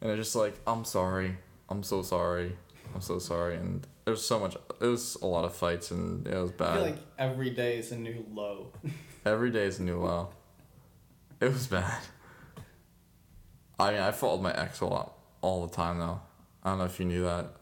and 0.00 0.08
they're 0.10 0.16
just 0.16 0.36
like, 0.36 0.54
"I'm 0.66 0.84
sorry, 0.84 1.36
I'm 1.68 1.82
so 1.82 2.02
sorry, 2.02 2.56
I'm 2.94 3.00
so 3.00 3.18
sorry," 3.18 3.56
and 3.56 3.84
there's 4.04 4.24
so 4.24 4.38
much. 4.38 4.56
It 4.80 4.86
was 4.86 5.16
a 5.22 5.26
lot 5.26 5.44
of 5.44 5.54
fights 5.54 5.90
and 5.90 6.26
it 6.26 6.36
was 6.36 6.50
I 6.50 6.54
bad. 6.54 6.74
feel 6.74 6.82
like 6.82 6.98
every 7.18 7.50
day 7.50 7.78
is 7.78 7.90
a 7.90 7.96
new 7.96 8.24
low. 8.32 8.72
Every 9.26 9.50
day 9.50 9.64
is 9.64 9.78
a 9.78 9.82
new 9.82 9.98
low. 9.98 10.28
It 11.40 11.48
was 11.48 11.66
bad. 11.66 12.02
I 13.80 13.92
mean, 13.92 14.02
I 14.02 14.10
fought 14.12 14.34
with 14.34 14.42
my 14.42 14.52
ex 14.52 14.80
a 14.80 14.86
lot 14.86 15.14
all 15.44 15.66
the 15.66 15.74
time 15.74 15.98
though. 15.98 16.20
I 16.62 16.70
don't 16.70 16.78
know 16.78 16.86
if 16.86 16.98
you 16.98 17.04
knew 17.04 17.22
that. 17.24 17.54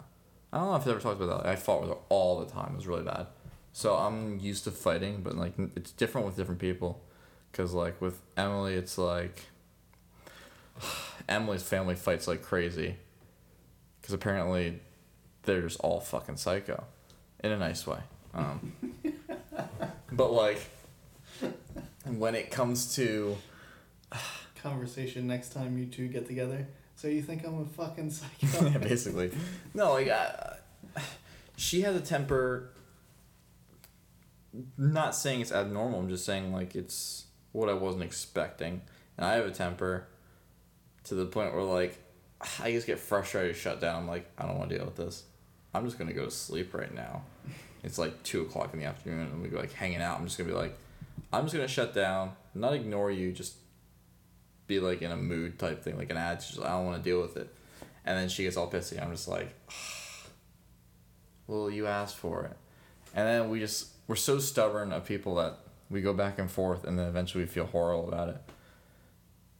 I 0.52 0.58
don't 0.58 0.70
know 0.70 0.76
if 0.76 0.86
you 0.86 0.92
ever 0.92 1.00
talked 1.00 1.20
about 1.20 1.42
that. 1.42 1.50
I 1.50 1.56
fought 1.56 1.80
with 1.80 1.90
her 1.90 1.96
all 2.08 2.38
the 2.38 2.46
time. 2.46 2.70
It 2.74 2.76
was 2.76 2.86
really 2.86 3.02
bad. 3.02 3.26
So 3.72 3.96
I'm 3.96 4.38
used 4.38 4.64
to 4.64 4.70
fighting, 4.70 5.22
but 5.22 5.36
like 5.36 5.54
it's 5.74 5.90
different 5.90 6.26
with 6.26 6.36
different 6.36 6.60
people. 6.60 7.02
Cause 7.52 7.72
like 7.72 8.00
with 8.00 8.20
Emily, 8.36 8.74
it's 8.74 8.96
like 8.96 9.46
Emily's 11.28 11.62
family 11.62 11.96
fights 11.96 12.28
like 12.28 12.42
crazy. 12.42 12.96
Cause 14.02 14.12
apparently, 14.12 14.80
they're 15.42 15.62
just 15.62 15.80
all 15.80 16.00
fucking 16.00 16.36
psycho, 16.36 16.84
in 17.42 17.52
a 17.52 17.58
nice 17.58 17.86
way. 17.86 17.98
Um, 18.34 18.72
but 20.12 20.32
like, 20.32 20.60
when 22.04 22.34
it 22.34 22.50
comes 22.50 22.94
to 22.96 23.36
Conversation 24.62 25.26
next 25.26 25.50
time 25.50 25.76
you 25.76 25.86
two 25.86 26.08
get 26.08 26.26
together. 26.26 26.66
So 27.02 27.08
you 27.08 27.20
think 27.20 27.44
I'm 27.44 27.60
a 27.60 27.64
fucking 27.64 28.10
psycho? 28.40 28.64
yeah, 28.64 28.78
basically. 28.78 29.32
No, 29.74 29.94
like 29.94 30.06
uh, 30.06 31.00
she 31.56 31.80
has 31.80 31.96
a 31.96 32.00
temper. 32.00 32.70
Not 34.78 35.16
saying 35.16 35.40
it's 35.40 35.50
abnormal. 35.50 35.98
I'm 35.98 36.08
just 36.08 36.24
saying 36.24 36.52
like 36.52 36.76
it's 36.76 37.24
what 37.50 37.68
I 37.68 37.72
wasn't 37.72 38.04
expecting, 38.04 38.82
and 39.16 39.26
I 39.26 39.34
have 39.34 39.46
a 39.46 39.50
temper. 39.50 40.06
To 41.06 41.16
the 41.16 41.26
point 41.26 41.52
where 41.52 41.64
like, 41.64 41.98
I 42.60 42.70
just 42.70 42.86
get 42.86 43.00
frustrated, 43.00 43.56
shut 43.56 43.80
down. 43.80 44.02
I'm 44.02 44.08
like, 44.08 44.30
I 44.38 44.46
don't 44.46 44.56
want 44.56 44.70
to 44.70 44.76
deal 44.76 44.84
with 44.84 44.94
this. 44.94 45.24
I'm 45.74 45.84
just 45.84 45.98
gonna 45.98 46.12
go 46.12 46.26
to 46.26 46.30
sleep 46.30 46.72
right 46.72 46.94
now. 46.94 47.24
It's 47.82 47.98
like 47.98 48.22
two 48.22 48.42
o'clock 48.42 48.74
in 48.74 48.78
the 48.78 48.86
afternoon, 48.86 49.22
and 49.22 49.42
we 49.42 49.48
go 49.48 49.58
like 49.58 49.72
hanging 49.72 50.00
out. 50.00 50.20
I'm 50.20 50.26
just 50.26 50.38
gonna 50.38 50.50
be 50.50 50.54
like, 50.54 50.78
I'm 51.32 51.46
just 51.46 51.54
gonna 51.56 51.66
shut 51.66 51.94
down, 51.94 52.36
not 52.54 52.74
ignore 52.74 53.10
you, 53.10 53.32
just 53.32 53.56
be 54.72 54.80
like 54.80 55.02
in 55.02 55.10
a 55.10 55.16
mood 55.16 55.58
type 55.58 55.82
thing, 55.82 55.96
like 55.96 56.10
an 56.10 56.16
attitude. 56.16 56.64
I 56.64 56.70
don't 56.70 56.86
want 56.86 57.02
to 57.02 57.10
deal 57.10 57.20
with 57.20 57.36
it. 57.36 57.52
And 58.04 58.18
then 58.18 58.28
she 58.28 58.44
gets 58.44 58.56
all 58.56 58.70
pissy. 58.70 59.00
I'm 59.00 59.10
just 59.10 59.28
like, 59.28 59.54
well, 61.46 61.70
you 61.70 61.86
asked 61.86 62.16
for 62.16 62.44
it. 62.44 62.56
And 63.14 63.28
then 63.28 63.50
we 63.50 63.60
just, 63.60 63.88
we're 64.08 64.16
so 64.16 64.38
stubborn 64.38 64.92
of 64.92 65.04
people 65.04 65.34
that 65.36 65.58
we 65.90 66.00
go 66.00 66.14
back 66.14 66.38
and 66.38 66.50
forth 66.50 66.84
and 66.84 66.98
then 66.98 67.06
eventually 67.06 67.44
we 67.44 67.48
feel 67.48 67.66
horrible 67.66 68.08
about 68.08 68.30
it. 68.30 68.38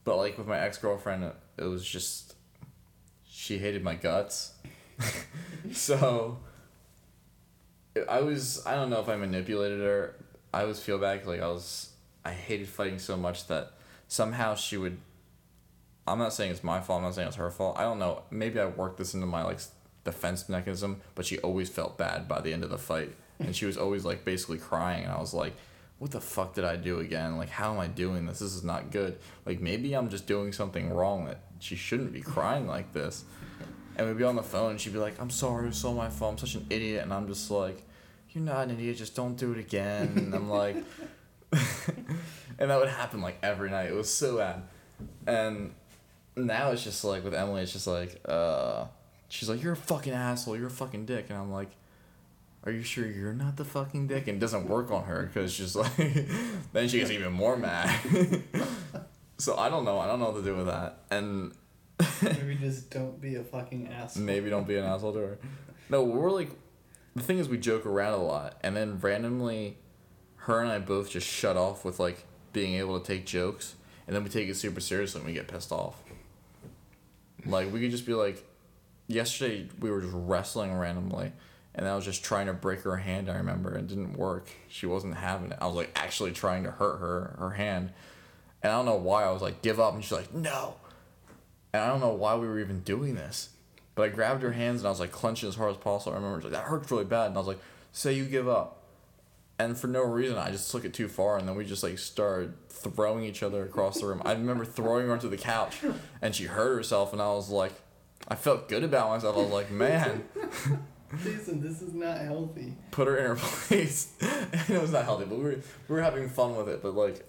But 0.03 0.17
like 0.17 0.37
with 0.37 0.47
my 0.47 0.59
ex 0.59 0.77
girlfriend, 0.77 1.31
it 1.57 1.63
was 1.63 1.85
just, 1.85 2.35
she 3.27 3.59
hated 3.59 3.83
my 3.83 3.95
guts. 3.95 4.53
so 5.71 6.39
I 8.09 8.21
was, 8.21 8.65
I 8.65 8.75
don't 8.75 8.89
know 8.89 8.99
if 8.99 9.07
I 9.07 9.15
manipulated 9.15 9.79
her. 9.79 10.15
I 10.53 10.61
always 10.63 10.79
feel 10.79 10.97
back 10.97 11.25
like 11.25 11.39
I 11.39 11.47
was, 11.47 11.91
I 12.25 12.31
hated 12.31 12.67
fighting 12.67 12.99
so 12.99 13.15
much 13.15 13.47
that 13.47 13.73
somehow 14.13 14.53
she 14.53 14.77
would 14.77 14.97
I'm 16.05 16.19
not 16.19 16.33
saying 16.33 16.51
it's 16.51 16.63
my 16.63 16.81
fault. 16.81 16.97
I'm 16.97 17.03
not 17.05 17.15
saying 17.15 17.29
it's 17.29 17.37
her 17.37 17.49
fault. 17.49 17.77
I 17.77 17.83
don't 17.83 17.97
know. 17.97 18.23
Maybe 18.29 18.59
I 18.59 18.65
worked 18.65 18.97
this 18.97 19.13
into 19.13 19.25
my 19.25 19.43
like 19.43 19.59
defense 20.03 20.49
mechanism, 20.49 21.01
but 21.15 21.25
she 21.25 21.39
always 21.39 21.69
felt 21.69 21.97
bad 21.97 22.27
by 22.27 22.41
the 22.41 22.51
end 22.51 22.65
of 22.65 22.69
the 22.69 22.77
fight, 22.77 23.13
hmm. 23.37 23.45
and 23.45 23.55
she 23.55 23.65
was 23.65 23.77
always 23.77 24.03
like 24.03 24.25
basically 24.25 24.57
crying, 24.57 25.05
and 25.05 25.13
I 25.13 25.19
was 25.19 25.33
like, 25.33 25.53
"What 25.99 26.11
the 26.11 26.19
fuck 26.19 26.53
did 26.55 26.65
I 26.65 26.75
do 26.75 26.99
again? 26.99 27.37
Like, 27.37 27.49
how 27.49 27.73
am 27.73 27.79
I 27.79 27.87
doing 27.87 28.25
this? 28.25 28.39
This 28.39 28.53
is 28.53 28.65
not 28.65 28.91
good. 28.91 29.17
Like, 29.45 29.61
maybe 29.61 29.93
I'm 29.93 30.09
just 30.09 30.27
doing 30.27 30.51
something 30.51 30.89
wrong 30.89 31.25
that 31.25 31.39
she 31.59 31.77
shouldn't 31.77 32.11
be 32.11 32.21
crying 32.21 32.67
like 32.67 32.91
this." 32.91 33.23
And 33.95 34.07
we'd 34.07 34.17
be 34.17 34.25
on 34.25 34.35
the 34.35 34.43
phone, 34.43 34.71
and 34.71 34.81
she'd 34.81 34.91
be 34.93 34.99
like, 34.99 35.21
"I'm 35.21 35.29
sorry, 35.29 35.65
it 35.65 35.69
was 35.69 35.85
all 35.85 35.93
my 35.93 36.09
fault. 36.09 36.33
I'm 36.33 36.37
such 36.37 36.55
an 36.55 36.65
idiot," 36.69 37.03
and 37.03 37.13
I'm 37.13 37.27
just 37.27 37.49
like, 37.49 37.81
"You're 38.31 38.43
not 38.43 38.67
an 38.67 38.71
idiot. 38.71 38.97
Just 38.97 39.15
don't 39.15 39.37
do 39.37 39.53
it 39.53 39.57
again." 39.57 40.11
And 40.17 40.35
I'm 40.35 40.49
like, 40.49 40.75
and 42.63 42.71
that 42.71 42.79
would 42.79 42.87
happen 42.87 43.21
like 43.21 43.37
every 43.43 43.69
night. 43.69 43.89
It 43.89 43.93
was 43.93 44.11
so 44.11 44.37
bad, 44.37 44.63
and 45.27 45.73
now 46.37 46.71
it's 46.71 46.83
just 46.83 47.03
like 47.03 47.23
with 47.23 47.33
Emily, 47.33 47.61
it's 47.61 47.73
just 47.73 47.87
like, 47.87 48.21
uh, 48.25 48.85
she's 49.27 49.49
like, 49.49 49.61
"You're 49.61 49.73
a 49.73 49.77
fucking 49.77 50.13
asshole. 50.13 50.55
You're 50.55 50.67
a 50.67 50.71
fucking 50.71 51.05
dick," 51.05 51.25
and 51.29 51.37
I'm 51.37 51.51
like. 51.51 51.69
Are 52.65 52.71
you 52.71 52.81
sure 52.81 53.05
you're 53.05 53.33
not 53.33 53.57
the 53.57 53.65
fucking 53.65 54.07
dick? 54.07 54.29
And 54.29 54.37
it 54.37 54.39
doesn't 54.39 54.69
work 54.69 54.89
on 54.89 55.03
her 55.03 55.23
because 55.23 55.51
she's 55.51 55.75
like, 55.75 55.97
then 56.71 56.87
she 56.87 56.99
gets 56.99 57.11
even 57.11 57.33
more 57.33 57.57
mad. 57.57 57.93
so 59.37 59.57
I 59.57 59.67
don't 59.67 59.83
know. 59.83 59.99
I 59.99 60.07
don't 60.07 60.21
know 60.21 60.29
what 60.29 60.37
to 60.37 60.43
do 60.43 60.55
with 60.55 60.67
that. 60.67 60.99
And 61.11 61.51
Maybe 62.21 62.55
just 62.55 62.89
don't 62.89 63.19
be 63.19 63.35
a 63.35 63.43
fucking 63.43 63.89
asshole. 63.89 64.23
Maybe 64.23 64.49
don't 64.49 64.65
be 64.65 64.77
an 64.77 64.85
asshole 64.85 65.11
to 65.11 65.19
her. 65.19 65.37
No, 65.89 66.03
we're 66.03 66.31
like, 66.31 66.51
the 67.17 67.21
thing 67.21 67.37
is, 67.37 67.49
we 67.49 67.57
joke 67.57 67.85
around 67.85 68.13
a 68.13 68.23
lot, 68.23 68.57
and 68.61 68.77
then 68.77 68.97
randomly, 68.99 69.77
her 70.37 70.61
and 70.61 70.71
I 70.71 70.79
both 70.79 71.09
just 71.09 71.27
shut 71.27 71.57
off 71.57 71.83
with 71.83 71.99
like 71.99 72.25
being 72.53 72.75
able 72.75 72.99
to 72.99 73.05
take 73.05 73.25
jokes, 73.25 73.75
and 74.07 74.15
then 74.15 74.23
we 74.23 74.29
take 74.29 74.47
it 74.47 74.55
super 74.55 74.79
seriously 74.79 75.19
and 75.19 75.27
we 75.27 75.33
get 75.33 75.47
pissed 75.47 75.71
off. 75.71 76.01
Like 77.45 77.73
we 77.73 77.81
could 77.81 77.91
just 77.91 78.05
be 78.05 78.13
like, 78.13 78.43
yesterday 79.07 79.67
we 79.79 79.91
were 79.91 80.01
just 80.01 80.13
wrestling 80.15 80.73
randomly, 80.73 81.33
and 81.75 81.87
I 81.87 81.95
was 81.95 82.05
just 82.05 82.23
trying 82.23 82.45
to 82.45 82.53
break 82.53 82.81
her 82.81 82.97
hand. 82.97 83.29
I 83.29 83.35
remember 83.35 83.75
it 83.75 83.87
didn't 83.87 84.17
work. 84.17 84.47
She 84.69 84.85
wasn't 84.85 85.15
having 85.15 85.51
it. 85.51 85.57
I 85.59 85.67
was 85.67 85.75
like 85.75 85.91
actually 85.95 86.31
trying 86.31 86.63
to 86.63 86.71
hurt 86.71 86.99
her 86.99 87.35
her 87.39 87.49
hand, 87.51 87.91
and 88.61 88.71
I 88.71 88.75
don't 88.75 88.85
know 88.85 88.95
why. 88.95 89.23
I 89.23 89.31
was 89.31 89.41
like, 89.41 89.61
give 89.61 89.79
up, 89.79 89.93
and 89.93 90.03
she's 90.03 90.13
like, 90.13 90.33
no. 90.33 90.75
And 91.73 91.81
I 91.81 91.87
don't 91.87 91.99
know 92.01 92.13
why 92.13 92.35
we 92.35 92.47
were 92.47 92.59
even 92.59 92.81
doing 92.81 93.15
this. 93.15 93.49
But 93.95 94.03
I 94.03 94.07
grabbed 94.09 94.43
her 94.43 94.51
hands 94.51 94.81
and 94.81 94.87
I 94.87 94.89
was 94.89 94.99
like 94.99 95.11
clenching 95.11 95.49
as 95.49 95.55
hard 95.55 95.71
as 95.71 95.77
possible. 95.77 96.13
I 96.13 96.15
remember 96.15 96.41
like, 96.41 96.51
that 96.51 96.63
hurts 96.63 96.89
really 96.91 97.05
bad. 97.05 97.27
And 97.27 97.35
I 97.35 97.39
was 97.39 97.47
like, 97.47 97.59
say 97.91 98.13
you 98.13 98.25
give 98.25 98.47
up. 98.47 98.82
And 99.59 99.77
for 99.77 99.87
no 99.87 100.01
reason, 100.03 100.37
I 100.37 100.49
just 100.51 100.71
took 100.71 100.83
it 100.83 100.93
too 100.93 101.07
far. 101.07 101.37
And 101.37 101.47
then 101.47 101.55
we 101.55 101.63
just 101.65 101.83
like 101.83 101.97
started 101.99 102.53
throwing 102.69 103.23
each 103.23 103.43
other 103.43 103.63
across 103.63 103.99
the 103.99 104.07
room. 104.07 104.21
I 104.25 104.33
remember 104.33 104.65
throwing 104.65 105.07
her 105.07 105.13
onto 105.13 105.29
the 105.29 105.37
couch 105.37 105.77
and 106.21 106.35
she 106.35 106.45
hurt 106.45 106.75
herself. 106.75 107.13
And 107.13 107.21
I 107.21 107.27
was 107.27 107.49
like, 107.49 107.73
I 108.27 108.35
felt 108.35 108.67
good 108.67 108.83
about 108.83 109.09
myself. 109.09 109.37
I 109.37 109.41
was 109.41 109.51
like, 109.51 109.69
man, 109.69 110.23
Jason, 111.23 111.61
this 111.61 111.81
is 111.81 111.93
not 111.93 112.17
healthy. 112.17 112.73
put 112.91 113.07
her 113.07 113.17
in 113.17 113.25
her 113.25 113.35
place. 113.39 114.13
and 114.21 114.69
it 114.69 114.81
was 114.81 114.91
not 114.91 115.03
healthy, 115.03 115.25
but 115.25 115.37
we 115.37 115.43
were, 115.43 115.59
we 115.87 115.95
were 115.95 116.01
having 116.01 116.27
fun 116.29 116.55
with 116.55 116.67
it. 116.67 116.81
But 116.81 116.95
like, 116.95 117.23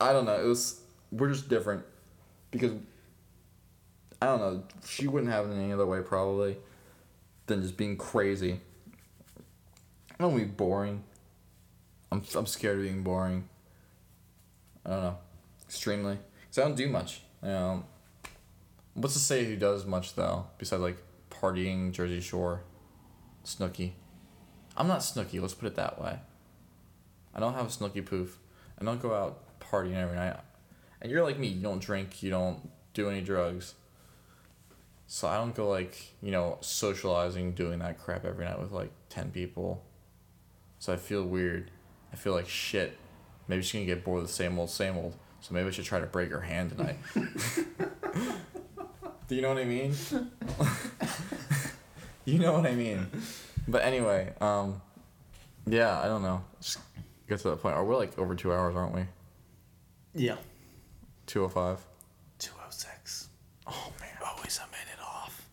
I 0.00 0.12
don't 0.12 0.24
know. 0.24 0.40
It 0.40 0.46
was, 0.46 0.80
we're 1.12 1.28
just 1.28 1.48
different 1.48 1.84
because 2.50 2.72
I 4.22 4.26
don't 4.26 4.40
know. 4.40 4.62
She 4.86 5.06
wouldn't 5.08 5.30
have 5.30 5.46
it 5.50 5.54
any 5.54 5.72
other 5.72 5.86
way 5.86 6.00
probably 6.00 6.56
than 7.46 7.60
just 7.62 7.76
being 7.76 7.96
crazy. 7.96 8.60
I 10.18 10.22
don't 10.22 10.36
be 10.36 10.44
boring. 10.44 11.04
I'm 12.10 12.22
I'm 12.34 12.46
scared 12.46 12.78
of 12.78 12.84
being 12.84 13.02
boring. 13.02 13.48
I 14.84 14.90
don't 14.90 15.02
know, 15.02 15.18
extremely. 15.64 16.18
Cause 16.48 16.58
I 16.58 16.62
don't 16.62 16.76
do 16.76 16.88
much. 16.88 17.22
You 17.42 17.48
know, 17.48 17.84
what's 18.94 19.14
to 19.14 19.20
say 19.20 19.44
who 19.44 19.56
does 19.56 19.84
much 19.84 20.14
though? 20.14 20.46
Besides 20.58 20.82
like 20.82 20.98
partying, 21.30 21.92
Jersey 21.92 22.20
Shore, 22.20 22.62
Snooki. 23.44 23.92
I'm 24.76 24.88
not 24.88 25.00
Snooki. 25.00 25.40
Let's 25.40 25.54
put 25.54 25.66
it 25.66 25.74
that 25.76 26.00
way. 26.00 26.18
I 27.34 27.40
don't 27.40 27.54
have 27.54 27.66
a 27.66 27.68
Snooki 27.68 28.04
poof. 28.04 28.38
I 28.80 28.84
don't 28.84 29.00
go 29.00 29.14
out 29.14 29.60
partying 29.60 29.96
every 29.96 30.16
night. 30.16 30.36
And 31.00 31.10
you're 31.10 31.24
like 31.24 31.38
me. 31.38 31.48
You 31.48 31.62
don't 31.62 31.80
drink. 31.80 32.22
You 32.22 32.30
don't 32.30 32.70
do 32.94 33.10
any 33.10 33.20
drugs. 33.20 33.74
So 35.06 35.28
I 35.28 35.36
don't 35.36 35.54
go 35.54 35.68
like, 35.68 36.14
you 36.20 36.32
know, 36.32 36.58
socializing, 36.60 37.52
doing 37.52 37.78
that 37.78 37.98
crap 37.98 38.24
every 38.24 38.44
night 38.44 38.60
with 38.60 38.72
like 38.72 38.90
10 39.08 39.30
people. 39.30 39.84
So 40.78 40.92
I 40.92 40.96
feel 40.96 41.24
weird. 41.24 41.70
I 42.16 42.18
feel 42.18 42.32
like 42.32 42.48
shit. 42.48 42.96
Maybe 43.46 43.60
she's 43.62 43.74
gonna 43.74 43.84
get 43.84 44.02
bored 44.02 44.22
of 44.22 44.26
the 44.26 44.32
same 44.32 44.58
old, 44.58 44.70
same 44.70 44.96
old. 44.96 45.14
So 45.42 45.52
maybe 45.52 45.68
I 45.68 45.70
should 45.70 45.84
try 45.84 46.00
to 46.00 46.06
break 46.06 46.30
her 46.30 46.40
hand 46.40 46.70
tonight. 46.70 46.96
Do 49.28 49.34
you 49.34 49.42
know 49.42 49.50
what 49.50 49.58
I 49.58 49.66
mean? 49.66 49.94
you 52.24 52.38
know 52.38 52.54
what 52.54 52.64
I 52.64 52.74
mean. 52.74 53.06
But 53.68 53.82
anyway, 53.82 54.32
um, 54.40 54.80
yeah, 55.66 56.00
I 56.00 56.06
don't 56.06 56.22
know. 56.22 56.42
Just 56.58 56.78
get 57.28 57.40
to 57.40 57.50
that 57.50 57.60
point. 57.60 57.76
Or 57.76 57.84
we're 57.84 57.96
like 57.96 58.18
over 58.18 58.34
two 58.34 58.50
hours, 58.50 58.74
aren't 58.74 58.94
we? 58.94 59.02
Yeah. 60.14 60.36
205. 61.26 61.84
206. 62.38 63.28
Oh 63.66 63.92
man. 64.00 64.08
Always 64.24 64.58
a 64.58 64.66
minute 64.70 65.00
off. 65.04 65.50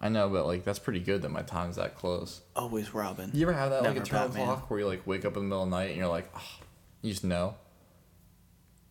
I 0.00 0.08
know, 0.08 0.28
but 0.28 0.46
like 0.46 0.64
that's 0.64 0.78
pretty 0.78 1.00
good 1.00 1.22
that 1.22 1.30
my 1.30 1.42
time's 1.42 1.76
that 1.76 1.96
close. 1.96 2.40
Always 2.54 2.94
Robin. 2.94 3.30
You 3.34 3.42
ever 3.42 3.52
have 3.52 3.70
that 3.70 3.82
like 3.82 3.94
Never 3.94 4.02
a 4.02 4.06
turn 4.06 4.28
Batman. 4.28 4.46
clock 4.46 4.70
where 4.70 4.80
you 4.80 4.86
like 4.86 5.06
wake 5.06 5.24
up 5.24 5.36
in 5.36 5.42
the 5.42 5.48
middle 5.48 5.64
of 5.64 5.70
the 5.70 5.76
night 5.76 5.88
and 5.90 5.96
you're 5.96 6.06
like, 6.08 6.30
oh, 6.36 6.60
you 7.02 7.10
just 7.10 7.24
know? 7.24 7.54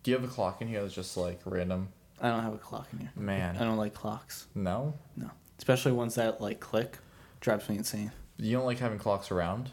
Do 0.03 0.11
you 0.11 0.17
have 0.17 0.23
a 0.25 0.31
clock 0.31 0.61
in 0.61 0.67
here 0.67 0.81
that's 0.81 0.93
just 0.93 1.15
like 1.17 1.39
random? 1.45 1.89
I 2.21 2.29
don't 2.29 2.43
have 2.43 2.53
a 2.53 2.57
clock 2.57 2.87
in 2.93 2.99
here. 2.99 3.11
Man, 3.15 3.55
I 3.57 3.59
don't 3.63 3.77
like 3.77 3.93
clocks. 3.93 4.47
no? 4.55 4.93
No. 5.15 5.29
Especially 5.57 5.91
ones 5.91 6.15
that 6.15 6.41
like 6.41 6.59
click. 6.59 6.97
Drives 7.39 7.69
me 7.69 7.77
insane. 7.77 8.11
You 8.37 8.55
don't 8.57 8.65
like 8.65 8.79
having 8.79 8.97
clocks 8.99 9.31
around? 9.31 9.69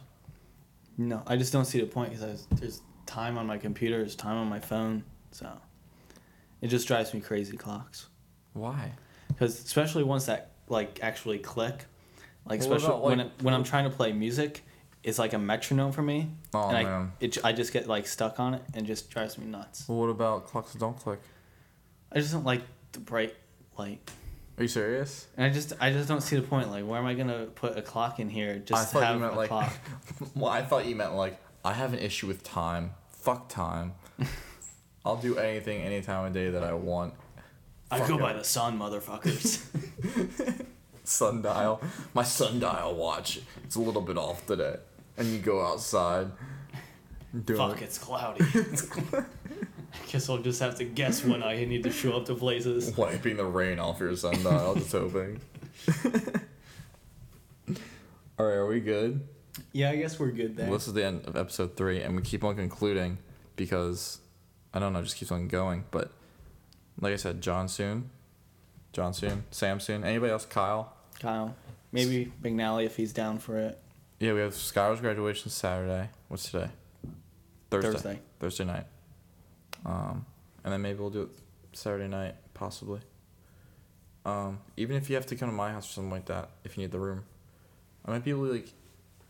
No, 0.96 1.22
I 1.26 1.36
just 1.36 1.52
don't 1.52 1.64
see 1.64 1.80
the 1.80 1.86
point 1.86 2.12
because 2.12 2.46
there's 2.52 2.80
time 3.06 3.36
on 3.38 3.46
my 3.46 3.58
computer, 3.58 3.98
there's 3.98 4.14
time 4.14 4.36
on 4.36 4.48
my 4.48 4.60
phone, 4.60 5.02
so 5.32 5.50
it 6.60 6.68
just 6.68 6.86
drives 6.86 7.12
me 7.12 7.20
crazy. 7.20 7.56
Clocks, 7.56 8.06
Why? 8.52 8.92
because 9.28 9.58
especially 9.64 10.04
ones 10.04 10.26
that 10.26 10.52
like 10.68 11.00
actually 11.02 11.38
click, 11.38 11.84
like 12.46 12.60
Well, 12.60 12.68
what 12.70 12.76
especially 12.78 12.86
about, 12.86 13.02
when 13.04 13.18
like- 13.18 13.26
it, 13.28 13.42
when 13.42 13.54
I'm 13.54 13.64
trying 13.64 13.84
to 13.84 13.90
play 13.90 14.12
music, 14.12 14.62
it's 15.02 15.18
like 15.18 15.32
a 15.34 15.38
metronome 15.38 15.92
for 15.92 16.02
me, 16.02 16.30
Oh, 16.54 16.68
and 16.68 16.76
I 16.78 16.82
man. 16.84 17.12
it 17.20 17.32
j- 17.32 17.40
I 17.44 17.52
just 17.52 17.72
get 17.72 17.86
like 17.86 18.06
stuck 18.06 18.40
on 18.40 18.54
it 18.54 18.62
and 18.72 18.84
it 18.84 18.86
just 18.86 19.10
drives 19.10 19.36
me 19.36 19.44
nuts. 19.46 19.86
Well, 19.88 19.98
what 19.98 20.08
about 20.10 20.46
clocks 20.46 20.72
that 20.72 20.78
don't 20.78 20.96
click? 20.98 21.20
I 22.10 22.20
just 22.20 22.32
don't 22.32 22.44
like 22.44 22.62
the 22.92 23.00
bright 23.00 23.34
light. 23.76 24.10
Are 24.56 24.62
you 24.62 24.68
serious? 24.68 25.26
And 25.36 25.44
I 25.44 25.50
just 25.50 25.72
I 25.80 25.92
just 25.92 26.08
don't 26.08 26.22
see 26.22 26.36
the 26.36 26.42
point. 26.42 26.70
Like, 26.70 26.86
where 26.86 26.98
am 26.98 27.06
I 27.06 27.14
gonna 27.14 27.46
put 27.46 27.76
a 27.76 27.82
clock 27.82 28.18
in 28.20 28.30
here 28.30 28.52
I 28.54 28.58
just 28.60 28.88
to 28.92 28.92
thought 28.94 29.00
you 29.00 29.06
have 29.06 29.20
meant, 29.20 29.34
a 29.34 29.36
like- 29.36 29.48
clock? 29.48 29.72
well, 30.34 30.50
I 30.50 30.62
thought 30.62 30.86
you 30.86 30.94
meant 30.96 31.14
like, 31.14 31.38
I 31.64 31.72
have 31.74 31.92
an 31.92 31.98
issue 31.98 32.26
with 32.26 32.42
time. 32.42 32.92
Fuck 33.10 33.48
time. 33.48 33.94
I'll 35.04 35.16
do 35.16 35.36
anything, 35.36 35.82
any 35.82 36.00
time 36.00 36.24
of 36.24 36.32
day 36.32 36.48
that 36.50 36.62
I 36.64 36.72
want. 36.72 37.12
I 38.02 38.08
go 38.08 38.16
it. 38.16 38.20
by 38.20 38.32
the 38.32 38.44
sun, 38.44 38.78
motherfuckers. 38.78 39.62
sundial. 41.04 41.80
My 42.12 42.22
sundial 42.22 42.94
watch. 42.94 43.40
It's 43.64 43.76
a 43.76 43.80
little 43.80 44.02
bit 44.02 44.18
off 44.18 44.46
today. 44.46 44.76
And 45.16 45.28
you 45.28 45.38
go 45.38 45.64
outside. 45.64 46.30
Doing 47.44 47.58
Fuck, 47.58 47.82
it's 47.82 47.98
cloudy. 47.98 48.44
I 49.14 49.24
guess 50.10 50.28
I'll 50.28 50.38
just 50.38 50.60
have 50.60 50.76
to 50.76 50.84
guess 50.84 51.24
when 51.24 51.42
I 51.42 51.64
need 51.64 51.82
to 51.84 51.90
show 51.90 52.16
up 52.16 52.26
to 52.26 52.34
places. 52.34 52.96
Wiping 52.96 53.36
the 53.36 53.44
rain 53.44 53.78
off 53.78 54.00
your 54.00 54.16
sundial, 54.16 54.74
just 54.74 54.92
hoping. 54.92 55.40
Alright, 58.38 58.56
are 58.56 58.66
we 58.66 58.80
good? 58.80 59.26
Yeah, 59.72 59.90
I 59.90 59.96
guess 59.96 60.18
we're 60.18 60.32
good 60.32 60.56
there. 60.56 60.66
Well, 60.66 60.78
this 60.78 60.88
is 60.88 60.94
the 60.94 61.04
end 61.04 61.26
of 61.26 61.36
episode 61.36 61.76
three, 61.76 62.00
and 62.00 62.16
we 62.16 62.22
keep 62.22 62.42
on 62.42 62.56
concluding 62.56 63.18
because 63.56 64.18
I 64.72 64.78
don't 64.80 64.92
know, 64.92 64.98
it 65.00 65.04
just 65.04 65.16
keeps 65.16 65.30
on 65.30 65.48
going. 65.48 65.84
But 65.90 66.10
like 67.00 67.12
I 67.12 67.16
said, 67.16 67.40
John 67.40 67.68
soon, 67.68 68.10
John 68.92 69.14
soon, 69.14 69.44
Sam 69.50 69.80
soon. 69.80 70.04
Anybody 70.04 70.32
else? 70.32 70.46
Kyle. 70.46 70.92
Kyle, 71.20 71.54
maybe 71.92 72.32
McNally 72.42 72.86
if 72.86 72.96
he's 72.96 73.12
down 73.12 73.38
for 73.38 73.58
it. 73.58 73.80
Yeah, 74.20 74.32
we 74.32 74.40
have 74.40 74.52
Skylar's 74.52 75.00
graduation 75.00 75.50
Saturday. 75.50 76.08
What's 76.28 76.50
today? 76.50 76.70
Thursday. 77.70 77.90
Thursday. 77.90 78.20
Thursday 78.38 78.64
night. 78.64 78.86
Um, 79.84 80.24
and 80.62 80.72
then 80.72 80.80
maybe 80.82 80.98
we'll 80.98 81.10
do 81.10 81.22
it 81.22 81.28
Saturday 81.72 82.08
night, 82.08 82.34
possibly. 82.54 83.00
Um, 84.24 84.60
even 84.76 84.96
if 84.96 85.10
you 85.10 85.16
have 85.16 85.26
to 85.26 85.36
come 85.36 85.50
to 85.50 85.54
my 85.54 85.72
house 85.72 85.90
or 85.90 85.92
something 85.92 86.10
like 86.10 86.26
that, 86.26 86.50
if 86.64 86.76
you 86.76 86.82
need 86.82 86.92
the 86.92 86.98
room, 86.98 87.24
I 88.04 88.12
might 88.12 88.24
be 88.24 88.30
able 88.30 88.46
to 88.46 88.52
like, 88.52 88.72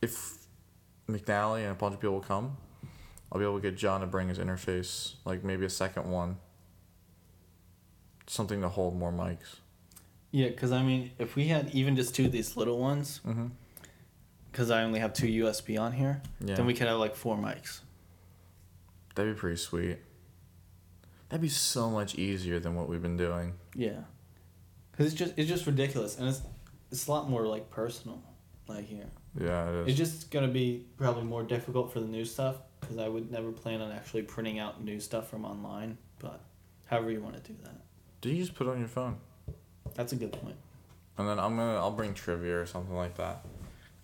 if 0.01 0.47
McNally 1.09 1.63
and 1.63 1.73
a 1.73 1.75
bunch 1.75 1.95
of 1.95 2.01
people 2.01 2.15
will 2.15 2.21
come, 2.21 2.57
I'll 3.33 3.39
be 3.39 3.45
able 3.45 3.57
to 3.57 3.63
get 3.63 3.77
John 3.77 4.01
to 4.03 4.07
bring 4.07 4.29
his 4.29 4.39
interface, 4.39 5.15
like 5.25 5.43
maybe 5.43 5.65
a 5.67 5.71
second 5.71 6.11
one. 6.11 6.37
Something 8.27 8.61
to 8.63 8.69
hold 8.69 8.97
more 8.99 9.13
mics. 9.13 9.57
Yeah, 10.31 10.49
because 10.49 10.73
I 10.73 10.83
mean, 10.83 11.13
if 11.19 11.37
we 11.37 11.49
had 11.49 11.71
even 11.75 11.95
just 11.97 12.15
two 12.15 12.27
of 12.27 12.33
these 12.33 12.57
little 12.57 12.79
ones, 12.79 13.21
Mm-hmm. 13.27 13.47
because 14.51 14.71
I 14.71 14.83
only 14.83 15.01
have 15.01 15.13
two 15.13 15.27
USB 15.27 15.79
on 15.81 15.93
here, 15.93 16.23
Yeah. 16.41 16.55
then 16.57 16.67
we 16.67 16.75
could 16.75 16.87
have 16.89 16.99
like 16.99 17.15
four 17.15 17.37
mics. 17.37 17.81
That'd 19.15 19.35
be 19.35 19.39
pretty 19.39 19.57
sweet. 19.59 19.99
That'd 21.29 21.43
be 21.43 21.49
so 21.49 21.91
much 21.91 22.15
easier 22.17 22.59
than 22.61 22.75
what 22.75 22.89
we've 22.89 23.03
been 23.03 23.17
doing. 23.17 23.55
Yeah, 23.75 24.01
because 24.91 25.07
it's 25.07 25.15
just 25.15 25.35
it's 25.37 25.49
just 25.49 25.67
ridiculous, 25.67 26.19
and 26.19 26.29
it's 26.29 26.43
it's 26.91 27.07
a 27.07 27.11
lot 27.11 27.29
more 27.31 27.47
like 27.47 27.71
personal, 27.71 28.23
like 28.69 28.87
here. 28.87 29.07
Yeah, 29.41 29.69
it 29.69 29.75
is. 29.83 29.89
It's 29.89 29.99
just 29.99 30.31
gonna 30.31 30.49
be 30.49 30.87
probably 30.97 31.25
more 31.25 31.43
difficult 31.43 31.93
for 31.93 32.01
the 32.01 32.07
new 32.07 32.25
stuff 32.25 32.57
because 32.81 32.99
I 32.99 33.09
would 33.09 33.31
never 33.31 33.51
plan 33.53 33.81
on 33.81 33.91
actually 33.93 34.23
printing 34.23 34.59
out 34.59 34.83
new 34.83 34.99
stuff 35.01 35.29
from 35.29 35.45
online. 35.45 35.99
But 36.21 36.41
however 36.87 37.11
you 37.11 37.21
want 37.21 37.35
to 37.43 37.53
do 37.53 37.57
that, 37.65 37.81
Do 38.25 38.31
you 38.31 38.39
just 38.39 38.55
put 38.55 38.67
it 38.67 38.71
on 38.71 38.79
your 38.79 38.89
phone? 38.89 39.19
that's 39.95 40.15
a 40.15 40.17
good 40.17 40.33
point. 40.33 40.57
And 41.19 41.29
then 41.29 41.39
I'm 41.39 41.59
gonna 41.59 41.77
I'll 41.77 41.91
bring 41.91 42.15
trivia 42.15 42.59
or 42.59 42.65
something 42.65 42.97
like 42.97 43.19
that. 43.19 43.45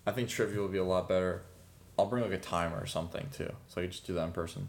I 0.07 0.13
think 0.13 0.29
trivia 0.29 0.61
will 0.61 0.69
be 0.69 0.77
a 0.77 0.85
lot 0.85 1.09
better. 1.09 1.41
I'll 1.99 2.05
bring 2.05 2.23
like 2.23 2.33
a 2.35 2.39
timer 2.39 2.79
or 2.79 2.85
something 2.85 3.29
too, 3.33 3.51
so 3.67 3.81
I 3.81 3.85
can 3.85 3.93
just 3.93 4.07
do 4.07 4.13
that 4.13 4.25
in 4.25 4.33
person. 4.33 4.69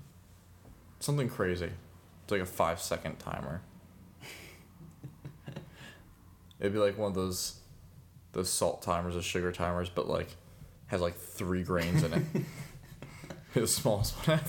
Something 1.02 1.28
crazy. 1.28 1.69
It's 2.23 2.32
like 2.32 2.40
a 2.40 2.45
five 2.45 2.80
second 2.80 3.19
timer. 3.19 3.61
It'd 6.61 6.72
be 6.72 6.80
like 6.80 6.98
one 6.98 7.10
of 7.10 7.15
those 7.15 7.60
those 8.32 8.49
salt 8.49 8.82
timers 8.82 9.18
or 9.18 9.22
sugar 9.22 9.52
timers, 9.52 9.90
but 9.90 10.07
like 10.07 10.30
has 10.88 11.02
like 11.02 11.18
three 11.18 11.64
grains 11.64 12.03
in 12.03 12.14
it. 12.14 12.23
the 13.53 13.68
smallest 13.68 14.14
one 14.26 14.40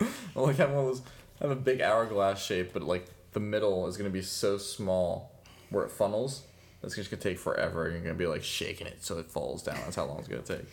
ever. 0.00 0.10
I 0.34 0.40
like 0.40 0.56
have 0.56 0.70
one 0.70 0.78
of 0.78 0.86
those 0.86 1.02
have 1.42 1.50
a 1.50 1.54
big 1.54 1.82
hourglass 1.82 2.42
shape, 2.42 2.72
but 2.72 2.82
like 2.82 3.10
the 3.36 3.40
middle 3.40 3.86
is 3.86 3.98
going 3.98 4.10
to 4.10 4.12
be 4.12 4.22
so 4.22 4.56
small 4.56 5.30
where 5.68 5.84
it 5.84 5.90
funnels. 5.90 6.44
That's 6.80 6.94
just 6.96 7.10
going 7.10 7.20
to 7.20 7.28
take 7.28 7.38
forever. 7.38 7.82
You're 7.90 8.00
going 8.00 8.14
to 8.14 8.18
be 8.18 8.26
like 8.26 8.42
shaking 8.42 8.86
it 8.86 9.04
so 9.04 9.18
it 9.18 9.26
falls 9.26 9.62
down. 9.62 9.76
That's 9.84 9.96
how 9.96 10.06
long 10.06 10.20
it's 10.20 10.28
going 10.28 10.42
to 10.42 10.56
take. 10.56 10.64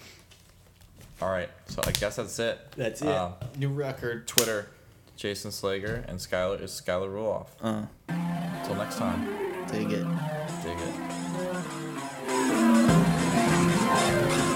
All 1.21 1.29
right. 1.29 1.49
So 1.65 1.81
I 1.85 1.91
guess 1.91 2.15
that's 2.15 2.39
it. 2.39 2.57
That's 2.77 3.01
it. 3.01 3.09
Um, 3.09 3.33
New 3.57 3.67
record. 3.67 4.29
Twitter, 4.29 4.69
Jason 5.17 5.51
Slager, 5.51 6.07
and 6.07 6.17
Skylar 6.19 6.61
is 6.61 6.71
Skylar 6.71 7.09
Ruloff. 7.13 7.47
Uh. 7.61 7.83
Until 8.07 8.75
next 8.75 8.97
time. 8.97 9.27
Take 9.67 9.89
it. 9.89 10.07
Take 10.63 10.77
it. 14.47 14.52